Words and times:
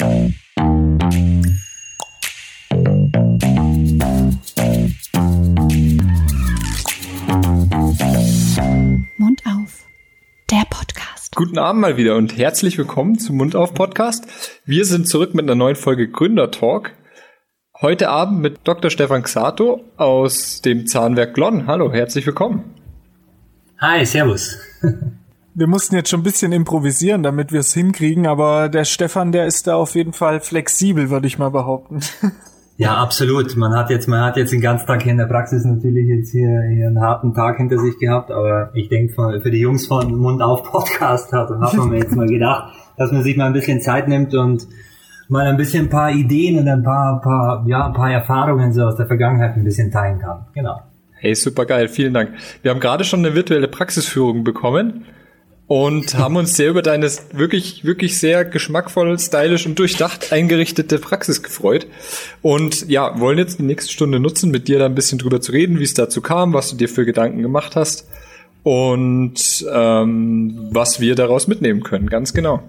Mund 0.00 0.30
auf. 9.44 9.86
Der 10.50 10.62
Podcast. 10.70 11.34
Guten 11.34 11.58
Abend 11.58 11.80
mal 11.80 11.96
wieder 11.96 12.14
und 12.14 12.36
herzlich 12.36 12.78
willkommen 12.78 13.18
zum 13.18 13.38
Mund 13.38 13.56
auf 13.56 13.74
Podcast. 13.74 14.28
Wir 14.64 14.84
sind 14.84 15.08
zurück 15.08 15.34
mit 15.34 15.44
einer 15.46 15.56
neuen 15.56 15.74
Folge 15.74 16.08
Gründer 16.08 16.52
Talk. 16.52 16.92
Heute 17.80 18.08
Abend 18.08 18.40
mit 18.40 18.60
Dr. 18.62 18.92
Stefan 18.92 19.24
Xato 19.24 19.84
aus 19.96 20.62
dem 20.62 20.86
Zahnwerk 20.86 21.34
Glonn. 21.34 21.66
Hallo, 21.66 21.92
herzlich 21.92 22.24
willkommen. 22.24 22.76
Hi, 23.80 24.06
servus. 24.06 24.58
Wir 25.58 25.66
mussten 25.66 25.96
jetzt 25.96 26.10
schon 26.10 26.20
ein 26.20 26.22
bisschen 26.22 26.52
improvisieren, 26.52 27.24
damit 27.24 27.50
wir 27.50 27.58
es 27.58 27.74
hinkriegen, 27.74 28.28
aber 28.28 28.68
der 28.68 28.84
Stefan, 28.84 29.32
der 29.32 29.46
ist 29.46 29.66
da 29.66 29.74
auf 29.74 29.96
jeden 29.96 30.12
Fall 30.12 30.38
flexibel, 30.38 31.10
würde 31.10 31.26
ich 31.26 31.38
mal 31.38 31.50
behaupten. 31.50 32.00
Ja, 32.80 32.94
absolut. 32.98 33.56
Man 33.56 33.74
hat 33.74 33.90
jetzt, 33.90 34.06
man 34.06 34.20
hat 34.20 34.36
jetzt 34.36 34.52
den 34.52 34.60
ganzen 34.60 34.86
Tag 34.86 35.02
hier 35.02 35.10
in 35.10 35.18
der 35.18 35.26
Praxis 35.26 35.64
natürlich 35.64 36.06
jetzt 36.06 36.30
hier, 36.30 36.62
hier 36.72 36.86
einen 36.86 37.00
harten 37.00 37.34
Tag 37.34 37.56
hinter 37.56 37.76
sich 37.76 37.98
gehabt, 37.98 38.30
aber 38.30 38.70
ich 38.72 38.88
denke 38.88 39.40
für 39.42 39.50
die 39.50 39.58
Jungs 39.58 39.88
von 39.88 40.14
Mund 40.14 40.40
auf 40.42 40.62
Podcast 40.62 41.32
hat 41.32 41.50
und 41.50 41.60
hat 41.60 41.74
man 41.74 41.88
mir 41.88 41.98
jetzt 41.98 42.14
mal 42.14 42.28
gedacht, 42.28 42.72
dass 42.96 43.10
man 43.10 43.24
sich 43.24 43.36
mal 43.36 43.46
ein 43.46 43.52
bisschen 43.52 43.80
Zeit 43.80 44.06
nimmt 44.06 44.32
und 44.32 44.68
mal 45.26 45.48
ein 45.48 45.56
bisschen 45.56 45.86
ein 45.86 45.90
paar 45.90 46.12
Ideen 46.12 46.60
und 46.60 46.68
ein 46.68 46.84
paar, 46.84 47.20
paar, 47.20 47.64
ja, 47.66 47.84
ein 47.84 47.94
paar 47.94 48.12
Erfahrungen 48.12 48.72
so 48.72 48.84
aus 48.84 48.94
der 48.94 49.06
Vergangenheit 49.06 49.56
ein 49.56 49.64
bisschen 49.64 49.90
teilen 49.90 50.20
kann. 50.20 50.46
Genau. 50.54 50.80
Hey, 51.14 51.34
super 51.34 51.66
geil, 51.66 51.88
vielen 51.88 52.14
Dank. 52.14 52.30
Wir 52.62 52.70
haben 52.70 52.78
gerade 52.78 53.02
schon 53.02 53.26
eine 53.26 53.34
virtuelle 53.34 53.66
Praxisführung 53.66 54.44
bekommen 54.44 55.04
und 55.68 56.14
haben 56.14 56.36
uns 56.36 56.56
sehr 56.56 56.70
über 56.70 56.80
deine 56.80 57.10
wirklich, 57.32 57.84
wirklich 57.84 58.18
sehr 58.18 58.46
geschmackvoll, 58.46 59.18
stylisch 59.18 59.66
und 59.66 59.78
durchdacht 59.78 60.32
eingerichtete 60.32 60.98
Praxis 60.98 61.42
gefreut. 61.42 61.86
Und 62.40 62.88
ja, 62.88 63.20
wollen 63.20 63.38
jetzt 63.38 63.58
die 63.58 63.64
nächste 63.64 63.92
Stunde 63.92 64.18
nutzen, 64.18 64.50
mit 64.50 64.66
dir 64.66 64.78
da 64.78 64.86
ein 64.86 64.94
bisschen 64.94 65.18
drüber 65.18 65.42
zu 65.42 65.52
reden, 65.52 65.78
wie 65.78 65.84
es 65.84 65.94
dazu 65.94 66.22
kam, 66.22 66.54
was 66.54 66.70
du 66.70 66.76
dir 66.76 66.88
für 66.88 67.04
Gedanken 67.04 67.42
gemacht 67.42 67.76
hast 67.76 68.08
und 68.62 69.66
ähm, 69.70 70.68
was 70.72 71.00
wir 71.00 71.14
daraus 71.14 71.46
mitnehmen 71.46 71.82
können, 71.82 72.08
ganz 72.08 72.32
genau. 72.32 72.62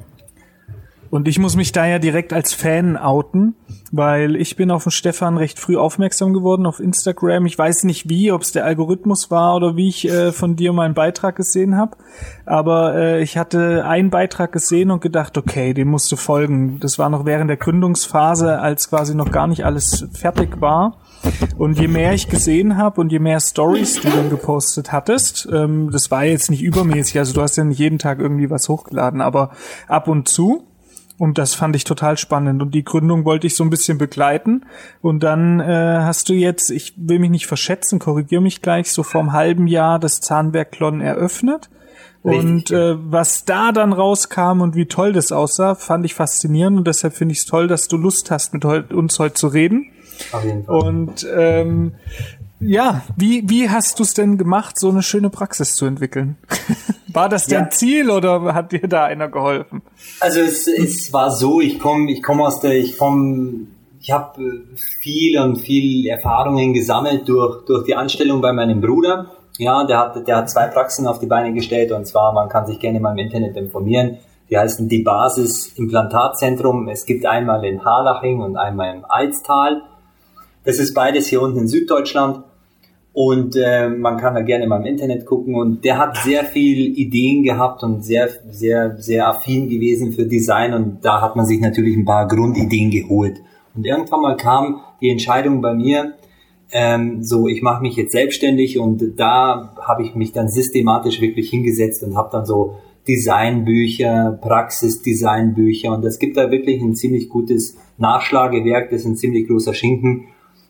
Und 1.09 1.27
ich 1.27 1.39
muss 1.39 1.55
mich 1.55 1.71
da 1.71 1.87
ja 1.87 1.97
direkt 1.97 2.33
als 2.33 2.53
Fan 2.53 2.95
outen, 2.95 3.55
weil 3.91 4.35
ich 4.35 4.55
bin 4.55 4.69
auf 4.69 4.83
den 4.83 4.91
Stefan 4.91 5.37
recht 5.37 5.59
früh 5.59 5.75
aufmerksam 5.75 6.33
geworden 6.33 6.65
auf 6.65 6.79
Instagram. 6.79 7.45
Ich 7.47 7.57
weiß 7.57 7.83
nicht 7.83 8.09
wie, 8.09 8.31
ob 8.31 8.43
es 8.43 8.51
der 8.51 8.65
Algorithmus 8.65 9.31
war 9.31 9.55
oder 9.55 9.75
wie 9.75 9.89
ich 9.89 10.07
äh, 10.07 10.31
von 10.31 10.55
dir 10.55 10.71
meinen 10.71 10.93
Beitrag 10.93 11.35
gesehen 11.35 11.77
habe. 11.77 11.97
Aber 12.45 12.95
äh, 12.95 13.23
ich 13.23 13.37
hatte 13.37 13.85
einen 13.85 14.11
Beitrag 14.11 14.51
gesehen 14.51 14.91
und 14.91 15.01
gedacht, 15.01 15.37
okay, 15.37 15.73
dem 15.73 15.87
musst 15.87 16.11
du 16.11 16.15
folgen. 16.15 16.79
Das 16.79 16.99
war 16.99 17.09
noch 17.09 17.25
während 17.25 17.49
der 17.49 17.57
Gründungsphase, 17.57 18.59
als 18.59 18.89
quasi 18.89 19.15
noch 19.15 19.31
gar 19.31 19.47
nicht 19.47 19.65
alles 19.65 20.07
fertig 20.13 20.61
war. 20.61 20.97
Und 21.57 21.79
je 21.79 21.87
mehr 21.87 22.13
ich 22.13 22.29
gesehen 22.29 22.77
habe 22.77 23.01
und 23.01 23.11
je 23.11 23.19
mehr 23.19 23.39
Stories 23.39 23.99
du 24.01 24.09
dann 24.09 24.29
gepostet 24.29 24.91
hattest, 24.91 25.49
ähm, 25.51 25.89
das 25.91 26.11
war 26.11 26.23
jetzt 26.23 26.49
nicht 26.49 26.61
übermäßig, 26.61 27.17
also 27.17 27.33
du 27.33 27.41
hast 27.41 27.57
ja 27.57 27.65
nicht 27.65 27.79
jeden 27.79 27.99
Tag 27.99 28.19
irgendwie 28.19 28.49
was 28.49 28.69
hochgeladen, 28.69 29.19
aber 29.19 29.51
ab 29.87 30.07
und 30.07 30.29
zu 30.29 30.68
und 31.19 31.37
das 31.37 31.53
fand 31.53 31.75
ich 31.75 31.83
total 31.83 32.17
spannend. 32.17 32.61
Und 32.61 32.73
die 32.73 32.85
Gründung 32.85 33.25
wollte 33.25 33.45
ich 33.45 33.55
so 33.55 33.65
ein 33.65 33.69
bisschen 33.69 33.97
begleiten. 33.97 34.65
Und 35.01 35.21
dann 35.21 35.59
äh, 35.59 35.99
hast 35.99 36.29
du 36.29 36.33
jetzt, 36.33 36.71
ich 36.71 36.93
will 36.95 37.19
mich 37.19 37.29
nicht 37.29 37.45
verschätzen, 37.45 37.99
korrigier 37.99 38.39
mich 38.39 38.61
gleich, 38.61 38.91
so 38.91 39.03
vor 39.03 39.21
einem 39.21 39.33
halben 39.33 39.67
Jahr 39.67 39.99
das 39.99 40.21
Zahnwerk 40.21 40.71
Klon 40.71 41.01
eröffnet. 41.01 41.69
Und 42.21 42.71
äh, 42.71 42.95
was 42.97 43.43
da 43.43 43.73
dann 43.73 43.91
rauskam 43.91 44.61
und 44.61 44.75
wie 44.75 44.85
toll 44.85 45.11
das 45.11 45.33
aussah, 45.33 45.75
fand 45.75 46.05
ich 46.05 46.13
faszinierend. 46.13 46.77
Und 46.77 46.87
deshalb 46.87 47.13
finde 47.13 47.33
ich 47.33 47.39
es 47.39 47.45
toll, 47.45 47.67
dass 47.67 47.89
du 47.89 47.97
Lust 47.97 48.31
hast, 48.31 48.53
mit 48.53 48.63
uns 48.65 49.19
heute 49.19 49.35
zu 49.35 49.47
reden. 49.47 49.91
Auf 50.31 50.45
jeden 50.45 50.63
Fall. 50.63 50.75
Und 50.75 51.27
ähm, 51.35 51.95
ja, 52.61 53.03
wie, 53.17 53.49
wie 53.49 53.69
hast 53.69 53.99
du 53.99 54.03
es 54.03 54.13
denn 54.13 54.37
gemacht, 54.37 54.79
so 54.79 54.89
eine 54.89 55.03
schöne 55.03 55.29
Praxis 55.29 55.75
zu 55.75 55.85
entwickeln? 55.85 56.37
war 57.13 57.29
das 57.29 57.45
dein 57.45 57.65
ja. 57.65 57.69
Ziel 57.69 58.09
oder 58.09 58.53
hat 58.53 58.71
dir 58.71 58.87
da 58.87 59.05
einer 59.05 59.27
geholfen? 59.27 59.81
Also 60.19 60.41
es, 60.41 60.67
es 60.67 61.11
war 61.13 61.31
so, 61.31 61.61
ich 61.61 61.79
komme 61.79 62.11
ich 62.11 62.23
komm 62.23 62.41
aus 62.41 62.59
der, 62.59 62.77
ich 62.77 62.97
komme, 62.97 63.67
ich 63.99 64.11
habe 64.11 64.41
äh, 64.41 64.61
viel 65.01 65.39
und 65.39 65.57
viel 65.57 66.07
Erfahrungen 66.07 66.73
gesammelt 66.73 67.27
durch, 67.27 67.65
durch 67.65 67.85
die 67.85 67.95
Anstellung 67.95 68.41
bei 68.41 68.53
meinem 68.53 68.81
Bruder. 68.81 69.27
Ja, 69.57 69.83
der 69.85 69.99
hat, 69.99 70.27
der 70.27 70.37
hat 70.37 70.49
zwei 70.49 70.67
Praxen 70.67 71.05
auf 71.05 71.19
die 71.19 71.25
Beine 71.25 71.53
gestellt 71.53 71.91
und 71.91 72.05
zwar, 72.07 72.33
man 72.33 72.47
kann 72.47 72.65
sich 72.65 72.79
gerne 72.79 72.99
mal 72.99 73.11
im 73.11 73.17
Internet 73.17 73.57
informieren. 73.57 74.17
Die 74.49 74.57
heißen 74.57 74.87
die 74.89 75.03
Basis 75.03 75.73
Implantatzentrum. 75.77 76.87
Es 76.87 77.05
gibt 77.05 77.25
einmal 77.25 77.63
in 77.65 77.85
Harlaching 77.85 78.41
und 78.41 78.57
einmal 78.57 78.95
im 78.95 79.05
Alztal. 79.07 79.83
Das 80.63 80.79
ist 80.79 80.93
beides 80.93 81.27
hier 81.27 81.41
unten 81.41 81.59
in 81.59 81.67
Süddeutschland. 81.67 82.43
Und 83.11 83.55
äh, 83.55 83.89
man 83.89 84.17
kann 84.17 84.35
da 84.35 84.41
gerne 84.41 84.67
mal 84.67 84.79
im 84.79 84.85
Internet 84.85 85.25
gucken. 85.25 85.55
Und 85.55 85.83
der 85.83 85.97
hat 85.97 86.17
sehr 86.17 86.45
viel 86.45 86.97
Ideen 86.97 87.43
gehabt 87.43 87.83
und 87.83 88.03
sehr, 88.03 88.29
sehr, 88.49 88.97
sehr 88.97 89.27
affin 89.27 89.67
gewesen 89.67 90.13
für 90.13 90.25
Design. 90.25 90.73
Und 90.73 90.99
da 91.03 91.21
hat 91.21 91.35
man 91.35 91.45
sich 91.45 91.59
natürlich 91.59 91.97
ein 91.97 92.05
paar 92.05 92.27
Grundideen 92.27 92.91
geholt. 92.91 93.41
Und 93.75 93.85
irgendwann 93.85 94.21
mal 94.21 94.37
kam 94.37 94.81
die 95.01 95.09
Entscheidung 95.09 95.61
bei 95.61 95.73
mir, 95.73 96.13
ähm, 96.71 97.23
so 97.23 97.47
ich 97.47 97.61
mache 97.61 97.81
mich 97.81 97.95
jetzt 97.95 98.11
selbstständig 98.11 98.77
und 98.77 99.19
da 99.19 99.75
habe 99.81 100.03
ich 100.03 100.15
mich 100.15 100.33
dann 100.33 100.49
systematisch 100.49 101.19
wirklich 101.21 101.49
hingesetzt 101.49 102.03
und 102.03 102.15
habe 102.15 102.29
dann 102.31 102.45
so 102.45 102.75
Designbücher, 103.07 104.37
Praxisdesignbücher 104.41 105.91
und 105.91 106.05
es 106.05 106.19
gibt 106.19 106.37
da 106.37 106.51
wirklich 106.51 106.81
ein 106.81 106.95
ziemlich 106.95 107.29
gutes 107.29 107.77
Nachschlagewerk, 107.97 108.91
das 108.91 109.01
ist 109.01 109.07
ein 109.07 109.15
ziemlich 109.15 109.47
großer 109.47 109.73
Schinken, 109.73 110.25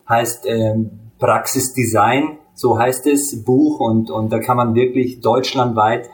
heißt 0.08 0.46
ähm, 0.48 0.90
Praxisdesign, 1.20 2.38
so 2.54 2.78
heißt 2.78 3.06
es, 3.06 3.44
Buch 3.44 3.78
und, 3.78 4.10
und 4.10 4.32
da 4.32 4.40
kann 4.40 4.56
man 4.56 4.74
wirklich 4.74 5.20
deutschlandweit 5.20 6.10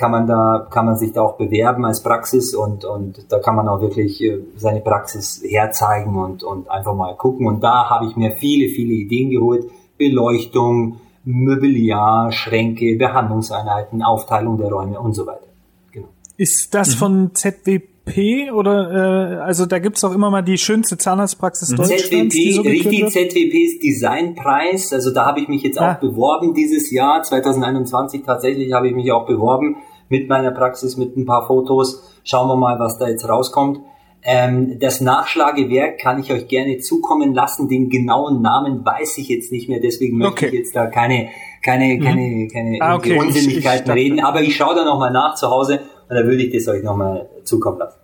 kann 0.00 0.12
man 0.12 0.26
da, 0.26 0.66
kann 0.70 0.86
man 0.86 0.96
sich 0.96 1.12
da 1.12 1.20
auch 1.20 1.36
bewerben 1.36 1.84
als 1.84 2.02
Praxis 2.02 2.54
und, 2.54 2.86
und 2.86 3.30
da 3.30 3.38
kann 3.38 3.54
man 3.54 3.68
auch 3.68 3.82
wirklich 3.82 4.22
äh, 4.22 4.38
seine 4.56 4.80
Praxis 4.80 5.42
herzeigen 5.46 6.16
und, 6.16 6.42
und 6.42 6.70
einfach 6.70 6.94
mal 6.94 7.14
gucken. 7.16 7.46
Und 7.46 7.62
da 7.62 7.90
habe 7.90 8.06
ich 8.06 8.16
mir 8.16 8.34
viele, 8.36 8.70
viele 8.70 8.94
Ideen 8.94 9.28
geholt. 9.28 9.66
Beleuchtung, 9.98 11.00
Möbliar, 11.24 12.32
Schränke, 12.32 12.96
Behandlungseinheiten, 12.96 14.02
Aufteilung 14.02 14.56
der 14.56 14.70
Räume 14.70 14.98
und 14.98 15.12
so 15.12 15.26
weiter. 15.26 15.46
Genau. 15.92 16.08
Ist 16.38 16.74
das 16.74 16.94
mhm. 16.94 16.98
von 16.98 17.34
ZWP 17.34 17.89
ZWP 18.06 18.52
oder 18.52 19.36
äh, 19.36 19.36
also 19.40 19.66
da 19.66 19.78
gibt's 19.78 20.04
auch 20.04 20.12
immer 20.12 20.30
mal 20.30 20.42
die 20.42 20.58
schönste 20.58 20.98
Zahnarztpraxis 20.98 21.70
mhm. 21.70 21.76
Deutschlands. 21.76 22.34
ZWP, 22.34 22.52
so 22.52 22.62
richtig, 22.62 23.08
ZWPs 23.08 23.78
Designpreis. 23.80 24.92
Also 24.92 25.12
da 25.12 25.26
habe 25.26 25.40
ich 25.40 25.48
mich 25.48 25.62
jetzt 25.62 25.80
ah. 25.80 25.92
auch 25.92 26.00
beworben 26.00 26.54
dieses 26.54 26.90
Jahr, 26.90 27.22
2021 27.22 28.22
tatsächlich 28.24 28.72
habe 28.72 28.88
ich 28.88 28.94
mich 28.94 29.10
auch 29.12 29.26
beworben 29.26 29.76
mit 30.08 30.28
meiner 30.28 30.50
Praxis, 30.50 30.96
mit 30.96 31.16
ein 31.16 31.24
paar 31.24 31.46
Fotos. 31.46 32.02
Schauen 32.24 32.48
wir 32.48 32.56
mal, 32.56 32.78
was 32.78 32.98
da 32.98 33.08
jetzt 33.08 33.28
rauskommt. 33.28 33.80
Ähm, 34.22 34.78
das 34.80 35.00
Nachschlagewerk 35.00 35.98
kann 35.98 36.20
ich 36.20 36.30
euch 36.30 36.46
gerne 36.46 36.78
zukommen 36.78 37.32
lassen. 37.32 37.68
Den 37.68 37.88
genauen 37.88 38.42
Namen 38.42 38.84
weiß 38.84 39.16
ich 39.16 39.28
jetzt 39.28 39.50
nicht 39.50 39.68
mehr, 39.68 39.80
deswegen 39.80 40.18
möchte 40.18 40.32
okay. 40.32 40.46
ich 40.48 40.52
jetzt 40.52 40.76
da 40.76 40.88
keine, 40.88 41.30
keine, 41.62 41.94
mhm. 41.94 42.02
keine, 42.02 42.48
keine 42.48 42.78
ah, 42.80 42.96
okay. 42.96 43.18
Unsinnigkeiten 43.18 43.90
ich, 43.90 43.96
ich 43.96 44.10
reden. 44.10 44.20
Aber 44.20 44.42
ich 44.42 44.54
schaue 44.54 44.74
da 44.74 44.84
nochmal 44.84 45.10
nach 45.10 45.36
zu 45.36 45.48
Hause 45.48 45.80
und 46.10 46.16
da 46.16 46.24
würde 46.24 46.42
ich 46.42 46.52
das 46.52 46.66
euch 46.66 46.82
nochmal 46.82 47.28
zukommen 47.44 47.78
lassen. 47.78 47.98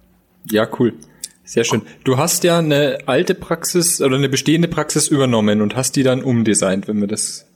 Ja, 0.50 0.66
cool. 0.78 0.94
Sehr 1.44 1.64
schön. 1.64 1.82
Du 2.04 2.16
hast 2.16 2.44
ja 2.44 2.58
eine 2.58 2.98
alte 3.06 3.34
Praxis 3.34 4.00
oder 4.00 4.16
eine 4.16 4.28
bestehende 4.28 4.68
Praxis 4.68 5.08
übernommen 5.08 5.60
und 5.60 5.76
hast 5.76 5.96
die 5.96 6.02
dann 6.02 6.22
umdesignt, 6.22 6.88
wenn 6.88 7.00
wir 7.00 7.08
das. 7.08 7.46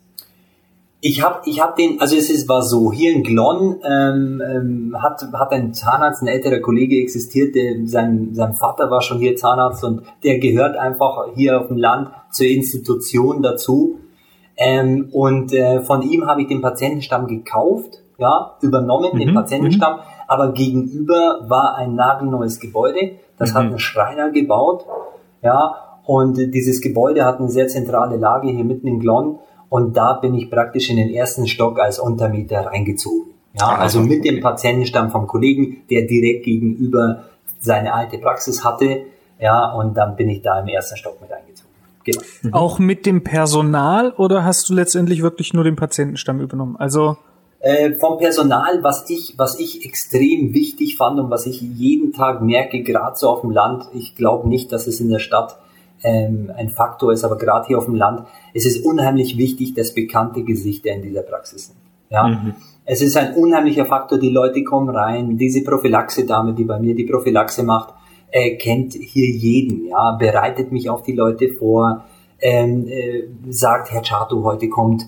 Ich 1.00 1.22
habe 1.22 1.40
ich 1.46 1.60
hab 1.60 1.76
den, 1.76 2.00
also 2.00 2.14
es 2.14 2.30
ist, 2.30 2.48
war 2.48 2.62
so, 2.62 2.92
hier 2.92 3.12
in 3.12 3.22
Glonn 3.22 3.76
ähm, 3.84 4.42
ähm, 4.44 4.96
hat, 5.00 5.22
hat 5.32 5.52
ein 5.52 5.72
Zahnarzt, 5.72 6.22
ein 6.22 6.28
älterer 6.28 6.60
Kollege 6.60 7.00
existiert, 7.00 7.54
der, 7.54 7.86
sein, 7.86 8.30
sein 8.32 8.54
Vater 8.54 8.90
war 8.90 9.00
schon 9.00 9.18
hier 9.18 9.34
Zahnarzt 9.34 9.82
und 9.82 10.02
der 10.24 10.38
gehört 10.40 10.76
einfach 10.76 11.28
hier 11.34 11.60
auf 11.60 11.68
dem 11.68 11.78
Land 11.78 12.10
zur 12.30 12.46
Institution 12.46 13.42
dazu. 13.42 14.00
Ähm, 14.56 15.08
und 15.12 15.52
äh, 15.52 15.80
von 15.80 16.02
ihm 16.02 16.26
habe 16.26 16.42
ich 16.42 16.48
den 16.48 16.60
Patientenstamm 16.60 17.28
gekauft, 17.28 18.02
ja, 18.18 18.56
übernommen, 18.60 19.10
mhm. 19.14 19.18
den 19.18 19.34
Patientenstamm. 19.34 19.96
Mhm 19.96 20.19
aber 20.30 20.52
gegenüber 20.52 21.40
war 21.48 21.74
ein 21.76 21.96
nagelneues 21.96 22.60
Gebäude. 22.60 23.16
Das 23.36 23.50
mhm. 23.50 23.54
hat 23.54 23.64
ein 23.64 23.78
Schreiner 23.80 24.30
gebaut, 24.30 24.86
ja, 25.42 25.74
und 26.04 26.36
dieses 26.36 26.80
Gebäude 26.80 27.24
hat 27.24 27.40
eine 27.40 27.48
sehr 27.48 27.66
zentrale 27.66 28.16
Lage 28.16 28.48
hier 28.48 28.64
mitten 28.64 28.86
in 28.86 29.00
Glonn 29.00 29.40
und 29.68 29.96
da 29.96 30.12
bin 30.12 30.34
ich 30.34 30.48
praktisch 30.48 30.88
in 30.88 30.98
den 30.98 31.10
ersten 31.10 31.48
Stock 31.48 31.80
als 31.80 31.98
Untermieter 31.98 32.66
reingezogen. 32.66 33.32
Ja, 33.58 33.74
also 33.74 34.00
mit 34.00 34.24
dem 34.24 34.40
Patientenstamm 34.40 35.10
vom 35.10 35.26
Kollegen, 35.26 35.78
der 35.90 36.02
direkt 36.02 36.44
gegenüber 36.44 37.24
seine 37.58 37.92
alte 37.92 38.18
Praxis 38.18 38.64
hatte, 38.64 39.02
ja, 39.40 39.72
und 39.72 39.96
dann 39.96 40.14
bin 40.14 40.28
ich 40.28 40.42
da 40.42 40.60
im 40.60 40.68
ersten 40.68 40.96
Stock 40.96 41.20
mit 41.20 41.32
eingezogen. 41.32 41.70
Genau. 42.04 42.56
Auch 42.56 42.78
mit 42.78 43.04
dem 43.04 43.24
Personal 43.24 44.12
oder 44.12 44.44
hast 44.44 44.68
du 44.68 44.74
letztendlich 44.74 45.22
wirklich 45.22 45.54
nur 45.54 45.64
den 45.64 45.74
Patientenstamm 45.74 46.38
übernommen? 46.38 46.76
Also 46.76 47.16
Äh, 47.60 47.98
vom 47.98 48.16
Personal, 48.16 48.82
was 48.82 49.08
ich, 49.10 49.34
was 49.36 49.60
ich 49.60 49.84
extrem 49.84 50.54
wichtig 50.54 50.96
fand 50.96 51.20
und 51.20 51.30
was 51.30 51.44
ich 51.46 51.60
jeden 51.60 52.12
Tag 52.12 52.40
merke, 52.40 52.82
gerade 52.82 53.16
so 53.16 53.28
auf 53.28 53.42
dem 53.42 53.50
Land, 53.50 53.84
ich 53.92 54.14
glaube 54.14 54.48
nicht, 54.48 54.72
dass 54.72 54.86
es 54.86 54.98
in 54.98 55.10
der 55.10 55.18
Stadt 55.18 55.58
ähm, 56.02 56.50
ein 56.56 56.70
Faktor 56.70 57.12
ist, 57.12 57.22
aber 57.22 57.36
gerade 57.36 57.66
hier 57.66 57.76
auf 57.76 57.84
dem 57.84 57.96
Land, 57.96 58.26
es 58.54 58.64
ist 58.64 58.82
unheimlich 58.84 59.36
wichtig, 59.36 59.74
dass 59.74 59.94
bekannte 59.94 60.42
Gesichter 60.42 60.90
in 60.90 61.02
dieser 61.02 61.20
Praxis 61.20 61.66
sind. 61.66 61.76
Ja. 62.08 62.28
Mhm. 62.28 62.54
Es 62.86 63.02
ist 63.02 63.16
ein 63.18 63.34
unheimlicher 63.34 63.84
Faktor, 63.84 64.18
die 64.18 64.30
Leute 64.30 64.64
kommen 64.64 64.88
rein, 64.88 65.36
diese 65.36 65.62
Prophylaxe-Dame, 65.62 66.54
die 66.54 66.64
bei 66.64 66.78
mir 66.80 66.94
die 66.94 67.04
Prophylaxe 67.04 67.62
macht, 67.62 67.92
äh, 68.30 68.56
kennt 68.56 68.94
hier 68.94 69.28
jeden, 69.28 69.86
ja, 69.86 70.12
bereitet 70.12 70.72
mich 70.72 70.88
auf 70.88 71.02
die 71.02 71.12
Leute 71.12 71.50
vor, 71.58 72.04
ähm, 72.40 72.88
äh, 72.88 73.24
sagt, 73.50 73.92
Herr 73.92 74.02
Chato, 74.02 74.42
heute 74.44 74.70
kommt 74.70 75.04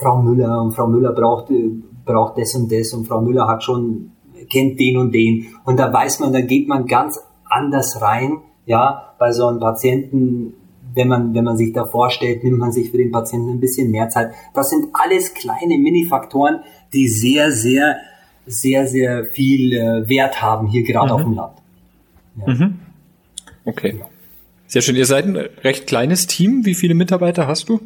Frau 0.00 0.22
Müller 0.22 0.62
und 0.62 0.72
Frau 0.72 0.86
Müller 0.86 1.12
braucht, 1.12 1.50
äh, 1.50 1.70
braucht 2.04 2.38
das 2.38 2.54
und 2.54 2.70
das 2.70 2.92
und 2.92 3.06
Frau 3.06 3.20
Müller 3.20 3.46
hat 3.46 3.62
schon, 3.62 4.12
kennt 4.50 4.78
den 4.80 4.96
und 4.96 5.12
den. 5.12 5.46
Und 5.64 5.78
da 5.78 5.92
weiß 5.92 6.20
man, 6.20 6.32
da 6.32 6.40
geht 6.40 6.68
man 6.68 6.86
ganz 6.86 7.20
anders 7.44 8.00
rein, 8.00 8.38
ja, 8.66 9.14
bei 9.18 9.32
so 9.32 9.46
einem 9.46 9.60
Patienten, 9.60 10.54
wenn 10.94 11.08
man, 11.08 11.34
wenn 11.34 11.44
man 11.44 11.56
sich 11.56 11.72
da 11.72 11.86
vorstellt, 11.86 12.44
nimmt 12.44 12.58
man 12.58 12.72
sich 12.72 12.90
für 12.90 12.98
den 12.98 13.10
Patienten 13.10 13.50
ein 13.50 13.60
bisschen 13.60 13.90
mehr 13.90 14.08
Zeit. 14.08 14.32
Das 14.54 14.70
sind 14.70 14.88
alles 14.92 15.34
kleine 15.34 15.78
Mini-Faktoren, 15.78 16.60
die 16.92 17.08
sehr, 17.08 17.52
sehr, 17.52 17.96
sehr, 18.46 18.86
sehr 18.86 19.24
viel 19.26 19.74
äh, 19.74 20.08
Wert 20.08 20.42
haben 20.42 20.66
hier 20.66 20.82
gerade 20.82 21.06
mhm. 21.06 21.12
auf 21.12 21.22
dem 21.22 21.32
Land. 21.34 21.52
Ja. 22.46 22.54
Mhm. 22.54 22.78
Okay. 23.64 24.00
Sehr 24.66 24.82
schön. 24.82 24.96
Ihr 24.96 25.06
seid 25.06 25.24
ein 25.24 25.36
recht 25.36 25.86
kleines 25.86 26.26
Team. 26.26 26.64
Wie 26.64 26.74
viele 26.74 26.94
Mitarbeiter 26.94 27.46
hast 27.46 27.68
du? 27.68 27.80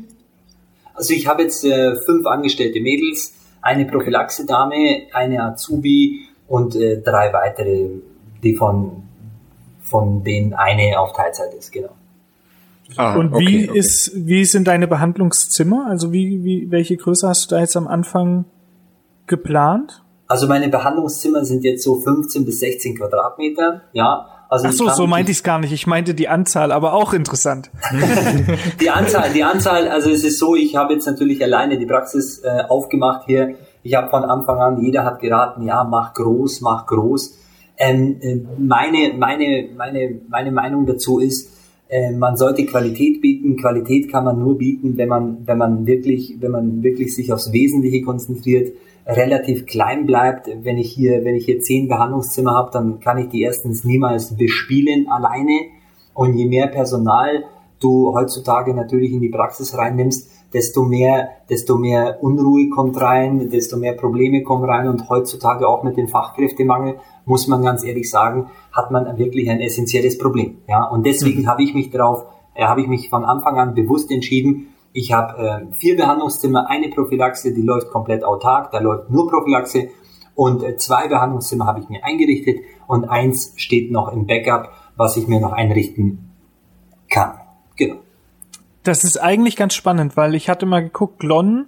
Also 1.02 1.14
ich 1.14 1.26
habe 1.26 1.42
jetzt 1.42 1.64
äh, 1.64 1.96
fünf 1.96 2.28
angestellte 2.28 2.80
Mädels, 2.80 3.34
eine 3.60 3.86
Prophylaxe-Dame, 3.86 5.08
eine 5.12 5.42
Azubi 5.42 6.28
und 6.46 6.76
äh, 6.76 7.02
drei 7.02 7.32
weitere, 7.32 7.88
die 8.40 8.54
von, 8.54 9.02
von 9.82 10.22
denen 10.22 10.54
eine 10.54 11.00
auf 11.00 11.12
Teilzeit 11.12 11.54
ist, 11.54 11.72
genau. 11.72 11.90
Ah, 12.96 13.16
und 13.16 13.32
wie 13.32 13.62
okay, 13.64 13.68
okay. 13.70 13.78
ist, 13.80 14.12
wie 14.14 14.44
sind 14.44 14.68
deine 14.68 14.86
Behandlungszimmer? 14.86 15.88
Also 15.88 16.12
wie, 16.12 16.44
wie, 16.44 16.70
welche 16.70 16.96
Größe 16.96 17.26
hast 17.26 17.50
du 17.50 17.56
da 17.56 17.60
jetzt 17.60 17.76
am 17.76 17.88
Anfang 17.88 18.44
geplant? 19.26 20.04
Also 20.28 20.46
meine 20.46 20.68
Behandlungszimmer 20.68 21.44
sind 21.44 21.64
jetzt 21.64 21.82
so 21.82 21.96
15 21.96 22.44
bis 22.44 22.60
16 22.60 22.96
Quadratmeter, 22.96 23.80
ja. 23.92 24.28
Also 24.52 24.68
Ach 24.68 24.72
so, 24.72 24.88
so 24.90 25.06
meinte 25.06 25.30
ich 25.30 25.38
es 25.38 25.42
gar 25.42 25.58
nicht. 25.58 25.72
Ich 25.72 25.86
meinte 25.86 26.14
die 26.14 26.28
Anzahl, 26.28 26.72
aber 26.72 26.92
auch 26.92 27.14
interessant. 27.14 27.70
die 28.82 28.90
Anzahl, 28.90 29.32
die 29.32 29.42
Anzahl, 29.42 29.88
also 29.88 30.10
es 30.10 30.24
ist 30.24 30.38
so, 30.38 30.54
ich 30.54 30.76
habe 30.76 30.92
jetzt 30.92 31.06
natürlich 31.06 31.42
alleine 31.42 31.78
die 31.78 31.86
Praxis 31.86 32.40
äh, 32.44 32.64
aufgemacht 32.68 33.22
hier. 33.24 33.54
Ich 33.82 33.94
habe 33.94 34.10
von 34.10 34.24
Anfang 34.24 34.60
an, 34.60 34.78
jeder 34.82 35.06
hat 35.06 35.20
geraten, 35.20 35.62
ja, 35.62 35.84
mach 35.84 36.12
groß, 36.12 36.60
mach 36.60 36.84
groß. 36.84 37.34
Ähm, 37.78 38.18
äh, 38.20 38.40
meine, 38.58 39.14
meine, 39.16 39.70
meine, 39.74 40.20
meine 40.28 40.52
Meinung 40.52 40.84
dazu 40.84 41.18
ist, 41.18 41.48
man 42.16 42.36
sollte 42.36 42.64
Qualität 42.64 43.20
bieten. 43.20 43.56
Qualität 43.56 44.10
kann 44.10 44.24
man 44.24 44.38
nur 44.38 44.56
bieten, 44.56 44.96
wenn 44.96 45.08
man, 45.08 45.46
wenn 45.46 45.58
man 45.58 45.86
wirklich, 45.86 46.36
wenn 46.40 46.50
man 46.50 46.82
wirklich 46.82 47.14
sich 47.14 47.32
aufs 47.32 47.52
Wesentliche 47.52 48.02
konzentriert 48.02 48.72
relativ 49.06 49.66
klein 49.66 50.06
bleibt. 50.06 50.48
Wenn 50.62 50.78
ich 50.78 50.90
hier, 50.92 51.24
wenn 51.24 51.34
ich 51.34 51.44
hier 51.44 51.60
zehn 51.60 51.88
Behandlungszimmer 51.88 52.52
habe, 52.52 52.70
dann 52.72 53.00
kann 53.00 53.18
ich 53.18 53.28
die 53.28 53.42
erstens 53.42 53.84
niemals 53.84 54.36
bespielen 54.36 55.08
alleine. 55.08 55.66
Und 56.14 56.34
je 56.34 56.46
mehr 56.46 56.68
Personal 56.68 57.44
du 57.82 58.14
heutzutage 58.14 58.74
natürlich 58.74 59.12
in 59.12 59.20
die 59.20 59.28
Praxis 59.28 59.76
reinnimmst, 59.76 60.30
desto 60.52 60.84
mehr, 60.84 61.30
desto 61.48 61.76
mehr 61.76 62.22
Unruhe 62.22 62.68
kommt 62.68 63.00
rein, 63.00 63.50
desto 63.50 63.76
mehr 63.76 63.94
Probleme 63.94 64.42
kommen 64.42 64.64
rein 64.64 64.88
und 64.88 65.08
heutzutage 65.08 65.68
auch 65.68 65.82
mit 65.82 65.96
dem 65.96 66.08
Fachkräftemangel 66.08 66.96
muss 67.24 67.46
man 67.46 67.62
ganz 67.62 67.84
ehrlich 67.84 68.10
sagen, 68.10 68.50
hat 68.72 68.90
man 68.90 69.18
wirklich 69.18 69.48
ein 69.50 69.60
essentielles 69.60 70.18
Problem. 70.18 70.58
Ja, 70.68 70.84
und 70.84 71.06
deswegen 71.06 71.42
mhm. 71.42 71.48
habe 71.48 71.62
ich 71.62 71.74
mich 71.74 71.90
darauf, 71.90 72.26
äh, 72.54 72.64
habe 72.64 72.82
ich 72.82 72.88
mich 72.88 73.08
von 73.08 73.24
Anfang 73.24 73.58
an 73.58 73.74
bewusst 73.74 74.10
entschieden, 74.10 74.68
ich 74.94 75.12
habe 75.12 75.42
äh, 75.70 75.74
vier 75.74 75.96
Behandlungszimmer, 75.96 76.68
eine 76.68 76.88
Prophylaxe, 76.88 77.54
die 77.54 77.62
läuft 77.62 77.90
komplett 77.90 78.24
autark, 78.24 78.72
da 78.72 78.78
läuft 78.78 79.10
nur 79.10 79.28
Prophylaxe 79.28 79.88
und 80.34 80.62
äh, 80.62 80.76
zwei 80.76 81.08
Behandlungszimmer 81.08 81.66
habe 81.66 81.80
ich 81.80 81.88
mir 81.88 82.04
eingerichtet 82.04 82.58
und 82.86 83.06
eins 83.06 83.54
steht 83.56 83.90
noch 83.90 84.12
im 84.12 84.26
Backup, 84.26 84.70
was 84.96 85.16
ich 85.16 85.28
mir 85.28 85.40
noch 85.40 85.52
einrichten 85.52 86.30
kann. 87.08 87.40
Genau. 87.76 87.96
Das 88.82 89.04
ist 89.04 89.16
eigentlich 89.16 89.56
ganz 89.56 89.74
spannend, 89.74 90.16
weil 90.16 90.34
ich 90.34 90.48
hatte 90.48 90.66
mal 90.66 90.82
geguckt, 90.82 91.22
Lon 91.22 91.66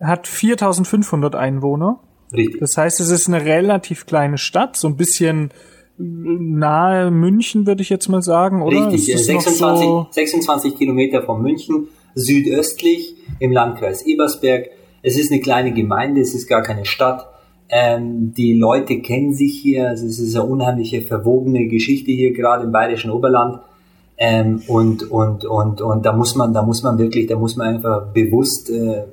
hat 0.00 0.26
4500 0.26 1.34
Einwohner. 1.34 2.00
Richtig. 2.32 2.60
Das 2.60 2.76
heißt, 2.76 3.00
es 3.00 3.10
ist 3.10 3.28
eine 3.28 3.44
relativ 3.44 4.06
kleine 4.06 4.38
Stadt, 4.38 4.76
so 4.76 4.88
ein 4.88 4.96
bisschen 4.96 5.50
nahe 5.96 7.10
München, 7.10 7.66
würde 7.66 7.82
ich 7.82 7.88
jetzt 7.88 8.08
mal 8.08 8.22
sagen, 8.22 8.62
oder? 8.62 8.92
Richtig, 8.92 9.16
26, 9.16 9.84
so 9.84 10.06
26 10.10 10.76
Kilometer 10.76 11.22
von 11.22 11.40
München 11.40 11.88
südöstlich 12.14 13.16
im 13.38 13.52
Landkreis 13.52 14.04
Ebersberg. 14.06 14.70
Es 15.02 15.16
ist 15.16 15.30
eine 15.30 15.40
kleine 15.40 15.72
Gemeinde, 15.72 16.20
es 16.20 16.34
ist 16.34 16.48
gar 16.48 16.62
keine 16.62 16.84
Stadt. 16.84 17.28
Ähm, 17.68 18.32
die 18.34 18.54
Leute 18.54 19.00
kennen 19.00 19.34
sich 19.34 19.60
hier, 19.60 19.88
also 19.88 20.06
es 20.06 20.18
ist 20.18 20.34
eine 20.34 20.44
unheimliche 20.44 21.02
verwogene 21.02 21.66
Geschichte 21.66 22.10
hier, 22.10 22.32
gerade 22.32 22.64
im 22.64 22.72
bayerischen 22.72 23.10
Oberland. 23.10 23.60
Ähm, 24.16 24.62
und, 24.68 25.10
und, 25.10 25.44
und, 25.44 25.80
und 25.80 26.06
da 26.06 26.12
muss 26.12 26.34
man, 26.34 26.52
da 26.52 26.62
muss 26.62 26.82
man 26.82 26.98
wirklich, 26.98 27.26
da 27.26 27.36
muss 27.36 27.56
man 27.56 27.76
einfach 27.76 28.06
bewusst, 28.12 28.70
äh, 28.70 29.04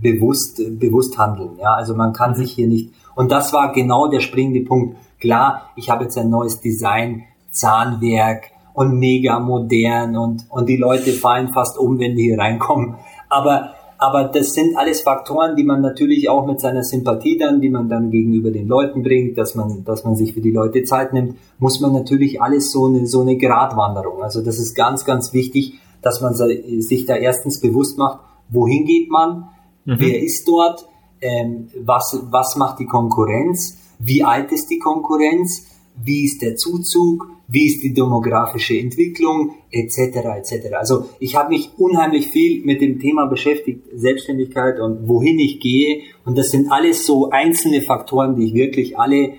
bewusst, 0.00 0.60
bewusst 0.78 1.16
handeln. 1.18 1.58
Ja, 1.58 1.74
also 1.74 1.94
man 1.94 2.12
kann 2.12 2.34
sich 2.34 2.52
hier 2.52 2.68
nicht, 2.68 2.90
und 3.14 3.32
das 3.32 3.52
war 3.52 3.72
genau 3.72 4.08
der 4.08 4.20
springende 4.20 4.60
Punkt. 4.60 4.96
Klar, 5.20 5.70
ich 5.76 5.90
habe 5.90 6.04
jetzt 6.04 6.18
ein 6.18 6.30
neues 6.30 6.60
Design, 6.60 7.22
Zahnwerk, 7.50 8.52
und 8.74 8.98
mega 8.98 9.38
modern 9.38 10.16
und, 10.16 10.46
und 10.48 10.68
die 10.68 10.76
Leute 10.76 11.12
fallen 11.12 11.52
fast 11.52 11.78
um, 11.78 11.98
wenn 11.98 12.16
die 12.16 12.22
hier 12.22 12.38
reinkommen. 12.38 12.96
Aber, 13.28 13.74
aber 14.02 14.24
das 14.24 14.52
sind 14.52 14.76
alles 14.76 15.02
Faktoren, 15.02 15.54
die 15.54 15.62
man 15.62 15.80
natürlich 15.80 16.28
auch 16.28 16.44
mit 16.44 16.58
seiner 16.58 16.82
Sympathie 16.82 17.38
dann, 17.38 17.60
die 17.60 17.68
man 17.68 17.88
dann 17.88 18.10
gegenüber 18.10 18.50
den 18.50 18.66
Leuten 18.66 19.04
bringt, 19.04 19.38
dass 19.38 19.54
man, 19.54 19.84
dass 19.84 20.02
man 20.02 20.16
sich 20.16 20.32
für 20.34 20.40
die 20.40 20.50
Leute 20.50 20.82
Zeit 20.82 21.12
nimmt, 21.12 21.36
muss 21.60 21.78
man 21.78 21.92
natürlich 21.92 22.42
alles 22.42 22.72
so 22.72 22.86
eine, 22.86 23.06
so 23.06 23.20
eine 23.20 23.36
Gratwanderung. 23.36 24.20
Also 24.20 24.42
das 24.42 24.58
ist 24.58 24.74
ganz, 24.74 25.04
ganz 25.04 25.32
wichtig, 25.32 25.74
dass 26.00 26.20
man 26.20 26.34
sich 26.34 27.06
da 27.06 27.14
erstens 27.14 27.60
bewusst 27.60 27.96
macht, 27.96 28.18
wohin 28.48 28.86
geht 28.86 29.08
man, 29.08 29.44
mhm. 29.84 29.94
wer 29.98 30.20
ist 30.20 30.48
dort, 30.48 30.84
ähm, 31.20 31.68
was, 31.84 32.20
was 32.28 32.56
macht 32.56 32.80
die 32.80 32.86
Konkurrenz, 32.86 33.78
wie 34.00 34.24
alt 34.24 34.50
ist 34.50 34.68
die 34.68 34.80
Konkurrenz, 34.80 35.68
wie 35.94 36.24
ist 36.24 36.42
der 36.42 36.56
Zuzug, 36.56 37.28
wie 37.52 37.66
ist 37.66 37.82
die 37.82 37.92
demografische 37.92 38.78
Entwicklung, 38.78 39.56
etc. 39.70 39.98
etc. 40.38 40.74
Also 40.78 41.10
ich 41.20 41.36
habe 41.36 41.50
mich 41.50 41.70
unheimlich 41.76 42.28
viel 42.28 42.64
mit 42.64 42.80
dem 42.80 42.98
Thema 42.98 43.26
beschäftigt, 43.26 43.84
Selbstständigkeit 43.94 44.80
und 44.80 45.06
wohin 45.06 45.38
ich 45.38 45.60
gehe. 45.60 46.00
Und 46.24 46.38
das 46.38 46.50
sind 46.50 46.72
alles 46.72 47.04
so 47.04 47.28
einzelne 47.28 47.82
Faktoren, 47.82 48.36
die 48.36 48.46
ich 48.46 48.54
wirklich 48.54 48.98
alle 48.98 49.34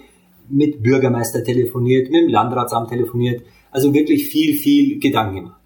mit 0.48 0.84
Bürgermeister 0.84 1.44
telefoniert, 1.44 2.12
mit 2.12 2.22
dem 2.22 2.30
Landratsamt 2.30 2.90
telefoniert. 2.90 3.42
Also 3.72 3.92
wirklich 3.96 4.28
viel, 4.28 4.54
viel 4.54 5.00
Gedanken 5.00 5.36
gemacht. 5.38 5.60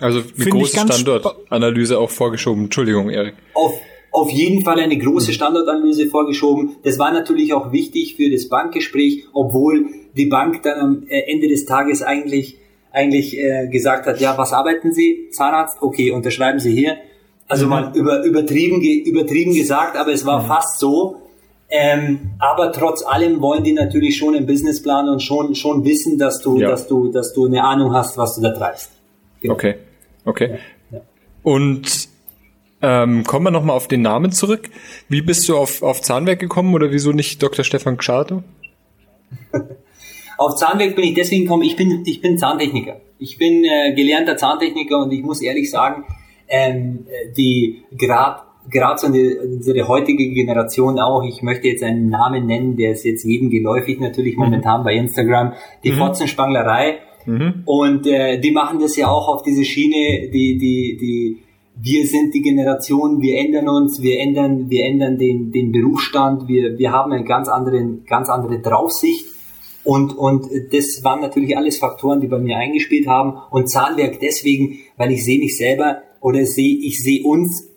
Also 0.00 0.20
eine 0.20 0.28
Find 0.28 0.50
große 0.50 0.78
Standortanalyse 0.78 1.98
auch 1.98 2.10
vorgeschoben. 2.10 2.64
Entschuldigung, 2.64 3.10
Erik. 3.10 3.34
Auf, 3.52 3.78
auf 4.12 4.30
jeden 4.30 4.62
Fall 4.62 4.78
eine 4.78 4.96
große 4.98 5.32
Standortanalyse 5.32 6.06
vorgeschoben. 6.06 6.76
Das 6.84 6.98
war 6.98 7.12
natürlich 7.12 7.54
auch 7.54 7.72
wichtig 7.72 8.16
für 8.16 8.30
das 8.30 8.48
Bankgespräch, 8.48 9.24
obwohl 9.32 9.86
die 10.16 10.26
Bank 10.26 10.62
dann 10.62 10.78
am 10.78 11.06
äh, 11.08 11.32
Ende 11.32 11.48
des 11.48 11.64
Tages 11.64 12.02
eigentlich 12.02 12.58
eigentlich 12.92 13.38
äh, 13.38 13.68
gesagt 13.68 14.06
hat, 14.06 14.20
ja, 14.20 14.36
was 14.36 14.52
arbeiten 14.52 14.92
Sie? 14.92 15.28
Zahnarzt? 15.30 15.78
Okay, 15.80 16.10
unterschreiben 16.10 16.60
Sie 16.60 16.72
hier. 16.72 16.98
Also 17.48 17.64
mhm. 17.64 17.70
mal 17.70 17.92
über, 17.94 18.22
übertrieben, 18.24 18.80
übertrieben 18.80 19.54
gesagt, 19.54 19.96
aber 19.96 20.12
es 20.12 20.24
war 20.24 20.42
mhm. 20.42 20.46
fast 20.46 20.78
so. 20.78 21.16
Ähm, 21.70 22.32
aber 22.38 22.70
trotz 22.70 23.02
allem 23.02 23.40
wollen 23.40 23.64
die 23.64 23.72
natürlich 23.72 24.18
schon 24.18 24.36
einen 24.36 24.46
Businessplan 24.46 25.08
und 25.08 25.22
schon, 25.22 25.54
schon 25.54 25.86
wissen, 25.86 26.18
dass 26.18 26.42
du, 26.42 26.60
ja. 26.60 26.68
dass 26.68 26.86
du, 26.86 27.10
dass 27.10 27.32
du 27.32 27.46
eine 27.46 27.64
Ahnung 27.64 27.94
hast, 27.94 28.18
was 28.18 28.36
du 28.36 28.42
da 28.42 28.50
treibst. 28.50 28.90
Genau. 29.40 29.54
Okay, 29.54 29.76
okay. 30.26 30.58
Ja. 30.90 31.00
Und 31.42 32.08
ähm, 32.82 33.24
kommen 33.24 33.46
wir 33.46 33.50
nochmal 33.50 33.76
auf 33.76 33.88
den 33.88 34.02
Namen 34.02 34.32
zurück. 34.32 34.68
Wie 35.08 35.22
bist 35.22 35.48
du 35.48 35.56
auf, 35.56 35.82
auf 35.82 36.02
Zahnwerk 36.02 36.40
gekommen 36.40 36.74
oder 36.74 36.90
wieso 36.90 37.12
nicht 37.12 37.42
Dr. 37.42 37.64
Stefan 37.64 37.96
Gschato? 37.96 38.42
Auf 40.38 40.56
Zahnwerk 40.56 40.96
bin 40.96 41.04
ich 41.04 41.14
deswegen 41.14 41.44
gekommen, 41.44 41.62
ich 41.62 41.76
bin, 41.76 42.02
ich 42.04 42.20
bin 42.20 42.36
Zahntechniker. 42.36 43.00
Ich 43.18 43.38
bin 43.38 43.64
äh, 43.64 43.94
gelernter 43.94 44.36
Zahntechniker 44.36 44.98
und 44.98 45.12
ich 45.12 45.22
muss 45.22 45.40
ehrlich 45.40 45.70
sagen, 45.70 46.04
ähm, 46.48 47.06
die 47.36 47.84
gerade 47.92 48.40
gerade 48.70 48.98
so 48.98 49.06
eine, 49.08 49.38
unsere 49.40 49.88
heutige 49.88 50.28
Generation 50.30 50.98
auch, 51.00 51.24
ich 51.24 51.42
möchte 51.42 51.68
jetzt 51.68 51.82
einen 51.82 52.08
Namen 52.08 52.46
nennen, 52.46 52.76
der 52.76 52.92
ist 52.92 53.04
jetzt 53.04 53.24
jedem 53.24 53.50
geläufig 53.50 54.00
natürlich 54.00 54.36
mhm. 54.36 54.44
momentan 54.44 54.84
bei 54.84 54.94
Instagram, 54.94 55.54
die 55.84 55.92
mhm. 55.92 55.96
Fotzenspanglerei. 55.96 56.98
Mhm. 57.26 57.62
Und 57.64 58.06
äh, 58.06 58.40
die 58.40 58.50
machen 58.50 58.80
das 58.80 58.96
ja 58.96 59.08
auch 59.08 59.28
auf 59.28 59.42
diese 59.42 59.64
Schiene, 59.64 60.28
die, 60.30 60.58
die, 60.58 60.96
die 61.00 61.42
wir 61.74 62.06
sind 62.06 62.34
die 62.34 62.42
Generation, 62.42 63.20
wir 63.20 63.38
ändern 63.38 63.68
uns, 63.68 64.02
wir 64.02 64.20
ändern, 64.20 64.68
wir 64.68 64.84
ändern 64.84 65.18
den, 65.18 65.50
den 65.52 65.72
Berufsstand, 65.72 66.46
wir, 66.48 66.78
wir 66.78 66.92
haben 66.92 67.12
eine 67.12 67.24
ganz 67.24 67.48
andere, 67.48 67.98
ganz 68.06 68.28
andere 68.28 68.60
Draufsicht. 68.60 69.26
Und, 69.84 70.16
und 70.16 70.46
das 70.70 71.02
waren 71.02 71.20
natürlich 71.20 71.56
alles 71.56 71.78
Faktoren, 71.78 72.20
die 72.20 72.28
bei 72.28 72.38
mir 72.38 72.56
eingespielt 72.56 73.08
haben. 73.08 73.36
Und 73.50 73.68
Zahnwerk 73.68 74.20
deswegen, 74.20 74.78
weil 74.96 75.10
ich 75.10 75.24
sehe 75.24 75.38
mich 75.38 75.56
selber 75.56 76.02
oder 76.20 76.44
sehe, 76.44 76.76
ich 76.76 77.02
sehe 77.02 77.24
uns, 77.24 77.68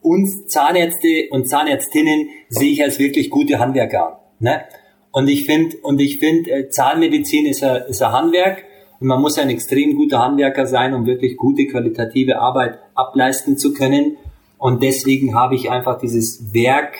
uns 0.00 0.46
Zahnärzte 0.46 1.28
und 1.30 1.48
Zahnärztinnen 1.48 2.28
sehe 2.48 2.70
ich 2.70 2.82
als 2.82 2.98
wirklich 2.98 3.30
gute 3.30 3.58
Handwerker 3.58 4.06
an. 4.06 4.12
Ne? 4.38 4.60
Und 5.12 5.28
ich 5.28 5.44
finde, 5.44 5.76
und 5.82 6.00
ich 6.00 6.18
finde, 6.18 6.50
äh, 6.50 6.68
Zahnmedizin 6.68 7.46
ist 7.46 7.64
ein, 7.64 7.82
ist 7.88 8.00
ein 8.00 8.12
Handwerk 8.12 8.64
und 9.00 9.06
man 9.06 9.20
muss 9.20 9.38
ein 9.38 9.48
extrem 9.48 9.96
guter 9.96 10.18
Handwerker 10.18 10.66
sein, 10.66 10.94
um 10.94 11.06
wirklich 11.06 11.36
gute 11.36 11.66
qualitative 11.66 12.38
Arbeit 12.38 12.78
ableisten 12.94 13.56
zu 13.56 13.72
können. 13.72 14.16
Und 14.58 14.82
deswegen 14.82 15.34
habe 15.34 15.54
ich 15.54 15.70
einfach 15.70 15.98
dieses 15.98 16.52
Werk, 16.52 16.94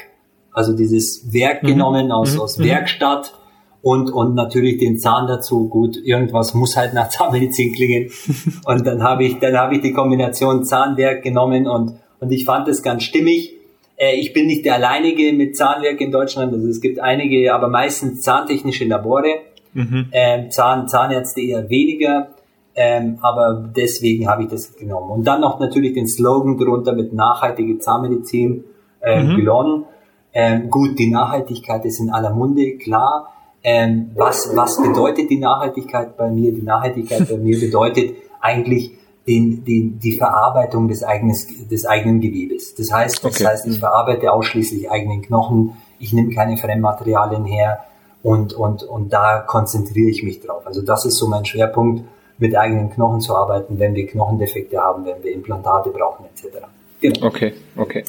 also 0.52 0.74
dieses 0.74 1.32
Werk 1.32 1.62
mhm. 1.62 1.68
genommen 1.68 2.10
aus, 2.10 2.34
mhm. 2.34 2.40
aus 2.40 2.58
mhm. 2.58 2.64
Werkstatt 2.64 3.34
und, 3.82 4.10
und 4.10 4.34
natürlich 4.34 4.78
den 4.78 4.98
Zahn 4.98 5.26
dazu. 5.26 5.68
Gut, 5.68 5.98
irgendwas 6.02 6.54
muss 6.54 6.74
halt 6.74 6.94
nach 6.94 7.10
Zahnmedizin 7.10 7.74
klingen. 7.74 8.10
und 8.64 8.86
dann 8.86 9.02
habe 9.02 9.24
ich, 9.24 9.38
dann 9.38 9.56
habe 9.58 9.76
ich 9.76 9.82
die 9.82 9.92
Kombination 9.92 10.64
Zahnwerk 10.64 11.22
genommen 11.22 11.68
und, 11.68 11.96
und 12.18 12.32
ich 12.32 12.46
fand 12.46 12.66
es 12.68 12.82
ganz 12.82 13.02
stimmig. 13.02 13.54
Äh, 13.96 14.16
ich 14.16 14.32
bin 14.32 14.46
nicht 14.46 14.64
der 14.64 14.76
alleinige 14.76 15.34
mit 15.34 15.54
Zahnwerk 15.54 16.00
in 16.00 16.10
Deutschland. 16.10 16.54
Also 16.54 16.66
es 16.66 16.80
gibt 16.80 16.98
einige, 16.98 17.52
aber 17.52 17.68
meistens 17.68 18.22
zahntechnische 18.22 18.86
Labore. 18.86 19.40
Mhm. 19.72 20.08
Ähm, 20.12 20.50
Zahn, 20.50 20.88
Zahnärzte 20.88 21.40
eher 21.40 21.68
weniger. 21.68 22.28
Ähm, 22.74 23.18
aber 23.20 23.70
deswegen 23.76 24.28
habe 24.28 24.44
ich 24.44 24.48
das 24.48 24.76
genommen. 24.76 25.10
Und 25.10 25.24
dann 25.26 25.40
noch 25.40 25.58
natürlich 25.58 25.92
den 25.92 26.06
Slogan 26.06 26.56
drunter 26.56 26.92
mit 26.92 27.12
nachhaltige 27.12 27.78
Zahnmedizin 27.78 28.64
äh, 29.00 29.22
mhm. 29.22 29.36
Billon. 29.36 29.84
Ähm, 30.32 30.70
gut, 30.70 30.98
die 30.98 31.10
Nachhaltigkeit 31.10 31.84
ist 31.84 31.98
in 32.00 32.10
aller 32.10 32.30
Munde, 32.30 32.78
klar. 32.78 33.34
Ähm, 33.62 34.12
was, 34.14 34.50
was 34.54 34.80
bedeutet 34.80 35.28
die 35.30 35.38
Nachhaltigkeit 35.38 36.16
bei 36.16 36.30
mir? 36.30 36.52
Die 36.52 36.62
Nachhaltigkeit 36.62 37.28
bei 37.28 37.36
mir 37.36 37.58
bedeutet 37.60 38.14
eigentlich 38.40 38.92
den, 39.26 39.64
den, 39.64 39.98
die 39.98 40.12
Verarbeitung 40.12 40.88
des, 40.88 41.02
eigenes, 41.02 41.46
des 41.68 41.84
eigenen 41.84 42.20
Gewebes. 42.20 42.74
Das 42.74 42.92
heißt, 42.92 43.24
das 43.24 43.34
okay. 43.34 43.46
heißt, 43.46 43.66
ich 43.66 43.78
verarbeite 43.78 44.32
ausschließlich 44.32 44.90
eigenen 44.90 45.22
Knochen, 45.22 45.72
ich 45.98 46.12
nehme 46.12 46.32
keine 46.32 46.56
Fremdmaterialien 46.56 47.44
her 47.44 47.80
und, 48.22 48.52
und, 48.52 48.82
und 48.82 49.12
da 49.12 49.40
konzentriere 49.40 50.10
ich 50.10 50.22
mich 50.22 50.40
drauf. 50.40 50.66
Also 50.66 50.82
das 50.82 51.04
ist 51.04 51.16
so 51.16 51.26
mein 51.26 51.44
Schwerpunkt, 51.44 52.04
mit 52.38 52.56
eigenen 52.56 52.90
Knochen 52.90 53.20
zu 53.20 53.36
arbeiten, 53.36 53.78
wenn 53.78 53.94
wir 53.94 54.06
Knochendefekte 54.06 54.78
haben, 54.78 55.04
wenn 55.04 55.22
wir 55.22 55.32
Implantate 55.32 55.90
brauchen, 55.90 56.24
etc. 56.24 56.64
Genau. 57.00 57.26
Okay, 57.26 57.52
okay. 57.76 58.04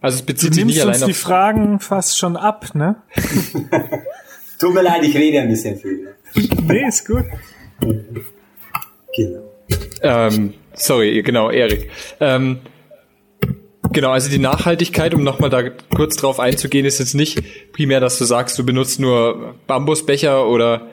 Also 0.00 0.16
es 0.16 0.22
bezieht 0.22 0.50
du 0.50 0.54
sich 0.54 0.64
nicht 0.64 0.80
allein 0.80 1.02
auf 1.02 1.08
die 1.08 1.14
Fragen 1.14 1.80
fast 1.80 2.18
schon 2.18 2.36
ab, 2.36 2.74
ne? 2.74 2.96
Tut 4.58 4.72
mir 4.72 4.82
leid, 4.82 5.02
ich 5.02 5.14
rede 5.14 5.40
ein 5.40 5.48
bisschen 5.48 5.76
viel. 5.76 6.14
nee, 6.34 6.88
ist 6.88 7.06
gut. 7.06 7.24
Genau. 9.14 9.42
Ähm, 10.02 10.54
sorry, 10.74 11.22
genau, 11.22 11.50
Erik. 11.50 11.90
Ähm, 12.20 12.60
genau, 13.92 14.10
also 14.10 14.30
die 14.30 14.38
Nachhaltigkeit, 14.38 15.14
um 15.14 15.22
nochmal 15.24 15.50
da 15.50 15.62
kurz 15.94 16.16
drauf 16.16 16.40
einzugehen, 16.40 16.86
ist 16.86 16.98
jetzt 16.98 17.14
nicht 17.14 17.42
primär, 17.72 18.00
dass 18.00 18.18
du 18.18 18.24
sagst, 18.24 18.58
du 18.58 18.64
benutzt 18.64 19.00
nur 19.00 19.54
Bambusbecher 19.66 20.48
oder 20.48 20.88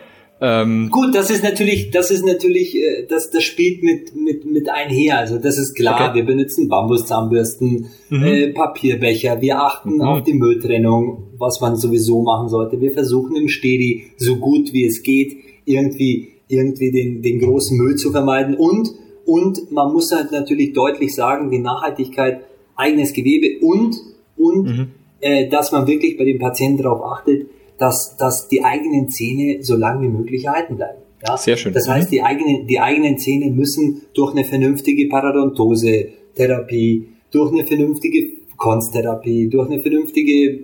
ähm, 0.45 0.89
Gut, 0.91 1.15
das 1.15 1.29
ist 1.29 1.41
natürlich, 1.41 1.89
das 1.91 2.11
ist 2.11 2.25
natürlich, 2.25 2.75
äh, 2.75 3.05
das, 3.07 3.29
das 3.29 3.43
spielt 3.43 3.81
mit, 3.81 4.13
mit, 4.13 4.45
mit 4.45 4.69
einher. 4.69 5.19
Also 5.19 5.37
das 5.37 5.57
ist 5.57 5.73
klar, 5.73 6.09
okay. 6.09 6.15
wir 6.15 6.25
benutzen 6.25 6.67
Bambuszahnbürsten, 6.67 7.85
mhm. 8.09 8.23
äh, 8.23 8.47
Papierbecher, 8.51 9.39
wir 9.39 9.61
achten 9.61 9.95
mhm. 9.95 10.01
auf 10.01 10.23
die 10.23 10.33
Mülltrennung, 10.33 11.29
was 11.37 11.61
man 11.61 11.77
sowieso 11.77 12.23
machen 12.23 12.49
sollte. 12.49 12.81
Wir 12.81 12.91
versuchen 12.91 13.37
im 13.37 13.47
Stedi 13.47 14.07
so 14.17 14.35
gut 14.35 14.73
wie 14.73 14.85
es 14.85 15.01
geht, 15.01 15.37
irgendwie, 15.63 16.27
irgendwie 16.49 16.91
den, 16.91 17.21
den 17.21 17.39
großen 17.39 17.77
Müll 17.77 17.95
zu 17.95 18.11
vermeiden. 18.11 18.55
Und, 18.55 18.89
und 19.25 19.71
man 19.71 19.93
muss 19.93 20.11
halt 20.11 20.33
natürlich 20.33 20.73
deutlich 20.73 21.15
sagen, 21.15 21.51
die 21.51 21.59
Nachhaltigkeit, 21.59 22.41
eigenes 22.75 23.13
Gewebe 23.13 23.65
und, 23.65 23.95
und, 24.37 24.63
mhm. 24.63 24.87
äh, 25.21 25.47
dass 25.49 25.71
man 25.71 25.87
wirklich 25.87 26.17
bei 26.17 26.25
den 26.25 26.39
Patienten 26.39 26.83
darauf 26.83 27.03
achtet, 27.03 27.47
dass, 27.77 28.15
dass 28.17 28.47
die 28.47 28.63
eigenen 28.63 29.09
Zähne 29.09 29.63
so 29.63 29.75
lange 29.75 30.03
wie 30.03 30.09
möglich 30.09 30.45
erhalten 30.45 30.75
bleiben. 30.77 30.99
Ja? 31.25 31.37
Sehr 31.37 31.57
schön. 31.57 31.73
Das 31.73 31.87
heißt, 31.87 32.11
die 32.11 32.21
eigenen, 32.21 32.67
die 32.67 32.79
eigenen 32.79 33.17
Zähne 33.17 33.49
müssen 33.51 34.03
durch 34.13 34.33
eine 34.33 34.43
vernünftige 34.43 35.07
Parodontose-Therapie, 35.09 37.07
durch 37.31 37.51
eine 37.51 37.65
vernünftige 37.65 38.33
Konstherapie, 38.57 39.49
durch 39.49 39.69
eine 39.69 39.81
vernünftige 39.81 40.59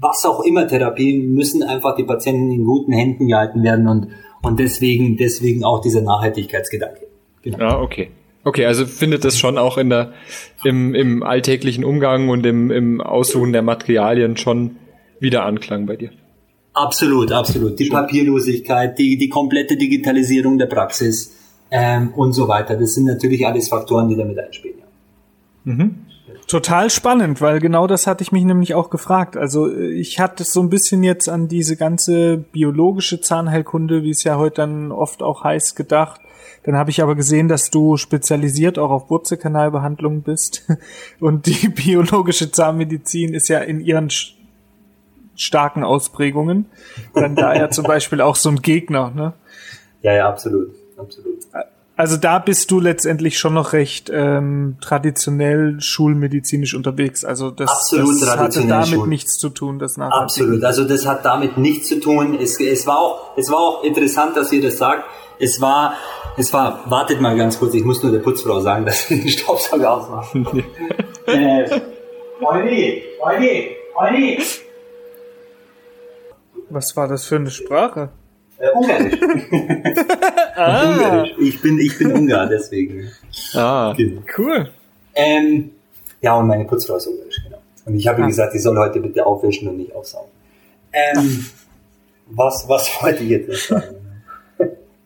was 0.00 0.24
auch 0.24 0.40
immer 0.40 0.66
Therapie, 0.66 1.18
müssen 1.18 1.62
einfach 1.62 1.94
die 1.94 2.04
Patienten 2.04 2.50
in 2.50 2.64
guten 2.64 2.92
Händen 2.92 3.28
gehalten 3.28 3.62
werden 3.62 3.86
und, 3.86 4.08
und 4.42 4.58
deswegen, 4.58 5.16
deswegen 5.16 5.64
auch 5.64 5.80
dieser 5.80 6.00
Nachhaltigkeitsgedanke. 6.00 7.06
Genau. 7.42 7.58
Ah, 7.58 7.82
okay. 7.82 8.10
Okay, 8.42 8.64
also 8.64 8.86
findet 8.86 9.24
das 9.24 9.38
schon 9.38 9.58
auch 9.58 9.76
in 9.76 9.90
der, 9.90 10.12
im, 10.64 10.94
im 10.94 11.22
alltäglichen 11.22 11.84
Umgang 11.84 12.30
und 12.30 12.46
im, 12.46 12.70
im 12.70 13.00
Aussuchen 13.00 13.52
der 13.52 13.62
Materialien 13.62 14.36
schon 14.36 14.76
wieder 15.18 15.44
Anklang 15.44 15.86
bei 15.86 15.96
dir. 15.96 16.10
Absolut, 16.72 17.32
absolut. 17.32 17.78
Die 17.78 17.88
Papierlosigkeit, 17.88 18.98
die, 18.98 19.18
die 19.18 19.28
komplette 19.28 19.76
Digitalisierung 19.76 20.56
der 20.56 20.66
Praxis 20.66 21.36
ähm, 21.70 22.14
und 22.14 22.32
so 22.32 22.48
weiter. 22.48 22.76
Das 22.76 22.94
sind 22.94 23.04
natürlich 23.04 23.46
alles 23.46 23.68
Faktoren, 23.68 24.08
die 24.08 24.16
damit 24.16 24.38
einspielen. 24.38 24.78
Ja. 24.78 25.72
Mhm. 25.72 26.06
Total 26.46 26.90
spannend, 26.90 27.40
weil 27.40 27.60
genau 27.60 27.86
das 27.86 28.06
hatte 28.06 28.22
ich 28.22 28.32
mich 28.32 28.44
nämlich 28.44 28.74
auch 28.74 28.90
gefragt. 28.90 29.36
Also 29.36 29.68
äh, 29.68 29.90
ich 29.92 30.18
hatte 30.18 30.44
so 30.44 30.60
ein 30.60 30.70
bisschen 30.70 31.02
jetzt 31.02 31.28
an 31.28 31.48
diese 31.48 31.76
ganze 31.76 32.38
biologische 32.38 33.20
Zahnheilkunde, 33.20 34.02
wie 34.02 34.10
es 34.10 34.24
ja 34.24 34.36
heute 34.36 34.56
dann 34.56 34.90
oft 34.90 35.22
auch 35.22 35.44
heißt, 35.44 35.76
gedacht. 35.76 36.20
Dann 36.64 36.76
habe 36.76 36.90
ich 36.90 37.02
aber 37.02 37.14
gesehen, 37.14 37.48
dass 37.48 37.70
du 37.70 37.96
spezialisiert 37.96 38.78
auch 38.78 38.90
auf 38.90 39.10
Wurzelkanalbehandlungen 39.10 40.22
bist. 40.22 40.66
Und 41.20 41.46
die 41.46 41.68
biologische 41.74 42.50
Zahnmedizin 42.50 43.34
ist 43.34 43.48
ja 43.48 43.60
in 43.60 43.80
ihren 43.80 44.10
starken 45.36 45.84
Ausprägungen, 45.84 46.66
dann 47.14 47.34
da 47.34 47.54
ja 47.54 47.70
zum 47.70 47.84
Beispiel 47.84 48.20
auch 48.20 48.36
so 48.36 48.50
ein 48.50 48.60
Gegner, 48.60 49.10
ne? 49.10 49.32
Ja, 50.02 50.12
ja, 50.12 50.28
absolut, 50.28 50.70
absolut. 50.98 51.38
Also 52.00 52.16
da 52.16 52.38
bist 52.38 52.70
du 52.70 52.80
letztendlich 52.80 53.38
schon 53.38 53.52
noch 53.52 53.74
recht 53.74 54.10
ähm, 54.10 54.76
traditionell 54.80 55.82
schulmedizinisch 55.82 56.74
unterwegs. 56.74 57.26
Also 57.26 57.50
das, 57.50 57.68
Absolut 57.68 58.22
das 58.22 58.38
hatte 58.38 58.66
damit 58.66 58.88
Schul 58.88 59.06
nichts 59.06 59.36
zu 59.36 59.50
tun, 59.50 59.78
das 59.78 59.98
nachher. 59.98 60.22
Absolut. 60.22 60.64
Also 60.64 60.84
das 60.84 61.04
hat 61.04 61.26
damit 61.26 61.58
nichts 61.58 61.88
zu 61.88 62.00
tun. 62.00 62.38
Es, 62.40 62.58
es 62.58 62.86
war 62.86 62.98
auch, 62.98 63.36
es 63.36 63.50
war 63.50 63.58
auch 63.58 63.84
interessant, 63.84 64.34
dass 64.34 64.50
ihr 64.50 64.62
das 64.62 64.78
sagt. 64.78 65.04
Es 65.38 65.60
war, 65.60 65.92
es 66.36 66.52
war. 66.52 66.90
Wartet 66.90 67.20
mal 67.20 67.36
ganz 67.36 67.58
kurz. 67.58 67.74
Ich 67.74 67.84
muss 67.84 68.02
nur 68.02 68.12
der 68.12 68.20
Putzfrau 68.20 68.60
sagen, 68.60 68.84
dass 68.86 69.08
sie 69.08 69.20
den 69.20 69.28
Staubsauger 69.28 69.92
ausmacht. 69.92 70.34
äh, 71.26 71.80
Olli, 72.40 73.02
Olli, 73.20 73.76
Olli. 73.94 74.38
Was 76.70 76.96
war 76.96 77.08
das 77.08 77.24
für 77.26 77.36
eine 77.36 77.50
Sprache? 77.50 78.10
Äh, 78.58 78.70
Ungarisch. 78.74 79.20
ah. 80.56 80.92
Ungarisch. 80.92 81.30
Ich 81.38 81.60
bin, 81.60 81.78
ich 81.78 81.98
bin 81.98 82.12
Ungar, 82.12 82.46
deswegen. 82.46 83.10
Ah, 83.54 83.94
genau. 83.96 84.22
cool. 84.38 84.70
Ähm, 85.14 85.70
ja, 86.20 86.36
und 86.36 86.46
meine 86.46 86.64
Putzfrau 86.64 86.96
ist 86.96 87.06
Ungarisch, 87.06 87.42
genau. 87.42 87.58
Und 87.86 87.96
ich 87.96 88.06
habe 88.06 88.22
ah. 88.22 88.26
gesagt, 88.26 88.54
die 88.54 88.58
soll 88.58 88.78
heute 88.78 89.00
bitte 89.00 89.24
aufwischen 89.24 89.68
und 89.68 89.78
nicht 89.78 89.94
aufsaugen. 89.94 90.30
Ähm, 90.92 91.46
was, 92.26 92.68
was 92.68 92.88
wollte 93.02 93.24
ich 93.24 93.30
jetzt 93.30 93.68
sagen? 93.68 93.96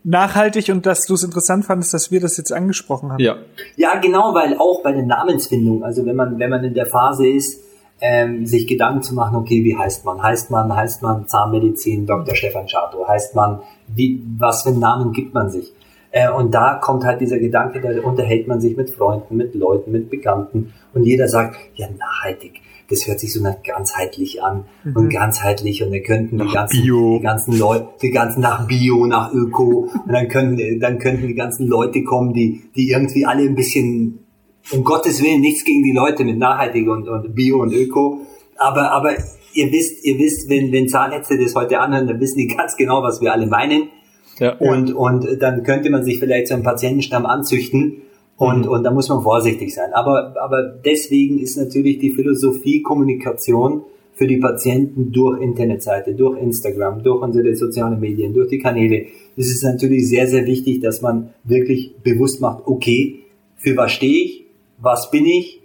Nachhaltig 0.04 0.68
und 0.68 0.84
dass 0.84 1.06
du 1.06 1.14
es 1.14 1.22
interessant 1.22 1.64
fandest, 1.64 1.94
dass 1.94 2.10
wir 2.10 2.20
das 2.20 2.36
jetzt 2.36 2.52
angesprochen 2.52 3.10
haben. 3.10 3.20
Ja. 3.20 3.36
Ja, 3.76 3.98
genau, 3.98 4.34
weil 4.34 4.56
auch 4.58 4.82
bei 4.82 4.92
der 4.92 5.02
Namensfindung, 5.02 5.82
also 5.82 6.04
wenn 6.04 6.14
man, 6.14 6.38
wenn 6.38 6.50
man 6.50 6.62
in 6.62 6.74
der 6.74 6.86
Phase 6.86 7.26
ist, 7.26 7.64
ähm, 8.00 8.44
sich 8.44 8.66
Gedanken 8.66 9.02
zu 9.02 9.14
machen, 9.14 9.36
okay, 9.36 9.64
wie 9.64 9.76
heißt 9.76 10.04
man? 10.04 10.22
Heißt 10.22 10.50
man, 10.50 10.74
heißt 10.74 11.02
man 11.02 11.26
Zahnmedizin 11.26 12.06
Dr. 12.06 12.34
Stefan 12.34 12.68
Schato? 12.68 13.08
Heißt 13.08 13.34
man, 13.34 13.60
wie, 13.88 14.22
was 14.38 14.62
für 14.62 14.70
einen 14.70 14.80
Namen 14.80 15.12
gibt 15.12 15.32
man 15.32 15.48
sich? 15.48 15.72
Äh, 16.10 16.30
und 16.30 16.54
da 16.54 16.74
kommt 16.74 17.04
halt 17.04 17.20
dieser 17.20 17.38
Gedanke, 17.38 17.80
da 17.80 18.06
unterhält 18.06 18.46
man 18.46 18.60
sich 18.60 18.76
mit 18.76 18.90
Freunden, 18.90 19.36
mit 19.36 19.54
Leuten, 19.54 19.90
mit 19.90 20.10
Bekannten 20.10 20.74
und 20.92 21.04
jeder 21.04 21.28
sagt, 21.28 21.56
ja, 21.74 21.88
nachhaltig. 21.98 22.60
Das 22.90 23.06
hört 23.06 23.20
sich 23.20 23.32
so 23.32 23.42
nach 23.42 23.62
ganzheitlich 23.62 24.42
an 24.42 24.64
mhm. 24.84 24.96
und 24.96 25.08
ganzheitlich 25.08 25.82
und 25.82 25.92
dann 25.92 26.02
könnten 26.02 26.38
die 26.38 26.52
ganzen, 26.52 26.82
die 26.82 27.20
ganzen 27.22 27.58
Leute, 27.58 27.88
die 28.02 28.10
ganzen 28.10 28.40
nach 28.40 28.66
Bio, 28.66 29.06
nach 29.06 29.32
Öko 29.32 29.88
und 29.92 30.12
dann 30.12 30.28
könnten, 30.28 30.80
dann 30.80 30.98
könnten 30.98 31.26
die 31.26 31.34
ganzen 31.34 31.66
Leute 31.66 32.02
kommen, 32.04 32.34
die, 32.34 32.62
die 32.76 32.90
irgendwie 32.90 33.24
alle 33.24 33.42
ein 33.42 33.54
bisschen 33.54 34.20
um 34.72 34.84
Gottes 34.84 35.22
Willen 35.22 35.40
nichts 35.40 35.64
gegen 35.64 35.82
die 35.82 35.92
Leute 35.92 36.24
mit 36.24 36.38
nachhaltig 36.38 36.88
und, 36.88 37.08
und 37.08 37.34
Bio 37.34 37.60
und 37.60 37.72
Öko. 37.72 38.20
Aber, 38.56 38.92
aber 38.92 39.12
ihr 39.52 39.72
wisst, 39.72 40.04
ihr 40.04 40.18
wisst, 40.18 40.48
wenn, 40.48 40.72
wenn 40.72 40.88
Zahnärzte 40.88 41.38
das 41.38 41.54
heute 41.54 41.80
anhören, 41.80 42.06
dann 42.06 42.20
wissen 42.20 42.38
die 42.38 42.48
ganz 42.48 42.76
genau, 42.76 43.02
was 43.02 43.20
wir 43.20 43.32
alle 43.32 43.46
meinen. 43.46 43.88
Ja, 44.38 44.56
und, 44.56 44.92
und 44.92 45.40
dann 45.40 45.62
könnte 45.62 45.90
man 45.90 46.02
sich 46.02 46.18
vielleicht 46.18 46.48
so 46.48 46.54
einen 46.54 46.64
Patientenstamm 46.64 47.24
anzüchten 47.24 48.02
Und, 48.36 48.66
mhm. 48.66 48.72
und 48.72 48.82
da 48.82 48.90
muss 48.90 49.08
man 49.08 49.22
vorsichtig 49.22 49.74
sein. 49.74 49.92
Aber, 49.92 50.34
aber 50.40 50.62
deswegen 50.62 51.38
ist 51.38 51.56
natürlich 51.56 51.98
die 51.98 52.12
Philosophie 52.12 52.82
Kommunikation 52.82 53.82
für 54.14 54.26
die 54.26 54.36
Patienten 54.36 55.12
durch 55.12 55.40
Internetseite, 55.40 56.14
durch 56.14 56.40
Instagram, 56.40 57.02
durch 57.02 57.20
unsere 57.22 57.54
sozialen 57.56 57.98
Medien, 58.00 58.32
durch 58.32 58.48
die 58.48 58.58
Kanäle. 58.58 59.06
Es 59.36 59.50
ist 59.50 59.64
natürlich 59.64 60.08
sehr, 60.08 60.28
sehr 60.28 60.46
wichtig, 60.46 60.80
dass 60.80 61.02
man 61.02 61.30
wirklich 61.42 61.96
bewusst 62.02 62.40
macht, 62.40 62.66
okay, 62.66 63.20
für 63.56 63.76
was 63.76 63.92
stehe 63.92 64.24
ich, 64.24 64.44
was 64.78 65.10
bin 65.10 65.26
ich, 65.26 65.60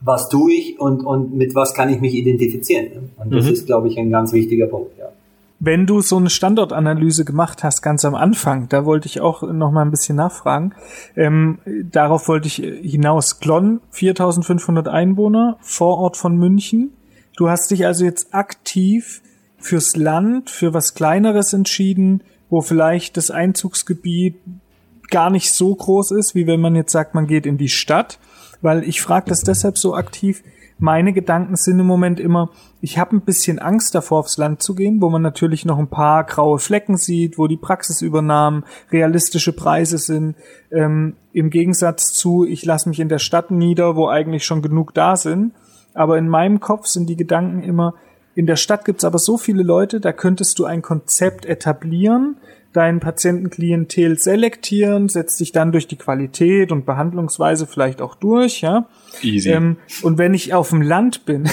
was 0.00 0.28
tue 0.28 0.52
ich 0.52 0.80
und, 0.80 1.04
und 1.04 1.36
mit 1.36 1.54
was 1.54 1.74
kann 1.74 1.92
ich 1.92 2.00
mich 2.00 2.14
identifizieren. 2.14 3.10
Und 3.16 3.32
das 3.32 3.46
mhm. 3.46 3.52
ist, 3.52 3.66
glaube 3.66 3.88
ich, 3.88 3.98
ein 3.98 4.10
ganz 4.10 4.32
wichtiger 4.32 4.66
Punkt. 4.66 4.96
Ja. 4.98 5.07
Wenn 5.60 5.86
du 5.86 6.00
so 6.00 6.16
eine 6.16 6.30
Standortanalyse 6.30 7.24
gemacht 7.24 7.64
hast, 7.64 7.82
ganz 7.82 8.04
am 8.04 8.14
Anfang, 8.14 8.68
da 8.68 8.84
wollte 8.84 9.06
ich 9.06 9.20
auch 9.20 9.42
noch 9.42 9.72
mal 9.72 9.82
ein 9.82 9.90
bisschen 9.90 10.16
nachfragen. 10.16 10.74
Ähm, 11.16 11.58
darauf 11.90 12.28
wollte 12.28 12.46
ich 12.46 12.56
hinaus. 12.56 13.40
Glonn, 13.40 13.80
4500 13.90 14.86
Einwohner, 14.86 15.56
Vorort 15.60 16.16
von 16.16 16.36
München. 16.36 16.92
Du 17.36 17.48
hast 17.48 17.72
dich 17.72 17.86
also 17.86 18.04
jetzt 18.04 18.34
aktiv 18.34 19.20
fürs 19.58 19.96
Land, 19.96 20.48
für 20.50 20.74
was 20.74 20.94
Kleineres 20.94 21.52
entschieden, 21.52 22.22
wo 22.50 22.60
vielleicht 22.60 23.16
das 23.16 23.30
Einzugsgebiet 23.32 24.36
gar 25.10 25.30
nicht 25.30 25.52
so 25.52 25.74
groß 25.74 26.12
ist, 26.12 26.34
wie 26.34 26.46
wenn 26.46 26.60
man 26.60 26.76
jetzt 26.76 26.92
sagt, 26.92 27.14
man 27.14 27.26
geht 27.26 27.46
in 27.46 27.58
die 27.58 27.68
Stadt. 27.68 28.20
Weil 28.60 28.84
ich 28.84 29.00
frage 29.00 29.28
das 29.28 29.40
deshalb 29.40 29.78
so 29.78 29.94
aktiv, 29.94 30.42
meine 30.78 31.12
Gedanken 31.12 31.56
sind 31.56 31.80
im 31.80 31.86
Moment 31.86 32.20
immer, 32.20 32.50
ich 32.80 32.98
habe 32.98 33.16
ein 33.16 33.22
bisschen 33.22 33.58
Angst 33.58 33.94
davor, 33.94 34.20
aufs 34.20 34.38
Land 34.38 34.62
zu 34.62 34.74
gehen, 34.74 35.00
wo 35.00 35.10
man 35.10 35.22
natürlich 35.22 35.64
noch 35.64 35.78
ein 35.78 35.88
paar 35.88 36.24
graue 36.24 36.58
Flecken 36.58 36.96
sieht, 36.96 37.38
wo 37.38 37.48
die 37.48 37.56
Praxisübernahmen 37.56 38.64
realistische 38.92 39.52
Preise 39.52 39.98
sind. 39.98 40.36
Ähm, 40.70 41.16
Im 41.32 41.50
Gegensatz 41.50 42.12
zu, 42.12 42.44
ich 42.44 42.64
lasse 42.64 42.88
mich 42.88 43.00
in 43.00 43.08
der 43.08 43.18
Stadt 43.18 43.50
nieder, 43.50 43.96
wo 43.96 44.08
eigentlich 44.08 44.44
schon 44.44 44.62
genug 44.62 44.94
da 44.94 45.16
sind. 45.16 45.52
Aber 45.94 46.16
in 46.16 46.28
meinem 46.28 46.60
Kopf 46.60 46.86
sind 46.86 47.08
die 47.08 47.16
Gedanken 47.16 47.62
immer, 47.62 47.94
in 48.34 48.46
der 48.46 48.56
Stadt 48.56 48.84
gibt's 48.84 49.04
aber 49.04 49.18
so 49.18 49.36
viele 49.36 49.62
Leute, 49.62 50.00
da 50.00 50.12
könntest 50.12 50.58
du 50.58 50.64
ein 50.64 50.82
Konzept 50.82 51.44
etablieren, 51.46 52.36
dein 52.72 53.00
Patientenklientel 53.00 54.18
selektieren, 54.18 55.08
setzt 55.08 55.40
dich 55.40 55.52
dann 55.52 55.72
durch 55.72 55.88
die 55.88 55.96
Qualität 55.96 56.70
und 56.70 56.86
Behandlungsweise 56.86 57.66
vielleicht 57.66 58.00
auch 58.00 58.14
durch, 58.14 58.60
ja. 58.60 58.86
Easy. 59.22 59.50
Ähm, 59.50 59.78
und 60.02 60.18
wenn 60.18 60.34
ich 60.34 60.54
auf 60.54 60.70
dem 60.70 60.82
Land 60.82 61.24
bin, 61.24 61.48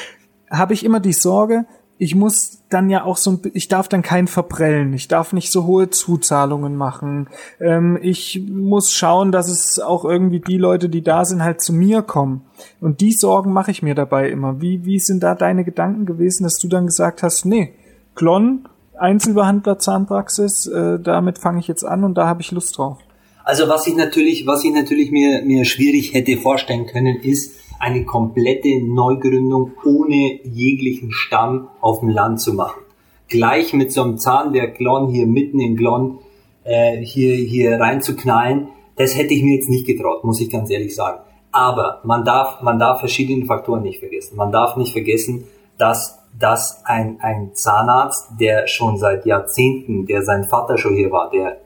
habe 0.50 0.74
ich 0.74 0.84
immer 0.84 1.00
die 1.00 1.12
Sorge, 1.12 1.66
ich 1.98 2.14
muss 2.14 2.63
dann 2.74 2.90
ja 2.90 3.04
auch 3.04 3.16
so 3.16 3.30
ein, 3.30 3.40
ich 3.54 3.68
darf 3.68 3.88
dann 3.88 4.02
keinen 4.02 4.26
verprellen, 4.26 4.92
ich 4.92 5.08
darf 5.08 5.32
nicht 5.32 5.50
so 5.50 5.64
hohe 5.64 5.90
Zuzahlungen 5.90 6.76
machen. 6.76 7.28
Ähm, 7.60 7.98
ich 8.02 8.42
muss 8.46 8.92
schauen, 8.92 9.32
dass 9.32 9.48
es 9.48 9.78
auch 9.78 10.04
irgendwie 10.04 10.40
die 10.40 10.58
Leute, 10.58 10.88
die 10.88 11.02
da 11.02 11.24
sind, 11.24 11.42
halt 11.42 11.60
zu 11.60 11.72
mir 11.72 12.02
kommen. 12.02 12.42
Und 12.80 13.00
die 13.00 13.12
Sorgen 13.12 13.52
mache 13.52 13.70
ich 13.70 13.82
mir 13.82 13.94
dabei 13.94 14.28
immer. 14.28 14.60
Wie, 14.60 14.84
wie 14.84 14.98
sind 14.98 15.22
da 15.22 15.34
deine 15.34 15.64
Gedanken 15.64 16.04
gewesen, 16.04 16.42
dass 16.42 16.58
du 16.58 16.68
dann 16.68 16.86
gesagt 16.86 17.22
hast, 17.22 17.46
nee, 17.46 17.72
Klon, 18.14 18.68
Einzelbehandler 18.98 19.78
Zahnpraxis, 19.78 20.66
äh, 20.66 20.98
damit 21.00 21.38
fange 21.38 21.60
ich 21.60 21.68
jetzt 21.68 21.84
an 21.84 22.04
und 22.04 22.14
da 22.14 22.26
habe 22.26 22.42
ich 22.42 22.50
Lust 22.50 22.76
drauf. 22.76 22.98
Also 23.44 23.68
was 23.68 23.86
ich 23.86 23.94
natürlich, 23.94 24.46
was 24.46 24.64
ich 24.64 24.72
natürlich 24.72 25.10
mir, 25.10 25.42
mir 25.42 25.64
schwierig 25.64 26.14
hätte 26.14 26.36
vorstellen 26.38 26.86
können, 26.86 27.16
ist 27.16 27.52
eine 27.84 28.04
komplette 28.04 28.80
Neugründung 28.82 29.72
ohne 29.84 30.40
jeglichen 30.42 31.12
Stamm 31.12 31.68
auf 31.82 32.00
dem 32.00 32.08
Land 32.08 32.40
zu 32.40 32.54
machen. 32.54 32.80
Gleich 33.28 33.74
mit 33.74 33.92
so 33.92 34.02
einem 34.02 34.16
Zahnwerk 34.16 34.78
Glon 34.78 35.10
hier 35.10 35.26
mitten 35.26 35.60
in 35.60 35.76
Glon 35.76 36.18
äh, 36.64 36.96
hier, 36.98 37.34
hier 37.34 37.78
reinzuknallen, 37.78 38.68
das 38.96 39.18
hätte 39.18 39.34
ich 39.34 39.42
mir 39.42 39.56
jetzt 39.56 39.68
nicht 39.68 39.86
getraut, 39.86 40.24
muss 40.24 40.40
ich 40.40 40.48
ganz 40.48 40.70
ehrlich 40.70 40.94
sagen. 40.94 41.20
Aber 41.52 42.00
man 42.04 42.24
darf, 42.24 42.62
man 42.62 42.78
darf 42.78 43.00
verschiedene 43.00 43.44
Faktoren 43.44 43.82
nicht 43.82 43.98
vergessen. 43.98 44.36
Man 44.36 44.50
darf 44.50 44.76
nicht 44.76 44.92
vergessen, 44.92 45.44
dass 45.76 46.18
dass 46.36 46.84
ein, 46.84 47.18
ein 47.20 47.50
Zahnarzt, 47.54 48.26
der 48.40 48.66
schon 48.66 48.96
seit 48.96 49.24
Jahrzehnten, 49.24 50.06
der 50.06 50.22
sein 50.22 50.48
Vater 50.48 50.78
schon 50.78 50.96
hier 50.96 51.12
war, 51.12 51.30
der 51.30 51.58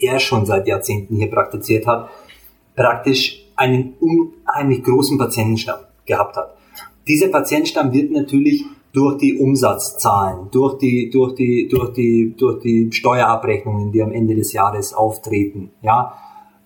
er 0.00 0.18
schon 0.18 0.44
seit 0.44 0.66
Jahrzehnten 0.66 1.16
hier 1.16 1.30
praktiziert 1.30 1.86
hat, 1.86 2.08
praktisch 2.74 3.44
einen 3.58 3.94
unheimlich 4.00 4.82
großen 4.82 5.18
Patientenstamm 5.18 5.80
gehabt 6.06 6.36
hat. 6.36 6.56
Dieser 7.06 7.28
Patientenstamm 7.28 7.92
wird 7.92 8.10
natürlich 8.12 8.64
durch 8.92 9.18
die 9.18 9.38
Umsatzzahlen, 9.38 10.48
durch 10.50 10.78
die, 10.78 11.10
durch 11.10 11.34
die, 11.34 11.68
durch 11.68 11.92
die, 11.92 12.34
durch 12.36 12.60
die 12.62 12.90
Steuerabrechnungen, 12.92 13.92
die 13.92 14.02
am 14.02 14.12
Ende 14.12 14.34
des 14.34 14.52
Jahres 14.52 14.94
auftreten, 14.94 15.70
ja, 15.82 16.14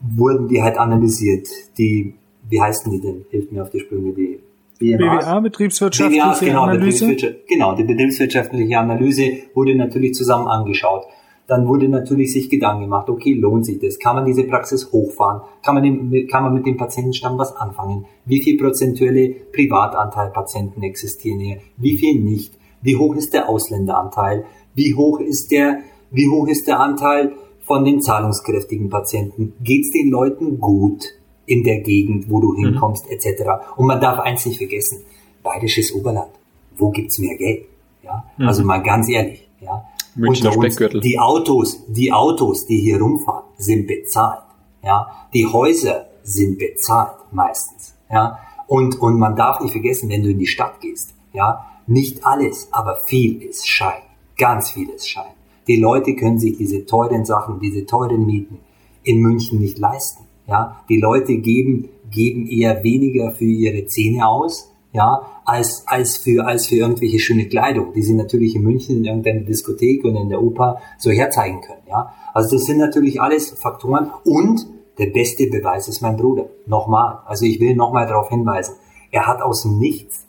wurden 0.00 0.48
die 0.48 0.62
halt 0.62 0.78
analysiert. 0.78 1.48
Die, 1.78 2.14
wie 2.48 2.60
heißen 2.60 2.90
die 2.92 3.00
denn? 3.00 3.24
Hilft 3.30 3.52
mir 3.52 3.62
auf 3.62 3.70
die 3.70 3.80
Sprünge, 3.80 4.12
die 4.12 4.40
BWA, 4.78 5.40
betriebswirtschaftliche 5.40 6.22
BWA, 6.22 6.38
genau, 6.40 6.62
Analyse. 6.62 7.06
Betriebswirtschaft, 7.06 7.48
genau, 7.48 7.74
die 7.76 7.84
betriebswirtschaftliche 7.84 8.78
Analyse 8.78 9.32
wurde 9.54 9.74
natürlich 9.74 10.14
zusammen 10.14 10.48
angeschaut. 10.48 11.04
Dann 11.46 11.66
wurde 11.66 11.88
natürlich 11.88 12.32
sich 12.32 12.48
Gedanken 12.48 12.82
gemacht, 12.82 13.08
okay, 13.08 13.34
lohnt 13.34 13.66
sich 13.66 13.78
das? 13.78 13.98
Kann 13.98 14.16
man 14.16 14.24
diese 14.24 14.44
Praxis 14.44 14.92
hochfahren? 14.92 15.42
Kann 15.64 15.74
man, 15.74 15.82
den, 15.82 16.26
kann 16.28 16.44
man 16.44 16.54
mit 16.54 16.66
dem 16.66 16.76
Patientenstamm 16.76 17.36
was 17.36 17.54
anfangen? 17.56 18.06
Wie 18.24 18.40
viel 18.40 18.56
prozentuelle 18.56 19.30
Privatanteil 19.52 20.30
Patienten 20.30 20.82
existieren 20.82 21.40
hier? 21.40 21.58
Wie 21.76 21.98
viel 21.98 22.20
nicht? 22.20 22.54
Wie 22.80 22.96
hoch 22.96 23.14
ist 23.16 23.34
der 23.34 23.48
Ausländeranteil? 23.48 24.44
Wie 24.74 24.94
hoch 24.94 25.20
ist 25.20 25.50
der, 25.50 25.80
wie 26.10 26.28
hoch 26.28 26.46
ist 26.48 26.66
der 26.66 26.80
Anteil 26.80 27.32
von 27.60 27.84
den 27.84 28.00
zahlungskräftigen 28.00 28.88
Patienten? 28.88 29.52
Geht's 29.62 29.90
den 29.90 30.10
Leuten 30.10 30.58
gut? 30.58 31.04
in 31.46 31.64
der 31.64 31.80
Gegend, 31.80 32.30
wo 32.30 32.40
du 32.40 32.52
mhm. 32.52 32.66
hinkommst, 32.66 33.06
mhm. 33.06 33.12
etc. 33.12 33.42
Und 33.76 33.86
man 33.86 34.00
darf 34.00 34.18
eins 34.20 34.46
nicht 34.46 34.58
vergessen, 34.58 35.04
Bayerisches 35.42 35.92
Oberland, 35.92 36.30
wo 36.76 36.90
gibt's 36.90 37.18
mehr 37.18 37.36
Geld? 37.36 37.66
Ja? 38.02 38.24
Mhm. 38.36 38.48
Also 38.48 38.64
mal 38.64 38.78
ganz 38.78 39.08
ehrlich, 39.08 39.48
ja. 39.60 39.84
Münchner 40.14 40.52
Speckgürtel. 40.52 41.00
Die 41.00 41.18
Autos, 41.18 41.84
die 41.88 42.12
Autos, 42.12 42.66
die 42.66 42.78
hier 42.78 43.00
rumfahren, 43.00 43.44
sind 43.56 43.86
bezahlt. 43.86 44.42
Ja, 44.82 45.28
die 45.32 45.46
Häuser 45.46 46.06
sind 46.22 46.58
bezahlt 46.58 47.16
meistens. 47.30 47.94
Ja, 48.10 48.38
und 48.66 49.00
und 49.00 49.18
man 49.18 49.36
darf 49.36 49.60
nicht 49.60 49.72
vergessen, 49.72 50.08
wenn 50.10 50.22
du 50.22 50.30
in 50.30 50.38
die 50.38 50.46
Stadt 50.46 50.80
gehst, 50.80 51.14
ja, 51.32 51.66
nicht 51.86 52.24
alles, 52.24 52.68
aber 52.72 52.96
viel 53.06 53.42
ist 53.42 53.68
Schein, 53.68 54.02
ganz 54.36 54.70
viel 54.70 54.88
ist 54.90 55.08
Schein. 55.08 55.32
Die 55.66 55.76
Leute 55.76 56.14
können 56.14 56.38
sich 56.38 56.56
diese 56.56 56.84
teuren 56.84 57.24
Sachen, 57.24 57.60
diese 57.60 57.86
teuren 57.86 58.26
Mieten 58.26 58.58
in 59.04 59.20
München 59.20 59.60
nicht 59.60 59.78
leisten. 59.78 60.24
Ja, 60.46 60.82
die 60.88 61.00
Leute 61.00 61.36
geben, 61.36 61.88
geben 62.10 62.46
eher 62.46 62.82
weniger 62.82 63.30
für 63.30 63.44
ihre 63.44 63.86
Zähne 63.86 64.26
aus, 64.26 64.70
ja, 64.92 65.22
als, 65.44 65.84
als 65.86 66.18
für, 66.18 66.46
als 66.46 66.66
für 66.66 66.76
irgendwelche 66.76 67.18
schöne 67.18 67.46
Kleidung, 67.46 67.92
die 67.92 68.02
sie 68.02 68.14
natürlich 68.14 68.54
in 68.54 68.62
München 68.62 68.98
in 68.98 69.04
irgendeiner 69.04 69.40
Diskothek 69.40 70.04
und 70.04 70.16
in 70.16 70.28
der 70.28 70.42
Oper 70.42 70.80
so 70.98 71.10
herzeigen 71.10 71.60
können, 71.60 71.82
ja. 71.88 72.12
Also 72.34 72.56
das 72.56 72.64
sind 72.64 72.78
natürlich 72.78 73.20
alles 73.20 73.50
Faktoren 73.50 74.10
und 74.24 74.66
der 74.98 75.06
beste 75.06 75.46
Beweis 75.46 75.88
ist 75.88 76.00
mein 76.00 76.16
Bruder. 76.16 76.46
Nochmal. 76.66 77.18
Also 77.26 77.44
ich 77.44 77.60
will 77.60 77.74
nochmal 77.74 78.06
darauf 78.06 78.28
hinweisen. 78.28 78.74
Er 79.10 79.26
hat 79.26 79.42
aus 79.42 79.62
dem 79.62 79.78
Nichts, 79.78 80.26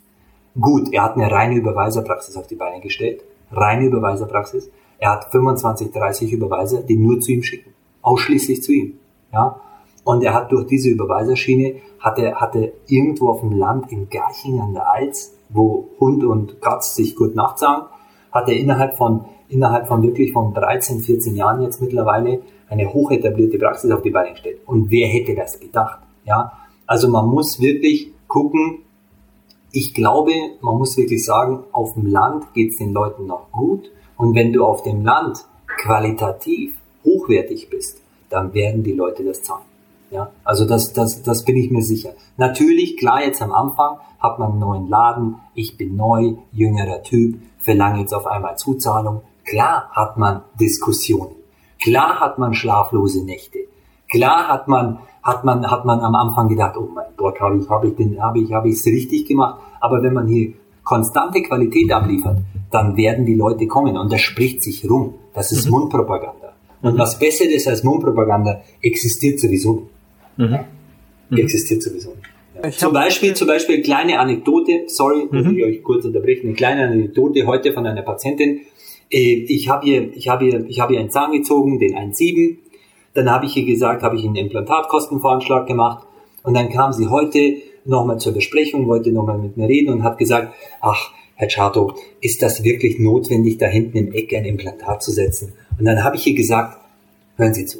gut, 0.60 0.92
er 0.92 1.04
hat 1.04 1.16
eine 1.16 1.30
reine 1.30 1.54
Überweiserpraxis 1.56 2.36
auf 2.36 2.46
die 2.46 2.54
Beine 2.54 2.80
gestellt. 2.80 3.22
Reine 3.50 3.86
Überweiserpraxis. 3.86 4.70
Er 4.98 5.12
hat 5.12 5.30
25, 5.30 5.92
30 5.92 6.32
Überweiser, 6.32 6.82
die 6.82 6.96
nur 6.96 7.20
zu 7.20 7.32
ihm 7.32 7.42
schicken. 7.42 7.72
Ausschließlich 8.02 8.62
zu 8.62 8.72
ihm. 8.72 8.98
Ja. 9.32 9.60
Und 10.04 10.22
er 10.22 10.34
hat 10.34 10.52
durch 10.52 10.66
diese 10.66 10.90
Überweiserschiene, 10.90 11.76
hat 11.98 12.18
er, 12.18 12.36
hat 12.36 12.54
er 12.54 12.72
irgendwo 12.86 13.30
auf 13.30 13.40
dem 13.40 13.52
Land 13.52 13.90
in 13.90 14.08
Garching 14.10 14.60
an 14.60 14.74
der 14.74 14.90
Alz, 14.90 15.34
wo 15.48 15.88
Hund 15.98 16.22
und 16.24 16.60
Katz 16.60 16.94
sich 16.94 17.16
gut 17.16 17.34
Nacht 17.34 17.58
sagen, 17.58 17.86
hat 18.30 18.48
er 18.48 18.56
innerhalb 18.56 18.98
von, 18.98 19.24
innerhalb 19.48 19.88
von 19.88 20.02
wirklich 20.02 20.32
von 20.32 20.52
13, 20.52 21.00
14 21.00 21.36
Jahren 21.36 21.62
jetzt 21.62 21.80
mittlerweile 21.80 22.40
eine 22.68 22.92
hochetablierte 22.92 23.58
Praxis 23.58 23.90
auf 23.90 24.02
die 24.02 24.10
Beine 24.10 24.32
gestellt. 24.32 24.58
Und 24.66 24.90
wer 24.90 25.08
hätte 25.08 25.34
das 25.34 25.58
gedacht? 25.58 26.00
Ja, 26.26 26.52
also 26.86 27.08
man 27.08 27.26
muss 27.26 27.60
wirklich 27.60 28.12
gucken, 28.28 28.80
ich 29.72 29.94
glaube, 29.94 30.32
man 30.60 30.76
muss 30.76 30.96
wirklich 30.96 31.24
sagen, 31.24 31.64
auf 31.72 31.94
dem 31.94 32.06
Land 32.06 32.52
geht 32.52 32.70
es 32.72 32.78
den 32.78 32.92
Leuten 32.92 33.26
noch 33.26 33.50
gut. 33.50 33.90
Und 34.16 34.34
wenn 34.34 34.52
du 34.52 34.64
auf 34.64 34.82
dem 34.82 35.02
Land 35.02 35.44
qualitativ 35.66 36.76
hochwertig 37.04 37.68
bist, 37.70 38.00
dann 38.30 38.54
werden 38.54 38.82
die 38.82 38.92
Leute 38.92 39.24
das 39.24 39.42
zahlen. 39.42 39.73
Ja, 40.14 40.30
also 40.44 40.64
das, 40.64 40.92
das, 40.92 41.24
das 41.24 41.44
bin 41.44 41.56
ich 41.56 41.72
mir 41.72 41.82
sicher. 41.82 42.10
Natürlich, 42.36 42.96
klar, 42.96 43.24
jetzt 43.24 43.42
am 43.42 43.50
Anfang 43.50 43.96
hat 44.20 44.38
man 44.38 44.52
einen 44.52 44.60
neuen 44.60 44.88
Laden, 44.88 45.40
ich 45.54 45.76
bin 45.76 45.96
neu, 45.96 46.34
jüngerer 46.52 47.02
Typ, 47.02 47.40
verlange 47.58 47.98
jetzt 47.98 48.14
auf 48.14 48.24
einmal 48.24 48.56
Zuzahlung. 48.56 49.22
Klar 49.44 49.88
hat 49.90 50.16
man 50.16 50.42
Diskussionen. 50.60 51.34
Klar 51.82 52.20
hat 52.20 52.38
man 52.38 52.54
schlaflose 52.54 53.24
Nächte. 53.24 53.58
Klar 54.08 54.46
hat 54.46 54.68
man, 54.68 55.00
hat 55.20 55.44
man, 55.44 55.68
hat 55.68 55.84
man 55.84 55.98
am 55.98 56.14
Anfang 56.14 56.46
gedacht, 56.46 56.76
oh 56.76 56.88
mein 56.94 57.06
Gott, 57.16 57.40
habe 57.40 57.58
ich, 57.58 57.68
habe 57.68 57.88
ich 57.88 57.96
den, 57.96 58.22
habe 58.22 58.38
ich, 58.38 58.52
habe 58.52 58.68
ich 58.68 58.76
es 58.76 58.86
richtig 58.86 59.26
gemacht. 59.26 59.60
Aber 59.80 60.00
wenn 60.00 60.14
man 60.14 60.28
hier 60.28 60.52
konstante 60.84 61.42
Qualität 61.42 61.90
abliefert, 61.92 62.38
dann 62.70 62.96
werden 62.96 63.26
die 63.26 63.34
Leute 63.34 63.66
kommen 63.66 63.96
und 63.96 64.12
das 64.12 64.20
spricht 64.20 64.62
sich 64.62 64.88
rum. 64.88 65.14
Das 65.34 65.50
ist 65.50 65.64
mhm. 65.64 65.72
Mundpropaganda. 65.72 66.52
Und 66.82 66.98
was 66.98 67.18
Besseres 67.18 67.66
als 67.66 67.82
Mundpropaganda 67.82 68.60
existiert 68.80 69.40
sowieso. 69.40 69.88
Mhm. 70.36 70.60
Mhm. 71.30 71.38
Existiert 71.38 71.82
sowieso 71.82 72.10
nicht. 72.10 72.28
Ja. 72.62 72.70
Zum 72.70 72.92
Beispiel, 72.92 73.34
zum 73.34 73.48
Beispiel 73.48 73.82
kleine 73.82 74.18
Anekdote, 74.18 74.84
sorry, 74.86 75.26
muss 75.30 75.44
mhm. 75.44 75.58
ich 75.58 75.64
euch 75.64 75.82
kurz 75.82 76.04
unterbrechen, 76.04 76.48
eine 76.48 76.54
kleine 76.54 76.84
Anekdote 76.84 77.46
heute 77.46 77.72
von 77.72 77.86
einer 77.86 78.02
Patientin. 78.02 78.60
Äh, 79.10 79.44
ich 79.48 79.68
habe 79.68 79.86
ihr, 79.86 80.14
ich 80.14 80.28
habe 80.28 80.46
ihr, 80.46 80.64
ich 80.68 80.80
habe 80.80 80.94
ihr 80.94 81.00
einen 81.00 81.10
Zahn 81.10 81.32
gezogen, 81.32 81.78
den 81.78 81.94
1,7. 81.94 82.58
Dann 83.14 83.30
habe 83.30 83.46
ich 83.46 83.56
ihr 83.56 83.64
gesagt, 83.64 84.02
habe 84.02 84.16
ich 84.16 84.24
einen 84.24 84.36
Implantatkostenvoranschlag 84.36 85.66
gemacht. 85.66 86.06
Und 86.42 86.54
dann 86.54 86.68
kam 86.68 86.92
sie 86.92 87.08
heute 87.08 87.56
nochmal 87.84 88.18
zur 88.18 88.32
Besprechung, 88.32 88.86
wollte 88.86 89.12
nochmal 89.12 89.38
mit 89.38 89.56
mir 89.56 89.68
reden 89.68 89.92
und 89.92 90.02
hat 90.02 90.18
gesagt, 90.18 90.54
ach, 90.80 91.12
Herr 91.36 91.48
Chato, 91.48 91.94
ist 92.20 92.42
das 92.42 92.62
wirklich 92.62 92.98
notwendig, 92.98 93.58
da 93.58 93.66
hinten 93.66 93.98
im 93.98 94.12
Eck 94.12 94.32
ein 94.34 94.44
Implantat 94.44 95.02
zu 95.02 95.10
setzen? 95.10 95.52
Und 95.78 95.84
dann 95.84 96.04
habe 96.04 96.16
ich 96.16 96.26
ihr 96.26 96.34
gesagt, 96.34 96.78
hören 97.36 97.54
Sie 97.54 97.66
zu, 97.66 97.78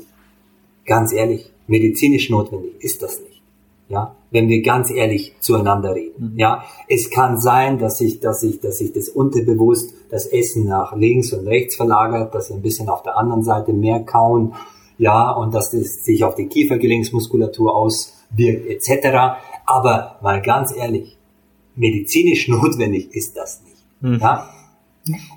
ganz 0.85 1.12
ehrlich, 1.12 1.53
medizinisch 1.66 2.31
notwendig 2.31 2.72
ist 2.81 3.03
das 3.03 3.20
nicht. 3.20 3.42
Ja, 3.88 4.16
wenn 4.31 4.48
wir 4.48 4.62
ganz 4.62 4.90
ehrlich 4.90 5.35
zueinander 5.40 5.94
reden. 5.94 6.33
Mhm. 6.33 6.38
Ja, 6.38 6.64
es 6.88 7.11
kann 7.11 7.38
sein, 7.38 7.79
dass 7.79 7.98
sich, 7.98 8.18
dass 8.18 8.40
sich, 8.40 8.59
dass 8.61 8.79
sich 8.79 8.92
das 8.92 9.11
unterbewusst 9.11 9.92
das 10.11 10.27
Essen 10.27 10.64
nach 10.64 10.96
links 10.96 11.33
und 11.35 11.46
rechts 11.46 11.77
verlagert, 11.77 12.35
dass 12.35 12.46
sie 12.48 12.55
ein 12.55 12.62
bisschen 12.62 12.88
auf 12.88 13.03
der 13.03 13.18
anderen 13.18 13.42
Seite 13.42 13.74
mehr 13.74 14.00
kauen, 14.00 14.55
ja, 14.96 15.31
und 15.33 15.55
dass 15.55 15.70
das 15.70 16.05
sich 16.05 16.24
auf 16.24 16.35
die 16.35 16.46
Kiefergelenksmuskulatur 16.46 17.74
auswirkt, 17.74 18.68
etc. 18.68 19.37
Aber 19.66 20.18
mal 20.22 20.40
ganz 20.40 20.74
ehrlich, 20.74 21.18
medizinisch 21.74 22.48
notwendig 22.48 23.14
ist 23.14 23.37
das 23.37 23.62
nicht. 23.62 23.85
Mhm. 24.00 24.18
Ja? 24.20 24.50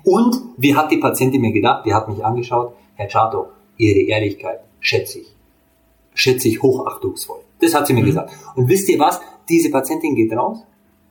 Und 0.04 0.36
wie 0.56 0.74
hat 0.74 0.90
die 0.90 0.98
Patientin 0.98 1.42
mir 1.42 1.52
gedacht? 1.52 1.84
Die 1.84 1.92
hat 1.92 2.08
mich 2.08 2.24
angeschaut, 2.24 2.74
Herr 2.94 3.08
Chato, 3.08 3.46
Ihre 3.76 4.00
Ehrlichkeit 4.00 4.60
schätze 4.80 5.20
ich. 5.20 5.37
Schätze 6.18 6.48
ich 6.48 6.60
hochachtungsvoll. 6.60 7.40
Das 7.60 7.74
hat 7.74 7.86
sie 7.86 7.92
mir 7.92 8.02
mhm. 8.02 8.06
gesagt. 8.06 8.32
Und 8.56 8.68
wisst 8.68 8.88
ihr 8.88 8.98
was? 8.98 9.20
Diese 9.48 9.70
Patientin 9.70 10.16
geht 10.16 10.32
raus, 10.32 10.58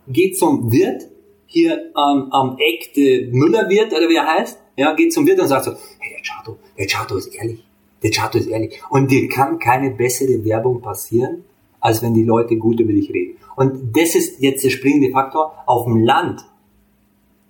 geht 0.07 0.37
zum 0.37 0.69
Wirt, 0.69 1.07
hier 1.45 1.77
ähm, 1.77 2.27
am 2.31 2.57
Eck 2.59 2.93
der 2.93 3.29
Müllerwirt 3.31 3.93
oder 3.93 4.09
wie 4.09 4.15
er 4.15 4.27
heißt, 4.27 4.59
ja, 4.75 4.93
geht 4.93 5.13
zum 5.13 5.25
Wirt 5.25 5.39
und 5.39 5.47
sagt 5.47 5.63
so, 5.63 5.71
hey, 5.71 6.11
der 6.13 6.21
Chato, 6.21 6.57
der 6.77 6.87
Chato 6.87 7.15
ist 7.15 7.33
ehrlich. 7.33 7.63
Der 8.03 8.11
Chato 8.11 8.37
ist 8.37 8.47
ehrlich. 8.47 8.81
Und 8.89 9.09
dir 9.09 9.29
kann 9.29 9.59
keine 9.59 9.91
bessere 9.91 10.43
Werbung 10.43 10.81
passieren, 10.81 11.45
als 11.79 12.01
wenn 12.01 12.13
die 12.13 12.25
Leute 12.25 12.57
gut 12.57 12.81
über 12.81 12.91
dich 12.91 13.09
reden. 13.11 13.37
Und 13.55 13.95
das 13.95 14.13
ist 14.13 14.41
jetzt 14.41 14.65
der 14.65 14.71
springende 14.71 15.09
Faktor. 15.11 15.53
Auf 15.65 15.85
dem 15.85 16.03
Land, 16.03 16.45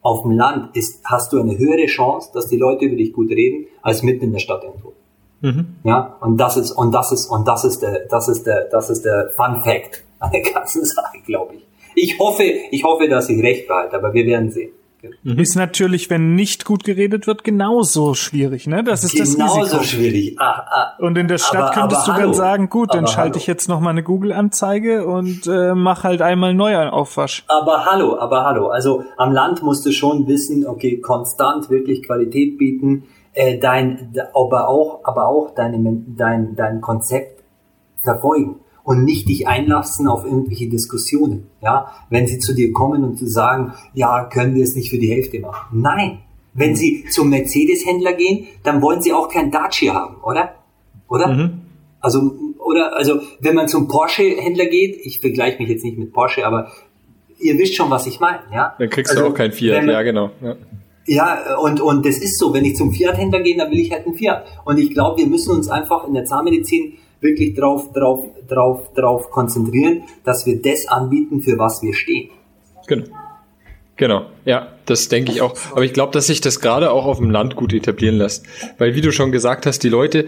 auf 0.01 0.21
dem 0.21 0.31
Land 0.31 0.75
ist, 0.75 1.01
hast 1.05 1.33
du 1.33 1.41
eine 1.41 1.57
höhere 1.57 1.87
Chance, 1.87 2.29
dass 2.33 2.47
die 2.47 2.57
Leute 2.57 2.85
über 2.85 2.95
dich 2.95 3.13
gut 3.13 3.31
reden, 3.31 3.65
als 3.81 4.03
mitten 4.03 4.25
in 4.25 4.31
der 4.31 4.39
Stadt 4.39 4.63
irgendwo. 4.63 4.93
Mhm. 5.41 5.75
Ja, 5.83 6.17
und 6.21 6.37
das 6.37 6.57
ist, 6.57 6.71
und 6.71 6.93
das 6.93 7.11
ist, 7.11 7.27
und 7.27 7.47
das 7.47 7.63
ist 7.63 7.81
der, 7.81 8.05
das 8.09 8.27
ist 8.27 8.43
der, 8.45 8.65
das 8.65 8.89
ist 8.89 9.05
der 9.05 9.29
Fun 9.35 9.63
Fact 9.63 10.03
an 10.19 10.31
der 10.31 10.41
ganzen 10.41 10.83
Sache, 10.85 11.17
glaube 11.25 11.55
ich. 11.55 11.65
Ich 11.95 12.19
hoffe, 12.19 12.43
ich 12.43 12.83
hoffe, 12.83 13.07
dass 13.07 13.29
ich 13.29 13.41
recht 13.41 13.67
behalte, 13.67 13.95
aber 13.95 14.13
wir 14.13 14.25
werden 14.25 14.51
sehen. 14.51 14.71
Mhm. 15.23 15.39
Ist 15.39 15.55
natürlich, 15.55 16.09
wenn 16.09 16.35
nicht 16.35 16.65
gut 16.65 16.83
geredet 16.83 17.27
wird, 17.27 17.43
genauso 17.43 18.13
schwierig, 18.13 18.67
ne? 18.67 18.83
Das 18.83 19.03
ist 19.03 19.13
genauso 19.13 19.59
das 19.59 19.69
Genauso 19.69 19.83
schwierig. 19.83 20.35
Ah, 20.39 20.65
ah. 20.69 20.93
Und 20.99 21.17
in 21.17 21.27
der 21.27 21.37
Stadt 21.37 21.55
aber, 21.55 21.81
könntest 21.81 22.01
aber 22.01 22.13
du 22.13 22.13
hallo. 22.13 22.25
dann 22.25 22.33
sagen, 22.33 22.69
gut, 22.69 22.93
dann 22.93 23.07
schalte 23.07 23.33
hallo. 23.33 23.37
ich 23.37 23.47
jetzt 23.47 23.69
noch 23.69 23.79
mal 23.79 23.91
eine 23.91 24.03
Google-Anzeige 24.03 25.05
und 25.05 25.45
äh, 25.47 25.75
mach 25.75 26.03
halt 26.03 26.21
einmal 26.21 26.53
neu 26.53 26.75
einen 26.75 26.89
Aufwasch. 26.89 27.43
Aber 27.47 27.85
hallo, 27.85 28.17
aber 28.17 28.43
hallo. 28.43 28.69
Also 28.69 29.03
am 29.17 29.31
Land 29.31 29.61
musst 29.61 29.85
du 29.85 29.91
schon 29.91 30.27
wissen, 30.27 30.65
okay, 30.65 30.99
konstant 30.99 31.69
wirklich 31.69 32.03
Qualität 32.03 32.57
bieten, 32.57 33.03
äh, 33.37 33.59
dein, 33.59 34.15
aber 34.33 34.67
auch, 34.67 35.01
aber 35.03 35.27
auch 35.27 35.53
deine, 35.53 36.03
dein, 36.07 36.55
dein 36.55 36.81
Konzept 36.81 37.43
verfolgen 37.97 38.61
und 38.83 39.03
nicht 39.03 39.29
dich 39.29 39.47
einlassen 39.47 40.07
auf 40.07 40.25
irgendwelche 40.25 40.67
Diskussionen. 40.67 41.47
Ja, 41.61 41.91
wenn 42.09 42.25
sie 42.25 42.39
zu 42.39 42.55
dir 42.55 42.73
kommen 42.73 43.03
und 43.03 43.19
sagen, 43.19 43.73
ja, 43.93 44.23
können 44.23 44.55
wir 44.55 44.63
es 44.63 44.75
nicht 44.75 44.89
für 44.89 44.97
die 44.97 45.11
Hälfte 45.11 45.39
machen? 45.39 45.81
Nein. 45.81 46.19
Wenn 46.55 46.75
sie 46.75 47.05
zum 47.11 47.29
Mercedes-Händler 47.29 48.13
gehen, 48.13 48.47
dann 48.63 48.81
wollen 48.81 49.03
sie 49.03 49.13
auch 49.13 49.29
kein 49.29 49.51
Dacia 49.51 49.93
haben, 49.93 50.15
oder? 50.23 50.55
Oder? 51.07 51.27
Mhm. 51.27 51.61
Also, 51.99 52.31
oder, 52.57 52.95
also, 52.95 53.21
wenn 53.39 53.53
man 53.53 53.67
zum 53.67 53.87
Porsche-Händler 53.87 54.65
geht, 54.65 54.97
ich 55.03 55.19
vergleiche 55.19 55.59
mich 55.59 55.69
jetzt 55.69 55.83
nicht 55.83 55.99
mit 55.99 56.11
Porsche, 56.11 56.47
aber 56.47 56.71
ihr 57.37 57.55
wisst 57.59 57.75
schon, 57.75 57.91
was 57.91 58.07
ich 58.07 58.19
meine, 58.19 58.39
ja? 58.51 58.73
Dann 58.79 58.89
kriegst 58.89 59.11
also, 59.11 59.25
du 59.25 59.29
auch 59.29 59.35
kein 59.35 59.51
Fiat, 59.51 59.85
man, 59.85 59.93
ja, 59.93 60.01
genau. 60.01 60.31
Ja. 60.41 60.55
Ja, 61.07 61.57
und, 61.57 61.79
und 61.79 62.05
das 62.05 62.17
ist 62.17 62.37
so, 62.37 62.53
wenn 62.53 62.65
ich 62.65 62.75
zum 62.75 62.91
Fiat-Händler 62.91 63.39
gehe, 63.39 63.57
dann 63.57 63.71
will 63.71 63.79
ich 63.79 63.91
halt 63.91 64.05
einen 64.05 64.15
Fiat. 64.15 64.45
Und 64.65 64.77
ich 64.77 64.93
glaube, 64.93 65.21
wir 65.21 65.27
müssen 65.27 65.55
uns 65.55 65.69
einfach 65.69 66.05
in 66.05 66.13
der 66.13 66.25
Zahnmedizin 66.25 66.93
wirklich 67.21 67.55
drauf, 67.55 67.91
drauf, 67.93 68.25
drauf, 68.47 68.93
drauf 68.93 69.31
konzentrieren, 69.31 70.03
dass 70.25 70.45
wir 70.45 70.61
das 70.61 70.87
anbieten, 70.87 71.41
für 71.41 71.57
was 71.57 71.81
wir 71.81 71.93
stehen. 71.93 72.29
Genau. 72.87 73.07
Genau, 73.95 74.27
ja, 74.45 74.67
das 74.85 75.09
denke 75.09 75.31
ich 75.31 75.41
auch. 75.41 75.55
Aber 75.71 75.83
ich 75.83 75.91
glaube, 75.91 76.11
dass 76.11 76.27
sich 76.27 76.39
das 76.39 76.59
gerade 76.59 76.91
auch 76.91 77.05
auf 77.05 77.17
dem 77.17 77.31
Land 77.31 77.55
gut 77.55 77.73
etablieren 77.73 78.15
lässt. 78.15 78.45
Weil, 78.77 78.93
wie 78.93 79.01
du 79.01 79.11
schon 79.11 79.31
gesagt 79.31 79.65
hast, 79.65 79.79
die 79.79 79.89
Leute, 79.89 80.27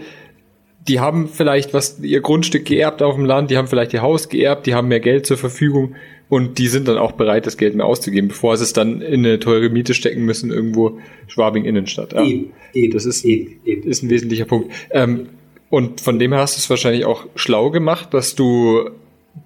die 0.88 1.00
haben 1.00 1.28
vielleicht 1.28 1.74
was, 1.74 1.98
ihr 2.00 2.20
Grundstück 2.20 2.64
geerbt 2.64 3.02
auf 3.02 3.14
dem 3.14 3.24
Land, 3.24 3.50
die 3.50 3.56
haben 3.56 3.68
vielleicht 3.68 3.92
ihr 3.92 4.02
Haus 4.02 4.28
geerbt, 4.28 4.66
die 4.66 4.74
haben 4.74 4.88
mehr 4.88 5.00
Geld 5.00 5.26
zur 5.26 5.36
Verfügung 5.36 5.94
und 6.28 6.58
die 6.58 6.68
sind 6.68 6.88
dann 6.88 6.96
auch 6.96 7.12
bereit, 7.12 7.46
das 7.46 7.56
Geld 7.56 7.74
mehr 7.74 7.86
auszugeben, 7.86 8.28
bevor 8.28 8.56
sie 8.56 8.64
es 8.64 8.72
dann 8.72 9.02
in 9.02 9.26
eine 9.26 9.38
teure 9.40 9.68
Miete 9.68 9.94
stecken 9.94 10.24
müssen, 10.24 10.50
irgendwo 10.50 10.98
Schwabing 11.26 11.64
Innenstadt. 11.64 12.12
Ja. 12.12 12.24
Eben, 12.24 12.52
eben, 12.72 12.92
das 12.92 13.04
ist, 13.04 13.24
eben, 13.24 13.60
ist 13.64 14.02
ein 14.02 14.10
wesentlicher 14.10 14.44
Punkt. 14.44 14.72
Ähm, 14.90 15.28
und 15.68 16.00
von 16.00 16.18
dem 16.18 16.32
her 16.32 16.40
hast 16.40 16.56
du 16.56 16.60
es 16.60 16.70
wahrscheinlich 16.70 17.04
auch 17.04 17.26
schlau 17.34 17.70
gemacht, 17.70 18.14
dass 18.14 18.34
du 18.34 18.90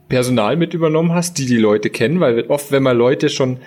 Personal 0.08 0.56
mit 0.56 0.74
übernommen 0.74 1.12
hast, 1.12 1.38
die 1.38 1.46
die 1.46 1.56
Leute 1.56 1.90
kennen, 1.90 2.20
weil 2.20 2.44
oft, 2.48 2.70
wenn 2.70 2.82
man 2.82 2.96
Leute 2.96 3.28
schon 3.28 3.58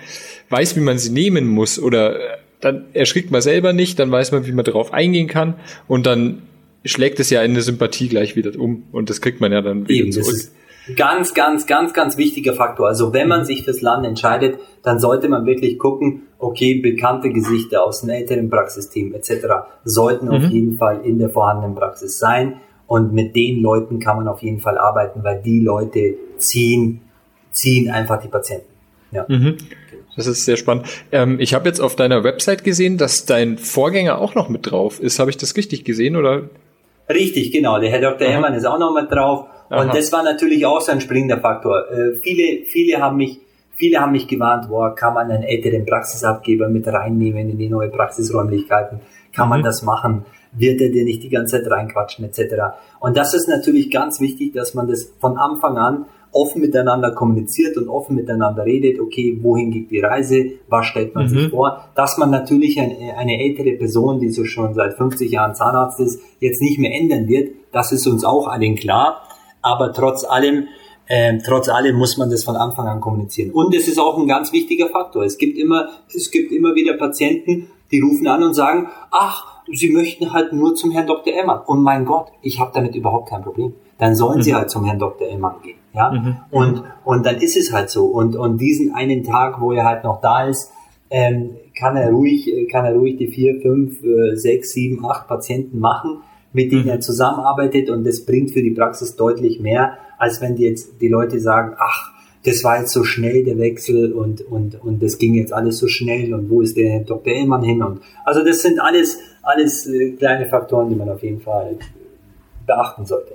weiß, 0.50 0.76
wie 0.76 0.80
man 0.80 0.98
sie 0.98 1.10
nehmen 1.10 1.46
muss 1.46 1.78
oder 1.78 2.18
dann 2.60 2.86
erschrickt 2.92 3.30
man 3.30 3.40
selber 3.40 3.72
nicht, 3.72 3.98
dann 3.98 4.10
weiß 4.10 4.32
man, 4.32 4.46
wie 4.46 4.52
man 4.52 4.64
darauf 4.64 4.92
eingehen 4.92 5.28
kann 5.28 5.54
und 5.86 6.06
dann 6.06 6.42
schlägt 6.84 7.20
es 7.20 7.30
ja 7.30 7.42
in 7.42 7.52
eine 7.52 7.62
Sympathie 7.62 8.08
gleich 8.08 8.36
wieder 8.36 8.58
um 8.58 8.84
und 8.92 9.10
das 9.10 9.20
kriegt 9.20 9.40
man 9.40 9.52
ja 9.52 9.62
dann 9.62 9.88
wieder 9.88 10.04
Eben, 10.04 10.12
zurück. 10.12 10.36
Ganz, 10.96 11.34
ganz, 11.34 11.66
ganz, 11.66 11.92
ganz 11.92 12.16
wichtiger 12.16 12.54
Faktor. 12.54 12.88
Also 12.88 13.12
wenn 13.12 13.28
man 13.28 13.44
sich 13.44 13.64
fürs 13.64 13.82
Land 13.82 14.06
entscheidet, 14.06 14.58
dann 14.82 14.98
sollte 14.98 15.28
man 15.28 15.44
wirklich 15.44 15.78
gucken, 15.78 16.22
okay, 16.38 16.74
bekannte 16.74 17.28
Gesichter 17.30 17.84
aus 17.84 18.02
einem 18.02 18.10
älteren 18.10 18.48
Praxisteam 18.48 19.12
etc. 19.12 19.48
sollten 19.84 20.26
mhm. 20.26 20.32
auf 20.32 20.44
jeden 20.44 20.78
Fall 20.78 21.02
in 21.04 21.18
der 21.18 21.28
vorhandenen 21.28 21.74
Praxis 21.74 22.18
sein. 22.18 22.60
Und 22.86 23.12
mit 23.12 23.36
den 23.36 23.60
Leuten 23.60 23.98
kann 23.98 24.16
man 24.16 24.28
auf 24.28 24.42
jeden 24.42 24.60
Fall 24.60 24.78
arbeiten, 24.78 25.22
weil 25.22 25.42
die 25.42 25.60
Leute 25.60 26.14
ziehen, 26.38 27.02
ziehen 27.50 27.90
einfach 27.90 28.22
die 28.22 28.28
Patienten. 28.28 28.72
Ja. 29.10 29.26
Mhm. 29.28 29.58
Das 30.16 30.26
ist 30.26 30.46
sehr 30.46 30.56
spannend. 30.56 30.86
Ähm, 31.12 31.38
ich 31.38 31.52
habe 31.52 31.68
jetzt 31.68 31.80
auf 31.80 31.96
deiner 31.96 32.24
Website 32.24 32.64
gesehen, 32.64 32.96
dass 32.96 33.26
dein 33.26 33.58
Vorgänger 33.58 34.18
auch 34.18 34.34
noch 34.34 34.48
mit 34.48 34.70
drauf 34.70 35.00
ist. 35.00 35.18
Habe 35.18 35.30
ich 35.30 35.36
das 35.36 35.56
richtig 35.56 35.84
gesehen 35.84 36.16
oder? 36.16 36.48
Richtig, 37.08 37.52
genau. 37.52 37.78
Der 37.78 37.90
Herr 37.90 38.00
Dr. 38.00 38.26
Aha. 38.26 38.34
Herrmann 38.34 38.54
ist 38.54 38.66
auch 38.66 38.78
noch 38.78 38.94
mit 38.94 39.10
drauf. 39.10 39.46
Aha. 39.70 39.82
Und 39.82 39.94
das 39.94 40.12
war 40.12 40.22
natürlich 40.22 40.64
auch 40.66 40.80
so 40.80 40.92
ein 40.92 41.00
springender 41.00 41.38
Faktor. 41.40 41.90
Äh, 41.90 42.16
viele, 42.22 42.64
viele 42.66 43.00
haben 43.00 43.16
mich, 43.16 43.40
viele 43.76 44.00
haben 44.00 44.12
mich 44.12 44.26
gewarnt, 44.28 44.68
boah, 44.68 44.94
kann 44.94 45.14
man 45.14 45.30
einen 45.30 45.42
älteren 45.42 45.86
Praxisabgeber 45.86 46.68
mit 46.68 46.86
reinnehmen 46.86 47.50
in 47.50 47.58
die 47.58 47.68
neue 47.68 47.88
Praxisräumlichkeiten? 47.88 49.00
Kann 49.32 49.46
mhm. 49.46 49.50
man 49.50 49.62
das 49.62 49.82
machen? 49.82 50.24
Wird 50.52 50.80
er 50.80 50.90
dir 50.90 51.04
nicht 51.04 51.22
die 51.22 51.28
ganze 51.28 51.62
Zeit 51.62 51.70
reinquatschen, 51.70 52.24
etc. 52.24 52.54
Und 53.00 53.16
das 53.16 53.34
ist 53.34 53.48
natürlich 53.48 53.90
ganz 53.90 54.20
wichtig, 54.20 54.54
dass 54.54 54.74
man 54.74 54.88
das 54.88 55.12
von 55.20 55.36
Anfang 55.36 55.76
an 55.76 56.06
offen 56.40 56.60
miteinander 56.60 57.12
kommuniziert 57.12 57.76
und 57.76 57.88
offen 57.88 58.16
miteinander 58.16 58.64
redet, 58.64 59.00
okay, 59.00 59.38
wohin 59.42 59.70
geht 59.70 59.90
die 59.90 60.00
Reise, 60.00 60.52
was 60.68 60.86
stellt 60.86 61.14
man 61.14 61.24
mhm. 61.24 61.28
sich 61.28 61.48
vor, 61.48 61.88
dass 61.94 62.18
man 62.18 62.30
natürlich 62.30 62.80
eine, 62.80 63.16
eine 63.16 63.40
ältere 63.40 63.72
Person, 63.72 64.20
die 64.20 64.30
so 64.30 64.44
schon 64.44 64.74
seit 64.74 64.94
50 64.94 65.30
Jahren 65.30 65.54
Zahnarzt 65.54 66.00
ist, 66.00 66.20
jetzt 66.40 66.62
nicht 66.62 66.78
mehr 66.78 66.94
ändern 66.94 67.28
wird, 67.28 67.50
das 67.72 67.92
ist 67.92 68.06
uns 68.06 68.24
auch 68.24 68.46
allen 68.48 68.74
klar 68.74 69.22
aber 69.62 69.92
trotz 69.92 70.24
allem, 70.24 70.68
ähm, 71.08 71.40
trotz 71.44 71.68
allem 71.68 71.96
muss 71.96 72.16
man 72.16 72.30
das 72.30 72.44
von 72.44 72.56
Anfang 72.56 72.86
an 72.86 73.00
kommunizieren. 73.00 73.50
Und 73.50 73.74
es 73.74 73.88
ist 73.88 73.98
auch 73.98 74.18
ein 74.18 74.26
ganz 74.26 74.52
wichtiger 74.52 74.88
Faktor. 74.88 75.24
Es 75.24 75.38
gibt 75.38 75.58
immer, 75.58 75.88
es 76.14 76.30
gibt 76.30 76.52
immer 76.52 76.74
wieder 76.74 76.94
Patienten, 76.94 77.68
die 77.90 78.00
rufen 78.00 78.26
an 78.26 78.42
und 78.42 78.54
sagen, 78.54 78.88
ach, 79.10 79.62
sie 79.72 79.90
möchten 79.90 80.32
halt 80.32 80.52
nur 80.52 80.74
zum 80.74 80.90
Herrn 80.90 81.06
Dr. 81.06 81.32
Emmert. 81.34 81.68
Und 81.68 81.82
mein 81.82 82.04
Gott, 82.04 82.28
ich 82.42 82.60
habe 82.60 82.70
damit 82.74 82.94
überhaupt 82.94 83.30
kein 83.30 83.42
Problem. 83.42 83.74
Dann 83.98 84.14
sollen 84.14 84.38
mhm. 84.38 84.42
sie 84.42 84.54
halt 84.54 84.70
zum 84.70 84.84
Herrn 84.84 84.98
Dr. 84.98 85.28
Emmert 85.28 85.62
gehen. 85.62 85.78
Ja? 85.94 86.10
Mhm. 86.10 86.36
Und, 86.50 86.82
und 87.04 87.26
dann 87.26 87.36
ist 87.36 87.56
es 87.56 87.72
halt 87.72 87.90
so. 87.90 88.06
Und, 88.06 88.36
und 88.36 88.58
diesen 88.58 88.94
einen 88.94 89.24
Tag, 89.24 89.60
wo 89.60 89.72
er 89.72 89.84
halt 89.84 90.04
noch 90.04 90.20
da 90.20 90.44
ist, 90.44 90.72
ähm, 91.10 91.56
kann 91.76 91.96
er 91.96 92.10
ruhig, 92.10 92.50
kann 92.70 92.84
er 92.84 92.94
ruhig 92.94 93.16
die 93.16 93.28
vier, 93.28 93.60
fünf, 93.60 94.02
äh, 94.02 94.36
sechs, 94.36 94.72
sieben, 94.72 95.04
acht 95.04 95.26
Patienten 95.26 95.78
machen 95.78 96.22
mit 96.52 96.72
denen 96.72 96.88
er 96.88 96.96
mhm. 96.96 97.02
zusammenarbeitet 97.02 97.90
und 97.90 98.04
das 98.04 98.24
bringt 98.24 98.50
für 98.50 98.62
die 98.62 98.70
Praxis 98.70 99.16
deutlich 99.16 99.60
mehr, 99.60 99.98
als 100.18 100.40
wenn 100.40 100.56
die 100.56 100.64
jetzt 100.64 101.00
die 101.00 101.08
Leute 101.08 101.40
sagen, 101.40 101.74
ach, 101.78 102.12
das 102.44 102.64
war 102.64 102.80
jetzt 102.80 102.92
so 102.92 103.04
schnell 103.04 103.44
der 103.44 103.58
Wechsel 103.58 104.12
und, 104.12 104.40
und, 104.42 104.82
und 104.82 105.02
das 105.02 105.18
ging 105.18 105.34
jetzt 105.34 105.52
alles 105.52 105.78
so 105.78 105.88
schnell 105.88 106.32
und 106.32 106.48
wo 106.48 106.62
ist 106.62 106.76
der 106.76 107.00
Dr. 107.00 107.32
Ellmann 107.32 107.62
hin 107.62 107.82
und 107.82 108.00
also 108.24 108.44
das 108.44 108.62
sind 108.62 108.80
alles, 108.80 109.18
alles 109.42 109.86
äh, 109.86 110.12
kleine 110.12 110.46
Faktoren, 110.46 110.88
die 110.88 110.94
man 110.94 111.08
auf 111.08 111.22
jeden 111.22 111.40
Fall 111.40 111.76
beachten 112.66 113.04
sollte. 113.04 113.34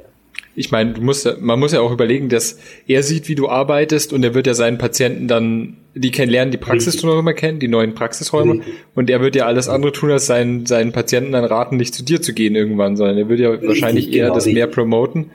Ich 0.56 0.72
meine, 0.72 0.94
du 0.94 1.02
musst, 1.02 1.28
man 1.42 1.60
muss 1.60 1.72
ja 1.72 1.82
auch 1.82 1.92
überlegen, 1.92 2.30
dass 2.30 2.60
er 2.88 3.04
sieht, 3.04 3.28
wie 3.28 3.36
du 3.36 3.50
arbeitest 3.50 4.14
und 4.14 4.24
er 4.24 4.34
wird 4.34 4.48
ja 4.48 4.54
seinen 4.54 4.78
Patienten 4.78 5.28
dann, 5.28 5.78
die 5.96 6.12
kennenlernen, 6.12 6.52
die 6.52 6.58
Praxis 6.58 7.02
noch 7.04 7.18
immer 7.18 7.34
kennen, 7.34 7.60
die 7.60 7.68
neuen 7.68 7.94
Praxisräume. 7.96 8.62
Und 8.96 9.10
er 9.10 9.22
wird 9.22 9.36
ja 9.36 9.46
alles 9.46 9.70
andere 9.70 9.92
tun, 9.92 10.12
als 10.12 10.26
seinen, 10.26 10.66
seinen 10.66 10.92
Patienten 10.92 11.32
dann 11.32 11.46
raten, 11.46 11.78
nicht 11.78 11.94
zu 11.94 12.04
dir 12.04 12.22
zu 12.22 12.34
gehen 12.34 12.56
irgendwann, 12.56 12.96
sondern 12.96 13.18
er 13.18 13.30
wird 13.30 13.40
ja 13.40 13.62
wahrscheinlich 13.64 14.12
eher 14.12 14.26
genau, 14.26 14.36
das 14.36 14.46
mehr 14.46 14.68
promoten. 14.68 15.32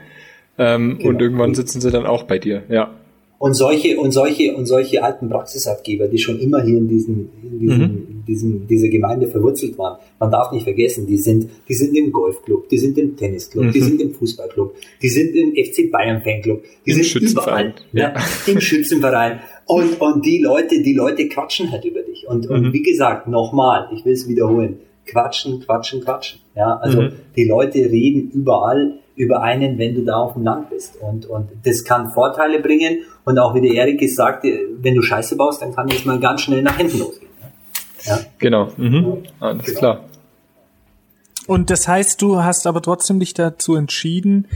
Ähm, 0.58 0.98
genau. 0.98 1.10
und 1.10 1.22
irgendwann 1.22 1.54
sitzen 1.54 1.80
sie 1.80 1.90
dann 1.90 2.04
auch 2.04 2.24
bei 2.24 2.38
dir, 2.38 2.64
ja. 2.68 2.92
Und 3.38 3.54
solche, 3.54 3.96
und 3.98 4.10
solche, 4.10 4.56
und 4.56 4.66
solche 4.66 5.02
alten 5.02 5.28
Praxisartgeber, 5.28 6.08
die 6.08 6.18
schon 6.18 6.40
immer 6.40 6.60
hier 6.60 6.78
in 6.78 6.88
diesen, 6.88 7.30
in 7.40 7.60
diesen, 7.60 7.78
mhm. 7.78 8.06
in 8.10 8.24
diesen, 8.26 8.66
diese 8.66 8.88
Gemeinde 8.88 9.28
verwurzelt 9.28 9.78
waren, 9.78 9.98
man 10.18 10.32
darf 10.32 10.50
nicht 10.50 10.64
vergessen, 10.64 11.06
die 11.06 11.18
sind, 11.18 11.48
die 11.68 11.74
sind 11.74 11.96
im 11.96 12.10
Golfclub, 12.10 12.68
die 12.68 12.78
sind 12.78 12.98
im 12.98 13.16
Tennisclub, 13.16 13.66
mhm. 13.66 13.72
die 13.72 13.80
sind 13.80 14.00
im 14.00 14.12
Fußballclub, 14.12 14.74
die 15.00 15.08
sind 15.08 15.36
im 15.36 15.52
FC 15.52 15.88
Bayern 15.88 16.20
Fanclub, 16.20 16.64
die 16.84 16.90
Im 16.90 17.02
sind 17.04 17.30
überall, 17.30 17.74
ja. 17.92 18.12
ja. 18.12 18.14
im 18.46 18.60
Schützenverein. 18.60 19.38
Und, 19.66 20.00
und 20.00 20.26
die 20.26 20.38
Leute, 20.38 20.82
die 20.82 20.94
Leute 20.94 21.28
quatschen 21.28 21.70
halt 21.70 21.84
über 21.84 22.00
dich. 22.02 22.26
Und, 22.26 22.48
und 22.48 22.62
mhm. 22.62 22.72
wie 22.72 22.82
gesagt, 22.82 23.28
nochmal, 23.28 23.88
ich 23.94 24.04
will 24.04 24.14
es 24.14 24.28
wiederholen, 24.28 24.80
quatschen, 25.06 25.60
quatschen, 25.60 26.00
quatschen. 26.00 26.40
Ja, 26.56 26.76
also 26.78 27.02
mhm. 27.02 27.12
die 27.36 27.44
Leute 27.44 27.78
reden 27.78 28.30
überall 28.32 28.98
über 29.18 29.42
einen, 29.42 29.78
wenn 29.78 29.94
du 29.94 30.04
da 30.04 30.16
auf 30.16 30.34
dem 30.34 30.44
Land 30.44 30.70
bist. 30.70 30.96
Und, 31.00 31.26
und 31.26 31.50
das 31.64 31.84
kann 31.84 32.12
Vorteile 32.12 32.60
bringen. 32.60 33.00
Und 33.24 33.38
auch 33.38 33.54
wie 33.54 33.60
der 33.60 33.74
Erik 33.74 33.98
gesagt, 33.98 34.44
wenn 34.44 34.94
du 34.94 35.02
Scheiße 35.02 35.36
baust, 35.36 35.60
dann 35.60 35.74
kann 35.74 35.88
das 35.88 36.04
mal 36.04 36.20
ganz 36.20 36.42
schnell 36.42 36.62
nach 36.62 36.76
hinten 36.76 37.00
losgehen. 37.00 37.30
Ja. 38.04 38.20
Genau. 38.38 38.70
Mhm. 38.76 39.24
Alles 39.40 39.64
genau. 39.64 39.78
klar. 39.78 40.04
Und 41.48 41.70
das 41.70 41.88
heißt, 41.88 42.22
du 42.22 42.42
hast 42.42 42.66
aber 42.66 42.80
trotzdem 42.80 43.18
dich 43.18 43.34
dazu 43.34 43.74
entschieden, 43.74 44.46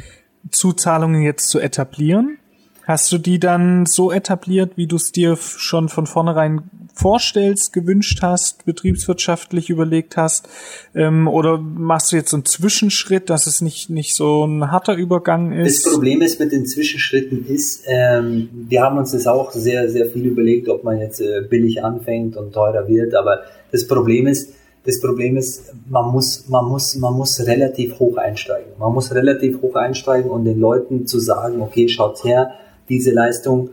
Zuzahlungen 0.50 1.22
jetzt 1.22 1.48
zu 1.48 1.58
etablieren? 1.58 2.38
Hast 2.84 3.12
du 3.12 3.18
die 3.18 3.38
dann 3.38 3.86
so 3.86 4.10
etabliert, 4.10 4.72
wie 4.76 4.86
du 4.86 4.96
es 4.96 5.12
dir 5.12 5.36
schon 5.36 5.88
von 5.88 6.06
vornherein 6.06 6.62
vorstellst, 6.94 7.72
gewünscht 7.72 8.20
hast, 8.22 8.64
betriebswirtschaftlich 8.64 9.70
überlegt 9.70 10.16
hast? 10.16 10.48
Ähm, 10.94 11.28
oder 11.28 11.58
machst 11.58 12.12
du 12.12 12.16
jetzt 12.16 12.30
so 12.30 12.36
einen 12.36 12.44
Zwischenschritt, 12.44 13.30
dass 13.30 13.46
es 13.46 13.60
nicht, 13.60 13.88
nicht 13.88 14.14
so 14.16 14.44
ein 14.44 14.70
harter 14.70 14.94
Übergang 14.94 15.52
ist? 15.52 15.86
Das 15.86 15.92
Problem 15.92 16.22
ist 16.22 16.40
mit 16.40 16.50
den 16.50 16.66
Zwischenschritten 16.66 17.46
ist, 17.46 17.84
ähm, 17.86 18.48
wir 18.68 18.82
haben 18.82 18.98
uns 18.98 19.12
das 19.12 19.26
auch 19.26 19.52
sehr, 19.52 19.88
sehr 19.88 20.06
viel 20.06 20.26
überlegt, 20.26 20.68
ob 20.68 20.82
man 20.82 20.98
jetzt 20.98 21.20
äh, 21.20 21.42
billig 21.48 21.84
anfängt 21.84 22.36
und 22.36 22.52
teurer 22.52 22.88
wird. 22.88 23.14
Aber 23.14 23.42
das 23.70 23.86
Problem 23.86 24.26
ist, 24.26 24.52
das 24.84 25.00
Problem 25.00 25.36
ist, 25.36 25.72
man 25.88 26.10
muss, 26.10 26.48
man 26.48 26.64
muss, 26.64 26.96
man 26.96 27.14
muss 27.14 27.46
relativ 27.46 28.00
hoch 28.00 28.16
einsteigen. 28.16 28.72
Man 28.78 28.92
muss 28.92 29.14
relativ 29.14 29.62
hoch 29.62 29.76
einsteigen 29.76 30.30
und 30.30 30.44
den 30.44 30.58
Leuten 30.58 31.06
zu 31.06 31.20
sagen, 31.20 31.60
okay, 31.62 31.88
schaut 31.88 32.24
her, 32.24 32.52
diese 32.88 33.12
Leistung. 33.12 33.70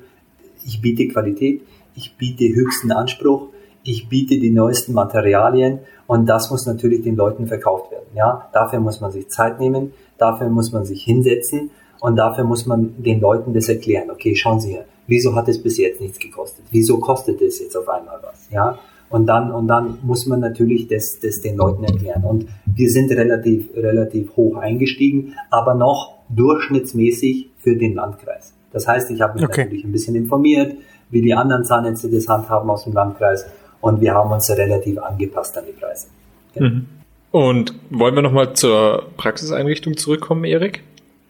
Ich 0.66 0.82
biete 0.82 1.08
Qualität, 1.08 1.62
ich 1.96 2.16
biete 2.18 2.54
höchsten 2.54 2.92
Anspruch, 2.92 3.48
ich 3.84 4.10
biete 4.10 4.40
die 4.40 4.52
neuesten 4.52 4.94
Materialien 4.94 5.80
und 6.08 6.28
das 6.28 6.52
muss 6.52 6.66
natürlich 6.66 7.02
den 7.02 7.16
Leuten 7.16 7.48
verkauft 7.48 7.92
werden. 7.92 8.06
Ja, 8.16 8.50
dafür 8.54 8.80
muss 8.80 9.02
man 9.02 9.12
sich 9.12 9.30
Zeit 9.30 9.60
nehmen, 9.60 9.94
dafür 10.18 10.50
muss 10.50 10.72
man 10.72 10.86
sich 10.86 11.04
hinsetzen 11.04 11.72
und 12.00 12.16
dafür 12.16 12.44
muss 12.44 12.66
man 12.66 13.02
den 13.02 13.20
Leuten 13.20 13.54
das 13.54 13.70
erklären. 13.70 14.10
Okay, 14.12 14.36
schauen 14.36 14.60
Sie 14.60 14.74
her, 14.74 14.86
wieso 15.08 15.36
hat 15.36 15.48
es 15.48 15.62
bis 15.62 15.78
jetzt 15.78 16.02
nichts 16.02 16.20
gekostet? 16.20 16.66
Wieso 16.72 17.00
kostet 17.00 17.42
es 17.42 17.60
jetzt 17.60 17.76
auf 17.76 17.88
einmal 17.88 18.20
was? 18.22 18.50
Ja, 18.52 18.78
und 19.10 19.26
dann, 19.26 19.52
und 19.52 19.68
dann 19.68 19.98
muss 20.04 20.26
man 20.28 20.40
natürlich 20.40 20.88
das, 20.88 21.20
das 21.20 21.42
den 21.42 21.58
Leuten 21.58 21.84
erklären. 21.84 22.24
Und 22.24 22.48
wir 22.66 22.90
sind 22.90 23.12
relativ, 23.12 23.70
relativ 23.76 24.36
hoch 24.36 24.58
eingestiegen, 24.58 25.34
aber 25.50 25.74
noch 25.74 26.20
durchschnittsmäßig 26.30 27.50
für 27.58 27.76
den 27.76 27.96
Landkreis. 27.96 28.54
Das 28.72 28.88
heißt, 28.88 29.12
ich 29.12 29.22
habe 29.22 29.36
mich 29.36 29.44
okay. 29.44 29.64
natürlich 29.64 29.84
ein 29.84 29.92
bisschen 29.92 30.16
informiert, 30.16 30.76
wie 31.10 31.22
die 31.22 31.34
anderen 31.34 31.64
Zahnärzte 31.64 32.10
das 32.10 32.28
handhaben 32.28 32.70
aus 32.70 32.84
dem 32.84 32.94
Landkreis 32.94 33.46
und 33.82 34.02
wir 34.02 34.14
haben 34.14 34.32
uns 34.32 34.50
relativ 34.50 34.98
angepasst 35.00 35.58
an 35.58 35.66
die 35.68 35.74
Preise. 35.74 36.08
Genau. 36.54 36.70
Mhm. 36.70 36.86
Und 37.32 37.76
wollen 37.92 38.16
wir 38.16 38.22
nochmal 38.22 38.54
zur 38.54 39.08
Praxiseinrichtung 39.18 39.98
zurückkommen, 39.98 40.44
Erik? 40.46 40.84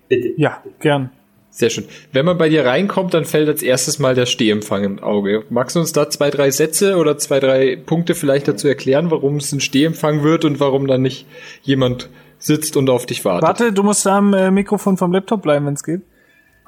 Bitte. 0.07 0.33
Ja, 0.37 0.63
gern. 0.79 1.11
Sehr 1.51 1.69
schön. 1.69 1.85
Wenn 2.13 2.25
man 2.25 2.37
bei 2.37 2.47
dir 2.47 2.65
reinkommt, 2.65 3.13
dann 3.13 3.25
fällt 3.25 3.49
als 3.49 3.63
erstes 3.63 3.99
mal 3.99 4.15
der 4.15 4.27
Stehempfang 4.27 4.83
im 4.83 4.99
Auge. 4.99 5.43
Magst 5.49 5.75
du 5.75 5.79
uns 5.79 5.91
da 5.91 6.09
zwei, 6.09 6.29
drei 6.29 6.51
Sätze 6.51 6.95
oder 6.95 7.17
zwei, 7.17 7.39
drei 7.39 7.75
Punkte 7.75 8.15
vielleicht 8.15 8.47
dazu 8.47 8.67
erklären, 8.67 9.11
warum 9.11 9.37
es 9.37 9.51
ein 9.51 9.59
Stehempfang 9.59 10.23
wird 10.23 10.45
und 10.45 10.59
warum 10.59 10.87
dann 10.87 11.01
nicht 11.01 11.25
jemand 11.63 12.09
sitzt 12.37 12.77
und 12.77 12.89
auf 12.89 13.05
dich 13.05 13.25
wartet? 13.25 13.47
Warte, 13.47 13.73
du 13.73 13.83
musst 13.83 14.05
am 14.07 14.33
äh, 14.33 14.51
Mikrofon 14.51 14.95
vom 14.95 15.11
Laptop 15.11 15.41
bleiben, 15.41 15.65
wenn 15.65 15.73
es 15.73 15.83
geht. 15.83 16.01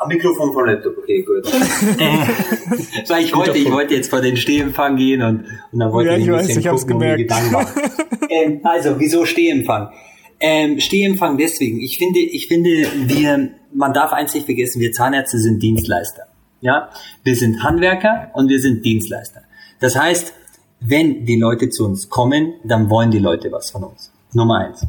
Am 0.02 0.08
Mikrofon 0.08 0.52
von 0.52 0.66
Laptop, 0.66 0.98
okay, 0.98 1.22
gut. 1.22 1.46
äh, 2.00 3.22
ich 3.22 3.36
wollte, 3.36 3.56
ich 3.56 3.72
wollte 3.72 3.94
jetzt 3.94 4.10
vor 4.10 4.20
den 4.20 4.36
Stehempfang 4.36 4.96
gehen 4.96 5.22
und, 5.22 5.46
und 5.72 5.80
dann 5.80 5.92
wollte 5.92 6.10
ja, 6.10 6.18
ich, 6.18 6.24
ich 6.24 6.32
ein 6.32 6.38
bisschen 6.38 6.64
weiß, 6.66 6.88
gucken, 6.88 7.02
ich 7.04 7.12
hab's 7.12 7.30
gemerkt. 7.30 7.52
machen. 7.52 7.82
ähm, 8.30 8.62
also, 8.64 9.00
wieso 9.00 9.26
Stehempfang? 9.26 9.92
Ähm, 10.40 10.80
Stehempfang 10.80 11.38
deswegen. 11.38 11.80
Ich 11.82 12.00
finde, 12.00 12.20
ich 12.20 12.48
finde, 12.48 12.88
wir, 13.06 13.52
man 13.74 13.94
darf 13.94 14.12
eins 14.12 14.34
nicht 14.34 14.46
vergessen, 14.46 14.82
wir 14.82 14.92
Zahnärzte 14.92 15.38
sind 15.38 15.62
Dienstleister. 15.62 16.24
Ja, 16.62 16.90
wir 17.24 17.36
sind 17.36 17.64
Handwerker 17.64 18.32
und 18.34 18.50
wir 18.50 18.60
sind 18.60 18.84
Dienstleister. 18.84 19.42
Das 19.80 19.96
heißt, 19.96 20.34
wenn 20.80 21.26
die 21.26 21.40
Leute 21.40 21.70
zu 21.70 21.86
uns 21.86 22.10
kommen, 22.10 22.56
dann 22.64 22.90
wollen 22.90 23.12
die 23.12 23.20
Leute 23.20 23.52
was 23.52 23.70
von 23.70 23.84
uns. 23.84 24.12
Nummer 24.34 24.58
eins. 24.66 24.86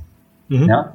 Mhm. 0.49 0.69
Ja. 0.69 0.95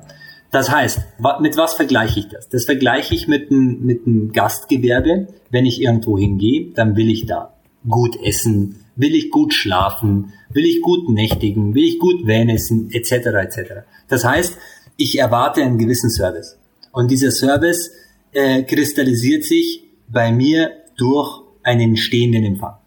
Das 0.51 0.71
heißt, 0.71 0.99
mit 1.41 1.57
was 1.57 1.73
vergleiche 1.73 2.19
ich 2.19 2.29
das? 2.29 2.47
Das 2.49 2.65
vergleiche 2.65 3.13
ich 3.13 3.27
mit 3.27 3.51
einem, 3.51 3.83
mit 3.83 4.33
Gastgewerbe. 4.33 5.27
Wenn 5.49 5.65
ich 5.65 5.81
irgendwo 5.81 6.17
hingehe, 6.17 6.71
dann 6.73 6.95
will 6.95 7.09
ich 7.09 7.25
da 7.25 7.53
gut 7.87 8.17
essen, 8.23 8.85
will 8.95 9.13
ich 9.13 9.29
gut 9.29 9.53
schlafen, 9.53 10.33
will 10.49 10.65
ich 10.65 10.81
gut 10.81 11.09
nächtigen, 11.09 11.75
will 11.75 11.83
ich 11.83 11.99
gut 11.99 12.25
wellnessen, 12.25 12.89
etc. 12.91 13.11
etc. 13.11 13.59
Das 14.07 14.23
heißt, 14.23 14.57
ich 14.95 15.19
erwarte 15.19 15.61
einen 15.61 15.77
gewissen 15.77 16.09
Service. 16.09 16.57
Und 16.91 17.11
dieser 17.11 17.31
Service 17.31 17.91
äh, 18.31 18.63
kristallisiert 18.63 19.43
sich 19.43 19.83
bei 20.07 20.31
mir 20.31 20.71
durch 20.97 21.41
einen 21.63 21.97
stehenden 21.97 22.43
Empfang. 22.43 22.77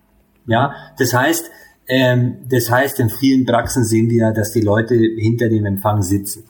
Ja, 0.46 0.74
das 0.98 1.14
heißt, 1.14 1.50
ähm, 1.86 2.38
das 2.48 2.70
heißt, 2.70 2.98
in 3.00 3.10
vielen 3.10 3.44
Praxen 3.44 3.84
sehen 3.84 4.08
wir, 4.10 4.32
dass 4.32 4.52
die 4.52 4.62
Leute 4.62 4.94
hinter 4.94 5.48
dem 5.48 5.66
Empfang 5.66 6.02
sitzen 6.02 6.44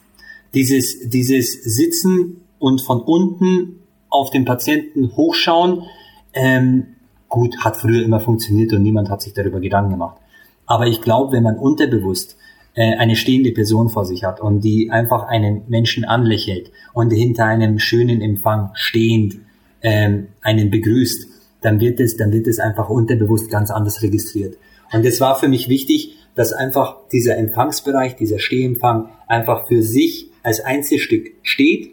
dieses, 0.55 1.09
dieses 1.09 1.53
Sitzen 1.53 2.43
und 2.59 2.81
von 2.83 3.01
unten 3.01 3.81
auf 4.09 4.31
den 4.31 4.45
Patienten 4.45 5.17
hochschauen, 5.17 5.85
ähm, 6.33 6.87
gut, 7.29 7.59
hat 7.61 7.77
früher 7.77 8.05
immer 8.05 8.21
funktioniert 8.21 8.73
und 8.73 8.83
niemand 8.83 9.09
hat 9.09 9.23
sich 9.23 9.33
darüber 9.33 9.61
Gedanken 9.61 9.93
gemacht. 9.93 10.19
Aber 10.67 10.87
ich 10.87 11.01
glaube, 11.01 11.33
wenn 11.33 11.43
man 11.43 11.57
unterbewusst 11.57 12.37
äh, 12.75 12.97
eine 12.97 13.17
stehende 13.17 13.53
Person 13.53 13.89
vor 13.89 14.05
sich 14.05 14.25
hat 14.25 14.41
und 14.41 14.61
die 14.61 14.91
einfach 14.91 15.25
einen 15.25 15.63
Menschen 15.69 16.05
anlächelt 16.05 16.71
und 16.93 17.11
hinter 17.11 17.47
einem 17.47 17.79
schönen 17.79 18.21
Empfang 18.21 18.71
stehend 18.75 19.39
ähm, 19.83 20.29
einen 20.41 20.71
begrüßt, 20.71 21.29
dann 21.63 21.81
wird 21.81 22.01
es, 22.01 22.17
dann 22.17 22.33
wird 22.33 22.47
es 22.47 22.59
einfach 22.59 22.89
unterbewusst 22.89 23.51
ganz 23.51 23.71
anders 23.71 24.03
registriert. 24.03 24.57
Und 24.93 25.05
es 25.05 25.21
war 25.21 25.37
für 25.37 25.49
mich 25.49 25.69
wichtig, 25.69 26.17
dass 26.35 26.53
einfach 26.53 26.97
dieser 27.13 27.37
Empfangsbereich, 27.37 28.17
dieser 28.17 28.39
Stehempfang 28.39 29.11
einfach 29.27 29.67
für 29.69 29.83
sich 29.83 30.30
als 30.42 30.61
Einzelstück 30.61 31.33
steht. 31.42 31.90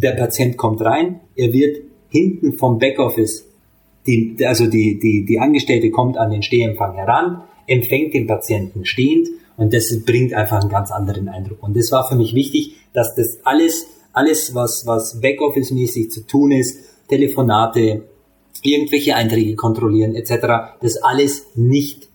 Der 0.00 0.12
Patient 0.12 0.56
kommt 0.56 0.80
rein, 0.82 1.20
er 1.36 1.52
wird 1.52 1.78
hinten 2.10 2.54
vom 2.54 2.78
Backoffice, 2.78 3.44
die, 4.06 4.36
also 4.44 4.66
die, 4.66 4.98
die, 4.98 5.24
die 5.24 5.40
Angestellte 5.40 5.90
kommt 5.90 6.16
an 6.16 6.30
den 6.30 6.42
Stehempfang 6.42 6.94
heran, 6.94 7.42
empfängt 7.66 8.14
den 8.14 8.26
Patienten 8.26 8.84
stehend 8.84 9.28
und 9.56 9.72
das 9.72 10.04
bringt 10.04 10.34
einfach 10.34 10.60
einen 10.60 10.70
ganz 10.70 10.90
anderen 10.90 11.28
Eindruck. 11.28 11.62
Und 11.62 11.76
das 11.76 11.90
war 11.90 12.06
für 12.08 12.16
mich 12.16 12.34
wichtig, 12.34 12.76
dass 12.92 13.14
das 13.14 13.38
alles, 13.44 13.86
alles 14.12 14.54
was, 14.54 14.86
was 14.86 15.20
Backoffice-mäßig 15.20 16.10
zu 16.10 16.26
tun 16.26 16.52
ist, 16.52 16.78
Telefonate, 17.08 18.02
irgendwelche 18.62 19.14
Einträge 19.14 19.56
kontrollieren 19.56 20.14
etc., 20.14 20.76
das 20.80 20.96
alles 21.02 21.46
nicht, 21.54 22.08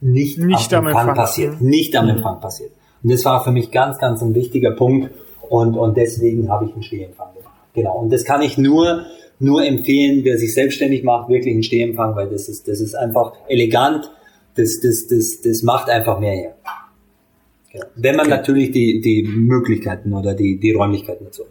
nicht, 0.00 0.38
nicht 0.38 0.72
am, 0.74 0.86
Empfang, 0.86 1.08
Empfang 1.08 1.16
passiert. 1.16 1.60
Nicht 1.60 1.96
am 1.96 2.08
Empfang 2.08 2.40
passiert. 2.40 2.72
Und 3.04 3.12
das 3.12 3.24
war 3.26 3.44
für 3.44 3.52
mich 3.52 3.70
ganz, 3.70 3.98
ganz 3.98 4.22
ein 4.22 4.34
wichtiger 4.34 4.72
Punkt 4.72 5.10
und, 5.48 5.76
und 5.76 5.96
deswegen 5.96 6.48
habe 6.48 6.64
ich 6.64 6.72
einen 6.72 6.82
Stehempfang 6.82 7.34
gemacht. 7.34 7.54
Genau. 7.74 7.98
Und 7.98 8.10
das 8.10 8.24
kann 8.24 8.40
ich 8.40 8.56
nur, 8.56 9.04
nur 9.38 9.64
empfehlen, 9.64 10.24
wer 10.24 10.38
sich 10.38 10.54
selbstständig 10.54 11.04
macht, 11.04 11.28
wirklich 11.28 11.52
einen 11.52 11.62
Stehempfang, 11.62 12.16
weil 12.16 12.30
das 12.30 12.48
ist, 12.48 12.66
das 12.66 12.80
ist 12.80 12.94
einfach 12.94 13.34
elegant, 13.46 14.10
das, 14.56 14.80
das, 14.80 15.06
das, 15.06 15.42
das 15.42 15.62
macht 15.62 15.90
einfach 15.90 16.18
mehr 16.18 16.32
her. 16.32 16.54
Genau. 17.72 17.84
Wenn 17.96 18.16
man 18.16 18.26
okay. 18.26 18.36
natürlich 18.36 18.70
die, 18.70 19.00
die 19.00 19.22
Möglichkeiten 19.24 20.14
oder 20.14 20.32
die, 20.34 20.58
die 20.58 20.72
Räumlichkeiten 20.72 21.26
dazu 21.26 21.42
hat. 21.42 21.50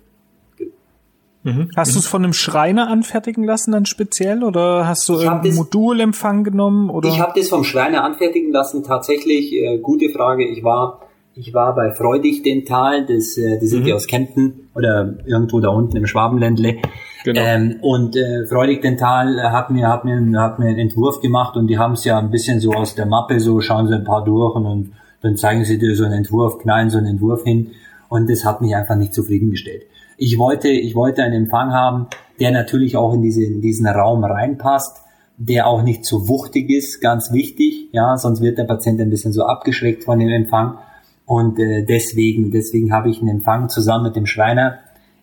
Mhm. 1.43 1.69
Hast 1.75 1.93
du 1.93 1.99
es 1.99 2.07
von 2.07 2.23
einem 2.23 2.31
Schreiner 2.31 2.87
anfertigen 2.87 3.43
lassen 3.43 3.73
dann 3.73 3.85
speziell 3.85 4.45
oder 4.45 4.87
hast 4.87 5.07
du 5.09 5.19
irgendein 5.19 5.55
Modulempfang 5.55 6.45
genommen? 6.45 6.89
Oder? 6.89 7.09
Ich 7.09 7.19
habe 7.19 7.33
das 7.37 7.49
vom 7.49 7.65
Schreiner 7.65 8.05
anfertigen 8.05 8.53
lassen. 8.53 8.83
Tatsächlich, 8.83 9.51
äh, 9.53 9.77
gute 9.79 10.09
Frage. 10.09 10.47
Ich 10.47 10.63
war 10.63 11.01
ich 11.35 11.53
war 11.53 11.73
bei 11.75 11.91
Freudig 11.91 12.43
Dental, 12.43 13.05
das, 13.05 13.37
äh, 13.37 13.59
die 13.59 13.67
sind 13.67 13.81
Mhm. 13.81 13.87
ja 13.87 13.95
aus 13.95 14.07
Kempten 14.07 14.69
oder 14.75 15.15
irgendwo 15.25 15.59
da 15.59 15.69
unten 15.69 15.97
im 15.97 16.05
Schwabenländle. 16.05 16.75
Genau. 17.23 17.41
Ähm, 17.41 17.77
und 17.81 18.15
äh, 18.15 18.45
Freudig 18.45 18.81
Dental 18.81 19.41
hat 19.51 19.71
mir, 19.71 19.87
hat, 19.87 20.05
mir, 20.05 20.39
hat 20.39 20.59
mir 20.59 20.67
einen 20.67 20.79
Entwurf 20.79 21.21
gemacht 21.21 21.55
und 21.55 21.67
die 21.67 21.77
haben 21.77 21.93
es 21.93 22.03
ja 22.03 22.19
ein 22.19 22.29
bisschen 22.29 22.59
so 22.59 22.73
aus 22.73 22.95
der 22.95 23.05
Mappe, 23.05 23.39
so 23.39 23.61
schauen 23.61 23.87
sie 23.87 23.95
ein 23.95 24.03
paar 24.03 24.23
durch 24.23 24.55
und, 24.55 24.65
und 24.65 24.93
dann 25.21 25.37
zeigen 25.37 25.63
sie 25.63 25.79
dir 25.79 25.95
so 25.95 26.03
einen 26.03 26.13
Entwurf, 26.13 26.59
knallen 26.59 26.89
so 26.89 26.97
einen 26.97 27.07
Entwurf 27.07 27.43
hin 27.43 27.71
und 28.09 28.29
das 28.29 28.45
hat 28.45 28.61
mich 28.61 28.75
einfach 28.75 28.95
nicht 28.95 29.13
zufriedengestellt. 29.13 29.83
Ich 30.17 30.37
wollte, 30.37 30.67
ich 30.67 30.95
wollte 30.95 31.23
einen 31.23 31.45
Empfang 31.45 31.71
haben, 31.71 32.07
der 32.39 32.51
natürlich 32.51 32.95
auch 32.97 33.13
in, 33.13 33.21
diese, 33.21 33.43
in 33.43 33.61
diesen 33.61 33.87
Raum 33.87 34.23
reinpasst, 34.23 35.01
der 35.37 35.65
auch 35.65 35.81
nicht 35.81 36.05
zu 36.05 36.27
wuchtig 36.27 36.69
ist, 36.69 37.01
ganz 37.01 37.31
wichtig, 37.31 37.89
ja, 37.91 38.17
sonst 38.17 38.41
wird 38.41 38.57
der 38.57 38.65
Patient 38.65 39.01
ein 39.01 39.09
bisschen 39.09 39.33
so 39.33 39.45
abgeschreckt 39.45 40.03
von 40.03 40.19
dem 40.19 40.29
Empfang. 40.29 40.77
Und 41.25 41.59
äh, 41.59 41.83
deswegen, 41.83 42.51
deswegen 42.51 42.91
habe 42.91 43.09
ich 43.09 43.19
einen 43.19 43.29
Empfang 43.29 43.69
zusammen 43.69 44.05
mit 44.05 44.15
dem 44.15 44.25
Schreiner 44.25 44.79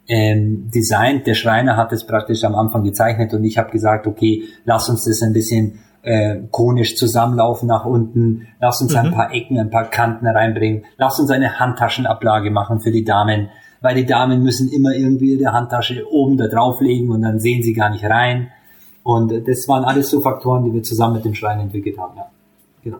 ähm, 0.08 0.70
designt. 0.74 1.26
Der 1.26 1.34
Schreiner 1.34 1.76
hat 1.76 1.92
es 1.92 2.06
praktisch 2.06 2.44
am 2.44 2.54
Anfang 2.54 2.82
gezeichnet 2.84 3.32
und 3.34 3.44
ich 3.44 3.58
habe 3.58 3.70
gesagt, 3.70 4.06
okay, 4.06 4.44
lass 4.64 4.88
uns 4.88 5.04
das 5.04 5.22
ein 5.22 5.32
bisschen 5.32 5.78
äh, 6.02 6.38
konisch 6.50 6.96
zusammenlaufen 6.96 7.68
nach 7.68 7.84
unten, 7.84 8.48
lass 8.60 8.80
uns 8.80 8.94
ein 8.94 9.12
paar 9.12 9.32
Ecken, 9.32 9.58
ein 9.58 9.70
paar 9.70 9.84
Kanten 9.84 10.26
reinbringen, 10.26 10.84
lass 10.96 11.20
uns 11.20 11.30
eine 11.30 11.60
Handtaschenablage 11.60 12.50
machen 12.50 12.80
für 12.80 12.90
die 12.90 13.04
Damen, 13.04 13.50
weil 13.82 13.94
die 13.94 14.06
Damen 14.06 14.42
müssen 14.42 14.68
immer 14.68 14.94
irgendwie 14.94 15.34
ihre 15.34 15.52
Handtasche 15.52 16.04
oben 16.10 16.36
da 16.36 16.48
drauflegen 16.48 17.10
und 17.10 17.22
dann 17.22 17.38
sehen 17.38 17.62
sie 17.62 17.74
gar 17.74 17.90
nicht 17.90 18.04
rein. 18.04 18.48
Und 19.02 19.30
äh, 19.30 19.42
das 19.42 19.68
waren 19.68 19.84
alles 19.84 20.10
so 20.10 20.20
Faktoren, 20.20 20.64
die 20.64 20.72
wir 20.72 20.82
zusammen 20.82 21.14
mit 21.16 21.24
dem 21.24 21.34
Schreiner 21.34 21.62
entwickelt 21.62 21.98
haben. 21.98 22.16
Ja. 22.16 22.30
Genau. 22.82 22.98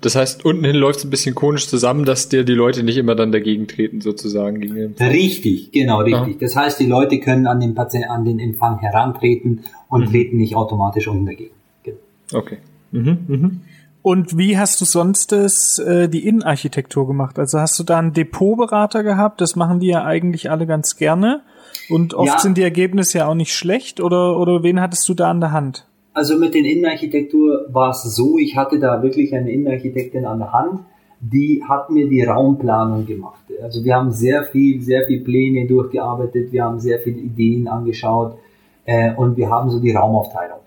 Das 0.00 0.14
heißt, 0.14 0.44
unten 0.44 0.64
hin 0.64 0.76
läuft 0.76 1.00
es 1.00 1.04
ein 1.04 1.10
bisschen 1.10 1.34
konisch 1.34 1.66
zusammen, 1.66 2.04
dass 2.04 2.28
dir 2.28 2.44
die 2.44 2.52
Leute 2.52 2.82
nicht 2.82 2.96
immer 2.96 3.14
dann 3.14 3.32
dagegen 3.32 3.66
treten, 3.66 4.00
sozusagen. 4.00 4.60
Gegen 4.60 4.74
den 4.74 4.94
Richtig, 4.94 5.72
genau, 5.72 6.00
richtig. 6.00 6.38
Das 6.38 6.54
heißt, 6.54 6.78
die 6.78 6.86
Leute 6.86 7.18
können 7.18 7.46
an 7.46 7.60
den 7.60 7.74
Patienten, 7.74 8.08
an 8.10 8.24
den 8.24 8.38
Empfang 8.38 8.78
herantreten 8.78 9.64
und 9.88 10.10
treten 10.10 10.36
nicht 10.36 10.54
automatisch 10.54 11.08
unten 11.08 11.26
dagegen. 11.26 11.54
Genau. 11.82 11.98
Okay. 12.32 12.58
Mhm, 12.92 13.18
mhm. 13.26 13.60
Und 14.02 14.38
wie 14.38 14.56
hast 14.56 14.80
du 14.80 14.84
sonst 14.84 15.32
das, 15.32 15.80
äh, 15.80 16.08
die 16.08 16.28
Innenarchitektur 16.28 17.08
gemacht? 17.08 17.40
Also 17.40 17.58
hast 17.58 17.76
du 17.80 17.82
da 17.82 17.98
einen 17.98 18.12
Depotberater 18.12 19.02
gehabt? 19.02 19.40
Das 19.40 19.56
machen 19.56 19.80
die 19.80 19.88
ja 19.88 20.04
eigentlich 20.04 20.48
alle 20.48 20.66
ganz 20.68 20.96
gerne. 20.96 21.42
Und 21.88 22.14
oft 22.14 22.28
Ja. 22.28 22.38
sind 22.38 22.56
die 22.56 22.62
Ergebnisse 22.62 23.18
ja 23.18 23.26
auch 23.26 23.34
nicht 23.34 23.52
schlecht. 23.52 24.00
Oder, 24.00 24.38
oder 24.38 24.62
wen 24.62 24.80
hattest 24.80 25.08
du 25.08 25.14
da 25.14 25.28
an 25.30 25.40
der 25.40 25.50
Hand? 25.50 25.86
Also 26.16 26.38
mit 26.38 26.54
den 26.54 26.64
Innenarchitektur 26.64 27.66
war 27.68 27.90
es 27.90 28.02
so, 28.02 28.38
ich 28.38 28.56
hatte 28.56 28.78
da 28.78 29.02
wirklich 29.02 29.34
eine 29.34 29.50
Innenarchitektin 29.52 30.24
an 30.24 30.38
der 30.38 30.50
Hand, 30.52 30.80
die 31.20 31.62
hat 31.68 31.90
mir 31.90 32.08
die 32.08 32.22
Raumplanung 32.22 33.04
gemacht. 33.04 33.44
Also 33.62 33.84
wir 33.84 33.94
haben 33.94 34.12
sehr 34.12 34.44
viel, 34.44 34.80
sehr 34.80 35.06
viel 35.06 35.20
Pläne 35.22 35.66
durchgearbeitet, 35.66 36.52
wir 36.52 36.64
haben 36.64 36.80
sehr 36.80 37.00
viele 37.00 37.18
Ideen 37.18 37.68
angeschaut 37.68 38.38
äh, 38.86 39.12
und 39.14 39.36
wir 39.36 39.50
haben 39.50 39.68
so 39.70 39.78
die 39.78 39.92
Raumaufteilung. 39.92 40.58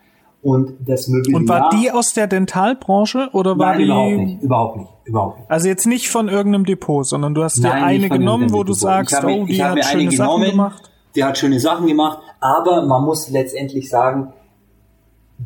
Und 0.44 0.74
das 0.86 1.08
Mobiliar... 1.08 1.40
Und 1.42 1.50
war 1.50 1.70
die 1.72 1.90
aus 1.92 2.14
der 2.14 2.28
Dentalbranche 2.28 3.30
oder 3.34 3.58
war 3.58 3.76
Nein, 3.76 3.80
die? 3.80 3.86
überhaupt 3.86 4.18
nicht, 4.28 4.44
überhaupt 4.44 4.78
nicht, 4.78 4.90
überhaupt 5.06 5.40
nicht. 5.40 5.52
Also 5.52 5.68
jetzt 5.68 5.88
nicht 5.88 6.10
von 6.10 6.30
irgendeinem 6.30 6.66
Depot, 6.66 7.06
sondern 7.08 7.34
du 7.34 7.44
hast 7.44 7.58
dir 7.58 7.70
Nein, 7.70 7.84
eine 7.84 8.10
genommen, 8.10 8.54
wo 8.54 8.64
du 8.64 8.74
sagst, 8.74 9.14
Ich 9.14 9.18
habe 9.18 9.28
mir- 9.34 9.40
oh, 9.42 9.46
ich 9.48 9.56
die 9.58 9.64
habe 9.64 9.80
hat 9.80 9.86
schöne 9.88 10.12
Sachen 10.12 10.28
genommen. 10.42 10.52
gemacht. 10.52 10.92
Der 11.16 11.26
hat 11.28 11.38
schöne 11.40 11.60
Sachen 11.60 11.88
gemacht, 11.88 12.20
aber 12.40 12.86
man 12.86 13.04
muss 13.04 13.32
letztendlich 13.32 13.90
sagen, 13.90 14.32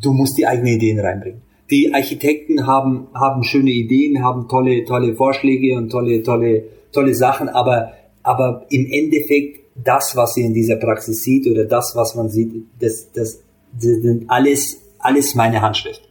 du 0.01 0.13
musst 0.13 0.37
die 0.37 0.47
eigenen 0.47 0.75
Ideen 0.75 0.99
reinbringen. 0.99 1.41
Die 1.69 1.93
Architekten 1.93 2.67
haben, 2.67 3.07
haben 3.13 3.43
schöne 3.43 3.71
Ideen, 3.71 4.23
haben 4.23 4.47
tolle, 4.47 4.83
tolle 4.85 5.15
Vorschläge 5.15 5.77
und 5.77 5.89
tolle, 5.89 6.21
tolle, 6.23 6.63
tolle 6.91 7.15
Sachen, 7.15 7.49
aber, 7.49 7.93
aber 8.21 8.65
im 8.69 8.87
Endeffekt 8.91 9.61
das, 9.75 10.15
was 10.15 10.37
ihr 10.37 10.45
in 10.45 10.53
dieser 10.53 10.75
Praxis 10.75 11.23
sieht 11.23 11.47
oder 11.47 11.65
das, 11.65 11.93
was 11.95 12.15
man 12.15 12.29
sieht, 12.29 12.51
das, 12.79 13.11
das, 13.11 13.39
das 13.73 14.01
sind 14.01 14.29
alles, 14.29 14.81
alles 14.99 15.35
meine 15.35 15.61
Handschrift. 15.61 16.01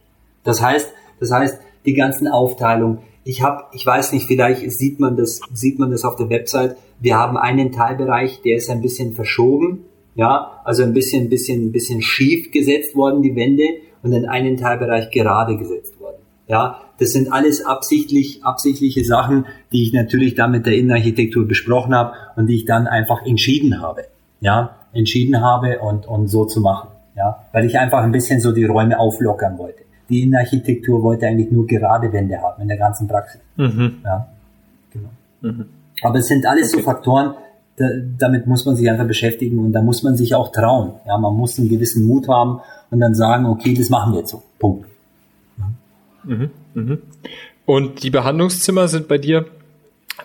Das 0.43 0.61
heißt, 0.61 0.89
das 1.19 1.31
heißt, 1.31 1.59
die 1.85 1.93
ganzen 1.93 2.27
Aufteilungen. 2.27 2.99
Ich 3.23 3.41
habe, 3.41 3.63
ich 3.71 3.85
weiß 3.85 4.11
nicht, 4.11 4.27
vielleicht 4.27 4.69
sieht 4.71 4.99
man 4.99 5.15
das, 5.15 5.39
sieht 5.53 5.79
man 5.79 5.91
das 5.91 6.03
auf 6.03 6.17
der 6.17 6.29
Website. 6.29 6.75
Wir 6.99 7.15
haben 7.17 7.37
einen 7.37 7.71
Teilbereich, 7.71 8.41
der 8.43 8.57
ist 8.57 8.69
ein 8.69 8.81
bisschen 8.81 9.13
verschoben, 9.13 9.85
ja, 10.15 10.61
also 10.63 10.83
ein 10.83 10.93
bisschen, 10.93 11.29
bisschen, 11.29 11.71
bisschen 11.71 12.01
schief 12.01 12.51
gesetzt 12.51 12.95
worden 12.95 13.21
die 13.21 13.35
Wände 13.35 13.63
und 14.03 14.13
in 14.13 14.25
einen 14.27 14.57
Teilbereich 14.57 15.09
gerade 15.11 15.57
gesetzt 15.57 15.99
worden. 15.99 16.17
Ja, 16.47 16.81
das 16.99 17.11
sind 17.11 17.31
alles 17.31 17.65
absichtlich, 17.65 18.43
absichtliche 18.43 19.03
Sachen, 19.03 19.45
die 19.71 19.83
ich 19.83 19.93
natürlich 19.93 20.35
dann 20.35 20.51
mit 20.51 20.65
der 20.65 20.75
Innenarchitektur 20.75 21.47
besprochen 21.47 21.95
habe 21.95 22.13
und 22.35 22.47
die 22.47 22.55
ich 22.55 22.65
dann 22.65 22.85
einfach 22.85 23.25
entschieden 23.25 23.81
habe. 23.81 24.05
Ja, 24.41 24.75
entschieden 24.93 25.41
habe 25.41 25.79
und, 25.79 26.05
und 26.05 26.27
so 26.27 26.45
zu 26.45 26.61
machen. 26.61 26.89
Ja, 27.15 27.45
weil 27.51 27.65
ich 27.65 27.77
einfach 27.77 28.03
ein 28.03 28.11
bisschen 28.11 28.39
so 28.39 28.51
die 28.51 28.65
Räume 28.65 28.99
auflockern 28.99 29.57
wollte. 29.57 29.83
Die 30.09 30.23
Innenarchitektur 30.23 31.01
wollte 31.01 31.27
eigentlich 31.27 31.51
nur 31.51 31.65
gerade 31.65 32.11
Wände 32.11 32.41
haben 32.41 32.61
in 32.61 32.67
der 32.67 32.77
ganzen 32.77 33.07
Praxis. 33.07 33.39
Mhm. 33.55 33.99
Ja, 34.03 34.27
genau. 34.91 35.09
Aber 36.01 36.19
es 36.19 36.27
sind 36.27 36.45
alles 36.45 36.71
so 36.71 36.79
Faktoren, 36.79 37.35
da, 37.77 37.89
damit 38.17 38.47
muss 38.47 38.65
man 38.65 38.75
sich 38.75 38.89
einfach 38.89 39.07
beschäftigen 39.07 39.59
und 39.59 39.71
da 39.73 39.81
muss 39.81 40.03
man 40.03 40.15
sich 40.15 40.35
auch 40.35 40.51
trauen. 40.51 40.93
Ja, 41.07 41.17
man 41.17 41.33
muss 41.35 41.57
einen 41.57 41.69
gewissen 41.69 42.05
Mut 42.05 42.27
haben 42.27 42.61
und 42.91 42.99
dann 42.99 43.15
sagen, 43.15 43.45
okay, 43.45 43.73
das 43.73 43.89
machen 43.89 44.13
wir 44.13 44.19
jetzt 44.19 44.31
so. 44.31 44.43
Punkt. 44.59 44.87
Und 47.65 48.03
die 48.03 48.09
Behandlungszimmer 48.09 48.87
sind 48.87 49.07
bei 49.07 49.17
dir 49.17 49.45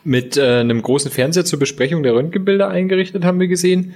mit 0.05 0.37
äh, 0.37 0.61
einem 0.61 0.83
großen 0.83 1.11
Fernseher 1.11 1.45
zur 1.45 1.59
Besprechung 1.59 2.03
der 2.03 2.15
Röntgenbilder 2.15 2.69
eingerichtet, 2.69 3.25
haben 3.25 3.41
wir 3.41 3.49
gesehen. 3.49 3.95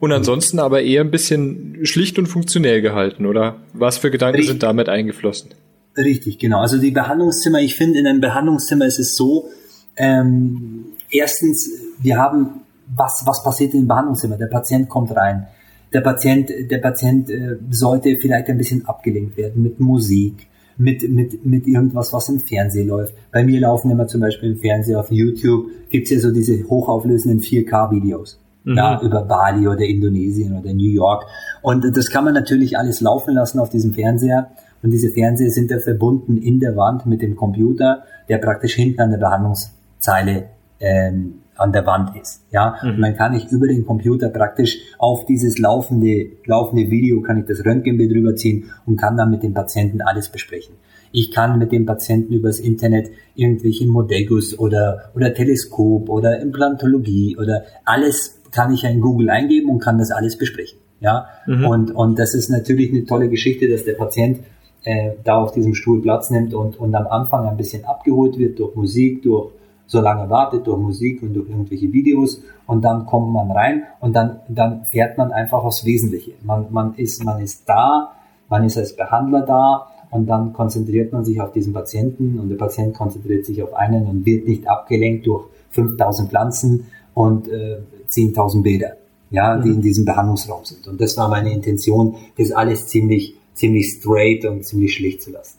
Und 0.00 0.12
ansonsten 0.12 0.58
aber 0.58 0.82
eher 0.82 1.02
ein 1.02 1.10
bisschen 1.10 1.78
schlicht 1.84 2.18
und 2.18 2.26
funktionell 2.26 2.82
gehalten, 2.82 3.26
oder? 3.26 3.56
Was 3.72 3.98
für 3.98 4.10
Gedanken 4.10 4.36
Richtig. 4.36 4.50
sind 4.50 4.62
damit 4.62 4.88
eingeflossen? 4.88 5.50
Richtig, 5.96 6.38
genau. 6.38 6.60
Also 6.60 6.78
die 6.78 6.90
Behandlungszimmer, 6.90 7.60
ich 7.60 7.76
finde, 7.76 8.00
in 8.00 8.06
einem 8.06 8.20
Behandlungszimmer 8.20 8.86
ist 8.86 8.98
es 8.98 9.16
so, 9.16 9.50
ähm, 9.96 10.86
erstens, 11.10 11.70
wir 12.00 12.18
haben, 12.18 12.63
was, 12.96 13.22
was 13.26 13.42
passiert 13.42 13.74
in 13.74 13.82
dem 13.82 13.88
Behandlungszimmer? 13.88 14.36
Der 14.36 14.46
Patient 14.46 14.88
kommt 14.88 15.14
rein. 15.16 15.46
Der 15.92 16.00
Patient, 16.00 16.50
der 16.70 16.78
Patient 16.78 17.30
äh, 17.30 17.56
sollte 17.70 18.16
vielleicht 18.20 18.48
ein 18.48 18.58
bisschen 18.58 18.84
abgelenkt 18.86 19.36
werden 19.36 19.62
mit 19.62 19.78
Musik, 19.78 20.48
mit, 20.76 21.08
mit, 21.08 21.46
mit 21.46 21.66
irgendwas, 21.66 22.12
was 22.12 22.28
im 22.28 22.40
Fernsehen 22.40 22.88
läuft. 22.88 23.14
Bei 23.30 23.44
mir 23.44 23.60
laufen 23.60 23.90
immer 23.90 24.06
zum 24.08 24.20
Beispiel 24.20 24.52
im 24.52 24.58
Fernsehen 24.58 24.96
auf 24.96 25.10
YouTube, 25.10 25.66
gibt's 25.90 26.10
ja 26.10 26.18
so 26.18 26.32
diese 26.32 26.64
hochauflösenden 26.68 27.40
4K-Videos. 27.40 28.40
Ja, 28.66 28.98
über 29.02 29.22
Bali 29.22 29.68
oder 29.68 29.82
Indonesien 29.82 30.58
oder 30.58 30.72
New 30.72 30.90
York. 30.90 31.26
Und 31.60 31.84
das 31.94 32.08
kann 32.08 32.24
man 32.24 32.32
natürlich 32.32 32.78
alles 32.78 33.02
laufen 33.02 33.34
lassen 33.34 33.58
auf 33.58 33.68
diesem 33.68 33.92
Fernseher. 33.92 34.52
Und 34.82 34.90
diese 34.90 35.10
Fernseher 35.10 35.50
sind 35.50 35.70
ja 35.70 35.80
verbunden 35.80 36.38
in 36.38 36.60
der 36.60 36.74
Wand 36.74 37.04
mit 37.04 37.20
dem 37.20 37.36
Computer, 37.36 38.04
der 38.30 38.38
praktisch 38.38 38.74
hinten 38.74 39.02
an 39.02 39.10
der 39.10 39.18
Behandlungszeile 39.18 40.44
ähm, 40.80 41.40
an 41.56 41.72
der 41.72 41.86
Wand 41.86 42.16
ist. 42.20 42.42
Ja, 42.50 42.76
und 42.82 43.00
dann 43.00 43.16
kann 43.16 43.34
ich 43.34 43.50
über 43.50 43.66
den 43.66 43.86
Computer 43.86 44.28
praktisch 44.28 44.78
auf 44.98 45.24
dieses 45.26 45.58
laufende, 45.58 46.30
laufende 46.46 46.90
Video 46.90 47.20
kann 47.20 47.38
ich 47.38 47.46
das 47.46 47.64
Röntgenbild 47.64 48.12
rüberziehen 48.12 48.70
und 48.86 48.96
kann 48.96 49.16
dann 49.16 49.30
mit 49.30 49.42
dem 49.42 49.54
Patienten 49.54 50.00
alles 50.00 50.28
besprechen. 50.28 50.74
Ich 51.12 51.30
kann 51.30 51.58
mit 51.58 51.70
dem 51.70 51.86
Patienten 51.86 52.32
übers 52.32 52.58
Internet 52.58 53.10
irgendwelche 53.36 53.86
Modellguss 53.86 54.58
oder, 54.58 55.12
oder 55.14 55.32
Teleskop 55.32 56.08
oder 56.08 56.40
Implantologie 56.40 57.36
oder 57.36 57.62
alles 57.84 58.40
kann 58.50 58.72
ich 58.72 58.82
ja 58.82 58.90
in 58.90 59.00
Google 59.00 59.30
eingeben 59.30 59.70
und 59.70 59.78
kann 59.78 59.98
das 59.98 60.10
alles 60.10 60.36
besprechen. 60.36 60.78
Ja, 61.00 61.26
und, 61.46 61.90
und 61.90 62.18
das 62.18 62.34
ist 62.34 62.48
natürlich 62.48 62.90
eine 62.90 63.04
tolle 63.04 63.28
Geschichte, 63.28 63.68
dass 63.68 63.84
der 63.84 63.92
Patient 63.92 64.40
äh, 64.84 65.12
da 65.22 65.36
auf 65.36 65.52
diesem 65.52 65.74
Stuhl 65.74 66.00
Platz 66.00 66.30
nimmt 66.30 66.54
und, 66.54 66.78
und 66.78 66.94
am 66.94 67.06
Anfang 67.06 67.46
ein 67.46 67.56
bisschen 67.56 67.84
abgeholt 67.84 68.38
wird 68.38 68.58
durch 68.58 68.74
Musik, 68.74 69.22
durch 69.22 69.50
so 69.86 70.00
lange 70.00 70.28
wartet, 70.30 70.66
durch 70.66 70.78
Musik 70.78 71.22
und 71.22 71.34
durch 71.34 71.48
irgendwelche 71.48 71.92
Videos 71.92 72.42
und 72.66 72.82
dann 72.82 73.06
kommt 73.06 73.32
man 73.32 73.50
rein 73.50 73.82
und 74.00 74.14
dann, 74.14 74.40
dann 74.48 74.84
fährt 74.86 75.18
man 75.18 75.32
einfach 75.32 75.62
aufs 75.62 75.84
Wesentliche. 75.84 76.32
Man, 76.42 76.66
man, 76.70 76.94
ist, 76.94 77.24
man 77.24 77.40
ist 77.42 77.68
da, 77.68 78.12
man 78.48 78.64
ist 78.64 78.78
als 78.78 78.96
Behandler 78.96 79.42
da 79.42 79.86
und 80.10 80.26
dann 80.26 80.52
konzentriert 80.52 81.12
man 81.12 81.24
sich 81.24 81.40
auf 81.40 81.52
diesen 81.52 81.72
Patienten 81.72 82.38
und 82.38 82.48
der 82.48 82.56
Patient 82.56 82.94
konzentriert 82.94 83.44
sich 83.44 83.62
auf 83.62 83.74
einen 83.74 84.06
und 84.06 84.24
wird 84.24 84.46
nicht 84.46 84.66
abgelenkt 84.66 85.26
durch 85.26 85.46
5000 85.70 86.30
Pflanzen 86.30 86.86
und 87.14 87.48
äh, 87.48 87.78
10.000 88.10 88.62
Bilder, 88.62 88.96
ja, 89.30 89.58
die 89.58 89.70
in 89.70 89.82
diesem 89.82 90.04
Behandlungsraum 90.04 90.64
sind. 90.64 90.86
Und 90.86 91.00
das 91.00 91.16
war 91.16 91.28
meine 91.28 91.52
Intention, 91.52 92.16
das 92.38 92.52
alles 92.52 92.86
ziemlich, 92.86 93.34
ziemlich 93.54 93.86
straight 93.98 94.44
und 94.44 94.64
ziemlich 94.64 94.94
schlicht 94.94 95.22
zu 95.22 95.32
lassen. 95.32 95.58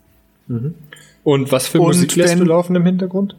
Und 1.24 1.52
was 1.52 1.68
für 1.68 1.80
Und 1.82 1.88
Musik 1.88 2.16
lässt 2.16 2.40
du 2.40 2.44
laufen 2.44 2.76
im 2.76 2.86
Hintergrund? 2.86 3.36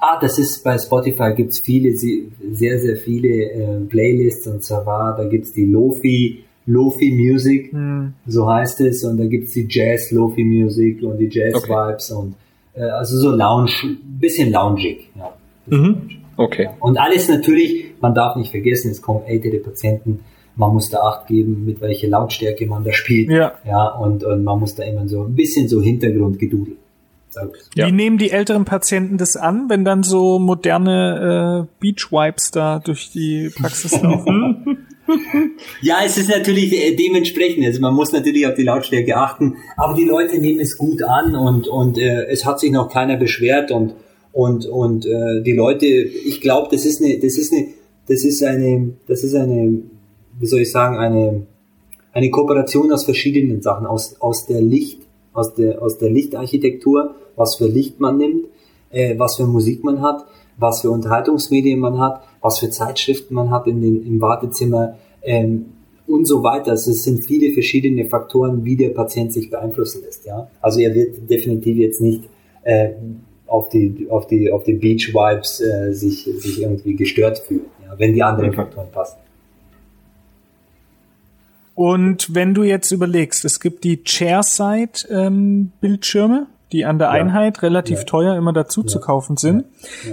Ah, 0.00 0.18
das 0.20 0.38
ist 0.38 0.64
bei 0.64 0.78
Spotify 0.78 1.34
gibt's 1.36 1.60
viele, 1.60 1.94
sehr, 1.94 2.78
sehr 2.80 2.96
viele 2.96 3.28
äh, 3.28 3.80
Playlists 3.88 4.46
und 4.46 4.62
zwar, 4.64 5.16
da 5.16 5.24
gibt's 5.28 5.52
die 5.52 5.66
Lofi, 5.66 6.44
Lofi 6.66 7.10
Music, 7.10 7.72
Hm. 7.72 8.14
so 8.26 8.48
heißt 8.48 8.80
es, 8.80 9.04
und 9.04 9.18
da 9.18 9.26
gibt's 9.26 9.52
die 9.52 9.66
Jazz 9.68 10.10
Lofi 10.10 10.44
Music 10.44 11.02
und 11.02 11.18
die 11.18 11.28
Jazz 11.30 11.54
Okay. 11.54 11.70
Vibes 11.70 12.10
und 12.12 12.34
äh, 12.74 12.82
also 12.82 13.18
so 13.18 13.30
Lounge, 13.30 13.70
bisschen 14.20 14.50
loungig, 14.50 15.10
ja. 15.16 15.32
Mhm. 15.66 15.96
Okay. 16.36 16.70
Und 16.80 16.96
alles 16.98 17.28
natürlich, 17.28 17.92
man 18.00 18.14
darf 18.14 18.36
nicht 18.36 18.50
vergessen, 18.50 18.90
es 18.90 19.02
kommen 19.02 19.24
ältere 19.26 19.58
Patienten, 19.58 20.20
man 20.56 20.72
muss 20.72 20.88
da 20.90 20.98
Acht 21.00 21.26
geben, 21.26 21.64
mit 21.66 21.80
welcher 21.80 22.08
Lautstärke 22.08 22.66
man 22.66 22.84
da 22.84 22.92
spielt. 22.92 23.28
Ja. 23.30 23.52
Ja, 23.66 23.88
und, 23.88 24.24
und 24.24 24.44
man 24.44 24.58
muss 24.60 24.74
da 24.74 24.82
immer 24.84 25.06
so 25.08 25.24
ein 25.24 25.34
bisschen 25.34 25.68
so 25.68 25.80
Hintergrundgedudel. 25.82 26.76
Ja. 27.74 27.86
Wie 27.86 27.92
nehmen 27.92 28.18
die 28.18 28.30
älteren 28.30 28.64
Patienten 28.64 29.18
das 29.18 29.36
an, 29.36 29.68
wenn 29.68 29.84
dann 29.84 30.02
so 30.02 30.38
moderne 30.38 31.68
äh, 31.68 31.76
Beach 31.80 32.10
Wipes 32.10 32.50
da 32.50 32.78
durch 32.78 33.10
die 33.10 33.50
Praxis 33.50 33.92
laufen? 34.02 34.86
Ja, 35.80 35.98
es 36.04 36.18
ist 36.18 36.28
natürlich 36.28 36.72
äh, 36.72 36.94
dementsprechend. 36.94 37.64
Also 37.64 37.80
man 37.80 37.94
muss 37.94 38.12
natürlich 38.12 38.46
auf 38.46 38.54
die 38.54 38.62
Lautstärke 38.62 39.16
achten, 39.16 39.56
aber 39.76 39.94
die 39.94 40.04
Leute 40.04 40.38
nehmen 40.38 40.60
es 40.60 40.76
gut 40.76 41.02
an 41.02 41.34
und 41.34 41.68
und 41.68 41.98
äh, 41.98 42.26
es 42.26 42.44
hat 42.44 42.60
sich 42.60 42.70
noch 42.70 42.88
keiner 42.88 43.16
beschwert 43.16 43.70
und 43.70 43.94
und 44.32 44.66
und 44.66 45.06
äh, 45.06 45.42
die 45.42 45.52
Leute, 45.52 45.86
ich 45.86 46.40
glaube, 46.40 46.68
das 46.70 46.84
ist 46.84 47.02
eine, 47.02 47.18
das 47.18 47.36
ist 47.36 47.52
eine, 47.52 47.68
das 48.06 48.24
ist 48.24 48.42
eine, 48.42 48.92
das 49.06 49.24
ist 49.24 49.34
eine, 49.34 49.82
wie 50.38 50.46
soll 50.46 50.60
ich 50.60 50.70
sagen, 50.70 50.96
eine 50.98 51.46
eine 52.12 52.30
Kooperation 52.30 52.92
aus 52.92 53.04
verschiedenen 53.04 53.62
Sachen, 53.62 53.86
aus 53.86 54.20
aus 54.20 54.46
der 54.46 54.60
Licht, 54.60 55.00
aus 55.40 55.54
der 55.54 55.82
aus 55.82 55.98
der 55.98 56.10
Lichtarchitektur, 56.10 57.14
was 57.36 57.56
für 57.56 57.66
Licht 57.66 57.98
man 57.98 58.18
nimmt, 58.18 58.46
äh, 58.90 59.18
was 59.18 59.36
für 59.36 59.46
Musik 59.46 59.82
man 59.82 60.02
hat, 60.02 60.26
was 60.58 60.82
für 60.82 60.90
Unterhaltungsmedien 60.90 61.80
man 61.80 61.98
hat, 61.98 62.22
was 62.40 62.58
für 62.58 62.70
Zeitschriften 62.70 63.34
man 63.34 63.50
hat 63.50 63.66
in 63.66 63.80
den, 63.80 64.06
im 64.06 64.20
Wartezimmer 64.20 64.98
ähm, 65.22 65.66
und 66.06 66.26
so 66.26 66.42
weiter. 66.42 66.72
Also 66.72 66.90
es 66.90 67.04
sind 67.04 67.24
viele 67.24 67.52
verschiedene 67.52 68.04
Faktoren, 68.04 68.64
wie 68.64 68.76
der 68.76 68.90
Patient 68.90 69.32
sich 69.32 69.48
beeinflussen 69.50 70.02
lässt. 70.04 70.26
Ja? 70.26 70.48
Also 70.60 70.80
er 70.80 70.94
wird 70.94 71.30
definitiv 71.30 71.76
jetzt 71.76 72.00
nicht 72.00 72.24
äh, 72.62 72.90
auf 73.46 73.68
die 73.70 74.06
auf 74.10 74.26
die 74.26 74.52
auf 74.52 74.62
die 74.64 74.74
Beach 74.74 75.14
Vibes 75.14 75.60
äh, 75.60 75.92
sich 75.92 76.24
sich 76.24 76.62
irgendwie 76.62 76.94
gestört 76.94 77.38
fühlen, 77.38 77.66
ja? 77.84 77.98
wenn 77.98 78.12
die 78.12 78.22
anderen 78.22 78.52
Faktoren 78.52 78.90
passen. 78.92 79.18
Und 81.80 82.34
wenn 82.34 82.52
du 82.52 82.62
jetzt 82.62 82.90
überlegst, 82.90 83.46
es 83.46 83.58
gibt 83.58 83.84
die 83.84 84.04
Chairside-Bildschirme, 84.04 86.46
die 86.72 86.84
an 86.84 86.98
der 86.98 87.10
Einheit 87.10 87.62
relativ 87.62 87.98
Ja. 88.00 88.04
teuer 88.04 88.36
immer 88.36 88.52
dazu 88.52 88.82
zu 88.82 89.00
kaufen 89.00 89.36
sind, 89.36 89.64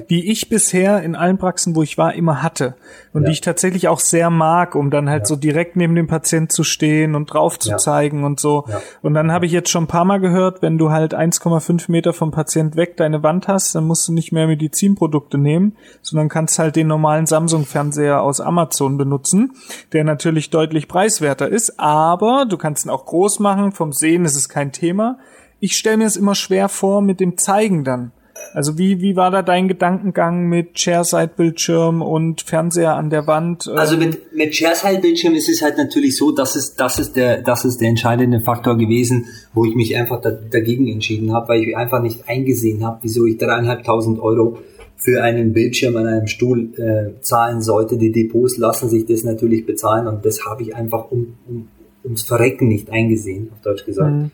die 0.09 0.31
ich 0.31 0.49
bisher 0.49 1.01
in 1.03 1.15
allen 1.15 1.37
Praxen, 1.37 1.75
wo 1.75 1.83
ich 1.83 1.97
war, 1.97 2.13
immer 2.13 2.41
hatte 2.41 2.75
und 3.13 3.21
Ja. 3.21 3.27
die 3.27 3.33
ich 3.33 3.41
tatsächlich 3.41 3.87
auch 3.87 3.99
sehr 3.99 4.29
mag, 4.29 4.75
um 4.75 4.89
dann 4.89 5.09
halt 5.09 5.27
so 5.27 5.35
direkt 5.35 5.75
neben 5.75 5.95
dem 5.95 6.07
Patient 6.07 6.51
zu 6.51 6.63
stehen 6.63 7.15
und 7.15 7.27
drauf 7.33 7.59
zu 7.59 7.69
Ja. 7.71 7.77
zeigen 7.77 8.23
und 8.23 8.39
so. 8.39 8.65
Ja. 8.67 8.81
Und 9.01 9.13
dann 9.13 9.31
habe 9.31 9.45
ich 9.45 9.51
jetzt 9.51 9.69
schon 9.69 9.83
ein 9.83 9.87
paar 9.87 10.05
Mal 10.05 10.19
gehört, 10.19 10.61
wenn 10.61 10.77
du 10.77 10.91
halt 10.91 11.13
1,5 11.13 11.89
Meter 11.89 12.13
vom 12.13 12.31
Patient 12.31 12.75
weg 12.75 12.97
deine 12.97 13.23
Wand 13.23 13.47
hast, 13.47 13.75
dann 13.75 13.85
musst 13.85 14.07
du 14.07 14.13
nicht 14.13 14.31
mehr 14.31 14.47
Medizinprodukte 14.47 15.37
nehmen, 15.37 15.75
sondern 16.01 16.29
kannst 16.29 16.57
halt 16.59 16.75
den 16.75 16.87
normalen 16.87 17.25
Samsung-Fernseher 17.25 18.21
aus 18.21 18.41
Amazon 18.41 18.97
benutzen, 18.97 19.53
der 19.93 20.03
natürlich 20.03 20.49
deutlich 20.49 20.87
preiswerter 20.87 21.47
ist, 21.47 21.79
aber 21.79 22.45
du 22.49 22.57
kannst 22.57 22.85
ihn 22.85 22.89
auch 22.89 23.05
groß 23.05 23.39
machen, 23.39 23.71
vom 23.71 23.91
Sehen 23.93 24.25
ist 24.25 24.35
es 24.35 24.49
kein 24.49 24.71
Thema. 24.71 25.17
Ich 25.59 25.75
stelle 25.77 25.97
mir 25.97 26.05
es 26.05 26.15
immer 26.15 26.35
schwer 26.35 26.69
vor 26.69 27.01
mit 27.01 27.19
dem 27.19 27.37
Zeigen 27.37 27.83
dann. 27.83 28.11
Also 28.53 28.77
wie, 28.77 29.01
wie 29.01 29.15
war 29.15 29.31
da 29.31 29.41
dein 29.41 29.67
Gedankengang 29.67 30.47
mit 30.47 30.75
Chairside-Bildschirm 30.75 32.01
und 32.01 32.41
Fernseher 32.41 32.95
an 32.95 33.09
der 33.09 33.27
Wand? 33.27 33.67
Also 33.67 33.95
Ähm, 33.95 34.01
mit, 34.01 34.33
mit 34.33 34.53
Chairside-Bildschirm 34.53 35.33
ist 35.33 35.49
es 35.49 35.61
halt 35.61 35.77
natürlich 35.77 36.15
so, 36.15 36.31
dass 36.31 36.55
es, 36.55 36.75
das 36.75 36.99
ist 36.99 37.15
der, 37.15 37.41
das 37.41 37.65
ist 37.65 37.81
der 37.81 37.89
entscheidende 37.89 38.41
Faktor 38.41 38.77
gewesen, 38.77 39.25
wo 39.53 39.65
ich 39.65 39.75
mich 39.75 39.95
einfach 39.95 40.21
da, 40.21 40.31
dagegen 40.31 40.87
entschieden 40.87 41.33
habe, 41.33 41.49
weil 41.49 41.63
ich 41.63 41.75
einfach 41.75 42.01
nicht 42.01 42.27
eingesehen 42.27 42.85
habe, 42.85 42.99
wieso 43.01 43.25
ich 43.25 43.37
dreieinhalbtausend 43.37 44.19
Euro 44.19 44.59
für 44.95 45.21
einen 45.23 45.53
Bildschirm 45.53 45.95
an 45.97 46.07
einem 46.07 46.27
Stuhl 46.27 46.73
äh, 46.77 47.21
zahlen 47.21 47.61
sollte. 47.61 47.97
Die 47.97 48.11
Depots 48.11 48.57
lassen 48.57 48.89
sich 48.89 49.05
das 49.05 49.23
natürlich 49.23 49.65
bezahlen 49.65 50.07
und 50.07 50.25
das 50.25 50.45
habe 50.45 50.63
ich 50.63 50.75
einfach 50.75 51.11
um, 51.11 51.35
um, 51.47 51.67
ums 52.03 52.23
Verrecken 52.23 52.67
nicht 52.67 52.89
eingesehen, 52.89 53.49
auf 53.53 53.61
Deutsch 53.61 53.85
gesagt. 53.85 54.15
Mhm. 54.15 54.31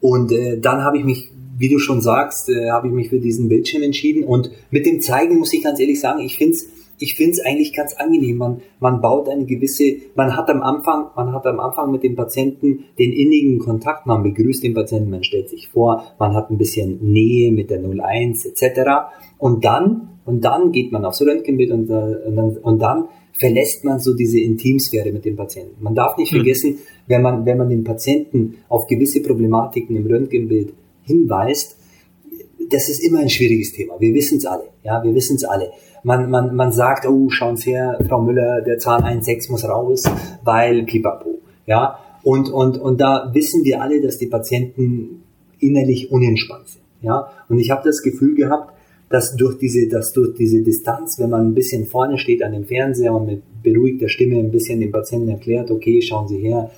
Und 0.00 0.32
äh, 0.32 0.58
dann 0.58 0.82
habe 0.84 0.98
ich 0.98 1.04
mich, 1.04 1.30
wie 1.58 1.68
du 1.68 1.78
schon 1.78 2.00
sagst, 2.00 2.48
äh, 2.48 2.70
habe 2.70 2.88
ich 2.88 2.92
mich 2.92 3.08
für 3.10 3.20
diesen 3.20 3.48
Bildschirm 3.48 3.82
entschieden. 3.82 4.24
Und 4.24 4.50
mit 4.70 4.86
dem 4.86 5.00
Zeigen 5.00 5.38
muss 5.38 5.52
ich 5.52 5.62
ganz 5.62 5.78
ehrlich 5.80 6.00
sagen, 6.00 6.20
ich 6.20 6.36
finde 6.36 6.54
es 6.54 6.68
ich 7.00 7.14
find's 7.14 7.40
eigentlich 7.40 7.72
ganz 7.72 7.94
angenehm. 7.94 8.36
Man, 8.36 8.62
man 8.78 9.00
baut 9.00 9.28
eine 9.28 9.46
gewisse, 9.46 9.96
man 10.14 10.36
hat 10.36 10.48
am 10.50 10.62
Anfang, 10.62 11.06
man 11.16 11.32
hat 11.32 11.46
am 11.46 11.58
Anfang 11.58 11.90
mit 11.90 12.02
dem 12.02 12.14
Patienten 12.14 12.84
den 12.98 13.12
innigen 13.12 13.58
Kontakt, 13.58 14.06
man 14.06 14.22
begrüßt 14.22 14.62
den 14.62 14.74
Patienten, 14.74 15.10
man 15.10 15.24
stellt 15.24 15.48
sich 15.48 15.68
vor, 15.68 16.04
man 16.18 16.34
hat 16.34 16.50
ein 16.50 16.58
bisschen 16.58 16.98
Nähe 17.02 17.50
mit 17.52 17.70
der 17.70 17.80
01 17.82 18.44
etc. 18.44 18.90
Und 19.38 19.64
dann, 19.64 20.10
und 20.24 20.44
dann 20.44 20.72
geht 20.72 20.92
man 20.92 21.04
aufs 21.04 21.22
Röntgenbild 21.22 21.70
und, 21.70 21.90
äh, 21.90 22.28
und, 22.28 22.36
dann, 22.36 22.56
und 22.58 22.78
dann 22.80 23.08
verlässt 23.38 23.84
man 23.84 23.98
so 23.98 24.14
diese 24.14 24.38
Intimsphäre 24.38 25.12
mit 25.12 25.24
dem 25.24 25.36
Patienten. 25.36 25.82
Man 25.82 25.94
darf 25.94 26.18
nicht 26.18 26.30
vergessen, 26.30 26.78
wenn 27.10 27.22
man, 27.22 27.44
wenn 27.44 27.58
man 27.58 27.68
den 27.68 27.84
Patienten 27.84 28.58
auf 28.68 28.86
gewisse 28.86 29.20
Problematiken 29.20 29.96
im 29.96 30.06
Röntgenbild 30.06 30.72
hinweist, 31.02 31.76
das 32.70 32.88
ist 32.88 33.02
immer 33.02 33.18
ein 33.18 33.28
schwieriges 33.28 33.72
Thema. 33.72 33.94
Wir 33.98 34.14
wissen 34.14 34.38
es 34.38 34.46
alle. 34.46 34.68
Ja, 34.84 35.02
wir 35.02 35.12
wissen 35.12 35.34
es 35.36 35.44
alle. 35.44 35.70
Man, 36.04 36.30
man, 36.30 36.54
man 36.54 36.70
sagt, 36.72 37.06
oh, 37.06 37.28
schauen 37.28 37.56
Sie 37.56 37.72
her, 37.72 37.98
Frau 38.08 38.22
Müller, 38.22 38.62
der 38.62 38.78
Zahn 38.78 39.02
1,6 39.02 39.50
muss 39.50 39.64
raus, 39.68 40.04
weil 40.44 40.84
pipapo. 40.84 41.40
Ja, 41.66 41.98
und, 42.22 42.48
und, 42.48 42.78
und 42.78 43.00
da 43.00 43.30
wissen 43.34 43.64
wir 43.64 43.82
alle, 43.82 44.00
dass 44.00 44.18
die 44.18 44.26
Patienten 44.26 45.22
innerlich 45.58 46.12
unentspannt 46.12 46.68
sind. 46.68 46.84
Ja, 47.02 47.28
und 47.48 47.58
ich 47.58 47.70
habe 47.70 47.82
das 47.84 48.02
Gefühl 48.02 48.36
gehabt, 48.36 48.72
dass 49.08 49.34
durch 49.34 49.58
diese, 49.58 49.88
dass 49.88 50.12
durch 50.12 50.36
diese 50.36 50.62
Distanz, 50.62 51.18
wenn 51.18 51.30
man 51.30 51.48
ein 51.48 51.54
bisschen 51.54 51.86
vorne 51.86 52.18
steht 52.18 52.42
an 52.44 52.52
dem 52.52 52.66
Fernseher 52.66 53.12
und 53.12 53.26
mit 53.26 53.42
beruhigter 53.62 54.08
Stimme 54.08 54.38
ein 54.38 54.52
bisschen 54.52 54.78
dem 54.78 54.92
Patienten 54.92 55.28
erklärt, 55.28 55.70
okay, 55.70 56.00
schauen 56.00 56.28
Sie 56.28 56.38
her, 56.38 56.70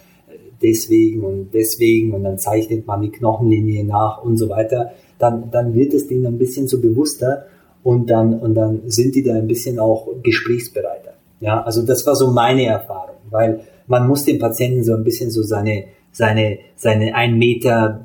deswegen 0.63 1.23
und 1.23 1.51
deswegen 1.53 2.13
und 2.13 2.25
dann 2.25 2.39
zeichnet 2.39 2.87
man 2.87 3.03
die 3.03 3.11
Knochenlinie 3.11 3.85
nach 3.85 4.23
und 4.23 4.37
so 4.37 4.49
weiter, 4.49 4.93
dann, 5.19 5.51
dann 5.51 5.75
wird 5.75 5.95
es 5.95 6.09
denen 6.09 6.27
ein 6.27 6.39
bisschen 6.39 6.69
so 6.69 6.81
bewusster 6.81 7.47
und 7.83 8.11
dann, 8.11 8.39
und 8.39 8.55
dann 8.55 8.83
sind 8.87 9.15
die 9.15 9.23
da 9.23 9.35
ein 9.35 9.47
bisschen 9.47 9.79
auch 9.79 10.09
gesprächsbereiter. 10.23 11.15
Ja, 11.41 11.63
also 11.63 11.83
das 11.83 12.07
war 12.07 12.15
so 12.15 12.31
meine 12.31 12.65
Erfahrung, 12.67 13.17
weil 13.31 13.61
man 13.87 14.07
muss 14.07 14.25
dem 14.25 14.39
Patienten 14.39 14.85
so 14.85 14.95
ein 14.95 15.05
bisschen 15.05 15.31
so 15.31 15.43
seine, 15.43 15.85
seine, 16.13 16.59
seine 16.77 17.15
ein 17.15 17.37
Meter, 17.37 18.05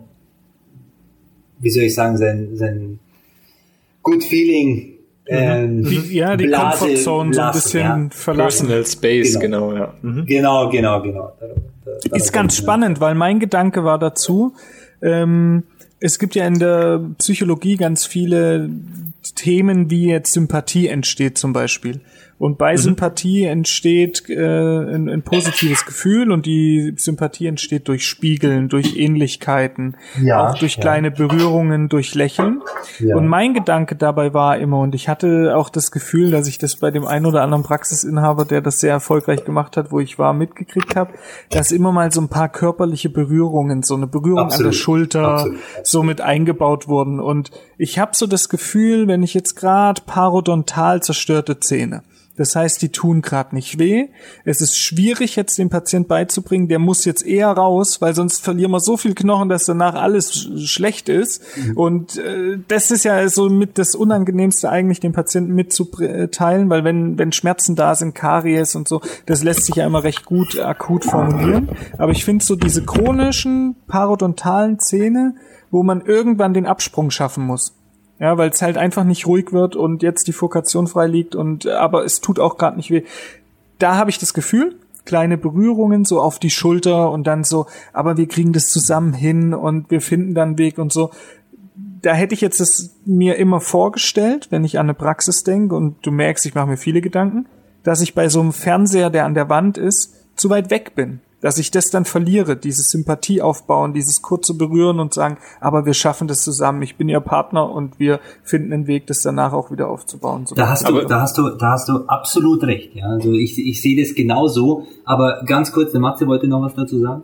wie 1.60 1.70
soll 1.70 1.84
ich 1.84 1.94
sagen, 1.94 2.18
sein, 2.18 2.50
sein 2.56 3.00
Good 4.02 4.24
Feeling, 4.24 4.97
ähm, 5.30 5.84
die, 5.84 6.16
ja, 6.16 6.36
die 6.38 6.48
Blase 6.48 6.80
Comfortzone 6.80 7.34
so 7.34 7.42
ein 7.42 7.52
bisschen 7.52 7.80
ja. 7.82 8.08
verlassen. 8.12 8.68
Personal 8.68 8.86
Space, 8.86 9.40
Genau. 9.40 9.70
genau, 9.70 9.78
ja. 9.78 9.94
Mhm. 10.02 10.26
Genau, 10.26 10.70
genau, 10.70 11.02
genau. 11.02 11.34
Da- 11.40 11.48
da- 12.10 12.16
Ist 12.16 12.32
ganz 12.34 12.56
spannend, 12.58 13.00
weil 13.00 13.16
mein 13.16 13.40
Gedanke 13.40 13.84
war 13.84 13.98
dazu, 14.00 14.54
ähm, 15.02 15.64
es 16.00 16.20
gibt 16.20 16.36
ja 16.36 16.46
in 16.46 16.60
der 16.60 17.02
Psychologie 17.18 17.76
ganz 17.78 18.06
viele 18.06 18.70
Themen, 19.36 19.90
wie 19.90 20.08
jetzt 20.10 20.34
Sympathie 20.34 20.88
entsteht 20.88 21.38
zum 21.38 21.54
Beispiel. 21.54 22.02
Und 22.40 22.60
bei 22.60 22.78
Sympathie 22.78 23.46
entsteht 23.46 24.30
äh, 24.30 24.36
ein, 24.36 25.10
ein 25.10 25.24
positives 25.24 25.86
Gefühl 25.86 26.32
und 26.32 26.46
die 26.46 26.94
Sympathie 26.96 27.48
entsteht 27.48 27.88
durch 27.88 28.06
Spiegeln, 28.06 28.70
durch 28.70 28.96
Ähnlichkeiten, 28.96 29.98
Ja, 30.22 30.50
auch 30.50 30.58
durch 30.60 30.76
ja. 30.76 30.82
kleine 30.82 31.10
Berührungen, 31.10 31.90
durch 31.90 32.14
Lächeln. 32.14 32.62
Ja. 33.00 33.16
Und 33.16 33.28
mein 33.28 33.56
Gedanke 33.56 33.96
dabei 33.96 34.36
war 34.36 34.58
immer, 34.60 34.80
und 34.80 34.94
ich 34.94 35.10
hatte 35.10 35.58
auch 35.58 35.70
das 35.70 35.90
Gefühl, 35.90 36.30
dass 36.30 36.48
ich 36.48 36.60
das 36.60 36.76
bei 36.76 36.92
dem 36.92 37.08
einen 37.08 37.26
oder 37.26 37.42
anderen 37.42 37.64
Praxisinhaber, 37.64 38.46
der 38.46 38.62
das 38.62 38.80
sehr 38.80 38.92
erfolgreich 38.92 39.44
gemacht 39.44 39.76
hat, 39.76 39.92
wo 39.92 40.00
ich 40.00 40.20
war, 40.20 40.34
mitgekriegt 40.34 40.96
habe, 40.96 41.14
dass 41.50 41.72
immer 41.72 41.92
mal 41.92 42.12
so 42.12 42.22
ein 42.22 42.30
paar 42.30 42.50
körperliche 42.50 43.10
Berührungen, 43.10 43.82
so 43.82 43.96
eine 43.96 44.06
Berührung 44.06 44.40
an 44.40 44.46
Absolut. 44.46 44.74
der 44.74 44.78
Schulter. 44.78 45.28
Absolut. 45.28 45.60
so 45.84 46.04
mit 46.04 46.22
eingebaut 46.22 46.88
wurden. 46.88 47.20
Und 47.20 47.52
ich 47.78 47.98
habe 47.98 48.12
so 48.14 48.28
das 48.28 48.50
Gefühl, 48.50 49.08
wenn 49.08 49.24
ich 49.24 49.34
jetzt 49.34 49.56
gerade 49.56 50.02
parodontal 50.06 51.02
zerstörte 51.02 51.60
Zähne, 51.60 52.04
das 52.38 52.56
heißt, 52.56 52.82
die 52.82 52.90
tun 52.90 53.22
gerade 53.22 53.56
nicht 53.56 53.80
weh. 53.80 54.08
Es 54.46 54.62
ist 54.62 54.78
schwierig, 54.78 55.36
jetzt 55.36 55.58
dem 55.58 55.70
Patient 55.70 56.08
beizubringen, 56.08 56.68
der 56.68 56.80
muss 56.80 57.04
jetzt 57.04 57.26
eher 57.26 57.50
raus, 57.50 58.00
weil 58.00 58.16
sonst 58.16 58.44
verlieren 58.44 58.72
wir 58.72 58.80
so 58.80 58.96
viel 58.96 59.16
Knochen, 59.16 59.50
dass 59.50 59.66
danach 59.66 59.96
alles 59.96 60.34
sch 60.34 60.78
schlecht 60.78 61.10
ist. 61.10 61.42
Und 61.76 62.18
äh, 62.18 62.60
das 62.68 62.92
ist 62.92 63.04
ja 63.04 63.28
so 63.28 63.50
mit 63.50 63.78
das 63.78 63.96
Unangenehmste 63.96 64.70
eigentlich, 64.70 65.00
dem 65.00 65.14
Patienten 65.14 65.56
mitzuteilen, 65.56 66.70
weil 66.70 66.84
wenn, 66.84 67.18
wenn 67.18 67.32
Schmerzen 67.32 67.76
da 67.76 67.96
sind, 67.96 68.14
Karies 68.14 68.76
und 68.76 68.88
so, 68.88 69.02
das 69.26 69.44
lässt 69.44 69.66
sich 69.66 69.76
ja 69.76 69.86
immer 69.88 70.04
recht 70.04 70.26
gut 70.26 70.60
akut 70.60 71.06
formulieren. 71.06 71.70
Aber 71.98 72.12
ich 72.12 72.24
finde 72.24 72.46
so 72.46 72.56
diese 72.56 72.86
chronischen 72.86 73.76
parodontalen 73.88 74.80
Zähne, 74.80 75.36
wo 75.72 75.82
man 75.84 76.02
irgendwann 76.02 76.54
den 76.54 76.68
Absprung 76.68 77.10
schaffen 77.10 77.46
muss. 77.46 77.77
Ja, 78.20 78.38
weil 78.38 78.50
es 78.50 78.62
halt 78.62 78.78
einfach 78.78 79.04
nicht 79.04 79.28
ruhig 79.28 79.54
wird 79.54 79.76
und 79.76 80.02
jetzt 80.02 80.28
die 80.28 80.34
Fokation 80.34 80.88
frei 80.88 81.06
liegt 81.08 81.36
und 81.36 81.68
aber 81.68 82.04
es 82.04 82.20
tut 82.20 82.40
auch 82.40 82.58
gerade 82.58 82.78
nicht 82.78 82.90
weh. 82.90 83.04
Da 83.78 83.96
habe 83.96 84.10
ich 84.10 84.18
das 84.18 84.34
Gefühl, 84.34 84.76
kleine 85.06 85.38
Berührungen 85.38 86.04
so 86.04 86.20
auf 86.20 86.40
die 86.40 86.50
Schulter 86.50 87.12
und 87.12 87.26
dann 87.26 87.44
so, 87.44 87.68
aber 87.94 88.18
wir 88.18 88.28
kriegen 88.28 88.54
das 88.54 88.68
zusammen 88.68 89.14
hin 89.14 89.54
und 89.54 89.92
wir 89.92 90.02
finden 90.02 90.34
dann 90.34 90.58
Weg 90.58 90.78
und 90.78 90.92
so. 90.92 91.12
da 92.02 92.14
hätte 92.14 92.34
ich 92.34 92.42
jetzt 92.42 92.60
es 92.60 92.96
mir 93.06 93.38
immer 93.38 93.60
vorgestellt, 93.60 94.48
wenn 94.50 94.64
ich 94.64 94.80
an 94.80 94.86
eine 94.88 94.94
Praxis 94.94 95.44
denke 95.44 95.76
und 95.76 95.98
du 96.06 96.12
merkst, 96.12 96.46
ich 96.46 96.56
mache 96.56 96.68
mir 96.68 96.78
viele 96.78 97.02
Gedanken, 97.02 97.48
dass 97.84 98.02
ich 98.02 98.16
bei 98.16 98.30
so 98.30 98.40
einem 98.40 98.54
Fernseher, 98.54 99.10
der 99.10 99.26
an 99.26 99.34
der 99.34 99.50
Wand 99.50 99.78
ist, 99.78 100.14
zu 100.36 100.50
weit 100.50 100.70
weg 100.70 100.96
bin. 100.96 101.22
Dass 101.40 101.60
ich 101.60 101.70
das 101.70 101.92
dann 101.92 102.06
verliere, 102.06 102.58
diese 102.58 102.82
Sympathie 102.82 103.42
aufbauen, 103.42 103.94
dieses 103.94 104.24
kurze 104.24 104.56
Berühren 104.56 105.00
und 105.00 105.14
sagen, 105.14 105.38
aber 105.62 105.86
wir 105.86 105.94
schaffen 105.94 106.28
das 106.28 106.42
zusammen, 106.42 106.82
ich 106.82 106.96
bin 106.96 107.10
ihr 107.10 107.20
Partner 107.20 107.70
und 107.70 108.00
wir 108.00 108.20
finden 108.44 108.74
einen 108.74 108.88
Weg, 108.88 109.06
das 109.06 109.22
danach 109.22 109.54
auch 109.54 109.70
wieder 109.70 109.88
aufzubauen. 109.88 110.48
So 110.48 110.56
da 110.56 110.70
hast 110.70 110.90
du, 110.90 111.02
da 111.02 111.22
hast 111.22 111.38
du, 111.38 111.50
da 111.50 111.72
hast 111.72 111.90
du 111.90 112.06
absolut 112.08 112.64
recht, 112.64 112.96
ja. 112.96 113.06
Also 113.06 113.34
ich, 113.34 113.58
ich 113.60 113.82
sehe 113.82 114.02
das 114.02 114.16
genauso, 114.16 114.88
aber 115.06 115.44
ganz 115.46 115.72
kurz, 115.72 115.92
der 115.92 116.02
Matze 116.02 116.26
wollte 116.26 116.48
noch 116.48 116.62
was 116.62 116.74
dazu 116.74 117.00
sagen. 117.00 117.24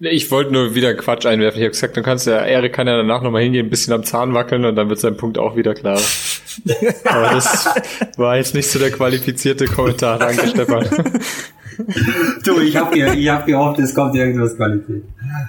Ich 0.00 0.30
wollte 0.30 0.52
nur 0.52 0.76
wieder 0.76 0.94
Quatsch 0.94 1.26
einwerfen. 1.26 1.58
Ich 1.58 1.64
habe 1.64 1.72
gesagt, 1.72 1.96
du 1.96 2.02
kannst 2.02 2.26
ja, 2.26 2.38
Erik 2.38 2.72
kann 2.72 2.86
ja 2.86 2.96
danach 2.96 3.22
nochmal 3.22 3.42
hingehen, 3.42 3.66
ein 3.66 3.70
bisschen 3.70 3.92
am 3.92 4.04
Zahn 4.04 4.32
wackeln 4.32 4.64
und 4.64 4.76
dann 4.76 4.88
wird 4.88 5.00
sein 5.00 5.16
Punkt 5.16 5.38
auch 5.38 5.56
wieder 5.56 5.74
klar. 5.74 5.98
Aber 7.04 7.34
das 7.34 7.68
war 8.16 8.36
jetzt 8.36 8.54
nicht 8.54 8.70
so 8.70 8.78
der 8.78 8.90
qualifizierte 8.90 9.66
Kommentar. 9.66 10.18
Danke, 10.18 10.48
Stefan. 10.48 10.86
du, 12.44 12.60
ich 12.60 12.76
habe 12.76 12.98
ich 12.98 13.28
hab 13.28 13.46
gehofft, 13.46 13.78
es 13.78 13.94
kommt 13.94 14.14
irgendwas 14.14 14.56
Qualität. 14.56 15.04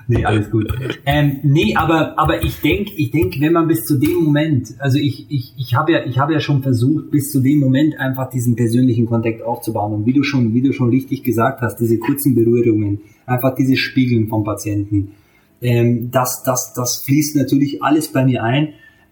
Nee, 0.07 0.24
alles 0.26 0.49
gut. 0.51 0.72
Ähm, 1.05 1.39
nee, 1.43 1.76
aber, 1.76 2.18
aber 2.20 2.43
ich 2.43 2.62
denke, 2.62 2.91
ich 2.95 3.12
denk, 3.12 3.39
wenn 3.39 3.53
man 3.53 3.68
bis 3.68 3.86
zu 3.86 3.97
dem 3.97 4.24
Moment, 4.24 4.74
also 4.78 4.97
ich, 4.97 5.26
ich, 5.30 5.53
ich 5.57 5.76
habe 5.76 5.91
ja, 5.91 6.05
ich 6.05 6.20
habe 6.20 6.34
ja 6.34 6.39
schon 6.39 6.62
versucht, 6.62 7.10
bis 7.12 7.32
zu 7.32 7.39
dem 7.39 7.60
Moment 7.60 7.99
einfach 7.99 8.30
diesen 8.30 8.55
persönlichen 8.55 9.07
Kontakt 9.07 9.41
aufzubauen. 9.41 9.93
Und 9.93 10.05
wie 10.05 10.14
du 10.14 10.24
schon, 10.24 10.53
wie 10.53 10.62
du 10.62 10.72
schon 10.72 10.89
richtig 10.89 11.24
gesagt 11.24 11.62
hast, 11.62 11.78
diese 11.78 11.97
kurzen 11.97 12.36
Berührungen, 12.36 13.01
einfach 13.26 13.55
dieses 13.55 13.80
Spiegeln 13.80 14.28
vom 14.28 14.43
Patienten, 14.43 15.14
ähm, 15.62 16.10
das, 16.12 16.43
das, 16.43 16.74
das 16.74 17.03
fließt 17.05 17.36
natürlich 17.36 17.84
alles 17.84 18.10
bei 18.10 18.24
mir 18.24 18.43
ein. 18.43 18.70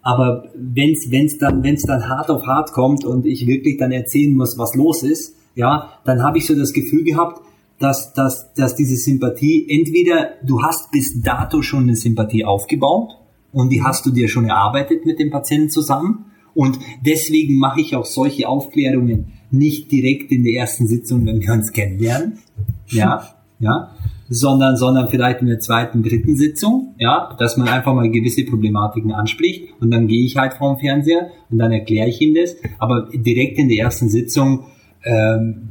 Aber 0.07 0.45
wenn's, 0.55 1.11
wenn's 1.11 1.37
dann, 1.37 1.63
wenn's 1.63 1.81
dann 1.81 2.07
hart 2.07 2.29
auf 2.29 2.47
hart 2.47 2.71
kommt 2.71 3.03
und 3.03 3.25
ich 3.25 3.45
wirklich 3.45 3.75
dann 3.75 3.91
erzählen 3.91 4.33
muss, 4.33 4.57
was 4.57 4.73
los 4.73 5.03
ist, 5.03 5.35
ja, 5.53 5.99
dann 6.05 6.23
habe 6.23 6.37
ich 6.37 6.45
so 6.45 6.55
das 6.55 6.71
Gefühl 6.71 7.03
gehabt, 7.03 7.41
dass, 7.77 8.13
dass, 8.13 8.53
dass 8.53 8.73
diese 8.77 8.95
Sympathie 8.95 9.67
entweder 9.69 10.29
du 10.45 10.63
hast 10.63 10.91
bis 10.91 11.21
dato 11.21 11.61
schon 11.61 11.83
eine 11.83 11.97
Sympathie 11.97 12.45
aufgebaut 12.45 13.17
und 13.51 13.69
die 13.69 13.83
hast 13.83 14.05
du 14.05 14.11
dir 14.11 14.29
schon 14.29 14.45
erarbeitet 14.45 15.05
mit 15.05 15.19
dem 15.19 15.29
Patienten 15.29 15.71
zusammen 15.71 16.31
und 16.53 16.79
deswegen 17.05 17.57
mache 17.57 17.81
ich 17.81 17.93
auch 17.93 18.05
solche 18.05 18.47
Aufklärungen 18.47 19.33
nicht 19.51 19.91
direkt 19.91 20.31
in 20.31 20.45
der 20.45 20.53
ersten 20.53 20.87
Sitzung, 20.87 21.25
wenn 21.25 21.41
wir 21.41 21.51
uns 21.51 21.73
kennenlernen, 21.73 22.39
ja, 22.87 23.27
ja, 23.59 23.91
sondern, 24.29 24.75
sondern 24.75 25.09
vielleicht 25.09 25.41
in 25.41 25.47
der 25.47 25.59
zweiten, 25.59 26.03
dritten 26.03 26.35
Sitzung, 26.35 26.95
ja, 26.97 27.35
dass 27.39 27.57
man 27.57 27.67
einfach 27.67 27.93
mal 27.93 28.09
gewisse 28.09 28.43
Problematiken 28.43 29.11
anspricht 29.11 29.69
und 29.79 29.91
dann 29.91 30.07
gehe 30.07 30.25
ich 30.25 30.37
halt 30.37 30.53
vorm 30.53 30.79
Fernseher 30.79 31.29
und 31.49 31.57
dann 31.59 31.71
erkläre 31.71 32.09
ich 32.09 32.21
ihm 32.21 32.35
das, 32.35 32.55
aber 32.77 33.07
direkt 33.13 33.57
in 33.57 33.69
der 33.69 33.85
ersten 33.85 34.09
Sitzung 34.09 34.65
ähm, 35.03 35.69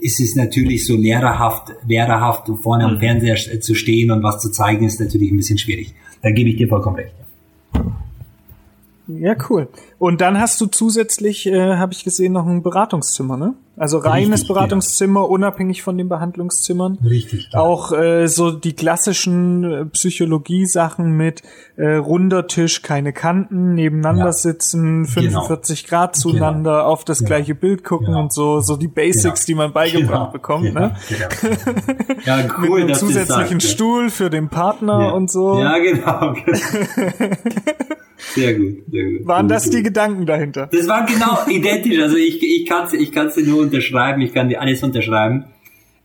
ist 0.00 0.20
es 0.20 0.34
natürlich 0.34 0.84
so 0.86 0.96
lehrerhaft, 0.96 1.72
lehrerhaft 1.86 2.48
vorne 2.62 2.84
am 2.84 2.94
mhm. 2.94 3.00
Fernseher 3.00 3.60
zu 3.60 3.74
stehen 3.74 4.10
und 4.10 4.22
was 4.22 4.40
zu 4.40 4.50
zeigen, 4.50 4.84
ist 4.84 5.00
natürlich 5.00 5.30
ein 5.30 5.36
bisschen 5.36 5.58
schwierig. 5.58 5.94
Da 6.22 6.30
gebe 6.30 6.50
ich 6.50 6.56
dir 6.56 6.68
vollkommen 6.68 6.96
recht. 6.96 7.14
Ja, 9.06 9.36
cool. 9.48 9.68
Und 10.02 10.20
dann 10.20 10.40
hast 10.40 10.60
du 10.60 10.66
zusätzlich, 10.66 11.46
äh, 11.46 11.76
habe 11.76 11.92
ich 11.92 12.02
gesehen, 12.02 12.32
noch 12.32 12.44
ein 12.44 12.64
Beratungszimmer, 12.64 13.36
ne? 13.36 13.54
Also 13.76 13.98
reines 13.98 14.40
Richtig, 14.40 14.48
Beratungszimmer, 14.48 15.20
ja. 15.20 15.26
unabhängig 15.26 15.82
von 15.82 15.96
den 15.96 16.08
Behandlungszimmern. 16.08 16.98
Richtig. 17.04 17.50
Ja. 17.52 17.60
Auch 17.60 17.92
äh, 17.92 18.26
so 18.26 18.50
die 18.50 18.72
klassischen 18.72 19.62
äh, 19.62 19.84
Psychologie-Sachen 19.84 21.12
mit 21.12 21.42
äh, 21.76 21.94
runder 21.94 22.48
Tisch, 22.48 22.82
keine 22.82 23.12
Kanten, 23.12 23.74
nebeneinander 23.74 24.24
ja. 24.24 24.32
sitzen, 24.32 25.06
45 25.06 25.84
genau. 25.84 25.88
Grad 25.88 26.16
zueinander, 26.16 26.78
genau. 26.78 26.84
auf 26.84 27.04
das 27.04 27.24
gleiche 27.24 27.54
Bild 27.54 27.84
gucken 27.84 28.06
genau. 28.06 28.22
und 28.22 28.32
so, 28.32 28.58
so 28.58 28.76
die 28.76 28.88
Basics, 28.88 29.46
die 29.46 29.54
man 29.54 29.72
beigebracht 29.72 30.10
genau. 30.10 30.32
bekommt, 30.32 30.74
ne? 30.74 30.96
Genau. 31.08 31.54
Ja, 32.24 32.38
cool. 32.58 32.80
mit 32.80 32.88
einem 32.88 32.94
zusätzlichen 32.94 33.60
Stuhl 33.60 34.10
für 34.10 34.30
den 34.30 34.48
Partner 34.48 35.14
und 35.14 35.30
so. 35.30 35.60
Ja, 35.60 35.78
genau. 35.78 36.34
Sehr 38.34 38.54
gut, 38.54 38.84
sehr 38.90 39.04
gut. 39.04 39.26
Waren 39.26 39.48
das 39.48 39.68
die 39.68 39.82
Gedanken 39.92 40.26
dahinter? 40.26 40.68
Das 40.72 40.88
war 40.88 41.06
genau 41.06 41.38
identisch. 41.48 42.00
Also 42.00 42.16
ich, 42.16 42.42
ich 42.42 42.66
kann 42.66 42.86
es 42.86 42.94
ich 42.94 43.12
kann's 43.12 43.34
dir 43.34 43.44
nur 43.44 43.60
unterschreiben, 43.60 44.22
ich 44.22 44.32
kann 44.32 44.48
dir 44.48 44.60
alles 44.60 44.82
unterschreiben. 44.82 45.44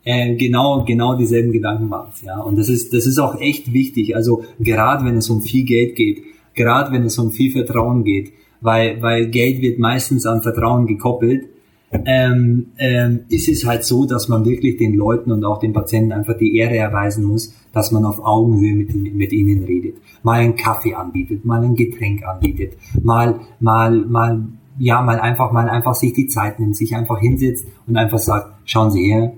Äh, 0.04 0.36
genau, 0.36 0.86
genau 0.86 1.18
dieselben 1.18 1.52
Gedanken 1.52 1.90
waren 1.90 2.10
es, 2.14 2.22
ja. 2.22 2.40
Und 2.40 2.58
das 2.58 2.70
ist, 2.70 2.94
das 2.94 3.06
ist 3.06 3.20
auch 3.20 3.40
echt 3.42 3.74
wichtig. 3.74 4.16
Also 4.16 4.44
gerade 4.60 5.06
wenn 5.06 5.18
es 5.18 5.30
um 5.30 5.42
viel 5.42 5.66
Geld 5.66 5.96
geht, 5.96 6.24
gerade 6.54 6.92
wenn 6.92 7.04
es 7.04 7.18
um 7.18 7.32
viel 7.32 7.52
Vertrauen 7.52 8.04
geht, 8.04 8.32
weil, 8.62 9.02
weil 9.02 9.28
Geld 9.28 9.62
wird 9.62 9.80
meistens 9.80 10.26
an 10.26 10.42
Vertrauen 10.42 10.88
gekoppelt 10.88 11.46
ähm, 11.92 12.68
ähm, 12.78 13.22
ist 13.30 13.48
es 13.48 13.66
halt 13.66 13.86
so, 13.86 14.06
dass 14.06 14.28
man 14.28 14.46
wirklich 14.46 14.78
den 14.78 14.96
Leuten 14.96 15.32
und 15.32 15.46
auch 15.46 15.60
den 15.60 15.74
Patienten 15.74 16.12
einfach 16.12 16.38
die 16.38 16.58
Ehre 16.58 16.76
erweisen 16.76 17.24
muss, 17.24 17.54
dass 17.72 17.92
man 17.92 18.04
auf 18.04 18.20
Augenhöhe 18.20 18.76
mit, 18.76 18.94
mit 19.16 19.32
ihnen 19.32 19.64
redet. 19.64 19.96
Mal 20.24 20.42
einen 20.42 20.56
Kaffee 20.56 20.96
anbietet, 20.96 21.46
mal 21.46 21.64
ein 21.64 21.76
Getränk 21.76 22.26
anbietet, 22.26 22.74
mal, 23.02 23.40
mal, 23.60 24.06
mal, 24.06 24.44
ja, 24.78 25.02
mal 25.02 25.20
einfach, 25.20 25.52
mal 25.52 25.70
einfach 25.70 25.96
sich 25.96 26.14
die 26.14 26.28
Zeit 26.28 26.60
nimmt, 26.60 26.76
sich 26.76 26.94
einfach 26.96 27.20
hinsetzt 27.20 27.66
und 27.88 27.96
einfach 27.96 28.20
sagt, 28.20 28.54
schauen 28.66 28.92
Sie 28.92 29.12
her, 29.12 29.34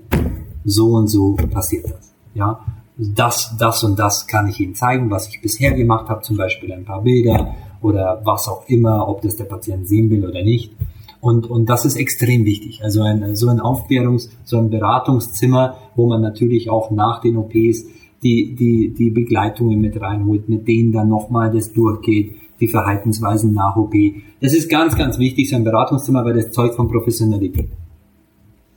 so 0.64 0.94
und 0.94 1.08
so 1.08 1.36
passiert 1.50 1.84
das. 1.84 2.12
Ja, 2.34 2.60
das, 2.96 3.54
das 3.58 3.84
und 3.84 3.98
das 3.98 4.26
kann 4.26 4.48
ich 4.48 4.60
Ihnen 4.60 4.74
zeigen, 4.74 5.10
was 5.10 5.28
ich 5.28 5.40
bisher 5.40 5.72
gemacht 5.72 6.08
habe, 6.08 6.22
zum 6.22 6.36
Beispiel 6.36 6.72
ein 6.72 6.84
paar 6.84 7.02
Bilder 7.02 7.54
oder 7.80 8.20
was 8.24 8.48
auch 8.48 8.68
immer, 8.68 9.08
ob 9.08 9.22
das 9.22 9.36
der 9.36 9.44
Patient 9.44 9.88
sehen 9.88 10.10
will 10.10 10.26
oder 10.26 10.42
nicht. 10.42 10.74
Und, 11.20 11.48
und 11.48 11.68
das 11.68 11.84
ist 11.84 11.96
extrem 11.96 12.44
wichtig. 12.44 12.82
Also 12.82 13.02
ein, 13.02 13.36
so 13.36 13.48
ein 13.48 13.60
Aufklärungs-, 13.60 14.30
so 14.44 14.58
ein 14.58 14.70
Beratungszimmer, 14.70 15.76
wo 15.94 16.06
man 16.06 16.22
natürlich 16.22 16.70
auch 16.70 16.90
nach 16.90 17.20
den 17.20 17.36
OPs 17.36 17.84
die, 18.22 18.54
die, 18.54 18.94
die 18.96 19.10
Begleitungen 19.10 19.80
mit 19.80 20.00
reinholt, 20.00 20.48
mit 20.48 20.68
denen 20.68 20.92
dann 20.92 21.08
nochmal 21.08 21.50
das 21.50 21.72
durchgeht, 21.72 22.36
die 22.60 22.68
Verhaltensweisen 22.68 23.54
nach 23.54 23.76
OP. 23.76 23.94
Das 24.40 24.52
ist 24.52 24.68
ganz, 24.68 24.96
ganz 24.96 25.18
wichtig, 25.18 25.48
so 25.48 25.56
ein 25.56 25.64
Beratungszimmer, 25.64 26.24
weil 26.24 26.34
das 26.34 26.50
Zeug 26.50 26.74
von 26.74 26.88
Professionalität. 26.88 27.70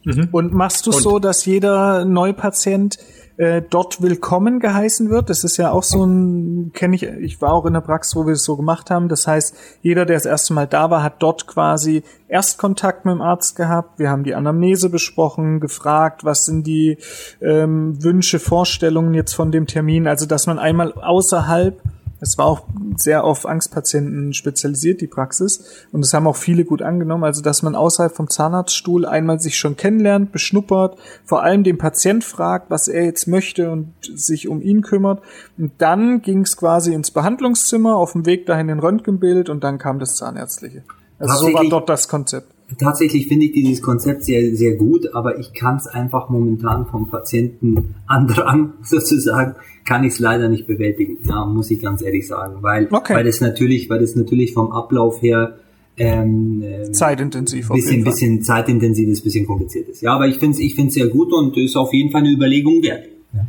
Mhm. 0.04 0.30
Und 0.32 0.54
machst 0.54 0.86
du 0.88 0.92
so, 0.92 1.20
dass 1.20 1.46
jeder 1.46 2.06
Neupatient 2.06 2.98
äh, 3.38 3.62
dort 3.68 4.02
willkommen 4.02 4.60
geheißen 4.60 5.10
wird. 5.10 5.30
Das 5.30 5.44
ist 5.44 5.58
ja 5.58 5.72
auch 5.72 5.84
so 5.84 6.06
ein, 6.06 6.72
kenne 6.74 6.96
ich, 6.96 7.04
ich 7.04 7.42
war 7.42 7.54
auch 7.54 7.66
in 7.66 7.74
der 7.74 7.82
Praxis, 7.82 8.16
wo 8.16 8.26
wir 8.26 8.34
es 8.34 8.44
so 8.44 8.56
gemacht 8.56 8.92
haben. 8.92 9.10
Das 9.10 9.26
heißt, 9.26 9.56
jeder, 9.82 10.06
der 10.06 10.18
das 10.18 10.26
erste 10.26 10.54
Mal 10.54 10.68
da 10.68 10.90
war, 10.92 11.02
hat 11.02 11.16
dort 11.20 11.48
quasi 11.48 12.04
Erstkontakt 12.28 13.06
mit 13.06 13.16
dem 13.16 13.22
Arzt 13.22 13.56
gehabt. 13.56 13.98
Wir 13.98 14.10
haben 14.10 14.24
die 14.24 14.36
Anamnese 14.36 14.90
besprochen, 14.90 15.60
gefragt, 15.60 16.24
was 16.24 16.46
sind 16.46 16.68
die 16.68 16.98
ähm, 17.42 18.04
Wünsche, 18.04 18.40
Vorstellungen 18.40 19.14
jetzt 19.14 19.34
von 19.34 19.52
dem 19.52 19.66
Termin. 19.66 20.08
Also, 20.08 20.26
dass 20.26 20.46
man 20.46 20.60
einmal 20.60 20.94
außerhalb 20.94 21.82
es 22.24 22.38
war 22.38 22.46
auch 22.46 22.64
sehr 22.96 23.26
auf 23.26 23.46
Angstpatienten 23.46 24.34
spezialisiert, 24.34 25.02
die 25.02 25.08
Praxis. 25.08 25.86
Und 25.92 26.06
es 26.06 26.14
haben 26.14 26.26
auch 26.26 26.38
viele 26.38 26.64
gut 26.64 26.82
angenommen. 26.82 27.26
Also, 27.26 27.42
dass 27.42 27.64
man 27.64 27.76
außerhalb 27.76 28.16
vom 28.16 28.30
Zahnarztstuhl 28.30 29.06
einmal 29.06 29.42
sich 29.42 29.58
schon 29.58 29.76
kennenlernt, 29.76 30.32
beschnuppert, 30.32 30.98
vor 31.26 31.44
allem 31.44 31.64
den 31.64 31.78
Patient 31.78 32.24
fragt, 32.24 32.72
was 32.72 32.88
er 32.88 33.04
jetzt 33.04 33.28
möchte 33.28 33.70
und 33.72 33.94
sich 34.02 34.48
um 34.48 34.62
ihn 34.62 34.82
kümmert. 34.82 35.22
Und 35.58 35.74
dann 35.80 36.22
ging 36.22 36.42
es 36.42 36.56
quasi 36.56 36.94
ins 36.94 37.12
Behandlungszimmer, 37.12 37.98
auf 37.98 38.14
dem 38.14 38.26
Weg 38.26 38.46
dahin 38.46 38.70
in 38.70 38.80
Röntgenbild 38.80 39.50
und 39.50 39.64
dann 39.64 39.78
kam 39.78 40.00
das 40.00 40.16
Zahnärztliche. 40.16 40.84
Also 41.20 41.48
so 41.48 41.54
war 41.54 41.66
dort 41.70 41.90
das 41.90 42.08
Konzept. 42.08 42.48
Tatsächlich 42.80 43.28
finde 43.28 43.46
ich 43.46 43.52
dieses 43.52 43.82
Konzept 43.82 44.24
sehr, 44.24 44.56
sehr 44.56 44.76
gut, 44.76 45.14
aber 45.14 45.38
ich 45.38 45.54
kann 45.54 45.76
es 45.76 45.88
einfach 45.88 46.30
momentan 46.30 46.88
vom 46.88 47.10
Patienten 47.10 47.96
andrang 48.08 48.74
sozusagen, 48.84 49.56
kann 49.86 50.04
ich 50.04 50.14
es 50.14 50.20
leider 50.20 50.50
nicht 50.50 50.68
bewältigen. 50.68 51.18
Ja, 51.28 51.46
muss 51.46 51.70
ich 51.72 51.82
ganz 51.82 52.02
ehrlich 52.02 52.28
sagen, 52.28 52.58
weil, 52.62 52.88
okay. 52.92 53.16
weil 53.16 53.24
das 53.24 53.42
natürlich, 53.42 53.90
weil 53.90 54.00
das 54.00 54.16
natürlich 54.16 54.54
vom 54.54 54.72
Ablauf 54.72 55.22
her 55.22 55.58
ähm, 55.98 56.64
ähm 56.66 56.94
zeitintensiv, 56.94 57.70
bisschen, 57.70 58.04
bisschen 58.04 58.42
zeitintensiv 58.42 59.10
ist, 59.10 59.24
bisschen 59.24 59.46
kompliziert 59.46 59.90
ist. 59.90 60.02
Ja, 60.02 60.14
aber 60.14 60.28
ich 60.28 60.38
finde 60.38 60.56
es 60.56 60.60
ich 60.60 60.76
find's 60.76 60.96
sehr 60.96 61.08
gut 61.08 61.32
und 61.34 61.56
ist 61.58 61.76
auf 61.76 61.94
jeden 61.94 62.12
Fall 62.12 62.22
eine 62.22 62.32
Überlegung 62.32 62.82
wert. 62.82 63.08
Ja. 63.34 63.46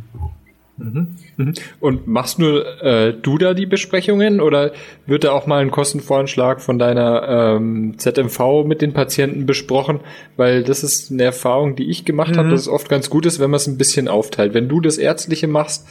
Mhm. 0.77 1.07
Mhm. 1.37 1.53
Und 1.79 2.07
machst 2.07 2.37
nur 2.37 2.81
äh, 2.83 3.13
du 3.13 3.37
da 3.37 3.53
die 3.53 3.65
Besprechungen 3.65 4.41
oder 4.41 4.73
wird 5.05 5.23
da 5.23 5.31
auch 5.31 5.47
mal 5.47 5.61
ein 5.61 5.71
Kostenvoranschlag 5.71 6.61
von 6.61 6.77
deiner 6.77 7.55
ähm, 7.57 7.95
ZMV 7.97 8.65
mit 8.65 8.81
den 8.81 8.91
Patienten 8.91 9.45
besprochen? 9.45 10.01
Weil 10.35 10.63
das 10.63 10.83
ist 10.83 11.11
eine 11.11 11.23
Erfahrung, 11.23 11.77
die 11.77 11.89
ich 11.89 12.03
gemacht 12.03 12.33
mhm. 12.33 12.39
habe, 12.39 12.49
dass 12.49 12.61
es 12.61 12.67
oft 12.67 12.89
ganz 12.89 13.09
gut 13.09 13.25
ist, 13.25 13.39
wenn 13.39 13.49
man 13.49 13.57
es 13.57 13.67
ein 13.67 13.77
bisschen 13.77 14.09
aufteilt. 14.09 14.53
Wenn 14.53 14.67
du 14.67 14.81
das 14.81 14.97
Ärztliche 14.97 15.47
machst 15.47 15.87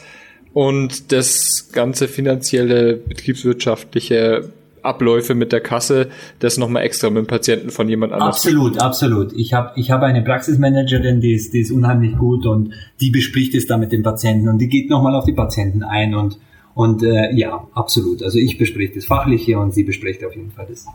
und 0.55 1.11
das 1.11 1.69
ganze 1.73 2.07
finanzielle, 2.07 2.95
betriebswirtschaftliche 2.95 4.53
Abläufe 4.83 5.35
mit 5.35 5.51
der 5.51 5.59
Kasse, 5.59 6.07
das 6.39 6.57
nochmal 6.57 6.83
extra 6.83 7.09
mit 7.09 7.25
dem 7.25 7.27
Patienten 7.27 7.71
von 7.71 7.89
jemand 7.89 8.13
anderem. 8.13 8.29
Absolut, 8.31 8.79
absolut. 8.79 9.33
Ich 9.33 9.53
habe 9.53 9.73
ich 9.75 9.91
hab 9.91 10.01
eine 10.01 10.21
Praxismanagerin, 10.21 11.19
die 11.19 11.33
ist, 11.33 11.53
die 11.53 11.59
ist 11.59 11.71
unheimlich 11.71 12.17
gut 12.17 12.45
und 12.45 12.73
die 13.01 13.09
bespricht 13.09 13.53
es 13.53 13.67
da 13.67 13.77
mit 13.77 13.91
dem 13.91 14.01
Patienten 14.01 14.47
und 14.47 14.59
die 14.59 14.69
geht 14.69 14.89
nochmal 14.89 15.13
auf 15.15 15.25
die 15.25 15.33
Patienten 15.33 15.83
ein 15.83 16.15
und 16.15 16.39
Und 16.73 17.03
äh, 17.03 17.33
ja, 17.33 17.67
absolut. 17.73 18.23
Also 18.23 18.39
ich 18.39 18.57
bespreche 18.57 18.95
das 18.95 19.05
Fachliche 19.05 19.59
und 19.59 19.73
sie 19.73 19.83
bespricht 19.83 20.23
auf 20.23 20.35
jeden 20.35 20.51
Fall 20.51 20.67
das, 20.69 20.85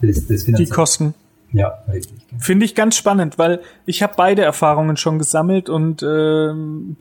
das, 0.00 0.26
das 0.26 0.44
Die 0.44 0.66
Kosten. 0.66 1.14
Ja, 1.52 1.74
richtig. 1.92 2.18
Finde 2.40 2.64
ich 2.64 2.74
ganz 2.74 2.96
spannend, 2.96 3.38
weil 3.38 3.60
ich 3.86 4.02
habe 4.02 4.14
beide 4.16 4.42
Erfahrungen 4.42 4.96
schon 4.96 5.20
gesammelt 5.20 5.68
und 5.68 6.02
ähm, 6.02 6.96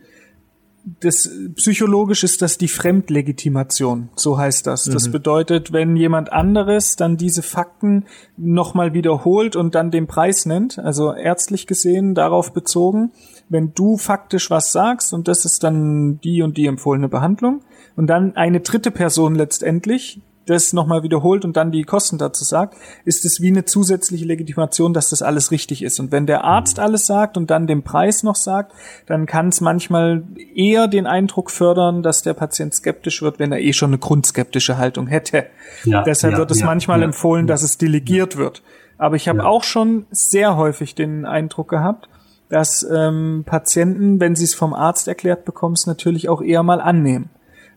das 0.99 1.29
psychologisch 1.55 2.23
ist 2.23 2.43
das 2.43 2.59
die 2.59 2.67
Fremdlegitimation, 2.67 4.09
so 4.15 4.37
heißt 4.37 4.67
das. 4.67 4.83
Das 4.83 5.07
mhm. 5.07 5.13
bedeutet, 5.13 5.73
wenn 5.73 5.95
jemand 5.95 6.31
anderes 6.31 6.95
dann 6.95 7.17
diese 7.17 7.41
Fakten 7.41 8.05
nochmal 8.37 8.93
wiederholt 8.93 9.55
und 9.55 9.73
dann 9.73 9.89
den 9.89 10.05
Preis 10.05 10.45
nennt, 10.45 10.77
also 10.77 11.13
ärztlich 11.13 11.65
gesehen 11.65 12.13
darauf 12.13 12.53
bezogen, 12.53 13.11
wenn 13.49 13.73
du 13.73 13.97
faktisch 13.97 14.51
was 14.51 14.71
sagst 14.71 15.13
und 15.13 15.27
das 15.27 15.45
ist 15.45 15.63
dann 15.63 16.19
die 16.23 16.43
und 16.43 16.55
die 16.57 16.67
empfohlene 16.67 17.09
Behandlung 17.09 17.61
und 17.95 18.07
dann 18.07 18.35
eine 18.35 18.59
dritte 18.59 18.91
Person 18.91 19.33
letztendlich 19.33 20.21
das 20.45 20.73
nochmal 20.73 21.03
wiederholt 21.03 21.43
und 21.43 21.57
dann 21.57 21.71
die 21.71 21.83
Kosten 21.83 22.17
dazu 22.17 22.43
sagt, 22.43 22.75
ist 23.03 23.25
es 23.25 23.41
wie 23.41 23.47
eine 23.47 23.65
zusätzliche 23.65 24.25
Legitimation, 24.25 24.93
dass 24.93 25.09
das 25.09 25.21
alles 25.21 25.51
richtig 25.51 25.81
ist. 25.81 25.99
Und 25.99 26.11
wenn 26.11 26.25
der 26.25 26.43
Arzt 26.43 26.79
alles 26.79 27.05
sagt 27.05 27.37
und 27.37 27.49
dann 27.49 27.67
den 27.67 27.83
Preis 27.83 28.23
noch 28.23 28.35
sagt, 28.35 28.73
dann 29.07 29.25
kann 29.25 29.49
es 29.49 29.61
manchmal 29.61 30.23
eher 30.53 30.87
den 30.87 31.07
Eindruck 31.07 31.49
fördern, 31.49 32.03
dass 32.03 32.21
der 32.21 32.33
Patient 32.33 32.73
skeptisch 32.73 33.21
wird, 33.21 33.39
wenn 33.39 33.51
er 33.51 33.59
eh 33.59 33.73
schon 33.73 33.89
eine 33.89 33.97
grundskeptische 33.97 34.77
Haltung 34.77 35.07
hätte. 35.07 35.47
Ja, 35.83 36.03
Deshalb 36.03 36.33
ja, 36.33 36.39
wird 36.39 36.51
es 36.51 36.59
ja, 36.59 36.65
manchmal 36.65 37.01
empfohlen, 37.01 37.47
dass 37.47 37.63
es 37.63 37.77
delegiert 37.77 38.37
wird. 38.37 38.61
Aber 38.97 39.15
ich 39.15 39.27
habe 39.27 39.45
auch 39.45 39.63
schon 39.63 40.05
sehr 40.11 40.55
häufig 40.55 40.95
den 40.95 41.25
Eindruck 41.25 41.69
gehabt, 41.69 42.07
dass 42.49 42.87
ähm, 42.89 43.43
Patienten, 43.45 44.19
wenn 44.19 44.35
sie 44.35 44.45
es 44.45 44.53
vom 44.53 44.73
Arzt 44.73 45.07
erklärt 45.07 45.45
bekommen, 45.45 45.73
es 45.73 45.87
natürlich 45.87 46.29
auch 46.29 46.41
eher 46.41 46.63
mal 46.63 46.79
annehmen. 46.79 47.29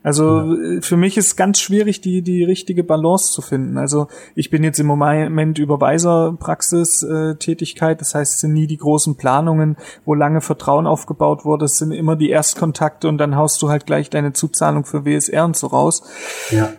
Also 0.02 0.54
ja. 0.54 0.80
für 0.80 0.96
mich 0.96 1.16
ist 1.16 1.36
ganz 1.36 1.60
schwierig, 1.60 2.00
die, 2.00 2.22
die 2.22 2.42
richtige 2.44 2.82
Balance 2.84 3.32
zu 3.32 3.42
finden. 3.42 3.76
Also 3.78 4.06
ich 4.34 4.50
bin 4.50 4.62
jetzt 4.62 4.78
im 4.78 4.86
Moment 4.86 5.58
Überweiserpraxis-Tätigkeit, 5.58 7.96
äh, 7.96 7.98
das 7.98 8.14
heißt, 8.14 8.34
es 8.34 8.40
sind 8.40 8.52
nie 8.52 8.68
die 8.68 8.76
großen 8.76 9.16
Planungen, 9.16 9.76
wo 10.04 10.14
lange 10.14 10.40
Vertrauen 10.40 10.86
aufgebaut 10.86 11.44
wurde. 11.44 11.64
Es 11.64 11.78
sind 11.78 11.90
immer 11.92 12.14
die 12.16 12.30
Erstkontakte 12.30 13.08
und 13.08 13.18
dann 13.18 13.34
haust 13.36 13.60
du 13.60 13.70
halt 13.70 13.86
gleich 13.86 14.08
deine 14.08 14.32
Zuzahlung 14.32 14.84
für 14.84 15.04
WSR 15.04 15.44
und 15.44 15.56
so 15.56 15.66
raus. 15.66 16.04
Ja. 16.50 16.72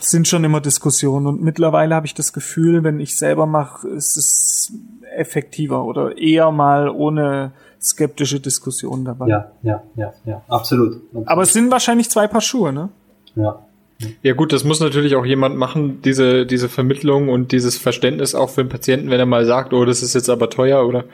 Es 0.00 0.10
sind 0.10 0.26
schon 0.26 0.42
immer 0.44 0.60
Diskussionen 0.60 1.26
und 1.26 1.42
mittlerweile 1.42 1.94
habe 1.94 2.06
ich 2.06 2.14
das 2.14 2.32
Gefühl, 2.32 2.82
wenn 2.82 2.98
ich 2.98 3.16
selber 3.16 3.46
mache, 3.46 3.86
ist 3.88 4.16
es 4.16 4.72
effektiver 5.16 5.84
oder 5.84 6.18
eher 6.18 6.50
mal 6.50 6.88
ohne 6.88 7.52
skeptische 7.84 8.40
Diskussionen 8.40 9.04
dabei. 9.04 9.28
Ja, 9.28 9.52
ja, 9.62 9.82
ja, 9.96 10.12
ja, 10.24 10.42
absolut. 10.48 10.96
absolut. 10.96 11.28
Aber 11.28 11.42
es 11.42 11.52
sind 11.52 11.70
wahrscheinlich 11.70 12.10
zwei 12.10 12.26
Paar 12.26 12.40
Schuhe, 12.40 12.72
ne? 12.72 12.88
Ja. 13.36 13.60
Ja 14.22 14.34
gut, 14.34 14.52
das 14.52 14.64
muss 14.64 14.80
natürlich 14.80 15.14
auch 15.14 15.24
jemand 15.24 15.56
machen, 15.56 16.02
diese, 16.02 16.46
diese 16.46 16.68
Vermittlung 16.68 17.28
und 17.28 17.52
dieses 17.52 17.78
Verständnis 17.78 18.34
auch 18.34 18.50
für 18.50 18.64
den 18.64 18.68
Patienten, 18.68 19.08
wenn 19.08 19.20
er 19.20 19.26
mal 19.26 19.46
sagt, 19.46 19.72
oh, 19.72 19.84
das 19.84 20.02
ist 20.02 20.14
jetzt 20.14 20.28
aber 20.28 20.50
teuer 20.50 20.86
oder 20.86 21.04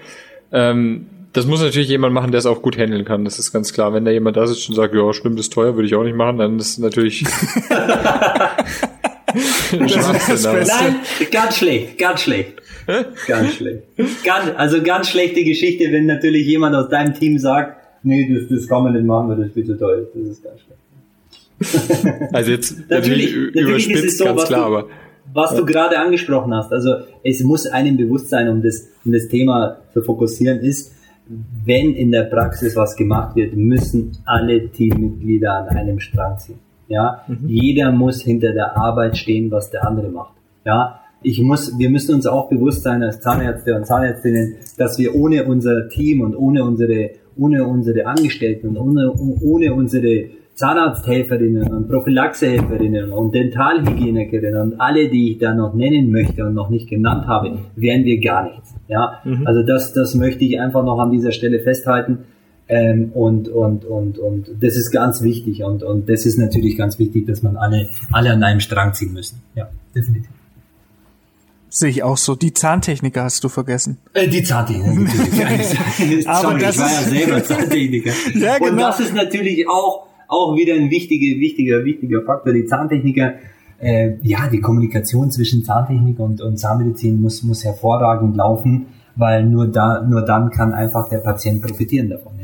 ähm, 0.51 1.07
das 1.33 1.47
muss 1.47 1.61
natürlich 1.61 1.89
jemand 1.89 2.15
machen, 2.15 2.33
der 2.33 2.39
es 2.39 2.47
auch 2.47 2.63
gut 2.63 2.77
handeln 2.77 3.05
kann, 3.05 3.25
das 3.25 3.39
ist 3.39 3.53
ganz 3.53 3.73
klar. 3.73 3.93
Wenn 3.93 4.05
da 4.05 4.11
jemand 4.11 4.37
da 4.37 4.47
sitzt 4.47 4.69
und 4.69 4.75
sagt, 4.75 4.95
ja, 4.95 5.13
stimmt, 5.13 5.39
das 5.39 5.47
ist 5.47 5.53
teuer, 5.53 5.77
würde 5.77 5.87
ich 5.87 5.95
auch 5.95 6.03
nicht 6.03 6.17
machen, 6.17 6.39
dann 6.39 6.59
ist 6.59 6.79
natürlich 6.79 7.25
Nein, 9.73 10.97
ganz 11.31 11.57
schlecht, 11.57 11.99
ganz 11.99 12.23
schlecht. 12.23 12.55
Ganz 13.27 13.53
schlecht. 13.57 13.83
Ganz, 14.25 14.53
also 14.57 14.83
ganz 14.83 15.09
schlechte 15.09 15.45
Geschichte, 15.45 15.93
wenn 15.93 16.07
natürlich 16.07 16.47
jemand 16.47 16.75
aus 16.75 16.89
deinem 16.89 17.15
Team 17.15 17.39
sagt, 17.39 17.77
nee, 18.03 18.33
das, 18.33 18.49
das 18.49 18.69
kann 18.69 18.83
man 18.83 18.93
nicht 18.93 19.05
machen, 19.05 19.29
weil 19.29 19.37
das 19.37 19.57
ist 19.57 19.67
zu 19.67 19.79
teuer. 19.79 20.03
Das 20.15 20.29
ist 20.29 20.43
ganz 20.43 20.61
schlecht. 20.61 20.81
also 22.33 22.51
jetzt 22.51 22.77
natürlich, 22.89 23.35
natürlich 23.35 23.89
überspitzt, 23.89 24.19
so, 24.19 24.25
ganz 24.25 24.45
klar, 24.45 24.61
du, 24.61 24.77
aber 24.77 24.89
was 25.33 25.55
du 25.55 25.65
gerade 25.65 25.99
angesprochen 25.99 26.55
hast, 26.55 26.73
also 26.73 26.95
es 27.23 27.43
muss 27.43 27.67
einem 27.67 27.97
bewusst 27.97 28.29
sein, 28.31 28.49
um 28.49 28.63
das, 28.63 28.89
um 29.05 29.13
das 29.13 29.29
Thema 29.29 29.77
zu 29.93 30.03
fokussieren, 30.03 30.59
ist, 30.59 30.93
wenn 31.65 31.95
in 31.95 32.11
der 32.11 32.25
Praxis 32.25 32.75
was 32.75 32.97
gemacht 32.97 33.37
wird, 33.37 33.55
müssen 33.55 34.19
alle 34.25 34.69
Teammitglieder 34.69 35.53
an 35.53 35.69
einem 35.69 36.01
Strang 36.01 36.39
ziehen. 36.39 36.59
Ja, 36.89 37.23
mhm. 37.29 37.47
jeder 37.47 37.93
muss 37.93 38.23
hinter 38.23 38.53
der 38.53 38.77
Arbeit 38.77 39.17
stehen, 39.17 39.51
was 39.53 39.71
der 39.71 39.87
andere 39.87 40.09
macht. 40.09 40.35
Ja, 40.65 41.01
ich 41.23 41.41
muss, 41.43 41.79
wir 41.79 41.91
müssen 41.91 42.15
uns 42.15 42.27
auch 42.27 42.49
bewusst 42.49 42.83
sein 42.83 43.03
als 43.03 43.21
Zahnärzte 43.21 43.75
und 43.75 43.87
Zahnärztinnen, 43.87 44.57
dass 44.79 44.99
wir 44.99 45.15
ohne 45.15 45.45
unser 45.45 45.89
Team 45.89 46.23
und 46.23 46.35
ohne 46.35 46.65
unsere, 46.65 47.11
ohne 47.37 47.67
unsere 47.67 48.07
Angestellten 48.07 48.69
und 48.69 48.79
ohne, 48.79 49.13
ohne 49.13 49.75
unsere 49.75 50.31
Zahnarzthelferinnen 50.55 51.73
und 51.73 51.89
Prophylaxehelferinnen 51.89 53.13
und 53.13 53.35
Dentalhygienikerinnen 53.35 54.61
und 54.61 54.81
alle, 54.81 55.09
die 55.09 55.33
ich 55.33 55.39
da 55.39 55.55
noch 55.55 55.75
nennen 55.75 56.11
möchte 56.11 56.45
und 56.45 56.55
noch 56.55 56.69
nicht 56.69 56.89
genannt 56.89 57.27
habe, 57.27 57.59
wären 57.77 58.05
wir 58.05 58.21
gar 58.21 58.45
nichts. 58.45 58.75
Ja, 58.89 59.21
mhm. 59.25 59.47
also 59.47 59.63
das, 59.63 59.93
das 59.93 60.15
möchte 60.15 60.45
ich 60.45 60.61
einfach 60.61 60.85
noch 60.85 60.99
an 60.99 61.11
dieser 61.11 61.33
Stelle 61.33 61.61
festhalten. 61.61 62.19
Ähm, 62.69 63.11
und, 63.15 63.49
und, 63.49 63.85
und, 63.85 64.19
und 64.19 64.49
das 64.61 64.77
ist 64.77 64.93
ganz 64.93 65.23
wichtig 65.23 65.65
und, 65.65 65.83
und 65.83 66.09
das 66.09 66.25
ist 66.25 66.39
natürlich 66.39 66.77
ganz 66.77 67.01
wichtig, 67.01 67.27
dass 67.27 67.43
man 67.43 67.57
alle, 67.57 67.89
alle 68.13 68.31
an 68.31 68.45
einem 68.45 68.61
Strang 68.61 68.95
ziehen 68.95 69.13
müssen. 69.13 69.43
Ja, 69.57 69.69
definitiv. 69.93 70.31
Sehe 71.71 71.89
ich 71.89 72.03
auch 72.03 72.17
so. 72.17 72.35
Die 72.35 72.53
Zahntechniker 72.53 73.23
hast 73.23 73.45
du 73.45 73.49
vergessen. 73.49 73.99
Äh, 74.13 74.27
die 74.27 74.43
Zahntechniker. 74.43 74.91
Aber 76.27 76.59
das 76.59 76.75
ich 76.75 76.81
war 76.81 76.93
ja 76.93 77.03
selber 77.03 77.45
Zahntechniker. 77.45 78.11
ja, 78.35 78.59
genau. 78.59 78.71
Und 78.71 78.79
das 78.79 78.99
ist 78.99 79.15
natürlich 79.15 79.69
auch, 79.69 80.09
auch 80.27 80.57
wieder 80.57 80.75
ein 80.75 80.91
wichtiger, 80.91 81.39
wichtiger, 81.39 81.85
wichtiger 81.85 82.23
Faktor. 82.23 82.53
Die 82.53 82.67
Zahntechniker, 82.67 83.35
äh, 83.79 84.15
ja, 84.23 84.49
die 84.49 84.61
Kommunikation 84.61 85.31
zwischen 85.31 85.65
Zahntechnik 85.65 86.19
und, 86.19 86.41
und 86.41 86.59
Zahnmedizin 86.59 87.21
muss, 87.21 87.45
muss 87.45 87.65
hervorragend 87.65 88.37
laufen, 88.37 88.87
weil 89.15 89.45
nur 89.45 89.69
da, 89.69 90.03
nur 90.03 90.23
dann 90.23 90.51
kann 90.51 90.75
einfach 90.75 91.09
der 91.09 91.19
Patient 91.19 91.63
profitieren 91.63 92.11
davon. 92.11 92.40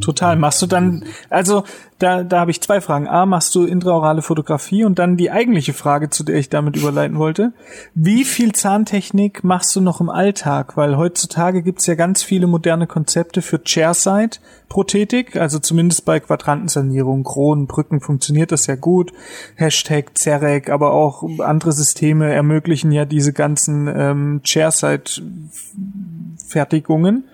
Total. 0.00 0.36
Machst 0.36 0.62
du 0.62 0.66
dann, 0.66 1.04
also 1.30 1.64
da, 1.98 2.22
da 2.24 2.40
habe 2.40 2.50
ich 2.50 2.60
zwei 2.60 2.80
Fragen. 2.80 3.06
A, 3.08 3.24
machst 3.26 3.54
du 3.54 3.64
intraorale 3.64 4.22
Fotografie 4.22 4.84
und 4.84 4.98
dann 4.98 5.16
die 5.16 5.30
eigentliche 5.30 5.72
Frage, 5.72 6.10
zu 6.10 6.24
der 6.24 6.34
ich 6.36 6.50
damit 6.50 6.76
überleiten 6.76 7.18
wollte. 7.18 7.52
Wie 7.94 8.24
viel 8.24 8.52
Zahntechnik 8.52 9.44
machst 9.44 9.76
du 9.76 9.80
noch 9.80 10.00
im 10.00 10.10
Alltag? 10.10 10.76
Weil 10.76 10.96
heutzutage 10.96 11.62
gibt's 11.62 11.86
ja 11.86 11.94
ganz 11.94 12.22
viele 12.22 12.46
moderne 12.46 12.86
Konzepte 12.86 13.40
für 13.42 13.64
Chairside-Prothetik, 13.64 15.36
also 15.36 15.58
zumindest 15.58 16.04
bei 16.04 16.20
Quadrantensanierung, 16.20 17.24
Kronen, 17.24 17.66
Brücken 17.66 18.00
funktioniert 18.00 18.52
das 18.52 18.66
ja 18.66 18.74
gut. 18.74 19.12
Hashtag 19.54 20.18
Zerek, 20.18 20.68
aber 20.70 20.92
auch 20.92 21.22
andere 21.38 21.72
Systeme 21.72 22.30
ermöglichen 22.32 22.92
ja 22.92 23.04
diese 23.04 23.32
ganzen 23.32 23.88
ähm, 23.88 24.40
Chairside-Fertigungen. 24.44 27.24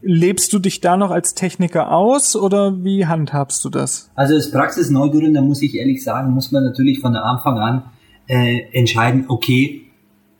Lebst 0.00 0.52
du 0.52 0.60
dich 0.60 0.80
da 0.80 0.96
noch 0.96 1.10
als 1.10 1.34
Techniker 1.34 1.92
aus 1.92 2.36
oder 2.36 2.84
wie 2.84 3.06
handhabst 3.06 3.64
du 3.64 3.68
das? 3.68 4.10
Also 4.14 4.34
als 4.34 4.50
Praxisneugründer 4.50 5.42
muss 5.42 5.60
ich 5.60 5.74
ehrlich 5.74 6.04
sagen, 6.04 6.32
muss 6.32 6.52
man 6.52 6.62
natürlich 6.62 7.00
von 7.00 7.16
Anfang 7.16 7.58
an 7.58 7.82
äh, 8.28 8.60
entscheiden, 8.72 9.24
okay, 9.28 9.82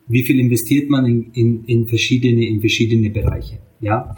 wie 0.07 0.23
viel 0.23 0.39
investiert 0.39 0.89
man 0.89 1.05
in, 1.05 1.31
in, 1.33 1.65
in 1.65 1.87
verschiedene 1.87 2.47
in 2.47 2.61
verschiedene 2.61 3.09
Bereiche. 3.09 3.59
Ja, 3.81 4.15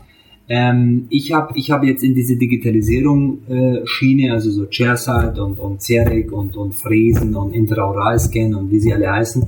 ähm, 0.47 1.07
ich 1.09 1.33
habe 1.33 1.57
ich 1.57 1.71
hab 1.71 1.83
jetzt 1.83 2.03
in 2.03 2.13
diese 2.13 2.37
Digitalisierung 2.37 3.47
äh, 3.47 3.85
Schiene, 3.85 4.33
also 4.33 4.51
so 4.51 4.67
Chairside 4.69 5.43
und 5.43 5.59
und 5.59 5.81
Cerec 5.81 6.31
und 6.31 6.55
und 6.55 6.73
Fräsen 6.73 7.35
und 7.35 7.51
Intraoralscan 7.53 8.53
und 8.53 8.71
wie 8.71 8.79
sie 8.79 8.93
alle 8.93 9.11
heißen, 9.11 9.43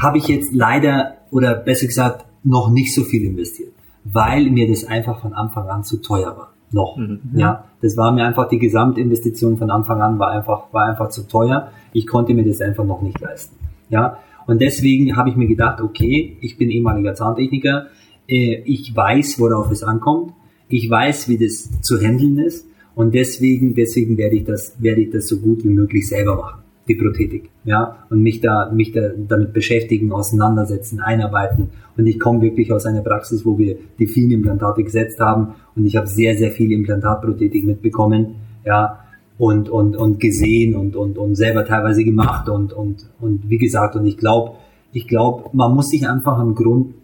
habe 0.00 0.16
ich 0.18 0.28
jetzt 0.28 0.54
leider 0.54 1.18
oder 1.30 1.54
besser 1.54 1.86
gesagt 1.86 2.24
noch 2.42 2.70
nicht 2.70 2.94
so 2.94 3.02
viel 3.02 3.24
investiert 3.24 3.75
weil 4.12 4.50
mir 4.50 4.68
das 4.68 4.84
einfach 4.84 5.20
von 5.20 5.32
Anfang 5.32 5.68
an 5.68 5.84
zu 5.84 5.98
teuer 5.98 6.36
war. 6.36 6.52
Noch. 6.72 6.96
Mhm. 6.96 7.20
Ja, 7.34 7.64
das 7.80 7.96
war 7.96 8.12
mir 8.12 8.24
einfach 8.24 8.48
die 8.48 8.58
Gesamtinvestition 8.58 9.56
von 9.56 9.70
Anfang 9.70 10.02
an 10.02 10.18
war 10.18 10.30
einfach, 10.30 10.72
war 10.72 10.86
einfach 10.86 11.10
zu 11.10 11.28
teuer. 11.28 11.70
Ich 11.92 12.06
konnte 12.06 12.34
mir 12.34 12.44
das 12.44 12.60
einfach 12.60 12.84
noch 12.84 13.02
nicht 13.02 13.20
leisten. 13.20 13.56
Ja, 13.88 14.18
und 14.46 14.60
deswegen 14.60 15.16
habe 15.16 15.30
ich 15.30 15.36
mir 15.36 15.46
gedacht, 15.46 15.80
okay, 15.80 16.36
ich 16.40 16.58
bin 16.58 16.70
ehemaliger 16.70 17.14
Zahntechniker, 17.14 17.86
äh, 18.28 18.62
ich 18.64 18.94
weiß, 18.94 19.38
worauf 19.38 19.70
es 19.70 19.84
ankommt, 19.84 20.32
ich 20.68 20.90
weiß, 20.90 21.28
wie 21.28 21.38
das 21.38 21.80
zu 21.82 22.00
handeln 22.00 22.38
ist 22.38 22.66
und 22.96 23.14
deswegen, 23.14 23.74
deswegen 23.74 24.16
werde 24.16 24.36
ich 24.36 24.44
das, 24.44 24.74
werde 24.82 25.02
ich 25.02 25.10
das 25.10 25.28
so 25.28 25.38
gut 25.38 25.62
wie 25.62 25.68
möglich 25.68 26.08
selber 26.08 26.36
machen 26.36 26.65
die 26.88 26.94
Prothetik, 26.94 27.50
ja, 27.64 27.96
und 28.10 28.22
mich 28.22 28.40
da, 28.40 28.70
mich 28.72 28.92
da 28.92 29.10
damit 29.16 29.52
beschäftigen, 29.52 30.12
auseinandersetzen, 30.12 31.00
einarbeiten. 31.00 31.70
Und 31.96 32.06
ich 32.06 32.20
komme 32.20 32.42
wirklich 32.42 32.72
aus 32.72 32.86
einer 32.86 33.02
Praxis, 33.02 33.44
wo 33.44 33.58
wir 33.58 33.76
die 33.98 34.06
vielen 34.06 34.30
Implantate 34.30 34.84
gesetzt 34.84 35.18
haben 35.18 35.54
und 35.74 35.84
ich 35.84 35.96
habe 35.96 36.06
sehr, 36.06 36.36
sehr 36.36 36.50
viel 36.50 36.72
Implantatprothetik 36.72 37.64
mitbekommen, 37.64 38.36
ja, 38.64 39.00
und, 39.38 39.68
und, 39.68 39.96
und 39.96 40.18
gesehen 40.18 40.74
und, 40.74 40.96
und, 40.96 41.18
und 41.18 41.34
selber 41.34 41.64
teilweise 41.64 42.04
gemacht 42.04 42.48
und, 42.48 42.72
und, 42.72 43.06
und 43.20 43.50
wie 43.50 43.58
gesagt, 43.58 43.94
und 43.96 44.06
ich 44.06 44.16
glaube, 44.16 44.52
ich 44.92 45.06
glaube, 45.06 45.50
man 45.52 45.74
muss 45.74 45.90
sich 45.90 46.08
einfach 46.08 46.38
ein 46.38 46.54
Grund, 46.54 46.94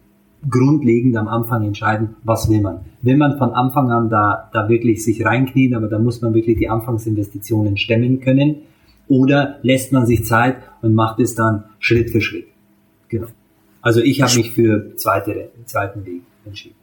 grundlegend 0.49 1.17
am 1.17 1.29
Anfang 1.29 1.63
entscheiden, 1.63 2.17
was 2.25 2.49
will 2.49 2.63
man. 2.63 2.81
Will 3.03 3.17
man 3.17 3.37
von 3.39 3.51
Anfang 3.51 3.91
an 3.91 4.09
da, 4.09 4.49
da 4.53 4.69
wirklich 4.69 5.05
sich 5.05 5.25
reinknien, 5.25 5.75
aber 5.75 5.89
da 5.89 5.99
muss 5.99 6.23
man 6.23 6.35
wirklich 6.35 6.57
die 6.57 6.69
Anfangsinvestitionen 6.69 7.77
stemmen 7.77 8.21
können, 8.21 8.57
oder 9.13 9.59
lässt 9.63 9.93
man 9.93 10.07
sich 10.07 10.25
Zeit 10.25 10.57
und 10.81 10.95
macht 10.95 11.21
es 11.21 11.35
dann 11.35 11.65
Schritt 11.81 12.11
für 12.11 12.23
Schritt. 12.23 12.47
Genau. 13.09 13.27
Also 13.83 14.01
ich 14.01 14.23
habe 14.23 14.35
mich 14.35 14.53
für 14.53 14.97
zweite, 14.97 15.51
zweiten 15.67 16.07
Weg 16.07 16.23
entschieden. 16.47 16.77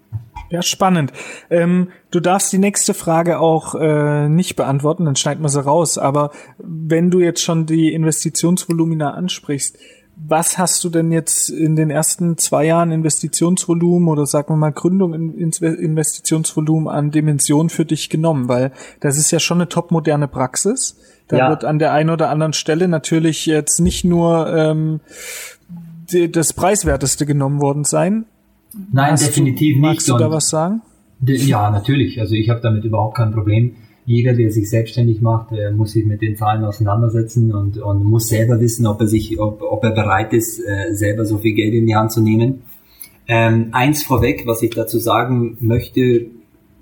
Ja, 0.52 0.62
spannend. 0.62 1.12
Ähm, 1.50 1.90
du 2.12 2.20
darfst 2.20 2.54
die 2.54 2.60
nächste 2.60 2.94
Frage 2.94 3.40
auch 3.40 3.74
äh, 3.74 4.30
nicht 4.30 4.56
beantworten, 4.56 5.06
dann 5.06 5.16
schneiden 5.16 5.44
wir 5.44 5.50
sie 5.50 5.64
raus. 5.64 5.98
Aber 5.98 6.30
wenn 6.60 7.10
du 7.10 7.20
jetzt 7.20 7.42
schon 7.42 7.66
die 7.66 7.94
Investitionsvolumina 7.94 9.12
ansprichst, 9.12 9.78
was 10.16 10.58
hast 10.58 10.84
du 10.84 10.90
denn 10.90 11.12
jetzt 11.12 11.50
in 11.50 11.76
den 11.76 11.90
ersten 11.90 12.38
zwei 12.38 12.66
Jahren 12.66 12.92
Investitionsvolumen 12.92 14.10
oder 14.10 14.26
sagen 14.26 14.54
wir 14.54 14.58
mal 14.58 14.72
Gründung 14.72 15.14
in 15.14 15.32
Investitionsvolumen 15.32 16.90
an 16.90 17.10
Dimension 17.10 17.70
für 17.70 17.86
dich 17.86 18.10
genommen? 18.10 18.50
Weil 18.50 18.72
das 19.00 19.18
ist 19.18 19.32
ja 19.32 19.40
schon 19.40 19.58
eine 19.58 19.70
topmoderne 19.70 20.28
Praxis. 20.28 20.98
Da 21.30 21.38
ja. 21.38 21.50
wird 21.50 21.64
an 21.64 21.80
der 21.80 21.94
einen 21.94 22.10
oder 22.10 22.30
anderen 22.30 22.54
Stelle 22.54 22.88
natürlich 22.88 23.46
jetzt 23.46 23.80
nicht 23.80 24.04
nur 24.04 24.52
ähm, 24.54 25.00
die, 26.12 26.32
das 26.32 26.54
preiswerteste 26.54 27.26
genommen 27.26 27.62
worden 27.62 27.86
sein. 27.86 28.26
Nein, 28.92 29.14
Hast 29.14 29.28
definitiv 29.28 29.76
du, 29.76 29.82
nicht. 29.82 29.90
Magst 29.90 30.10
du 30.10 30.18
da 30.18 30.30
was 30.32 30.50
sagen? 30.50 30.82
Ja, 31.22 31.70
natürlich. 31.70 32.20
Also 32.20 32.36
ich 32.36 32.50
habe 32.50 32.62
damit 32.62 32.84
überhaupt 32.84 33.18
kein 33.18 33.32
Problem. 33.32 33.76
Jeder, 34.06 34.34
der 34.34 34.52
sich 34.52 34.70
selbstständig 34.70 35.22
macht, 35.22 35.50
muss 35.76 35.92
sich 35.92 36.04
mit 36.04 36.22
den 36.22 36.36
Zahlen 36.36 36.64
auseinandersetzen 36.64 37.54
und, 37.54 37.78
und 37.78 38.04
muss 38.04 38.28
selber 38.28 38.60
wissen, 38.60 38.88
ob 38.88 39.00
er 39.02 39.08
sich, 39.08 39.40
ob, 39.40 39.62
ob 39.62 39.84
er 39.84 39.92
bereit 39.92 40.34
ist, 40.34 40.60
äh, 40.60 40.96
selber 40.96 41.26
so 41.26 41.38
viel 41.38 41.54
Geld 41.54 41.76
in 41.76 41.86
die 41.86 41.96
Hand 41.96 42.12
zu 42.12 42.22
nehmen. 42.22 42.64
Ähm, 43.28 43.68
eins 43.72 44.02
vorweg, 44.02 44.48
was 44.48 44.64
ich 44.64 44.72
dazu 44.72 44.98
sagen 44.98 45.58
möchte, 45.60 46.26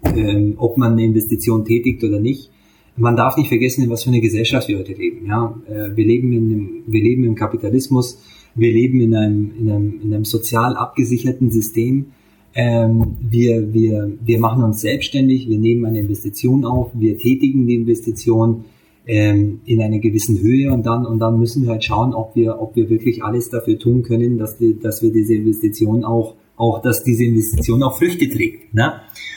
ähm, 0.06 0.54
ob 0.58 0.78
man 0.78 0.94
eine 0.94 1.04
Investition 1.04 1.66
tätigt 1.66 2.02
oder 2.06 2.22
nicht. 2.22 2.50
Man 2.98 3.16
darf 3.16 3.38
nicht 3.38 3.48
vergessen, 3.48 3.84
in 3.84 3.90
was 3.90 4.04
für 4.04 4.10
eine 4.10 4.22
Gesellschaft 4.22 4.68
wir 4.68 4.80
heute 4.80 4.94
leben. 4.94 5.28
Ja, 5.28 5.56
äh, 5.70 5.96
wir 5.96 6.06
leben 6.06 6.34
in 6.34 6.52
einem, 6.52 6.70
wir 6.88 7.02
leben 7.02 7.24
im 7.24 7.36
Kapitalismus 7.36 8.20
wir 8.58 8.74
leben 8.74 9.00
in 9.00 9.16
einem, 9.16 9.52
in 9.60 9.70
einem, 9.70 10.02
in 10.02 10.14
einem 10.14 10.26
sozial 10.26 10.76
abgesicherten 10.76 11.52
System. 11.52 12.08
Ähm, 12.56 13.18
wir, 13.22 13.72
wir, 13.74 14.12
wir 14.20 14.40
machen 14.40 14.64
uns 14.64 14.82
selbstständig, 14.82 15.48
wir 15.48 15.60
nehmen 15.60 15.86
eine 15.86 16.00
Investition 16.00 16.66
auf, 16.66 16.90
wir 16.96 17.18
tätigen 17.20 17.68
die 17.68 17.76
Investition 17.76 18.66
ähm, 19.06 19.62
in 19.66 19.80
einer 19.80 20.00
gewissen 20.00 20.40
Höhe 20.40 20.74
und 20.74 20.86
dann, 20.86 21.06
und 21.06 21.20
dann 21.20 21.38
müssen 21.38 21.64
wir 21.64 21.70
halt 21.70 21.84
schauen, 21.84 22.16
ob 22.16 22.36
wir, 22.36 22.60
ob 22.60 22.76
wir 22.76 22.90
wirklich 22.90 23.24
alles 23.24 23.52
dafür 23.52 23.78
tun 23.78 24.02
können, 24.02 24.40
dass 24.40 24.60
wir, 24.60 24.74
dass 24.74 25.04
wir 25.04 25.12
diese 25.12 25.36
Investition 25.36 26.04
auch, 26.04 26.34
auch, 26.56 26.82
dass 26.82 27.04
diese 27.04 27.26
Investition 27.26 27.84
auch 27.84 27.96
Früchte 27.96 28.28
trägt. 28.28 28.74
Ne? 28.74 28.94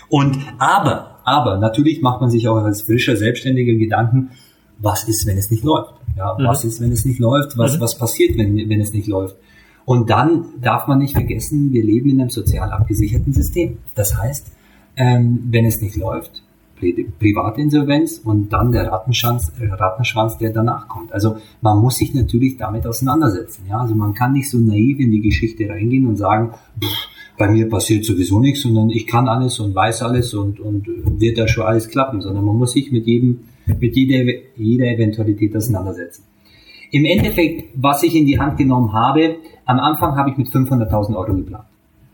Und 0.08 0.38
aber, 0.58 1.19
aber 1.30 1.58
natürlich 1.58 2.02
macht 2.02 2.20
man 2.20 2.30
sich 2.30 2.48
auch 2.48 2.56
als 2.56 2.82
frischer 2.82 3.16
Selbstständiger 3.16 3.74
Gedanken, 3.74 4.30
was 4.78 5.04
ist, 5.08 5.26
wenn 5.26 5.36
es 5.36 5.50
nicht 5.50 5.64
läuft? 5.64 5.94
Ja, 6.16 6.36
mhm. 6.38 6.44
was 6.44 6.64
ist, 6.64 6.80
wenn 6.80 6.92
es 6.92 7.04
nicht 7.04 7.20
läuft? 7.20 7.56
Was, 7.56 7.76
mhm. 7.76 7.80
was 7.80 7.98
passiert, 7.98 8.36
wenn, 8.38 8.56
wenn 8.56 8.80
es 8.80 8.92
nicht 8.92 9.06
läuft? 9.06 9.36
Und 9.84 10.10
dann 10.10 10.46
darf 10.60 10.86
man 10.86 10.98
nicht 10.98 11.14
vergessen, 11.14 11.72
wir 11.72 11.82
leben 11.82 12.10
in 12.10 12.20
einem 12.20 12.30
sozial 12.30 12.70
abgesicherten 12.70 13.32
System. 13.32 13.78
Das 13.94 14.16
heißt, 14.16 14.52
ähm, 14.96 15.48
wenn 15.50 15.64
es 15.64 15.80
nicht 15.80 15.96
läuft, 15.96 16.42
Privatinsolvenz 17.18 18.22
und 18.24 18.52
dann 18.52 18.72
der 18.72 18.90
Rattenschwanz, 18.90 19.52
Rattenschwanz, 19.60 20.38
der 20.38 20.50
danach 20.50 20.88
kommt. 20.88 21.12
Also 21.12 21.36
man 21.60 21.78
muss 21.78 21.96
sich 21.96 22.14
natürlich 22.14 22.56
damit 22.56 22.86
auseinandersetzen. 22.86 23.64
Ja? 23.68 23.80
Also 23.80 23.94
man 23.94 24.14
kann 24.14 24.32
nicht 24.32 24.50
so 24.50 24.58
naiv 24.58 24.98
in 24.98 25.10
die 25.10 25.20
Geschichte 25.20 25.68
reingehen 25.68 26.06
und 26.06 26.16
sagen, 26.16 26.52
pff, 26.82 27.08
bei 27.40 27.48
mir 27.48 27.70
passiert 27.70 28.04
sowieso 28.04 28.38
nichts, 28.38 28.60
sondern 28.60 28.90
ich 28.90 29.06
kann 29.06 29.26
alles 29.26 29.58
und 29.60 29.74
weiß 29.74 30.02
alles 30.02 30.34
und, 30.34 30.60
und 30.60 30.86
wird 31.18 31.38
da 31.38 31.48
schon 31.48 31.64
alles 31.64 31.88
klappen, 31.88 32.20
sondern 32.20 32.44
man 32.44 32.56
muss 32.56 32.72
sich 32.72 32.92
mit 32.92 33.06
jedem 33.06 33.40
mit 33.78 33.96
jeder, 33.96 34.30
jeder 34.56 34.86
Eventualität 34.86 35.56
auseinandersetzen. 35.56 36.24
Im 36.90 37.06
Endeffekt, 37.06 37.70
was 37.76 38.02
ich 38.02 38.14
in 38.14 38.26
die 38.26 38.38
Hand 38.38 38.58
genommen 38.58 38.92
habe, 38.92 39.36
am 39.64 39.78
Anfang 39.78 40.16
habe 40.16 40.30
ich 40.30 40.36
mit 40.36 40.48
500.000 40.48 41.16
Euro 41.16 41.34
geplant. 41.34 41.64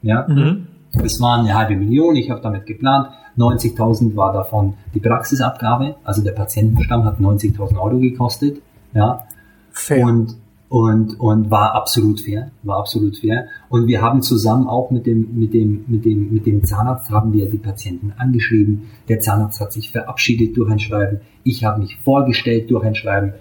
Ja, 0.02 0.26
mhm. 0.28 0.68
das 0.92 1.20
war 1.20 1.40
eine 1.40 1.54
halbe 1.54 1.74
Million, 1.74 2.14
ich 2.14 2.30
habe 2.30 2.40
damit 2.40 2.66
geplant. 2.66 3.08
90.000 3.36 4.14
war 4.14 4.32
davon 4.32 4.74
die 4.94 5.00
Praxisabgabe, 5.00 5.96
also 6.04 6.22
der 6.22 6.32
Patientenstamm 6.32 7.04
hat 7.04 7.18
90.000 7.18 7.80
Euro 7.80 7.98
gekostet. 7.98 8.62
Ja, 8.94 9.26
Fair. 9.72 10.04
und 10.06 10.36
und, 10.68 11.20
und 11.20 11.50
war 11.50 11.74
absolut 11.74 12.20
fair, 12.20 12.50
war 12.62 12.78
absolut 12.78 13.18
fair. 13.18 13.46
Und 13.68 13.86
wir 13.86 14.02
haben 14.02 14.22
zusammen 14.22 14.66
auch 14.66 14.90
mit 14.90 15.06
dem, 15.06 15.38
mit 15.38 15.54
dem, 15.54 15.84
mit 15.86 16.04
dem, 16.04 16.32
mit 16.32 16.46
dem 16.46 16.64
Zahnarzt 16.64 17.10
haben 17.10 17.32
wir 17.32 17.48
die 17.48 17.58
Patienten 17.58 18.12
angeschrieben. 18.16 18.88
Der 19.08 19.20
Zahnarzt 19.20 19.60
hat 19.60 19.72
sich 19.72 19.90
verabschiedet 19.90 20.56
durch 20.56 20.70
ein 20.70 20.80
Schreiben. 20.80 21.20
Ich 21.44 21.64
habe 21.64 21.80
mich 21.80 21.96
vorgestellt 22.02 22.70
durch 22.70 22.84
ein 22.84 22.96
Schreiben. 22.96 23.34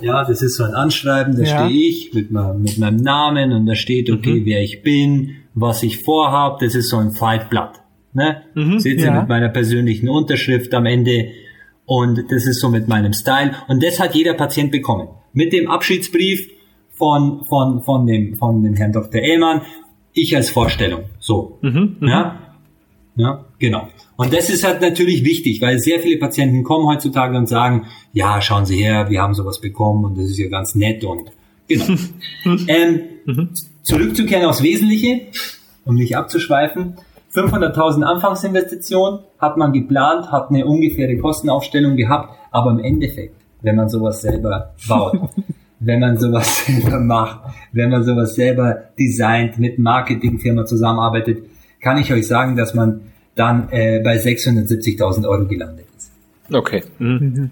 Ja, 0.00 0.24
das 0.24 0.42
ist 0.42 0.56
so 0.56 0.64
ein 0.64 0.74
Anschreiben, 0.74 1.36
da 1.36 1.42
ja. 1.42 1.64
stehe 1.64 1.88
ich 1.88 2.14
mit, 2.14 2.30
mit 2.30 2.78
meinem 2.78 2.96
Namen 2.96 3.52
und 3.52 3.66
da 3.66 3.74
steht, 3.74 4.08
okay, 4.10 4.40
mhm. 4.40 4.44
wer 4.44 4.62
ich 4.62 4.82
bin, 4.82 5.36
was 5.54 5.82
ich 5.82 6.02
vorhab, 6.04 6.60
das 6.60 6.74
ist 6.74 6.88
so 6.88 6.98
ein 6.98 7.10
Faltblatt. 7.10 7.80
Ne? 8.12 8.42
Mhm, 8.54 8.78
Seht 8.78 8.98
ihr 8.98 9.06
ja. 9.06 9.20
mit 9.20 9.28
meiner 9.28 9.48
persönlichen 9.48 10.08
Unterschrift 10.08 10.72
am 10.74 10.86
Ende 10.86 11.28
und 11.86 12.30
das 12.30 12.46
ist 12.46 12.60
so 12.60 12.68
mit 12.68 12.88
meinem 12.88 13.12
Style 13.12 13.52
und 13.68 13.82
das 13.82 13.98
hat 13.98 14.14
jeder 14.14 14.34
Patient 14.34 14.70
bekommen. 14.70 15.08
Mit 15.32 15.52
dem 15.52 15.68
Abschiedsbrief 15.70 16.48
von, 17.00 17.46
von, 17.46 17.82
von, 17.82 18.06
dem, 18.06 18.36
von 18.36 18.62
dem 18.62 18.74
Herrn 18.74 18.92
Dr. 18.92 19.22
Ehlmann, 19.22 19.62
ich 20.12 20.36
als 20.36 20.50
Vorstellung. 20.50 21.04
So. 21.18 21.58
Mhm, 21.62 21.96
mhm, 21.98 22.08
ja? 22.08 22.38
Ja, 23.16 23.44
genau. 23.58 23.88
Und 24.16 24.34
das 24.34 24.50
ist 24.50 24.64
halt 24.64 24.82
natürlich 24.82 25.24
wichtig, 25.24 25.62
weil 25.62 25.78
sehr 25.78 25.98
viele 26.00 26.18
Patienten 26.18 26.62
kommen 26.62 26.86
heutzutage 26.86 27.36
und 27.38 27.48
sagen, 27.48 27.86
ja, 28.12 28.40
schauen 28.42 28.66
Sie 28.66 28.76
her, 28.76 29.08
wir 29.08 29.22
haben 29.22 29.34
sowas 29.34 29.60
bekommen 29.60 30.04
und 30.04 30.18
das 30.18 30.26
ist 30.26 30.38
ja 30.38 30.48
ganz 30.48 30.74
nett 30.74 31.02
und 31.04 31.32
genau. 31.66 31.86
ähm, 32.68 33.00
mhm. 33.24 33.50
Zurückzukehren 33.82 34.44
aufs 34.44 34.62
Wesentliche, 34.62 35.22
um 35.86 35.94
nicht 35.94 36.16
abzuschweifen. 36.16 36.98
500.000 37.34 38.02
Anfangsinvestition 38.02 39.20
hat 39.38 39.56
man 39.56 39.72
geplant, 39.72 40.30
hat 40.30 40.50
eine 40.50 40.66
ungefähre 40.66 41.16
Kostenaufstellung 41.16 41.96
gehabt, 41.96 42.36
aber 42.50 42.72
im 42.72 42.80
Endeffekt, 42.80 43.36
wenn 43.62 43.76
man 43.76 43.88
sowas 43.88 44.20
selber 44.20 44.74
baut, 44.86 45.18
wenn 45.80 46.00
man 46.00 46.18
sowas 46.18 46.64
selber 46.66 47.00
macht, 47.00 47.40
wenn 47.72 47.90
man 47.90 48.04
sowas 48.04 48.34
selber 48.34 48.84
designt, 48.98 49.58
mit 49.58 49.78
Marketingfirma 49.78 50.66
zusammenarbeitet, 50.66 51.44
kann 51.80 51.98
ich 51.98 52.12
euch 52.12 52.26
sagen, 52.26 52.56
dass 52.56 52.74
man 52.74 53.00
dann 53.34 53.68
äh, 53.70 54.00
bei 54.04 54.18
670.000 54.18 55.26
Euro 55.26 55.46
gelandet 55.46 55.86
ist. 55.96 56.12
Okay. 56.52 56.82
Mhm. 56.98 57.50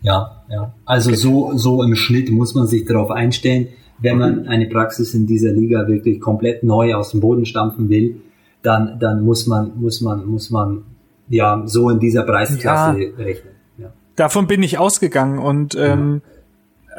Ja, 0.00 0.42
ja. 0.48 0.72
Also 0.86 1.14
so, 1.14 1.52
so 1.56 1.82
im 1.82 1.94
Schnitt 1.94 2.30
muss 2.30 2.54
man 2.54 2.66
sich 2.66 2.86
darauf 2.86 3.10
einstellen, 3.10 3.68
wenn 3.98 4.16
man 4.16 4.48
eine 4.48 4.66
Praxis 4.66 5.12
in 5.12 5.26
dieser 5.26 5.52
Liga 5.52 5.86
wirklich 5.86 6.20
komplett 6.20 6.62
neu 6.62 6.94
aus 6.94 7.10
dem 7.10 7.20
Boden 7.20 7.44
stampfen 7.44 7.90
will, 7.90 8.16
dann, 8.62 8.98
dann 8.98 9.22
muss 9.22 9.46
man, 9.46 9.72
muss 9.78 10.00
man, 10.00 10.24
muss 10.24 10.48
man, 10.48 10.84
ja, 11.28 11.62
so 11.66 11.90
in 11.90 12.00
dieser 12.00 12.22
Preisklasse 12.22 12.98
ja. 12.98 13.10
rechnen. 13.18 13.52
Ja. 13.76 13.92
Davon 14.16 14.46
bin 14.46 14.62
ich 14.62 14.78
ausgegangen 14.78 15.38
und, 15.38 15.76
ähm, 15.78 16.22
ja 16.24 16.29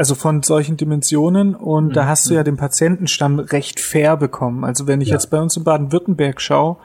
also 0.02 0.16
von 0.16 0.42
solchen 0.42 0.78
Dimensionen 0.78 1.54
und 1.54 1.90
mhm. 1.90 1.94
da 1.94 2.08
hast 2.08 2.28
du 2.28 2.34
ja 2.34 2.42
den 2.42 2.58
Patientenstamm 2.58 3.38
recht 3.38 3.80
fair 3.80 4.18
bekommen. 4.18 4.64
Also 4.64 4.88
wenn 4.88 5.00
ich 5.00 5.10
ja. 5.10 5.14
jetzt 5.14 5.28
bei 5.28 5.40
uns 5.40 5.56
in 5.56 5.64
Baden-Württemberg 5.64 6.42
schaue, 6.42 6.78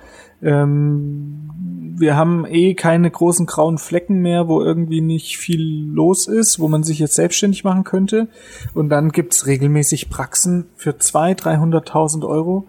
ähm, 0.42 1.50
wir 1.96 2.14
haben 2.14 2.44
eh 2.46 2.74
keine 2.74 3.10
großen 3.10 3.46
grauen 3.46 3.78
Flecken 3.78 4.20
mehr, 4.20 4.48
wo 4.48 4.60
irgendwie 4.60 5.00
nicht 5.00 5.38
viel 5.38 5.86
los 5.90 6.28
ist, 6.28 6.60
wo 6.60 6.68
man 6.68 6.82
sich 6.82 6.98
jetzt 6.98 7.14
selbstständig 7.14 7.64
machen 7.64 7.84
könnte. 7.84 8.28
Und 8.74 8.90
dann 8.90 9.12
gibt's 9.12 9.46
regelmäßig 9.46 10.10
Praxen 10.10 10.66
für 10.74 10.90
200.000, 10.90 11.86
300.000 11.88 12.28
Euro, 12.28 12.66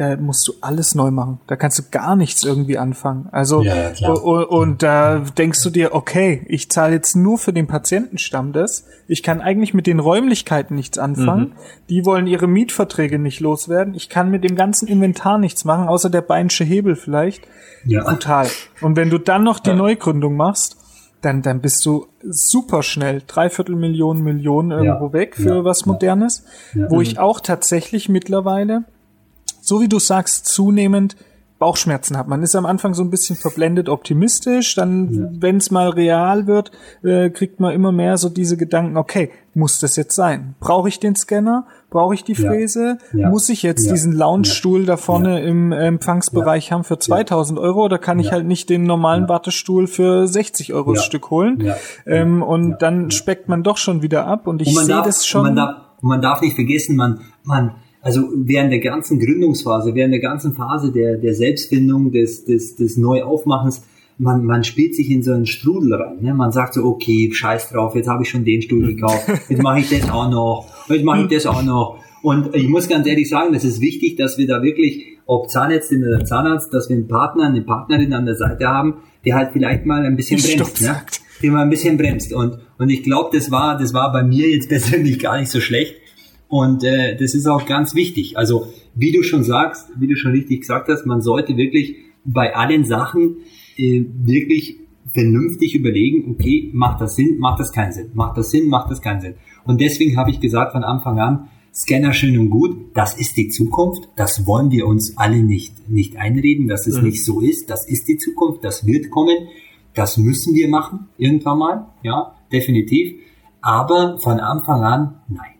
da 0.00 0.16
musst 0.16 0.48
du 0.48 0.54
alles 0.62 0.94
neu 0.94 1.10
machen. 1.10 1.40
Da 1.46 1.56
kannst 1.56 1.78
du 1.78 1.82
gar 1.90 2.16
nichts 2.16 2.42
irgendwie 2.42 2.78
anfangen. 2.78 3.28
Also 3.32 3.60
ja, 3.60 3.90
und, 4.08 4.44
und 4.44 4.82
da 4.82 5.18
denkst 5.18 5.62
du 5.62 5.68
dir, 5.68 5.94
okay, 5.94 6.42
ich 6.48 6.70
zahle 6.70 6.94
jetzt 6.94 7.16
nur 7.16 7.36
für 7.36 7.52
den 7.52 7.66
Patientenstamm 7.66 8.54
das. 8.54 8.86
Ich 9.08 9.22
kann 9.22 9.42
eigentlich 9.42 9.74
mit 9.74 9.86
den 9.86 10.00
Räumlichkeiten 10.00 10.74
nichts 10.74 10.96
anfangen. 10.96 11.48
Mhm. 11.48 11.52
Die 11.90 12.06
wollen 12.06 12.26
ihre 12.26 12.46
Mietverträge 12.46 13.18
nicht 13.18 13.40
loswerden. 13.40 13.92
Ich 13.92 14.08
kann 14.08 14.30
mit 14.30 14.42
dem 14.42 14.56
ganzen 14.56 14.88
Inventar 14.88 15.36
nichts 15.36 15.66
machen, 15.66 15.86
außer 15.86 16.08
der 16.08 16.22
beinische 16.22 16.64
Hebel 16.64 16.96
vielleicht. 16.96 17.46
Ja. 17.84 18.02
Brutal. 18.04 18.48
Und 18.80 18.96
wenn 18.96 19.10
du 19.10 19.18
dann 19.18 19.44
noch 19.44 19.58
die 19.58 19.68
ja. 19.68 19.76
Neugründung 19.76 20.34
machst, 20.34 20.78
dann, 21.20 21.42
dann 21.42 21.60
bist 21.60 21.84
du 21.84 22.06
super 22.22 22.82
schnell, 22.82 23.22
dreiviertel 23.26 23.76
Millionen, 23.76 24.22
Millionen 24.22 24.70
irgendwo 24.70 25.08
ja. 25.08 25.12
weg 25.12 25.36
für 25.36 25.62
was 25.62 25.84
Modernes. 25.84 26.46
Wo 26.88 27.02
ich 27.02 27.18
auch 27.18 27.40
tatsächlich 27.40 28.08
mittlerweile 28.08 28.84
so 29.70 29.80
wie 29.80 29.88
du 29.88 30.00
sagst, 30.00 30.46
zunehmend 30.46 31.14
Bauchschmerzen 31.60 32.16
hat. 32.16 32.26
Man 32.26 32.42
ist 32.42 32.56
am 32.56 32.66
Anfang 32.66 32.92
so 32.92 33.04
ein 33.04 33.10
bisschen 33.10 33.36
verblendet 33.36 33.88
optimistisch, 33.88 34.74
dann, 34.74 35.14
ja. 35.14 35.28
wenn 35.30 35.58
es 35.58 35.70
mal 35.70 35.90
real 35.90 36.48
wird, 36.48 36.72
äh, 37.04 37.30
kriegt 37.30 37.60
man 37.60 37.72
immer 37.72 37.92
mehr 37.92 38.16
so 38.16 38.30
diese 38.30 38.56
Gedanken, 38.56 38.96
okay, 38.96 39.30
muss 39.54 39.78
das 39.78 39.94
jetzt 39.94 40.16
sein? 40.16 40.56
Brauche 40.58 40.88
ich 40.88 40.98
den 40.98 41.14
Scanner? 41.14 41.68
Brauche 41.88 42.14
ich 42.14 42.24
die 42.24 42.34
Fräse? 42.34 42.98
Ja. 43.12 43.28
Muss 43.28 43.48
ich 43.48 43.62
jetzt 43.62 43.88
diesen 43.88 44.12
Lounge-Stuhl 44.12 44.86
da 44.86 44.96
vorne 44.96 45.40
im 45.42 45.70
Empfangsbereich 45.70 46.72
haben 46.72 46.82
für 46.82 46.98
2000 46.98 47.56
Euro 47.60 47.84
oder 47.84 47.98
kann 47.98 48.18
ich 48.18 48.32
halt 48.32 48.46
nicht 48.46 48.70
den 48.70 48.82
normalen 48.82 49.28
Wartestuhl 49.28 49.86
für 49.86 50.26
60 50.26 50.74
Euro 50.74 50.94
das 50.94 51.04
Stück 51.04 51.30
holen? 51.30 51.72
Ähm, 52.06 52.42
und 52.42 52.82
dann 52.82 53.12
speckt 53.12 53.48
man 53.48 53.62
doch 53.62 53.76
schon 53.76 54.02
wieder 54.02 54.26
ab 54.26 54.48
und 54.48 54.62
ich 54.62 54.74
sehe 54.74 55.02
das 55.04 55.26
schon. 55.26 55.42
Man 55.42 55.54
darf, 55.54 55.76
man 56.00 56.20
darf 56.20 56.40
nicht 56.40 56.56
vergessen, 56.56 56.96
man, 56.96 57.20
man, 57.44 57.76
also 58.02 58.28
während 58.34 58.72
der 58.72 58.80
ganzen 58.80 59.18
Gründungsphase, 59.18 59.94
während 59.94 60.12
der 60.12 60.20
ganzen 60.20 60.54
Phase 60.54 60.92
der, 60.92 61.18
der 61.18 61.34
Selbstfindung, 61.34 62.12
des, 62.12 62.44
des, 62.44 62.76
des 62.76 62.96
Neuaufmachens, 62.96 63.82
man, 64.20 64.44
man 64.44 64.64
spielt 64.64 64.94
sich 64.94 65.10
in 65.10 65.22
so 65.22 65.32
einen 65.32 65.46
Strudel 65.46 65.94
rein. 65.94 66.18
Ne? 66.20 66.34
Man 66.34 66.52
sagt 66.52 66.74
so, 66.74 66.84
okay, 66.84 67.30
scheiß 67.32 67.70
drauf, 67.70 67.94
jetzt 67.94 68.08
habe 68.08 68.22
ich 68.22 68.28
schon 68.28 68.44
den 68.44 68.62
Stuhl 68.62 68.86
gekauft, 68.86 69.26
jetzt 69.48 69.62
mache 69.62 69.80
ich 69.80 69.88
das 69.88 70.10
auch 70.10 70.30
noch, 70.30 70.66
jetzt 70.88 71.04
mache 71.04 71.22
ich 71.22 71.28
das 71.28 71.46
auch 71.46 71.62
noch. 71.62 71.98
Und 72.22 72.54
ich 72.54 72.68
muss 72.68 72.86
ganz 72.88 73.06
ehrlich 73.06 73.28
sagen, 73.28 73.54
das 73.54 73.64
ist 73.64 73.80
wichtig, 73.80 74.16
dass 74.16 74.36
wir 74.36 74.46
da 74.46 74.62
wirklich, 74.62 75.18
ob 75.24 75.48
Zahnärztin 75.48 76.04
oder 76.04 76.24
Zahnarzt, 76.24 76.72
dass 76.74 76.90
wir 76.90 76.96
einen 76.96 77.08
Partner, 77.08 77.46
eine 77.46 77.62
Partnerin 77.62 78.12
an 78.12 78.26
der 78.26 78.34
Seite 78.34 78.68
haben, 78.68 78.96
der 79.24 79.36
halt 79.36 79.52
vielleicht 79.52 79.86
mal 79.86 80.04
ein 80.04 80.16
bisschen 80.16 80.40
bremst. 80.40 80.82
Ne? 80.82 81.00
Der 81.42 81.52
mal 81.52 81.62
ein 81.62 81.70
bisschen 81.70 81.96
bremst. 81.96 82.34
Und, 82.34 82.58
und 82.76 82.90
ich 82.90 83.02
glaube, 83.02 83.30
das 83.32 83.50
war, 83.50 83.78
das 83.78 83.94
war 83.94 84.12
bei 84.12 84.22
mir 84.22 84.50
jetzt 84.50 84.68
persönlich 84.68 85.18
gar 85.18 85.38
nicht 85.38 85.50
so 85.50 85.60
schlecht. 85.60 85.94
Und 86.50 86.82
äh, 86.82 87.16
das 87.16 87.34
ist 87.34 87.46
auch 87.46 87.64
ganz 87.64 87.94
wichtig. 87.94 88.36
Also 88.36 88.66
wie 88.96 89.12
du 89.12 89.22
schon 89.22 89.44
sagst, 89.44 89.88
wie 90.00 90.08
du 90.08 90.16
schon 90.16 90.32
richtig 90.32 90.62
gesagt 90.62 90.88
hast, 90.88 91.06
man 91.06 91.22
sollte 91.22 91.56
wirklich 91.56 91.94
bei 92.24 92.56
allen 92.56 92.84
Sachen 92.84 93.36
äh, 93.76 94.04
wirklich 94.24 94.76
vernünftig 95.14 95.76
überlegen, 95.76 96.28
okay, 96.32 96.68
macht 96.72 97.00
das 97.00 97.14
Sinn, 97.14 97.38
macht 97.38 97.60
das 97.60 97.70
keinen 97.70 97.92
Sinn, 97.92 98.10
macht 98.14 98.36
das 98.36 98.50
Sinn, 98.50 98.68
macht 98.68 98.90
das 98.90 99.00
keinen 99.00 99.20
Sinn. 99.20 99.34
Und 99.64 99.80
deswegen 99.80 100.16
habe 100.16 100.32
ich 100.32 100.40
gesagt 100.40 100.72
von 100.72 100.82
Anfang 100.82 101.20
an, 101.20 101.48
Scanner 101.72 102.12
schön 102.12 102.36
und 102.36 102.50
gut, 102.50 102.76
das 102.94 103.14
ist 103.14 103.36
die 103.36 103.48
Zukunft, 103.48 104.08
das 104.16 104.44
wollen 104.44 104.72
wir 104.72 104.88
uns 104.88 105.16
alle 105.16 105.44
nicht, 105.44 105.88
nicht 105.88 106.16
einreden, 106.16 106.66
dass 106.66 106.88
es 106.88 106.96
mhm. 106.96 107.04
nicht 107.04 107.24
so 107.24 107.40
ist, 107.40 107.70
das 107.70 107.88
ist 107.88 108.08
die 108.08 108.16
Zukunft, 108.16 108.64
das 108.64 108.84
wird 108.86 109.08
kommen, 109.10 109.36
das 109.94 110.16
müssen 110.16 110.52
wir 110.54 110.68
machen, 110.68 111.06
irgendwann 111.16 111.58
mal, 111.58 111.86
ja, 112.02 112.34
definitiv. 112.52 113.14
Aber 113.60 114.18
von 114.18 114.40
Anfang 114.40 114.82
an, 114.82 115.20
nein, 115.28 115.36
nein. 115.36 115.59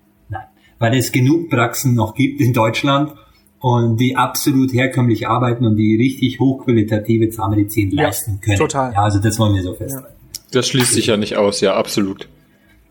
Weil 0.80 0.96
es 0.96 1.12
genug 1.12 1.48
Praxen 1.48 1.94
noch 1.94 2.16
gibt 2.16 2.40
in 2.40 2.52
Deutschland 2.52 3.12
und 3.60 3.98
die 3.98 4.16
absolut 4.16 4.72
herkömmlich 4.72 5.28
arbeiten 5.28 5.64
und 5.64 5.76
die 5.76 5.94
richtig 5.94 6.40
hochqualitative 6.40 7.28
Zahnmedizin 7.28 7.92
ja, 7.92 8.04
leisten 8.04 8.40
können. 8.40 8.58
Total. 8.58 8.92
Ja, 8.92 9.02
also 9.02 9.20
das 9.20 9.38
wollen 9.38 9.54
wir 9.54 9.62
so 9.62 9.74
festhalten. 9.74 10.08
Ja. 10.08 10.40
Das 10.50 10.66
schließt 10.66 10.94
sich 10.94 11.06
ja 11.06 11.16
nicht 11.16 11.36
aus, 11.36 11.60
ja, 11.60 11.76
absolut. 11.76 12.28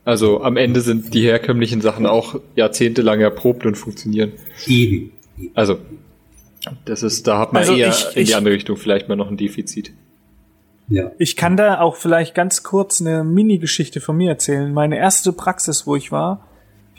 Also 0.05 0.41
am 0.41 0.55
Ende 0.55 0.81
sind 0.81 1.13
die 1.13 1.23
herkömmlichen 1.23 1.81
Sachen 1.81 2.05
auch 2.05 2.39
jahrzehntelang 2.55 3.19
erprobt 3.19 3.65
und 3.65 3.75
funktionieren. 3.75 4.31
Eben. 4.65 5.11
Also 5.55 5.77
das 6.85 7.03
ist, 7.03 7.27
da 7.27 7.39
hat 7.39 7.53
man 7.53 7.61
also 7.61 7.75
eher 7.75 7.89
ich, 7.89 8.15
in 8.15 8.25
die 8.25 8.35
andere 8.35 8.53
Richtung 8.53 8.77
vielleicht 8.77 9.09
mal 9.09 9.15
noch 9.15 9.29
ein 9.29 9.37
Defizit. 9.37 9.93
Ja. 10.87 11.11
Ich 11.19 11.35
kann 11.35 11.57
da 11.57 11.79
auch 11.79 11.95
vielleicht 11.95 12.33
ganz 12.33 12.63
kurz 12.63 13.01
eine 13.01 13.23
Mini-Geschichte 13.23 14.01
von 14.01 14.17
mir 14.17 14.29
erzählen. 14.29 14.73
Meine 14.73 14.97
erste 14.97 15.33
Praxis, 15.33 15.85
wo 15.85 15.95
ich 15.95 16.11
war, 16.11 16.47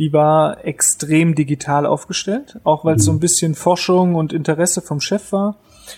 die 0.01 0.15
war 0.15 0.65
extrem 0.65 1.35
digital 1.35 1.85
aufgestellt, 1.85 2.59
auch 2.65 2.87
weil 2.87 2.97
es 2.97 3.03
mhm. 3.03 3.05
so 3.05 3.13
ein 3.13 3.21
bisschen 3.21 3.55
Forschung 3.55 4.15
und 4.15 4.33
Interesse 4.33 4.81
vom 4.81 4.99
Chef 4.99 5.31
war. 5.31 5.57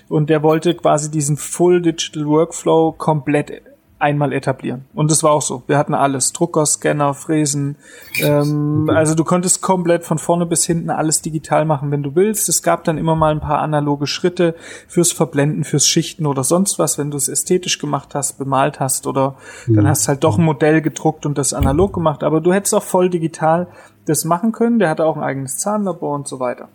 Und 0.09 0.29
der 0.29 0.43
wollte 0.43 0.75
quasi 0.75 1.09
diesen 1.09 1.37
Full 1.37 1.83
Digital 1.83 2.27
Workflow 2.27 2.93
komplett 2.93 3.63
einmal 4.03 4.33
etablieren. 4.33 4.87
Und 4.95 5.13
das 5.13 5.23
war 5.23 5.31
auch 5.31 5.43
so. 5.43 5.63
Wir 5.69 5.79
hatten 5.79 5.95
alles. 5.95 6.33
Drucker, 6.33 6.67
Scanner, 6.67 7.15
Fräsen. 7.15 7.77
Ähm, 8.21 8.91
also 8.93 9.15
du 9.15 9.23
konntest 9.23 9.63
komplett 9.63 10.05
von 10.05 10.19
vorne 10.19 10.45
bis 10.45 10.67
hinten 10.67 10.91
alles 10.91 11.23
digital 11.23 11.65
machen, 11.65 11.93
wenn 11.93 12.03
du 12.03 12.17
willst. 12.17 12.49
Es 12.49 12.65
gab 12.65 12.83
dann 12.83 12.99
immer 12.99 13.15
mal 13.15 13.31
ein 13.31 13.41
paar 13.41 13.61
analoge 13.61 14.09
Schritte 14.09 14.57
fürs 14.89 15.13
Verblenden, 15.13 15.63
fürs 15.63 15.87
Schichten 15.87 16.27
oder 16.27 16.43
sonst 16.43 16.81
was, 16.81 16.99
wenn 16.99 17.13
du 17.13 17.17
es 17.17 17.29
ästhetisch 17.29 17.79
gemacht 17.79 18.17
hast, 18.17 18.39
bemalt 18.39 18.81
hast 18.81 19.07
oder 19.07 19.37
mhm. 19.69 19.77
dann 19.77 19.87
hast 19.87 20.09
halt 20.09 20.25
doch 20.25 20.37
ein 20.37 20.45
Modell 20.45 20.83
gedruckt 20.83 21.25
und 21.25 21.39
das 21.39 21.55
analog 21.55 21.93
gemacht. 21.93 22.25
Aber 22.25 22.41
du 22.41 22.53
hättest 22.53 22.75
auch 22.75 22.83
voll 22.83 23.09
digital 23.09 23.69
das 24.07 24.25
machen 24.25 24.53
können. 24.53 24.79
Der 24.79 24.89
hatte 24.89 25.05
auch 25.05 25.17
ein 25.17 25.23
eigenes 25.23 25.59
Zahnlabor 25.59 26.15
und 26.15 26.29
so 26.29 26.41
weiter. 26.41 26.69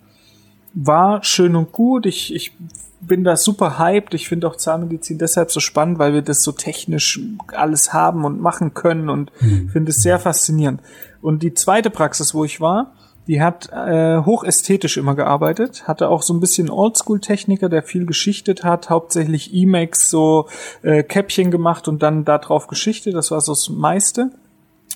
War 0.74 1.24
schön 1.24 1.56
und 1.56 1.72
gut. 1.72 2.06
Ich, 2.06 2.34
ich 2.34 2.52
bin 3.00 3.24
da 3.24 3.36
super 3.36 3.78
hyped. 3.78 4.14
Ich 4.14 4.28
finde 4.28 4.48
auch 4.48 4.56
Zahnmedizin 4.56 5.18
deshalb 5.18 5.50
so 5.50 5.60
spannend, 5.60 5.98
weil 5.98 6.12
wir 6.12 6.22
das 6.22 6.42
so 6.42 6.52
technisch 6.52 7.20
alles 7.48 7.92
haben 7.92 8.24
und 8.24 8.40
machen 8.40 8.74
können 8.74 9.08
und 9.08 9.32
mhm. 9.40 9.68
finde 9.68 9.90
es 9.90 10.02
sehr 10.02 10.18
faszinierend. 10.18 10.80
Und 11.20 11.42
die 11.42 11.54
zweite 11.54 11.90
Praxis, 11.90 12.34
wo 12.34 12.44
ich 12.44 12.60
war, 12.60 12.92
die 13.26 13.42
hat 13.42 13.70
äh, 13.72 14.22
hochästhetisch 14.24 14.96
immer 14.96 15.14
gearbeitet, 15.14 15.86
hatte 15.86 16.08
auch 16.08 16.22
so 16.22 16.32
ein 16.32 16.40
bisschen 16.40 16.70
Oldschool-Techniker, 16.70 17.68
der 17.68 17.82
viel 17.82 18.06
geschichtet 18.06 18.64
hat, 18.64 18.88
hauptsächlich 18.88 19.52
Emacs 19.52 20.08
so 20.08 20.48
äh, 20.82 21.02
Käppchen 21.02 21.50
gemacht 21.50 21.88
und 21.88 22.02
dann 22.02 22.24
da 22.24 22.38
drauf 22.38 22.68
geschichtet. 22.68 23.14
Das 23.14 23.30
war 23.30 23.42
so 23.42 23.52
das 23.52 23.68
meiste. 23.68 24.30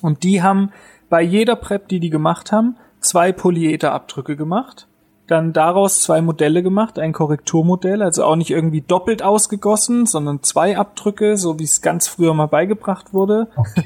Und 0.01 0.23
die 0.23 0.41
haben 0.41 0.71
bei 1.13 1.21
jeder 1.21 1.55
Prep, 1.55 1.89
die 1.89 1.99
die 1.99 2.09
gemacht 2.09 2.51
haben, 2.51 2.75
zwei 2.99 3.31
Polyetherabdrücke 3.31 4.35
gemacht 4.35 4.87
dann 5.27 5.53
daraus 5.53 6.01
zwei 6.01 6.21
Modelle 6.21 6.63
gemacht, 6.63 6.99
ein 6.99 7.13
Korrekturmodell, 7.13 8.01
also 8.01 8.25
auch 8.25 8.35
nicht 8.35 8.51
irgendwie 8.51 8.81
doppelt 8.81 9.23
ausgegossen, 9.23 10.05
sondern 10.05 10.43
zwei 10.43 10.77
Abdrücke, 10.77 11.37
so 11.37 11.59
wie 11.59 11.63
es 11.63 11.81
ganz 11.81 12.07
früher 12.07 12.33
mal 12.33 12.47
beigebracht 12.47 13.13
wurde. 13.13 13.47
Okay. 13.55 13.85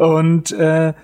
Und 0.00 0.52
äh, 0.52 0.94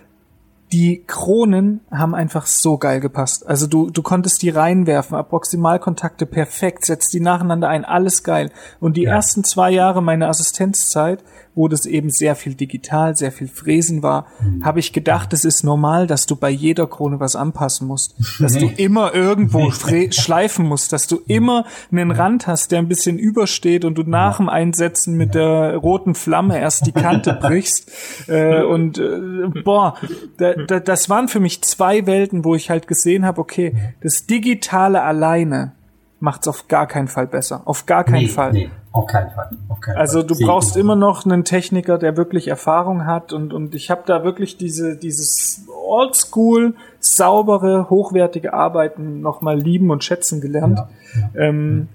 die 0.72 1.02
Kronen 1.06 1.80
haben 1.90 2.14
einfach 2.14 2.46
so 2.46 2.78
geil 2.78 3.00
gepasst. 3.00 3.46
Also 3.46 3.66
du, 3.66 3.90
du 3.90 4.02
konntest 4.02 4.42
die 4.42 4.50
reinwerfen, 4.50 5.16
Approximalkontakte 5.16 6.26
perfekt, 6.26 6.84
setzt 6.84 7.14
die 7.14 7.20
nacheinander 7.20 7.68
ein, 7.68 7.84
alles 7.84 8.22
geil. 8.22 8.50
Und 8.80 8.96
die 8.96 9.02
ja. 9.02 9.14
ersten 9.14 9.44
zwei 9.44 9.70
Jahre 9.70 10.02
meiner 10.02 10.28
Assistenzzeit 10.28 11.22
wo 11.58 11.66
das 11.66 11.86
eben 11.86 12.08
sehr 12.08 12.36
viel 12.36 12.54
digital, 12.54 13.16
sehr 13.16 13.32
viel 13.32 13.48
Fräsen 13.48 14.00
war, 14.00 14.26
mhm. 14.40 14.64
habe 14.64 14.78
ich 14.78 14.92
gedacht, 14.92 15.32
es 15.32 15.44
ist 15.44 15.64
normal, 15.64 16.06
dass 16.06 16.24
du 16.24 16.36
bei 16.36 16.50
jeder 16.50 16.86
Krone 16.86 17.18
was 17.18 17.34
anpassen 17.34 17.88
musst. 17.88 18.14
Dass 18.38 18.54
nee. 18.54 18.60
du 18.60 18.82
immer 18.82 19.12
irgendwo 19.12 19.72
schleifen 19.72 20.66
musst, 20.66 20.92
dass 20.92 21.08
du 21.08 21.18
immer 21.26 21.64
einen 21.90 22.12
Rand 22.12 22.46
hast, 22.46 22.70
der 22.70 22.78
ein 22.78 22.86
bisschen 22.86 23.18
übersteht 23.18 23.84
und 23.84 23.98
du 23.98 24.04
nach 24.04 24.36
dem 24.36 24.48
Einsetzen 24.48 25.16
mit 25.16 25.34
der 25.34 25.74
roten 25.74 26.14
Flamme 26.14 26.60
erst 26.60 26.86
die 26.86 26.92
Kante 26.92 27.32
brichst. 27.42 27.90
Äh, 28.28 28.62
und 28.62 28.98
äh, 28.98 29.48
boah, 29.64 29.96
da, 30.36 30.54
da, 30.66 30.80
das 30.80 31.08
waren 31.08 31.28
für 31.28 31.40
mich 31.40 31.62
zwei 31.62 32.06
Welten, 32.06 32.44
wo 32.44 32.54
ich 32.54 32.70
halt 32.70 32.86
gesehen 32.86 33.24
habe, 33.24 33.40
okay, 33.40 33.74
das 34.02 34.26
Digitale 34.26 35.02
alleine 35.02 35.72
macht's 36.20 36.48
auf 36.48 36.68
gar 36.68 36.86
keinen 36.86 37.08
Fall 37.08 37.26
besser. 37.26 37.62
Auf 37.64 37.86
gar 37.86 38.04
keinen 38.04 38.22
nee, 38.22 38.28
Fall. 38.28 38.52
Nee. 38.52 38.70
Auf 38.90 39.06
keinen 39.06 39.30
Fall. 39.30 39.50
Auf 39.68 39.80
keinen 39.80 39.96
also 39.96 40.22
du 40.22 40.34
Fall. 40.34 40.46
brauchst 40.46 40.76
immer 40.76 40.96
noch 40.96 41.24
einen 41.24 41.44
Techniker, 41.44 41.98
der 41.98 42.16
wirklich 42.16 42.48
Erfahrung 42.48 43.06
hat 43.06 43.32
und, 43.32 43.52
und 43.52 43.74
ich 43.74 43.90
habe 43.90 44.02
da 44.06 44.24
wirklich 44.24 44.56
diese, 44.56 44.96
dieses 44.96 45.66
oldschool, 45.86 46.74
saubere, 46.98 47.90
hochwertige 47.90 48.54
Arbeiten 48.54 49.20
nochmal 49.20 49.58
lieben 49.58 49.90
und 49.90 50.02
schätzen 50.02 50.40
gelernt. 50.40 50.78
Ja, 50.78 50.88
ja. 51.34 51.48
Ähm, 51.48 51.88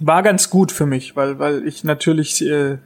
war 0.00 0.22
ganz 0.22 0.50
gut 0.50 0.72
für 0.72 0.86
mich, 0.86 1.16
weil, 1.16 1.38
weil 1.38 1.66
ich 1.66 1.84
natürlich 1.84 2.44
äh, 2.44 2.78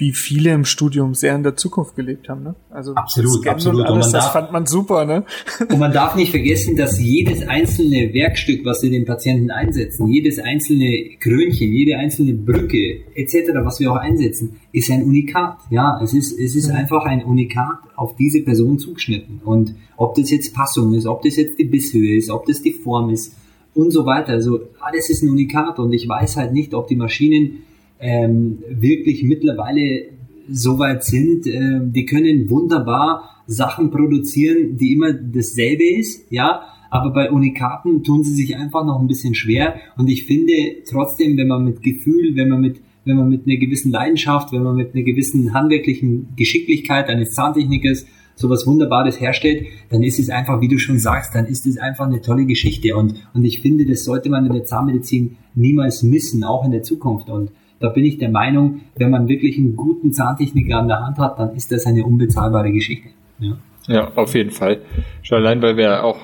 wie 0.00 0.12
viele 0.12 0.52
im 0.52 0.64
Studium 0.64 1.14
sehr 1.14 1.34
in 1.36 1.42
der 1.42 1.56
Zukunft 1.56 1.94
gelebt 1.94 2.30
haben. 2.30 2.42
Ne? 2.42 2.54
Also 2.70 2.94
absolut, 2.94 3.46
absolut. 3.46 3.86
Alles, 3.86 4.06
und 4.06 4.14
das 4.14 4.24
darf, 4.24 4.32
fand 4.32 4.50
man 4.50 4.64
super. 4.64 5.04
Ne? 5.04 5.24
Und 5.68 5.78
man 5.78 5.92
darf 5.92 6.16
nicht 6.16 6.30
vergessen, 6.30 6.74
dass 6.74 6.98
jedes 6.98 7.46
einzelne 7.46 8.14
Werkstück, 8.14 8.64
was 8.64 8.82
wir 8.82 8.90
den 8.90 9.04
Patienten 9.04 9.50
einsetzen, 9.50 10.08
jedes 10.08 10.38
einzelne 10.38 11.10
Krönchen, 11.20 11.70
jede 11.70 11.98
einzelne 11.98 12.32
Brücke 12.32 13.02
etc., 13.14 13.50
was 13.62 13.78
wir 13.78 13.92
auch 13.92 13.96
einsetzen, 13.96 14.56
ist 14.72 14.90
ein 14.90 15.04
Unikat. 15.04 15.58
Ja, 15.68 16.00
es 16.02 16.14
ist 16.14 16.32
es 16.38 16.56
ist 16.56 16.68
mhm. 16.68 16.76
einfach 16.76 17.04
ein 17.04 17.22
Unikat 17.22 17.80
auf 17.94 18.16
diese 18.16 18.40
Person 18.40 18.78
zugeschnitten. 18.78 19.42
Und 19.44 19.74
ob 19.98 20.14
das 20.14 20.30
jetzt 20.30 20.54
Passung 20.54 20.94
ist, 20.94 21.06
ob 21.06 21.22
das 21.22 21.36
jetzt 21.36 21.58
die 21.58 21.66
Bisshöhe 21.66 22.16
ist, 22.16 22.30
ob 22.30 22.46
das 22.46 22.62
die 22.62 22.72
Form 22.72 23.10
ist 23.10 23.36
und 23.74 23.90
so 23.90 24.06
weiter. 24.06 24.32
Also 24.32 24.60
alles 24.80 25.10
ist 25.10 25.22
ein 25.22 25.28
Unikat 25.28 25.78
und 25.78 25.92
ich 25.92 26.08
weiß 26.08 26.38
halt 26.38 26.54
nicht, 26.54 26.72
ob 26.72 26.88
die 26.88 26.96
Maschinen 26.96 27.64
ähm, 28.00 28.58
wirklich 28.68 29.22
mittlerweile 29.22 30.08
so 30.48 30.78
weit 30.78 31.04
sind, 31.04 31.46
äh, 31.46 31.80
die 31.82 32.06
können 32.06 32.50
wunderbar 32.50 33.42
Sachen 33.46 33.90
produzieren, 33.90 34.76
die 34.76 34.92
immer 34.92 35.12
dasselbe 35.12 35.84
ist, 35.98 36.30
ja, 36.30 36.62
aber 36.90 37.12
bei 37.12 37.30
Unikaten 37.30 38.02
tun 38.02 38.24
sie 38.24 38.34
sich 38.34 38.56
einfach 38.56 38.84
noch 38.84 39.00
ein 39.00 39.06
bisschen 39.06 39.34
schwer 39.34 39.76
und 39.96 40.08
ich 40.08 40.26
finde 40.26 40.52
trotzdem, 40.88 41.36
wenn 41.36 41.48
man 41.48 41.64
mit 41.64 41.82
Gefühl, 41.82 42.34
wenn 42.34 42.48
man 42.48 42.60
mit 42.60 42.80
wenn 43.04 43.16
man 43.16 43.28
mit 43.28 43.46
einer 43.46 43.56
gewissen 43.56 43.90
Leidenschaft, 43.90 44.52
wenn 44.52 44.62
man 44.62 44.76
mit 44.76 44.94
einer 44.94 45.02
gewissen 45.02 45.54
handwerklichen 45.54 46.28
Geschicklichkeit 46.36 47.08
eines 47.08 47.30
Zahntechnikers 47.32 48.04
sowas 48.40 48.66
Wunderbares 48.66 49.20
herstellt, 49.20 49.66
dann 49.90 50.02
ist 50.02 50.18
es 50.18 50.30
einfach, 50.30 50.60
wie 50.60 50.68
du 50.68 50.78
schon 50.78 50.98
sagst, 50.98 51.34
dann 51.34 51.46
ist 51.46 51.66
es 51.66 51.76
einfach 51.76 52.06
eine 52.06 52.20
tolle 52.20 52.46
Geschichte. 52.46 52.96
Und, 52.96 53.14
und 53.34 53.44
ich 53.44 53.60
finde, 53.60 53.84
das 53.84 54.04
sollte 54.04 54.30
man 54.30 54.46
in 54.46 54.52
der 54.52 54.64
Zahnmedizin 54.64 55.36
niemals 55.54 56.02
missen, 56.02 56.42
auch 56.42 56.64
in 56.64 56.72
der 56.72 56.82
Zukunft. 56.82 57.28
Und 57.28 57.50
da 57.80 57.88
bin 57.88 58.04
ich 58.04 58.18
der 58.18 58.30
Meinung, 58.30 58.82
wenn 58.96 59.10
man 59.10 59.26
wirklich 59.26 59.58
einen 59.58 59.74
guten 59.74 60.12
Zahntechniker 60.12 60.78
an 60.78 60.88
der 60.88 61.00
Hand 61.00 61.18
hat, 61.18 61.38
dann 61.38 61.56
ist 61.56 61.72
das 61.72 61.86
eine 61.86 62.04
unbezahlbare 62.04 62.70
Geschichte. 62.70 63.08
Ja, 63.38 63.56
ja 63.88 64.12
auf 64.14 64.34
jeden 64.34 64.50
Fall. 64.50 64.82
Schon 65.22 65.38
allein, 65.38 65.62
weil 65.62 65.76
wir 65.78 66.04
auch 66.04 66.18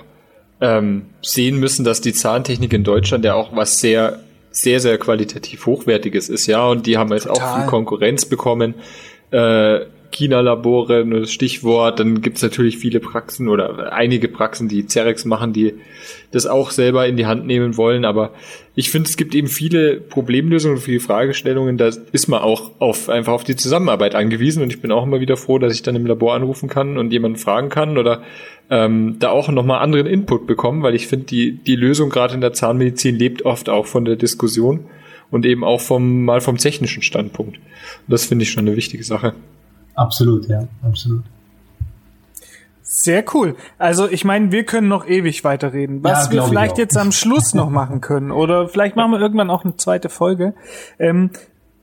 ähm, 0.61 1.07
sehen 1.23 1.59
müssen, 1.59 1.85
dass 1.85 2.03
die 2.03 2.13
Zahntechnik 2.13 2.73
in 2.73 2.85
Deutschland 2.85 3.25
ja 3.25 3.35
auch 3.35 3.57
was 3.57 3.81
sehr, 3.81 4.21
sehr, 4.51 4.81
sehr 4.81 4.99
qualitativ 4.99 5.67
Hochwertiges 5.67 6.29
ist, 6.29 6.47
ja, 6.47 6.67
und 6.67 6.87
die 6.87 6.99
haben 6.99 7.11
jetzt 7.11 7.27
Total. 7.27 7.43
auch 7.43 7.57
viel 7.57 7.67
Konkurrenz 7.67 8.27
bekommen. 8.27 8.75
Äh, 9.31 9.81
China-Labore, 10.11 11.07
das 11.07 11.33
Stichwort. 11.33 12.01
Dann 12.01 12.21
gibt 12.23 12.37
es 12.37 12.43
natürlich 12.43 12.79
viele 12.79 13.01
Praxen 13.01 13.49
oder 13.49 13.93
einige 13.93 14.29
Praxen, 14.29 14.69
die 14.69 14.87
Cerex 14.87 15.25
machen, 15.25 15.53
die 15.53 15.75
das 16.33 16.47
auch 16.47 16.71
selber 16.71 17.07
in 17.07 17.17
die 17.17 17.27
Hand 17.27 17.47
nehmen 17.47 17.77
wollen. 17.77 18.05
Aber 18.05 18.33
ich 18.75 18.91
finde, 18.91 19.09
es 19.09 19.17
gibt 19.17 19.35
eben 19.35 19.49
viele 19.49 20.01
Problemlösungen, 20.01 20.79
viele 20.79 21.01
Fragestellungen. 21.01 21.79
Da 21.79 21.91
ist 22.13 22.29
man 22.29 22.41
auch 22.41 22.71
auf, 22.79 23.09
einfach 23.09 23.33
auf 23.33 23.45
die 23.45 23.57
Zusammenarbeit 23.57 24.15
angewiesen. 24.15 24.63
Und 24.63 24.73
ich 24.73 24.81
bin 24.81 24.93
auch 24.93 25.05
immer 25.05 25.21
wieder 25.21 25.37
froh, 25.37 25.59
dass 25.59 25.75
ich 25.75 25.83
dann 25.83 25.97
im 25.97 26.07
Labor 26.07 26.35
anrufen 26.35 26.69
kann 26.69 26.99
und 26.99 27.13
jemanden 27.13 27.39
fragen 27.39 27.69
kann 27.69 27.99
oder 27.99 28.23
ähm, 28.71 29.17
da 29.19 29.31
auch 29.31 29.49
nochmal 29.49 29.81
anderen 29.81 30.07
Input 30.07 30.47
bekommen, 30.47 30.83
weil 30.83 30.95
ich 30.95 31.07
finde, 31.07 31.27
die, 31.27 31.53
die 31.53 31.77
Lösung 31.77 32.11
gerade 32.11 32.35
in 32.35 32.41
der 32.41 32.53
Zahnmedizin 32.53 33.17
lebt 33.17 33.43
oft 33.43 33.69
auch 33.69 33.87
von 33.87 34.05
der 34.05 34.17
Diskussion 34.17 34.87
und 35.31 35.47
eben 35.47 35.65
auch 35.65 35.81
vom, 35.81 36.25
mal 36.25 36.41
vom 36.41 36.57
technischen 36.57 37.03
Standpunkt. 37.03 37.57
Und 37.57 37.65
das 38.09 38.27
finde 38.27 38.45
ich 38.45 38.51
schon 38.51 38.67
eine 38.67 38.77
wichtige 38.77 39.05
Sache. 39.05 39.35
Absolut, 39.97 40.47
ja, 40.47 40.69
absolut. 40.83 41.25
Sehr 42.83 43.25
cool. 43.35 43.57
Also 43.79 44.09
ich 44.09 44.25
meine, 44.25 44.53
wir 44.53 44.65
können 44.65 44.87
noch 44.87 45.07
ewig 45.09 45.43
weiterreden. 45.43 46.05
Was 46.05 46.27
ja, 46.27 46.33
wir 46.33 46.43
vielleicht 46.45 46.79
jetzt 46.79 46.97
am 46.97 47.11
Schluss 47.11 47.53
noch 47.53 47.69
machen 47.69 48.01
können 48.01 48.31
oder 48.31 48.69
vielleicht 48.69 48.95
machen 48.95 49.11
wir 49.11 49.21
irgendwann 49.21 49.51
auch 49.51 49.65
eine 49.65 49.77
zweite 49.77 50.09
Folge. 50.09 50.55
Ähm, 50.99 51.31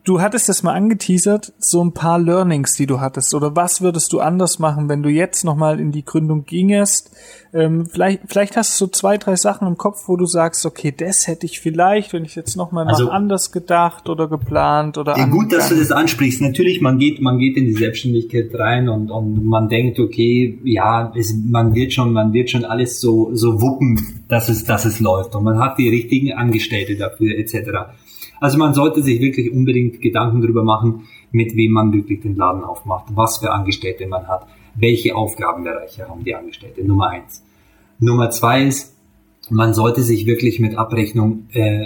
Du 0.06 0.20
hattest 0.20 0.49
es 0.49 0.64
mal 0.64 0.74
angeteasert, 0.74 1.54
so 1.60 1.82
ein 1.82 1.93
paar 1.93 2.20
Learnings, 2.20 2.74
die 2.76 2.86
du 2.86 2.99
hattest. 2.99 3.34
Oder 3.34 3.56
was 3.56 3.82
würdest 3.82 4.12
du 4.12 4.20
anders 4.20 4.60
machen, 4.60 4.89
wenn 4.89 5.01
du 5.01 5.08
jetzt 5.08 5.45
nochmal 5.45 5.80
in 5.80 5.93
die 5.93 6.04
Gründung 6.04 6.43
gingest? 6.43 7.12
Ähm, 7.54 7.86
vielleicht, 7.86 8.20
vielleicht 8.28 8.58
hast 8.58 8.74
du 8.82 8.86
so 8.86 8.91
zwei, 8.91 9.18
drei 9.18 9.38
Sachen 9.38 9.66
im 9.66 9.78
Kopf, 9.78 10.04
wo 10.08 10.18
du 10.18 10.26
sagst, 10.26 10.66
okay, 10.66 10.93
das 10.95 11.28
hätte 11.28 11.45
ich 11.45 11.62
vielleicht, 11.62 12.12
wenn 12.12 12.26
ich 12.26 12.36
jetzt 12.36 12.58
nochmal 12.58 12.86
also, 12.89 13.10
anders 13.10 13.54
gedacht 13.54 14.10
oder 14.10 14.28
geplant 14.28 14.97
oder 14.97 15.18
ja, 15.18 15.26
Gut, 15.26 15.54
dass 15.54 15.70
du 15.70 15.76
das 15.76 15.91
ansprichst. 15.91 16.41
Natürlich, 16.41 16.82
man 16.82 16.97
geht, 16.97 17.22
man 17.22 17.39
geht 17.39 17.56
in 17.56 17.66
die 17.66 17.74
Selbstständigkeit 17.74 18.49
rein 18.56 18.89
und, 18.89 19.10
und 19.10 19.45
man 19.45 19.70
denkt, 19.70 19.99
okay, 19.99 20.60
ja, 20.66 21.14
es, 21.16 21.34
man 21.34 21.76
wird 21.76 21.93
schon, 21.93 22.12
man 22.12 22.34
wird 22.34 22.49
schon 22.49 22.66
alles 22.66 22.99
so, 22.99 23.34
so 23.34 23.62
wuppen, 23.62 24.01
dass 24.28 24.49
es, 24.49 24.66
dass 24.66 24.84
es 24.84 24.99
läuft. 24.99 25.34
Und 25.34 25.45
man 25.45 25.60
hat 25.60 25.78
die 25.78 25.88
richtigen 25.88 26.34
Angestellte 26.34 26.97
dafür, 26.97 27.38
etc. 27.38 27.93
Also 28.43 28.57
man 28.57 28.73
sollte 28.73 29.01
sich 29.01 29.21
wirklich 29.21 29.53
unbedingt 29.53 30.01
Gedanken 30.01 30.41
darüber 30.41 30.65
machen, 30.65 31.05
mit 31.31 31.55
wem 31.55 31.71
man 31.71 31.93
wirklich 31.93 32.19
den 32.19 32.35
Laden 32.35 32.65
aufmacht, 32.65 33.05
was 33.15 33.37
für 33.37 33.53
Angestellte 33.53 34.05
man 34.05 34.27
hat, 34.27 34.45
welche 34.75 35.15
Aufgabenbereiche 35.15 36.09
haben 36.09 36.25
die 36.25 36.35
Angestellte. 36.35 36.83
Nummer 36.85 37.07
eins. 37.11 37.41
Nummer 37.99 38.31
zwei 38.31 38.65
ist, 38.65 38.97
man 39.49 39.73
sollte 39.73 40.03
sich 40.03 40.25
wirklich 40.25 40.59
mit 40.59 40.77
Abrechnung 40.77 41.45
äh, 41.53 41.85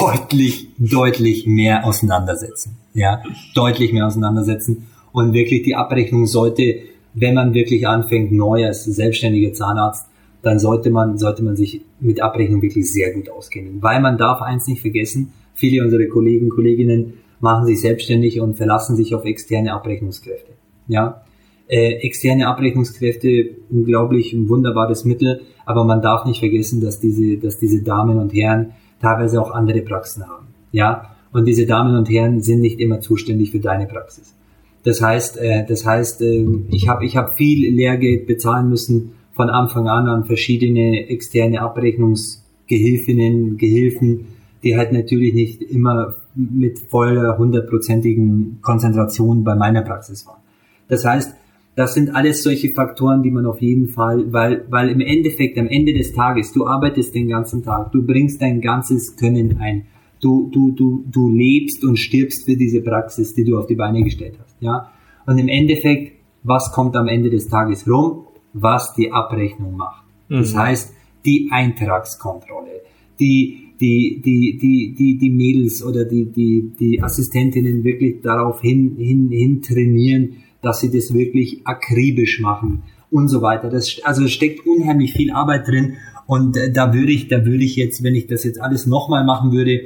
deutlich, 0.00 0.68
deutlich 0.78 1.46
mehr 1.46 1.84
auseinandersetzen. 1.84 2.78
Ja, 2.94 3.22
deutlich 3.54 3.92
mehr 3.92 4.06
auseinandersetzen. 4.06 4.86
Und 5.12 5.34
wirklich 5.34 5.64
die 5.64 5.74
Abrechnung 5.74 6.26
sollte, 6.26 6.76
wenn 7.12 7.34
man 7.34 7.52
wirklich 7.52 7.86
anfängt, 7.86 8.32
neu 8.32 8.64
als 8.64 8.86
selbstständiger 8.86 9.52
Zahnarzt, 9.52 10.06
dann 10.40 10.58
sollte 10.58 10.88
man, 10.88 11.18
sollte 11.18 11.42
man 11.42 11.56
sich 11.56 11.82
mit 12.00 12.22
Abrechnung 12.22 12.62
wirklich 12.62 12.90
sehr 12.90 13.12
gut 13.12 13.28
auskennen. 13.28 13.82
Weil 13.82 14.00
man 14.00 14.16
darf 14.16 14.40
eins 14.40 14.66
nicht 14.66 14.80
vergessen, 14.80 15.34
Viele 15.60 15.84
unserer 15.84 16.06
Kollegen, 16.06 16.48
Kolleginnen 16.48 17.18
machen 17.38 17.66
sich 17.66 17.82
selbstständig 17.82 18.40
und 18.40 18.56
verlassen 18.56 18.96
sich 18.96 19.14
auf 19.14 19.26
externe 19.26 19.74
Abrechnungskräfte. 19.74 20.52
Ja, 20.88 21.20
äh, 21.68 21.96
externe 21.96 22.48
Abrechnungskräfte, 22.48 23.50
unglaublich 23.68 24.32
ein 24.32 24.48
wunderbares 24.48 25.04
Mittel, 25.04 25.42
aber 25.66 25.84
man 25.84 26.00
darf 26.00 26.24
nicht 26.24 26.40
vergessen, 26.40 26.80
dass 26.80 26.98
diese, 26.98 27.36
dass 27.36 27.58
diese 27.58 27.82
Damen 27.82 28.16
und 28.16 28.32
Herren 28.32 28.72
teilweise 29.02 29.38
auch 29.38 29.50
andere 29.50 29.82
Praxen 29.82 30.26
haben. 30.26 30.46
Ja, 30.72 31.14
und 31.30 31.44
diese 31.46 31.66
Damen 31.66 31.94
und 31.94 32.08
Herren 32.08 32.40
sind 32.40 32.62
nicht 32.62 32.80
immer 32.80 33.00
zuständig 33.00 33.50
für 33.50 33.60
deine 33.60 33.86
Praxis. 33.86 34.34
Das 34.82 35.02
heißt, 35.02 35.36
äh, 35.36 35.66
das 35.68 35.84
heißt, 35.84 36.22
äh, 36.22 36.46
ich 36.70 36.88
habe 36.88 37.04
ich 37.04 37.18
hab 37.18 37.36
viel 37.36 37.70
Lehrgeld 37.70 38.26
bezahlen 38.26 38.70
müssen 38.70 39.12
von 39.32 39.50
Anfang 39.50 39.88
an 39.88 40.08
an 40.08 40.24
verschiedene 40.24 41.10
externe 41.10 41.60
Abrechnungsgehilfinnen, 41.60 43.58
Gehilfen, 43.58 44.39
die 44.62 44.76
halt 44.76 44.92
natürlich 44.92 45.34
nicht 45.34 45.62
immer 45.62 46.14
mit 46.34 46.78
voller 46.78 47.38
hundertprozentigen 47.38 48.58
Konzentration 48.62 49.44
bei 49.44 49.54
meiner 49.54 49.82
Praxis 49.82 50.26
waren. 50.26 50.40
Das 50.88 51.04
heißt, 51.04 51.34
das 51.76 51.94
sind 51.94 52.14
alles 52.14 52.42
solche 52.42 52.72
Faktoren, 52.74 53.22
die 53.22 53.30
man 53.30 53.46
auf 53.46 53.60
jeden 53.60 53.88
Fall, 53.88 54.32
weil, 54.32 54.64
weil 54.68 54.90
im 54.90 55.00
Endeffekt, 55.00 55.56
am 55.56 55.68
Ende 55.68 55.94
des 55.94 56.12
Tages, 56.12 56.52
du 56.52 56.66
arbeitest 56.66 57.14
den 57.14 57.28
ganzen 57.28 57.62
Tag, 57.64 57.92
du 57.92 58.04
bringst 58.04 58.42
dein 58.42 58.60
ganzes 58.60 59.16
Können 59.16 59.58
ein, 59.60 59.86
du, 60.20 60.50
du, 60.52 60.72
du, 60.72 61.04
du 61.10 61.30
lebst 61.30 61.84
und 61.84 61.96
stirbst 61.96 62.44
für 62.44 62.56
diese 62.56 62.82
Praxis, 62.82 63.34
die 63.34 63.44
du 63.44 63.58
auf 63.58 63.66
die 63.66 63.76
Beine 63.76 64.02
gestellt 64.02 64.34
hast, 64.42 64.56
ja. 64.60 64.90
Und 65.26 65.38
im 65.38 65.48
Endeffekt, 65.48 66.12
was 66.42 66.72
kommt 66.72 66.96
am 66.96 67.08
Ende 67.08 67.30
des 67.30 67.48
Tages 67.48 67.88
rum? 67.88 68.26
Was 68.52 68.94
die 68.94 69.12
Abrechnung 69.12 69.76
macht. 69.76 70.04
Mhm. 70.28 70.38
Das 70.38 70.56
heißt, 70.56 70.94
die 71.24 71.50
Eintragskontrolle, 71.52 72.82
die, 73.20 73.69
die, 73.80 74.20
die, 74.24 74.58
die, 74.58 74.94
die, 74.96 75.18
die 75.18 75.30
Mädels 75.30 75.82
oder 75.82 76.04
die, 76.04 76.26
die, 76.26 76.72
die 76.78 77.02
Assistentinnen 77.02 77.82
wirklich 77.82 78.20
darauf 78.22 78.60
hin, 78.60 78.96
hin, 78.98 79.30
hin 79.30 79.62
trainieren, 79.62 80.36
dass 80.62 80.80
sie 80.80 80.90
das 80.90 81.14
wirklich 81.14 81.66
akribisch 81.66 82.40
machen 82.40 82.82
und 83.10 83.28
so 83.28 83.40
weiter. 83.40 83.70
Das, 83.70 84.00
also 84.04 84.28
steckt 84.28 84.66
unheimlich 84.66 85.14
viel 85.14 85.32
Arbeit 85.32 85.66
drin 85.66 85.94
und 86.26 86.56
äh, 86.56 86.70
da 86.70 86.92
würde 86.92 87.10
ich, 87.10 87.28
da 87.28 87.44
würde 87.44 87.64
ich 87.64 87.76
jetzt, 87.76 88.02
wenn 88.02 88.14
ich 88.14 88.26
das 88.26 88.44
jetzt 88.44 88.60
alles 88.60 88.86
nochmal 88.86 89.24
machen 89.24 89.52
würde, 89.52 89.80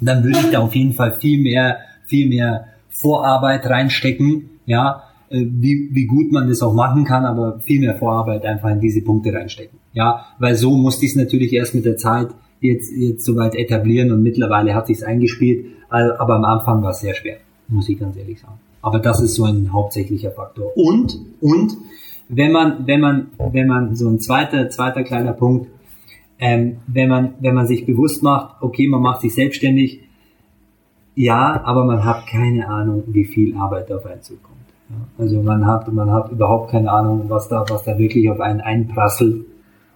dann 0.00 0.22
würde 0.22 0.38
ich 0.40 0.50
da 0.50 0.60
auf 0.60 0.74
jeden 0.74 0.92
Fall 0.92 1.18
viel 1.18 1.40
mehr, 1.40 1.78
viel 2.06 2.28
mehr 2.28 2.66
Vorarbeit 2.90 3.66
reinstecken, 3.66 4.50
ja, 4.66 5.02
äh, 5.30 5.44
wie, 5.48 5.88
wie 5.92 6.04
gut 6.04 6.30
man 6.30 6.48
das 6.48 6.62
auch 6.62 6.74
machen 6.74 7.04
kann, 7.04 7.24
aber 7.24 7.60
viel 7.60 7.80
mehr 7.80 7.96
Vorarbeit 7.96 8.44
einfach 8.44 8.70
in 8.70 8.80
diese 8.80 9.00
Punkte 9.00 9.32
reinstecken. 9.32 9.78
Ja, 9.94 10.26
weil 10.38 10.56
so 10.56 10.76
musste 10.76 11.06
ich 11.06 11.12
es 11.12 11.16
natürlich 11.16 11.52
erst 11.54 11.74
mit 11.74 11.86
der 11.86 11.96
Zeit 11.96 12.28
jetzt, 12.64 12.92
jetzt 12.92 13.24
soweit 13.24 13.54
etablieren 13.54 14.10
und 14.12 14.22
mittlerweile 14.22 14.74
hat 14.74 14.86
sich's 14.86 15.02
eingespielt, 15.02 15.66
aber 15.88 16.34
am 16.34 16.44
Anfang 16.44 16.82
war 16.82 16.90
es 16.90 17.00
sehr 17.00 17.14
schwer, 17.14 17.36
muss 17.68 17.88
ich 17.88 17.98
ganz 17.98 18.16
ehrlich 18.16 18.40
sagen. 18.40 18.58
Aber 18.82 18.98
das 18.98 19.20
ist 19.20 19.34
so 19.34 19.44
ein 19.44 19.72
hauptsächlicher 19.72 20.30
Faktor. 20.30 20.76
Und, 20.76 21.18
und, 21.40 21.76
wenn 22.28 22.52
man, 22.52 22.86
wenn 22.86 23.00
man, 23.00 23.26
wenn 23.52 23.66
man 23.66 23.94
so 23.94 24.08
ein 24.08 24.18
zweiter, 24.18 24.68
zweiter 24.70 25.04
kleiner 25.04 25.32
Punkt, 25.32 25.68
ähm, 26.38 26.78
wenn 26.86 27.08
man, 27.08 27.34
wenn 27.40 27.54
man 27.54 27.66
sich 27.66 27.86
bewusst 27.86 28.22
macht, 28.22 28.62
okay, 28.62 28.88
man 28.88 29.02
macht 29.02 29.20
sich 29.20 29.34
selbstständig, 29.34 30.00
ja, 31.14 31.62
aber 31.64 31.84
man 31.84 32.04
hat 32.04 32.26
keine 32.26 32.68
Ahnung, 32.68 33.04
wie 33.06 33.24
viel 33.24 33.56
Arbeit 33.56 33.92
auf 33.92 34.04
einen 34.04 34.22
zukommt. 34.22 34.54
Ja, 34.90 34.96
also 35.22 35.42
man 35.42 35.66
hat, 35.66 35.92
man 35.92 36.10
hat 36.10 36.32
überhaupt 36.32 36.70
keine 36.70 36.90
Ahnung, 36.90 37.26
was 37.28 37.48
da, 37.48 37.64
was 37.68 37.84
da 37.84 37.98
wirklich 37.98 38.28
auf 38.30 38.40
einen 38.40 38.60
einprasselt 38.60 39.44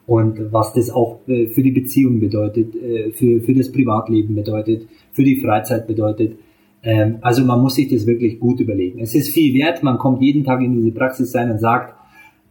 und 0.08 0.52
was 0.52 0.72
das 0.72 0.88
auch 0.88 1.20
äh, 1.28 1.48
für 1.48 1.62
die 1.62 1.70
Beziehung 1.70 2.18
bedeutet, 2.18 2.74
äh, 2.74 3.10
für, 3.12 3.42
für 3.42 3.52
das 3.52 3.70
Privatleben 3.70 4.34
bedeutet, 4.34 4.88
für 5.12 5.22
die 5.22 5.38
Freizeit 5.38 5.86
bedeutet. 5.86 6.38
Ähm, 6.82 7.18
also 7.20 7.44
man 7.44 7.60
muss 7.60 7.74
sich 7.74 7.88
das 7.88 8.06
wirklich 8.06 8.40
gut 8.40 8.58
überlegen. 8.58 9.00
Es 9.00 9.14
ist 9.14 9.28
viel 9.28 9.52
wert, 9.54 9.82
man 9.82 9.98
kommt 9.98 10.22
jeden 10.22 10.44
Tag 10.44 10.62
in 10.62 10.72
diese 10.72 10.92
Praxis 10.92 11.30
sein 11.30 11.50
und 11.50 11.60
sagt, 11.60 11.94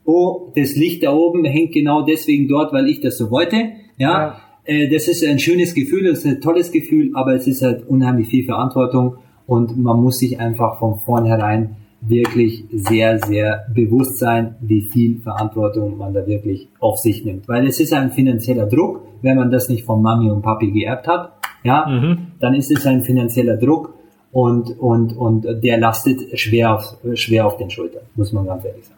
oh, 0.06 0.52
das 0.56 0.76
Licht 0.76 1.04
da 1.04 1.12
oben 1.12 1.46
hängt 1.46 1.72
genau 1.72 2.04
deswegen 2.04 2.48
dort, 2.48 2.74
weil 2.74 2.88
ich 2.88 3.02
das 3.02 3.18
so 3.18 3.32
wollte. 3.32 3.56
Ja, 3.98 4.12
ja. 4.12 4.38
Äh, 4.66 4.90
das 4.90 5.08
ist 5.08 5.26
ein 5.26 5.40
schönes 5.40 5.74
Gefühl, 5.74 6.04
das 6.04 6.20
ist 6.20 6.28
ein 6.28 6.42
tolles 6.42 6.72
Gefühl, 6.72 7.10
aber 7.16 7.34
es 7.34 7.48
ist 7.48 7.64
halt 7.64 7.88
unheimlich 7.88 8.28
viel 8.28 8.46
Verantwortung 8.46 9.16
und 9.48 9.76
man 9.80 10.00
muss 10.00 10.20
sich 10.20 10.40
einfach 10.40 10.78
von 10.78 11.00
vornherein 11.00 11.77
wirklich 12.08 12.66
sehr, 12.72 13.20
sehr 13.20 13.66
bewusst 13.74 14.18
sein, 14.18 14.56
wie 14.62 14.90
viel 14.92 15.20
Verantwortung 15.22 15.98
man 15.98 16.14
da 16.14 16.26
wirklich 16.26 16.70
auf 16.80 17.00
sich 17.00 17.26
nimmt. 17.26 17.48
Weil 17.48 17.68
es 17.68 17.80
ist 17.80 17.94
ein 17.94 18.12
finanzieller 18.12 18.66
Druck, 18.66 19.02
wenn 19.22 19.38
man 19.38 19.52
das 19.52 19.70
nicht 19.70 19.86
von 19.86 20.02
Mami 20.02 20.30
und 20.30 20.42
Papi 20.42 20.72
geerbt 20.72 21.08
hat, 21.08 21.34
ja, 21.64 21.86
mhm. 21.86 22.28
dann 22.40 22.54
ist 22.54 22.72
es 22.72 22.86
ein 22.86 23.04
finanzieller 23.04 23.58
Druck 23.58 23.94
und, 24.32 24.78
und, 24.80 25.16
und 25.18 25.46
der 25.64 25.78
lastet 25.78 26.40
schwer 26.40 26.76
auf, 26.76 26.98
schwer 27.16 27.46
auf 27.46 27.58
den 27.58 27.70
Schultern, 27.70 28.04
muss 28.16 28.32
man 28.32 28.46
ganz 28.46 28.66
ehrlich 28.66 28.86
sagen. 28.86 28.98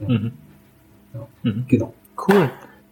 Ja. 0.00 0.18
Mhm. 0.18 0.32
Ja. 1.14 1.28
Mhm. 1.42 1.64
Genau. 1.68 1.94
Cool. 2.28 2.50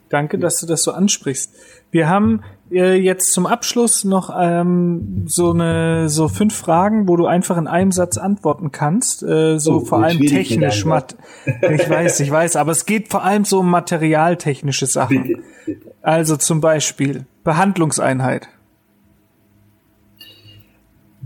Danke, 0.09 0.39
dass 0.39 0.61
du 0.61 0.67
das 0.67 0.83
so 0.83 0.93
ansprichst. 0.93 1.55
Wir 1.91 2.09
haben 2.09 2.43
äh, 2.71 2.95
jetzt 2.95 3.33
zum 3.33 3.47
Abschluss 3.47 4.05
noch 4.05 4.31
ähm, 4.39 5.25
so 5.27 5.51
eine 5.53 6.09
so 6.09 6.29
fünf 6.29 6.55
Fragen, 6.55 7.09
wo 7.09 7.17
du 7.17 7.27
einfach 7.27 7.59
in 7.59 7.67
einem 7.67 7.93
Satz 7.93 8.19
antworten 8.19 8.71
kannst. 8.73 9.23
Äh, 9.23 9.59
so 9.59 9.81
Oh, 9.81 9.81
vor 9.81 10.05
allem 10.05 10.21
technisch. 10.21 10.85
Mat 10.85 11.17
ich 11.47 11.89
weiß, 11.89 12.21
ich 12.21 12.31
weiß, 12.31 12.57
aber 12.57 12.73
es 12.73 12.87
geht 12.87 13.09
vor 13.09 13.25
allem 13.25 13.45
so 13.45 13.61
um 13.61 13.71
materialtechnische 13.71 14.87
Sachen. 14.87 15.23
Bitte, 15.23 15.43
bitte. 15.67 15.93
Also 16.03 16.37
zum 16.37 16.61
Beispiel 16.61 17.25
Behandlungseinheit. 17.45 18.49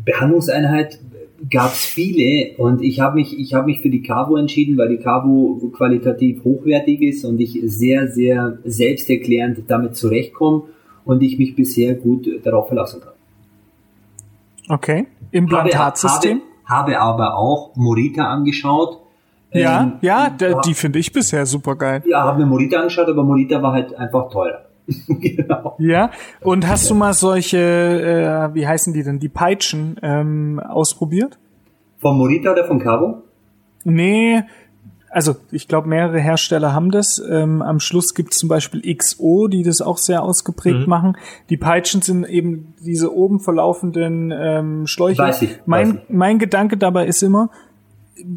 Behandlungseinheit 0.04 0.98
gab 1.50 1.72
es 1.72 1.84
viele 1.84 2.56
und 2.56 2.82
ich 2.82 3.00
habe 3.00 3.16
mich, 3.16 3.38
ich 3.38 3.54
habe 3.54 3.66
mich 3.66 3.80
für 3.80 3.90
die 3.90 4.02
Cavo 4.02 4.36
entschieden, 4.36 4.78
weil 4.78 4.88
die 4.88 5.02
Cavo 5.02 5.60
qualitativ 5.76 6.42
hochwertig 6.44 7.02
ist 7.02 7.24
und 7.24 7.40
ich 7.40 7.58
sehr, 7.64 8.08
sehr 8.08 8.58
selbsterklärend 8.64 9.64
damit 9.68 9.96
zurechtkomme 9.96 10.64
und 11.04 11.22
ich 11.22 11.38
mich 11.38 11.54
bisher 11.54 11.94
gut 11.94 12.28
darauf 12.44 12.68
verlassen 12.68 13.00
kann. 13.00 13.12
Okay. 14.68 14.98
Habe, 14.98 15.08
Implantatsystem. 15.30 16.40
habe, 16.64 16.94
habe 16.94 17.00
aber 17.00 17.36
auch 17.36 17.76
Morita 17.76 18.24
angeschaut. 18.24 19.00
ja, 19.52 19.82
Ähm, 19.82 19.92
ja, 20.00 20.30
der, 20.30 20.60
die 20.60 20.74
finde 20.74 20.98
ich 20.98 21.12
bisher 21.12 21.46
super 21.46 21.76
geil. 21.76 22.02
Ja, 22.06 22.22
habe 22.22 22.40
mir 22.40 22.46
Morita 22.46 22.78
angeschaut, 22.78 23.08
aber 23.08 23.22
Morita 23.22 23.62
war 23.62 23.72
halt 23.72 23.94
einfach 23.94 24.30
teurer. 24.30 24.64
genau. 25.08 25.76
Ja, 25.78 26.10
und 26.40 26.68
hast 26.68 26.90
du 26.90 26.94
mal 26.94 27.14
solche, 27.14 27.58
äh, 27.58 28.54
wie 28.54 28.66
heißen 28.66 28.92
die 28.92 29.02
denn, 29.02 29.18
die 29.18 29.28
Peitschen 29.28 29.96
ähm, 30.02 30.60
ausprobiert? 30.60 31.38
Von 31.98 32.18
Morita 32.18 32.52
oder 32.52 32.64
von 32.64 32.78
Cavo? 32.78 33.22
Nee, 33.84 34.42
also 35.14 35.36
ich 35.50 35.68
glaube, 35.68 35.88
mehrere 35.88 36.18
Hersteller 36.20 36.72
haben 36.72 36.90
das. 36.90 37.22
Ähm, 37.30 37.62
am 37.62 37.80
Schluss 37.80 38.14
gibt 38.14 38.32
es 38.32 38.38
zum 38.38 38.48
Beispiel 38.48 38.82
XO, 38.96 39.46
die 39.48 39.62
das 39.62 39.80
auch 39.80 39.98
sehr 39.98 40.22
ausgeprägt 40.22 40.80
Mhm. 40.80 40.88
machen. 40.88 41.16
Die 41.50 41.56
Peitschen 41.56 42.02
sind 42.02 42.24
eben 42.24 42.74
diese 42.84 43.14
oben 43.14 43.40
verlaufenden 43.40 44.32
ähm, 44.36 44.86
Schläuche. 44.86 45.18
Weiß 45.22 45.42
ich, 45.42 45.58
mein, 45.66 45.88
weiß 45.88 45.94
ich. 46.08 46.14
mein 46.14 46.38
Gedanke 46.38 46.76
dabei 46.76 47.06
ist 47.06 47.22
immer, 47.22 47.50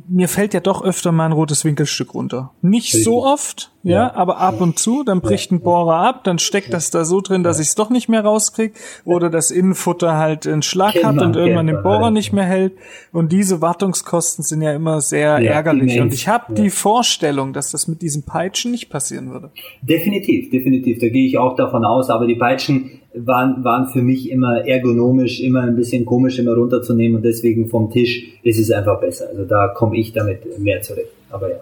mir 0.07 0.27
fällt 0.27 0.53
ja 0.53 0.59
doch 0.59 0.83
öfter 0.83 1.11
mal 1.11 1.25
ein 1.25 1.31
rotes 1.31 1.63
Winkelstück 1.65 2.13
runter. 2.13 2.51
Nicht 2.61 2.85
Richtig. 2.93 3.03
so 3.03 3.23
oft, 3.25 3.71
ja, 3.87 3.95
Ja. 4.07 4.15
aber 4.15 4.37
ab 4.37 4.61
und 4.61 4.77
zu, 4.79 5.03
dann 5.03 5.21
bricht 5.21 5.51
ein 5.51 5.61
Bohrer 5.61 5.95
ab, 5.97 6.23
dann 6.23 6.39
steckt 6.39 6.73
das 6.73 6.91
da 6.91 7.05
so 7.05 7.21
drin, 7.21 7.43
dass 7.43 7.59
ich 7.59 7.67
es 7.67 7.75
doch 7.75 7.89
nicht 7.89 8.09
mehr 8.09 8.21
rauskrieg 8.23 8.73
oder 9.05 9.29
das 9.29 9.51
Innenfutter 9.51 10.17
halt 10.17 10.45
einen 10.47 10.61
Schlag 10.61 10.93
Kennt 10.93 11.05
hat 11.05 11.15
man, 11.15 11.27
und 11.27 11.35
irgendwann 11.35 11.67
den 11.67 11.75
man, 11.75 11.83
Bohrer 11.83 12.11
nicht 12.11 12.33
mehr 12.33 12.43
hält. 12.45 12.73
Und 13.11 13.31
diese 13.31 13.61
Wartungskosten 13.61 14.43
sind 14.43 14.61
ja 14.61 14.73
immer 14.73 15.01
sehr 15.01 15.39
Ja, 15.39 15.51
ärgerlich. 15.53 15.95
immens. 15.95 16.01
Und 16.01 16.13
ich 16.13 16.27
habe 16.27 16.45
Ja. 16.49 16.63
die 16.63 16.69
Vorstellung, 16.69 17.53
dass 17.53 17.71
das 17.71 17.87
mit 17.87 18.01
diesen 18.01 18.23
Peitschen 18.23 18.71
nicht 18.71 18.89
passieren 18.89 19.31
würde. 19.31 19.51
Definitiv, 19.81 20.49
definitiv. 20.49 20.99
Da 20.99 21.09
gehe 21.09 21.25
ich 21.25 21.37
auch 21.37 21.55
davon 21.55 21.85
aus. 21.85 22.09
Aber 22.09 22.27
die 22.27 22.35
Peitschen 22.35 22.91
waren, 23.15 23.63
waren 23.63 23.87
für 23.87 24.01
mich 24.01 24.29
immer 24.29 24.65
ergonomisch, 24.67 25.39
immer 25.41 25.61
ein 25.61 25.75
bisschen 25.75 26.05
komisch, 26.05 26.37
immer 26.39 26.53
runterzunehmen. 26.53 27.17
Und 27.17 27.23
deswegen 27.23 27.67
vom 27.69 27.89
Tisch 27.89 28.23
ist 28.43 28.59
es 28.59 28.69
einfach 28.71 28.99
besser. 28.99 29.25
Also 29.29 29.45
da 29.45 29.69
komme 29.69 29.97
ich 29.97 30.13
damit 30.13 30.59
mehr 30.59 30.81
zurecht. 30.81 31.09
Aber 31.29 31.49
ja. 31.49 31.57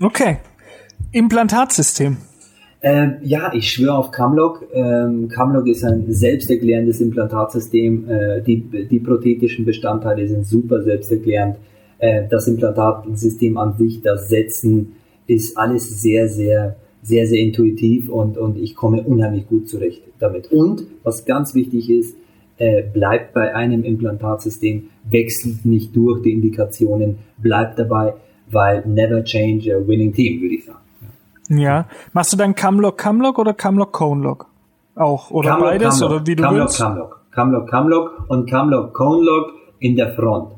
Okay. 0.00 0.38
Implantatsystem. 1.12 2.16
Ähm, 2.82 3.16
ja, 3.22 3.52
ich 3.52 3.70
schwöre 3.70 3.98
auf 3.98 4.10
Camlock. 4.10 4.66
Ähm, 4.72 5.28
Camlock 5.28 5.66
ist 5.66 5.84
ein 5.84 6.06
selbsterklärendes 6.08 7.00
Implantatsystem. 7.00 8.08
Äh, 8.08 8.42
die, 8.42 8.60
die 8.60 9.00
prothetischen 9.00 9.66
Bestandteile 9.66 10.26
sind 10.26 10.46
super 10.46 10.82
selbsterklärend. 10.82 11.56
Äh, 11.98 12.22
das 12.30 12.48
Implantatsystem 12.48 13.58
an 13.58 13.76
sich, 13.76 14.00
das 14.00 14.30
Setzen, 14.30 14.92
ist 15.26 15.58
alles 15.58 16.00
sehr, 16.00 16.28
sehr, 16.28 16.76
sehr, 17.02 17.26
sehr 17.26 17.38
intuitiv 17.38 18.08
und, 18.08 18.38
und 18.38 18.56
ich 18.56 18.74
komme 18.74 19.02
unheimlich 19.02 19.46
gut 19.46 19.68
zurecht 19.68 20.02
damit. 20.18 20.50
Und 20.50 20.84
was 21.02 21.26
ganz 21.26 21.54
wichtig 21.54 21.90
ist, 21.90 22.16
äh, 22.56 22.82
bleibt 22.82 23.34
bei 23.34 23.54
einem 23.54 23.84
Implantatsystem, 23.84 24.84
wechselt 25.10 25.66
nicht 25.66 25.94
durch 25.94 26.22
die 26.22 26.32
Indikationen, 26.32 27.18
bleibt 27.36 27.78
dabei, 27.78 28.14
weil 28.50 28.82
never 28.86 29.22
change 29.24 29.74
a 29.74 29.86
winning 29.86 30.12
team, 30.12 30.40
würde 30.40 30.54
ich 30.54 30.64
sagen. 30.64 30.78
Ja. 31.48 31.86
Machst 32.12 32.32
du 32.32 32.36
dann 32.36 32.54
Camlock 32.54 32.98
Camlock 32.98 33.38
oder 33.38 33.54
Camlock 33.54 33.92
Conelock? 33.92 34.46
Auch. 34.94 35.30
Oder 35.30 35.50
Camlock, 35.50 35.68
beides? 35.70 35.98
Camlock, 35.98 36.10
oder 36.10 36.26
wie 36.26 36.36
du 36.36 36.42
Camlock, 36.42 36.60
willst? 36.60 36.78
Camlock, 36.78 37.20
Camlock, 37.32 37.70
Camlock 37.70 38.24
und 38.28 38.48
Camlock 38.48 38.94
Conelock 38.94 39.52
in 39.80 39.96
der 39.96 40.14
Front. 40.14 40.52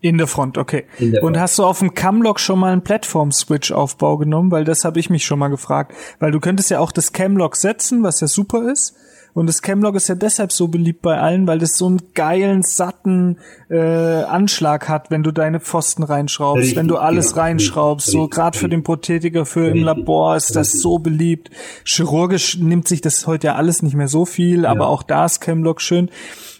In 0.00 0.18
der 0.18 0.26
Front, 0.26 0.58
okay. 0.58 0.86
Der 0.98 1.22
Und 1.22 1.34
Front. 1.34 1.38
hast 1.38 1.58
du 1.58 1.64
auf 1.64 1.78
dem 1.78 1.94
Camlock 1.94 2.40
schon 2.40 2.58
mal 2.58 2.72
einen 2.72 2.82
Plattform-Switch-Aufbau 2.82 4.16
genommen? 4.16 4.50
Weil 4.50 4.64
das 4.64 4.84
habe 4.84 4.98
ich 4.98 5.10
mich 5.10 5.24
schon 5.24 5.38
mal 5.38 5.48
gefragt. 5.48 5.94
Weil 6.18 6.32
du 6.32 6.40
könntest 6.40 6.70
ja 6.70 6.80
auch 6.80 6.90
das 6.90 7.12
Camlock 7.12 7.54
setzen, 7.56 8.02
was 8.02 8.20
ja 8.20 8.26
super 8.26 8.70
ist. 8.70 8.96
Und 9.38 9.46
das 9.46 9.62
Camlock 9.62 9.94
ist 9.94 10.08
ja 10.08 10.16
deshalb 10.16 10.50
so 10.50 10.66
beliebt 10.66 11.00
bei 11.00 11.16
allen, 11.16 11.46
weil 11.46 11.60
das 11.60 11.78
so 11.78 11.86
einen 11.86 12.12
geilen, 12.12 12.64
satten 12.64 13.38
äh, 13.70 13.78
Anschlag 13.78 14.88
hat, 14.88 15.12
wenn 15.12 15.22
du 15.22 15.30
deine 15.30 15.60
Pfosten 15.60 16.02
reinschraubst, 16.02 16.62
Richtig, 16.62 16.76
wenn 16.76 16.88
du 16.88 16.96
alles 16.96 17.28
genau, 17.28 17.42
reinschraubst. 17.42 18.08
richtig, 18.08 18.20
so 18.20 18.26
gerade 18.26 18.58
für 18.58 18.64
richtig. 18.64 18.78
den 18.78 18.82
Prothetiker, 18.82 19.46
für 19.46 19.60
im 19.68 19.74
Richtig, 19.74 19.84
Labor 19.84 20.34
ist 20.34 20.56
das 20.56 20.72
so 20.72 20.98
beliebt. 20.98 21.50
Chirurgisch 21.84 22.58
nimmt 22.58 22.88
sich 22.88 23.00
das 23.00 23.28
heute 23.28 23.46
ja 23.46 23.54
alles 23.54 23.80
nicht 23.80 23.94
mehr 23.94 24.08
so 24.08 24.24
viel, 24.24 24.66
aber 24.66 24.88
auch 24.88 25.04
da 25.04 25.26
ist 25.26 25.38
Camlock 25.38 25.80
schön. 25.82 26.10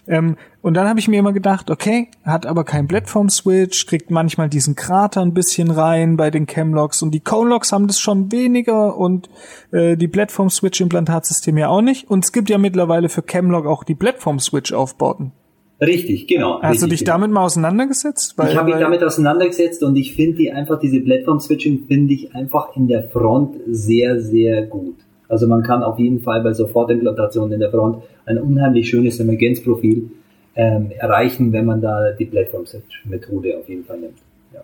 Ähm, 0.09 0.37
und 0.61 0.73
dann 0.73 0.89
habe 0.89 0.99
ich 0.99 1.07
mir 1.07 1.19
immer 1.19 1.33
gedacht, 1.33 1.69
okay, 1.69 2.09
hat 2.23 2.47
aber 2.47 2.63
kein 2.63 2.87
Plattform-Switch, 2.87 3.85
kriegt 3.85 4.09
manchmal 4.09 4.49
diesen 4.49 4.75
Krater 4.75 5.21
ein 5.21 5.35
bisschen 5.35 5.69
rein 5.69 6.17
bei 6.17 6.31
den 6.31 6.47
Camlocks 6.47 7.03
und 7.03 7.11
die 7.11 7.19
Conelocks 7.19 7.71
haben 7.71 7.85
das 7.85 7.99
schon 7.99 8.31
weniger 8.31 8.97
und 8.97 9.29
äh, 9.71 9.95
die 9.95 10.07
Plattform-Switch-Implantatsysteme 10.07 11.61
ja 11.61 11.69
auch 11.69 11.81
nicht. 11.81 12.09
Und 12.09 12.25
es 12.25 12.31
gibt 12.31 12.49
ja 12.49 12.57
mittlerweile 12.57 13.07
für 13.07 13.21
Camlock 13.21 13.67
auch 13.67 13.83
die 13.83 13.95
Plattform-Switch-Aufbauten. 13.95 15.31
Richtig, 15.79 16.27
genau. 16.27 16.55
Hast 16.55 16.81
du 16.81 16.85
richtig, 16.85 16.89
dich 16.89 16.99
genau. 17.05 17.13
damit 17.13 17.31
mal 17.31 17.43
auseinandergesetzt? 17.43 18.35
Ich 18.37 18.55
habe 18.55 18.65
mich 18.65 18.73
weil- 18.73 18.81
damit 18.81 19.03
auseinandergesetzt 19.03 19.83
und 19.83 19.95
ich 19.95 20.13
finde 20.13 20.37
die 20.37 20.51
einfach, 20.51 20.79
diese 20.79 20.99
Plattform-Switching 21.01 21.85
finde 21.87 22.15
ich 22.15 22.35
einfach 22.35 22.75
in 22.75 22.87
der 22.87 23.03
Front 23.09 23.57
sehr, 23.67 24.19
sehr 24.19 24.65
gut. 24.65 24.95
Also 25.29 25.47
man 25.47 25.63
kann 25.63 25.83
auf 25.83 25.97
jeden 25.99 26.21
Fall 26.21 26.41
bei 26.41 26.53
Sofortimplantationen 26.53 27.53
in 27.53 27.59
der 27.61 27.69
Front 27.71 28.03
ein 28.25 28.37
unheimlich 28.39 28.89
schönes 28.89 29.19
Emergenzprofil 29.19 30.09
ähm, 30.55 30.91
erreichen, 30.97 31.53
wenn 31.53 31.65
man 31.65 31.81
da 31.81 32.11
die 32.11 32.25
Plattform-Switch-Methode 32.25 33.57
auf 33.59 33.69
jeden 33.69 33.85
Fall 33.85 33.99
nimmt. 33.99 34.17
Ja. 34.53 34.61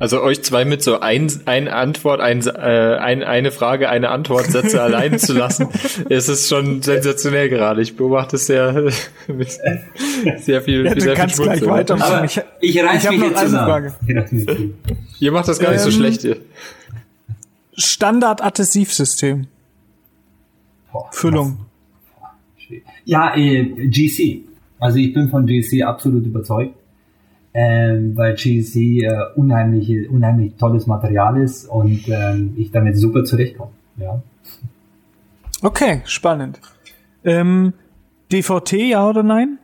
Also 0.00 0.20
euch 0.22 0.42
zwei 0.42 0.64
mit 0.64 0.82
so 0.82 0.98
ein, 1.00 1.30
ein 1.46 1.68
Antwort, 1.68 2.20
ein, 2.20 2.44
äh, 2.46 2.50
ein, 2.50 3.22
eine 3.22 3.52
Frage, 3.52 3.88
eine 3.88 4.10
Antwort 4.10 4.46
Sätze 4.46 4.82
allein 4.82 5.18
zu 5.20 5.32
lassen, 5.34 5.68
es 6.10 6.28
ist 6.28 6.48
schon 6.48 6.82
sensationell 6.82 7.48
gerade. 7.48 7.80
Ich 7.80 7.96
beobachte 7.96 8.34
es 8.36 8.46
sehr, 8.46 8.74
sehr 10.38 10.62
viel, 10.62 10.84
Ja, 10.84 10.94
du 10.94 11.00
sehr 11.00 11.14
kannst 11.14 11.36
viel 11.36 11.44
gleich 11.44 11.64
weitermachen. 11.66 12.24
Ich- 12.24 12.40
ich, 12.60 12.82
reiß 12.84 13.04
ich 13.04 13.10
mich 13.10 13.20
noch 13.20 13.26
jetzt 13.28 13.38
eine 13.38 13.46
zusammen. 13.48 13.66
Frage. 13.68 13.94
Ihr 15.20 15.32
macht 15.32 15.48
das 15.48 15.58
gar 15.60 15.70
nicht 15.70 15.80
so 15.80 15.90
Ähm, 15.90 15.94
schlecht 15.94 16.22
hier. 16.22 16.36
Standard-Adhesivsystem. 17.76 19.46
Füllung. 21.10 21.58
Ja, 23.04 23.36
äh, 23.36 23.64
GC. 23.88 24.44
Also 24.78 24.98
ich 24.98 25.12
bin 25.12 25.28
von 25.28 25.46
GC 25.46 25.82
absolut 25.82 26.24
überzeugt, 26.24 26.76
ähm, 27.52 28.16
weil 28.16 28.34
GC 28.34 29.02
äh, 29.02 29.16
unheimlich, 29.34 30.08
unheimlich 30.08 30.54
tolles 30.56 30.86
Material 30.86 31.40
ist 31.42 31.66
und 31.66 32.08
ähm, 32.08 32.54
ich 32.56 32.70
damit 32.70 32.96
super 32.96 33.24
zurechtkomme. 33.24 33.72
Ja. 33.96 34.22
Okay, 35.62 36.02
spannend. 36.04 36.60
Ähm, 37.24 37.72
DVT, 38.30 38.72
ja 38.90 39.08
oder 39.08 39.22
nein? 39.22 39.58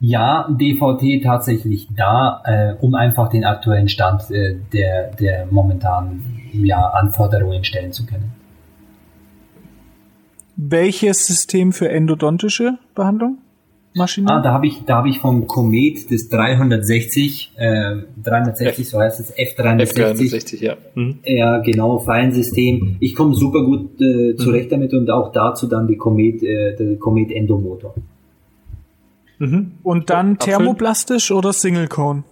ja, 0.00 0.48
DVT 0.48 1.24
tatsächlich 1.24 1.88
da, 1.96 2.40
äh, 2.44 2.74
um 2.80 2.94
einfach 2.94 3.28
den 3.28 3.44
aktuellen 3.44 3.88
Stand 3.88 4.30
äh, 4.30 4.56
der, 4.72 5.10
der 5.14 5.46
momentanen 5.46 6.37
ja, 6.52 6.80
Anforderungen 6.90 7.64
stellen 7.64 7.92
zu 7.92 8.06
können. 8.06 8.32
Welches 10.56 11.26
System 11.26 11.72
für 11.72 11.88
endodontische 11.88 12.78
Behandlung? 12.94 13.38
Maschine? 13.94 14.30
Ah, 14.30 14.40
da 14.40 14.52
habe 14.52 14.66
ich, 14.66 14.84
da 14.84 14.96
habe 14.96 15.08
ich 15.08 15.18
vom 15.18 15.46
Comet 15.46 16.10
das 16.10 16.28
360, 16.28 17.52
äh, 17.56 17.96
360, 18.22 18.88
so 18.88 18.98
heißt 18.98 19.20
es, 19.20 19.36
F360. 19.36 19.94
F360, 19.94 20.62
ja. 20.62 20.76
Mhm. 20.94 21.18
Ja, 21.24 21.58
genau, 21.58 21.98
Fallensystem. 21.98 22.96
Ich 23.00 23.14
komme 23.14 23.34
super 23.34 23.62
gut 23.64 24.00
äh, 24.00 24.36
zurecht 24.36 24.72
damit 24.72 24.94
und 24.94 25.10
auch 25.10 25.32
dazu 25.32 25.66
dann 25.66 25.86
die 25.86 25.96
Comet, 25.96 26.42
äh, 26.42 26.76
der 26.76 26.96
Comet 26.96 27.30
Endomotor. 27.30 27.94
Mhm. 29.38 29.72
Und 29.82 30.10
dann 30.10 30.34
Apfel? 30.34 30.54
thermoplastisch 30.54 31.30
oder 31.30 31.52
Single 31.52 31.88
Cone? 31.88 32.24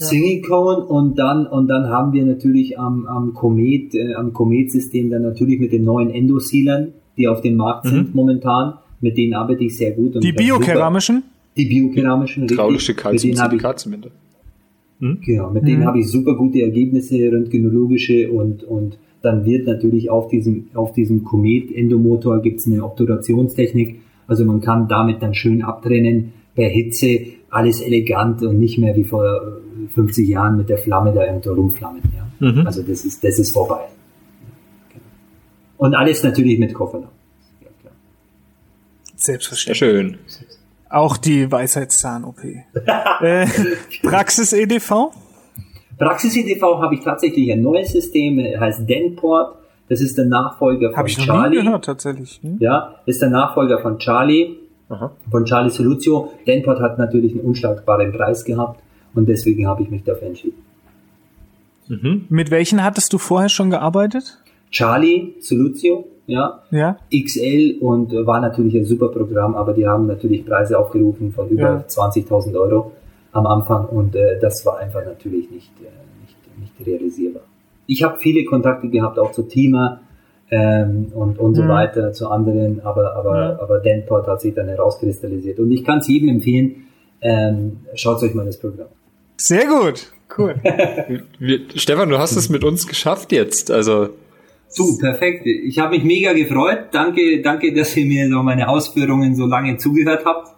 Single 0.00 0.40
Cone 0.40 0.84
und 0.86 1.18
dann 1.18 1.46
und 1.46 1.68
dann 1.68 1.88
haben 1.88 2.12
wir 2.12 2.24
natürlich 2.24 2.78
am, 2.78 3.06
am 3.06 3.34
Comet, 3.34 3.94
äh, 3.94 4.14
am 4.14 4.32
Comet-System 4.32 5.10
dann 5.10 5.22
natürlich 5.22 5.60
mit 5.60 5.72
den 5.72 5.84
neuen 5.84 6.10
Endosealern, 6.10 6.88
die 7.16 7.28
auf 7.28 7.42
dem 7.42 7.56
Markt 7.56 7.86
sind 7.86 8.14
momentan. 8.14 8.74
Mit 9.02 9.18
denen 9.18 9.34
arbeite 9.34 9.64
ich 9.64 9.76
sehr 9.76 9.92
gut. 9.92 10.16
Und 10.16 10.24
Die 10.24 10.32
biokeramischen? 10.32 11.22
Die 11.56 11.66
biokeramischen, 11.66 12.44
richtig. 12.44 12.58
Habe 12.58 12.74
ich, 12.74 12.96
Calciumsilikat-Zemente. 12.96 14.10
genau, 15.24 15.50
mit 15.50 15.66
denen 15.66 15.84
habe 15.84 16.00
ich 16.00 16.08
super 16.08 16.34
gute 16.34 16.62
Ergebnisse, 16.62 17.16
röntgenologische 17.32 18.30
und, 18.30 18.64
und 18.64 18.98
dann 19.22 19.44
wird 19.44 19.66
natürlich 19.66 20.10
auf 20.10 20.28
diesem, 20.28 20.68
auf 20.74 20.92
diesem 20.92 21.24
Komet-Endomotor 21.24 22.40
gibt 22.40 22.60
es 22.60 22.66
eine 22.66 22.84
Obturationstechnik. 22.84 24.00
Also 24.26 24.44
man 24.44 24.60
kann 24.60 24.88
damit 24.88 25.22
dann 25.22 25.34
schön 25.34 25.62
abtrennen 25.62 26.32
per 26.54 26.68
Hitze, 26.68 27.20
alles 27.50 27.80
elegant 27.80 28.42
und 28.42 28.58
nicht 28.58 28.78
mehr 28.78 28.96
wie 28.96 29.04
vor 29.04 29.60
50 29.88 30.28
Jahren 30.28 30.56
mit 30.56 30.68
der 30.68 30.78
Flamme 30.78 31.12
da 31.12 31.24
irgendwo 31.24 31.52
rumflammen. 31.52 32.02
Ja. 32.14 32.52
Mhm. 32.52 32.66
Also 32.66 32.82
das 32.82 33.04
ist, 33.04 33.22
das 33.22 33.38
ist 33.38 33.52
vorbei. 33.52 33.86
Und 35.76 35.94
alles 35.94 36.22
natürlich 36.22 36.58
mit 36.58 36.74
Kofferraum. 36.74 37.08
Ja, 37.62 37.90
Selbstverständlich. 39.16 39.78
Schön. 39.78 40.18
Auch 40.88 41.16
die 41.16 41.50
Weisheitszahn-OP. 41.50 42.44
äh, 43.20 43.46
Praxis 44.02 44.52
EDV? 44.52 45.12
Praxis 45.98 46.36
EDV 46.36 46.62
habe 46.80 46.96
ich 46.96 47.02
tatsächlich 47.02 47.52
ein 47.52 47.62
neues 47.62 47.92
System, 47.92 48.38
heißt 48.38 48.88
Denport. 48.88 49.56
Das 49.88 50.00
ist 50.00 50.16
der 50.18 50.26
Nachfolger 50.26 50.90
von 50.90 50.96
Hab 50.98 51.06
ich 51.06 51.18
noch 51.18 51.26
Charlie. 51.26 51.58
nie 51.58 51.64
gehört, 51.64 51.84
tatsächlich. 51.84 52.40
Hm? 52.42 52.58
Ja, 52.60 52.96
ist 53.06 53.22
der 53.22 53.30
Nachfolger 53.30 53.80
von 53.80 53.98
Charlie, 53.98 54.56
Aha. 54.88 55.10
von 55.30 55.44
Charlie 55.44 55.70
Soluzio. 55.70 56.32
Denport 56.46 56.80
hat 56.80 56.98
natürlich 56.98 57.32
einen 57.32 57.40
unschlagbaren 57.42 58.12
Preis 58.12 58.44
gehabt 58.44 58.80
und 59.14 59.28
deswegen 59.28 59.66
habe 59.66 59.82
ich 59.82 59.90
mich 59.90 60.04
dafür 60.04 60.28
entschieden. 60.28 60.62
Mhm. 61.88 62.26
Mit 62.28 62.50
welchen 62.50 62.82
hattest 62.84 63.12
du 63.12 63.18
vorher 63.18 63.48
schon 63.48 63.70
gearbeitet? 63.70 64.38
Charlie 64.70 65.34
Soluzio, 65.40 66.06
ja, 66.26 66.62
ja. 66.70 66.96
XL 67.12 67.78
und 67.80 68.12
war 68.12 68.40
natürlich 68.40 68.76
ein 68.76 68.84
super 68.84 69.08
Programm, 69.08 69.56
aber 69.56 69.72
die 69.72 69.86
haben 69.86 70.06
natürlich 70.06 70.46
Preise 70.46 70.78
aufgerufen 70.78 71.32
von 71.32 71.48
über 71.48 71.62
ja. 71.62 71.84
20.000 71.88 72.58
Euro 72.58 72.92
am 73.32 73.46
Anfang 73.46 73.86
und 73.86 74.14
äh, 74.14 74.38
das 74.40 74.64
war 74.64 74.78
einfach 74.78 75.04
natürlich 75.04 75.50
nicht, 75.50 75.72
äh, 75.80 75.88
nicht, 76.22 76.36
nicht 76.58 76.86
realisierbar. 76.86 77.42
Ich 77.86 78.04
habe 78.04 78.18
viele 78.18 78.44
Kontakte 78.44 78.88
gehabt, 78.88 79.18
auch 79.18 79.32
zu 79.32 79.42
Thema 79.42 80.00
ähm, 80.52 81.08
und, 81.14 81.40
und 81.40 81.56
so 81.56 81.62
mhm. 81.64 81.68
weiter, 81.68 82.12
zu 82.12 82.28
anderen, 82.28 82.80
aber, 82.80 83.16
aber, 83.16 83.54
mhm. 83.54 83.60
aber 83.60 83.78
Denport 83.80 84.28
hat 84.28 84.40
sich 84.40 84.54
dann 84.54 84.68
herauskristallisiert 84.68 85.58
und 85.58 85.72
ich 85.72 85.84
kann 85.84 85.98
es 85.98 86.06
jedem 86.06 86.28
empfehlen, 86.28 86.86
ähm, 87.20 87.78
schaut 87.94 88.22
euch 88.22 88.34
mal 88.34 88.46
das 88.46 88.58
Programm. 88.58 88.88
Sehr 89.40 89.66
gut, 89.66 90.12
cool. 90.36 90.54
Wir, 91.38 91.60
Stefan, 91.74 92.10
du 92.10 92.18
hast 92.18 92.36
es 92.36 92.50
mit 92.50 92.62
uns 92.62 92.86
geschafft 92.86 93.32
jetzt, 93.32 93.70
also 93.70 94.10
Du, 94.76 94.98
perfekt. 94.98 95.46
Ich 95.46 95.80
habe 95.80 95.96
mich 95.96 96.04
mega 96.04 96.32
gefreut. 96.32 96.90
Danke, 96.92 97.42
danke, 97.42 97.74
dass 97.74 97.96
ihr 97.96 98.06
mir 98.06 98.28
so 98.28 98.40
meine 98.42 98.68
Ausführungen 98.68 99.34
so 99.34 99.46
lange 99.46 99.78
zugehört 99.78 100.24
habt 100.24 100.48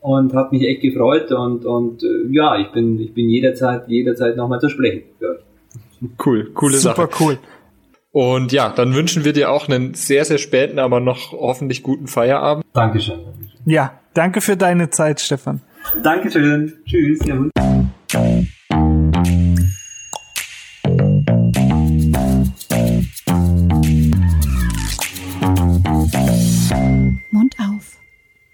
und 0.00 0.34
hat 0.34 0.52
mich 0.52 0.62
echt 0.64 0.82
gefreut 0.82 1.32
und 1.32 1.64
und 1.64 2.02
äh, 2.02 2.06
ja, 2.30 2.58
ich 2.58 2.68
bin 2.72 3.00
ich 3.00 3.14
bin 3.14 3.28
jederzeit 3.30 3.88
jederzeit 3.88 4.36
nochmal 4.36 4.60
zu 4.60 4.68
sprechen 4.68 5.04
für 5.18 5.40
Cool, 6.22 6.50
coole 6.52 6.76
Super 6.76 6.94
Sache. 6.96 7.08
Super 7.10 7.24
cool. 7.24 7.38
Und 8.12 8.52
ja, 8.52 8.68
dann 8.68 8.94
wünschen 8.94 9.24
wir 9.24 9.32
dir 9.32 9.50
auch 9.50 9.68
einen 9.68 9.94
sehr 9.94 10.24
sehr 10.24 10.38
späten, 10.38 10.78
aber 10.78 11.00
noch 11.00 11.32
hoffentlich 11.32 11.82
guten 11.82 12.08
Feierabend. 12.08 12.64
Dankeschön. 12.74 13.20
Ja, 13.64 14.00
danke 14.14 14.42
für 14.42 14.56
deine 14.56 14.90
Zeit, 14.90 15.20
Stefan. 15.20 15.62
Dankeschön. 16.02 16.74
Tschüss. 16.84 17.20
Mund 27.30 27.56
auf, 27.58 27.98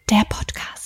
der 0.09 0.25
Podcast. 0.29 0.82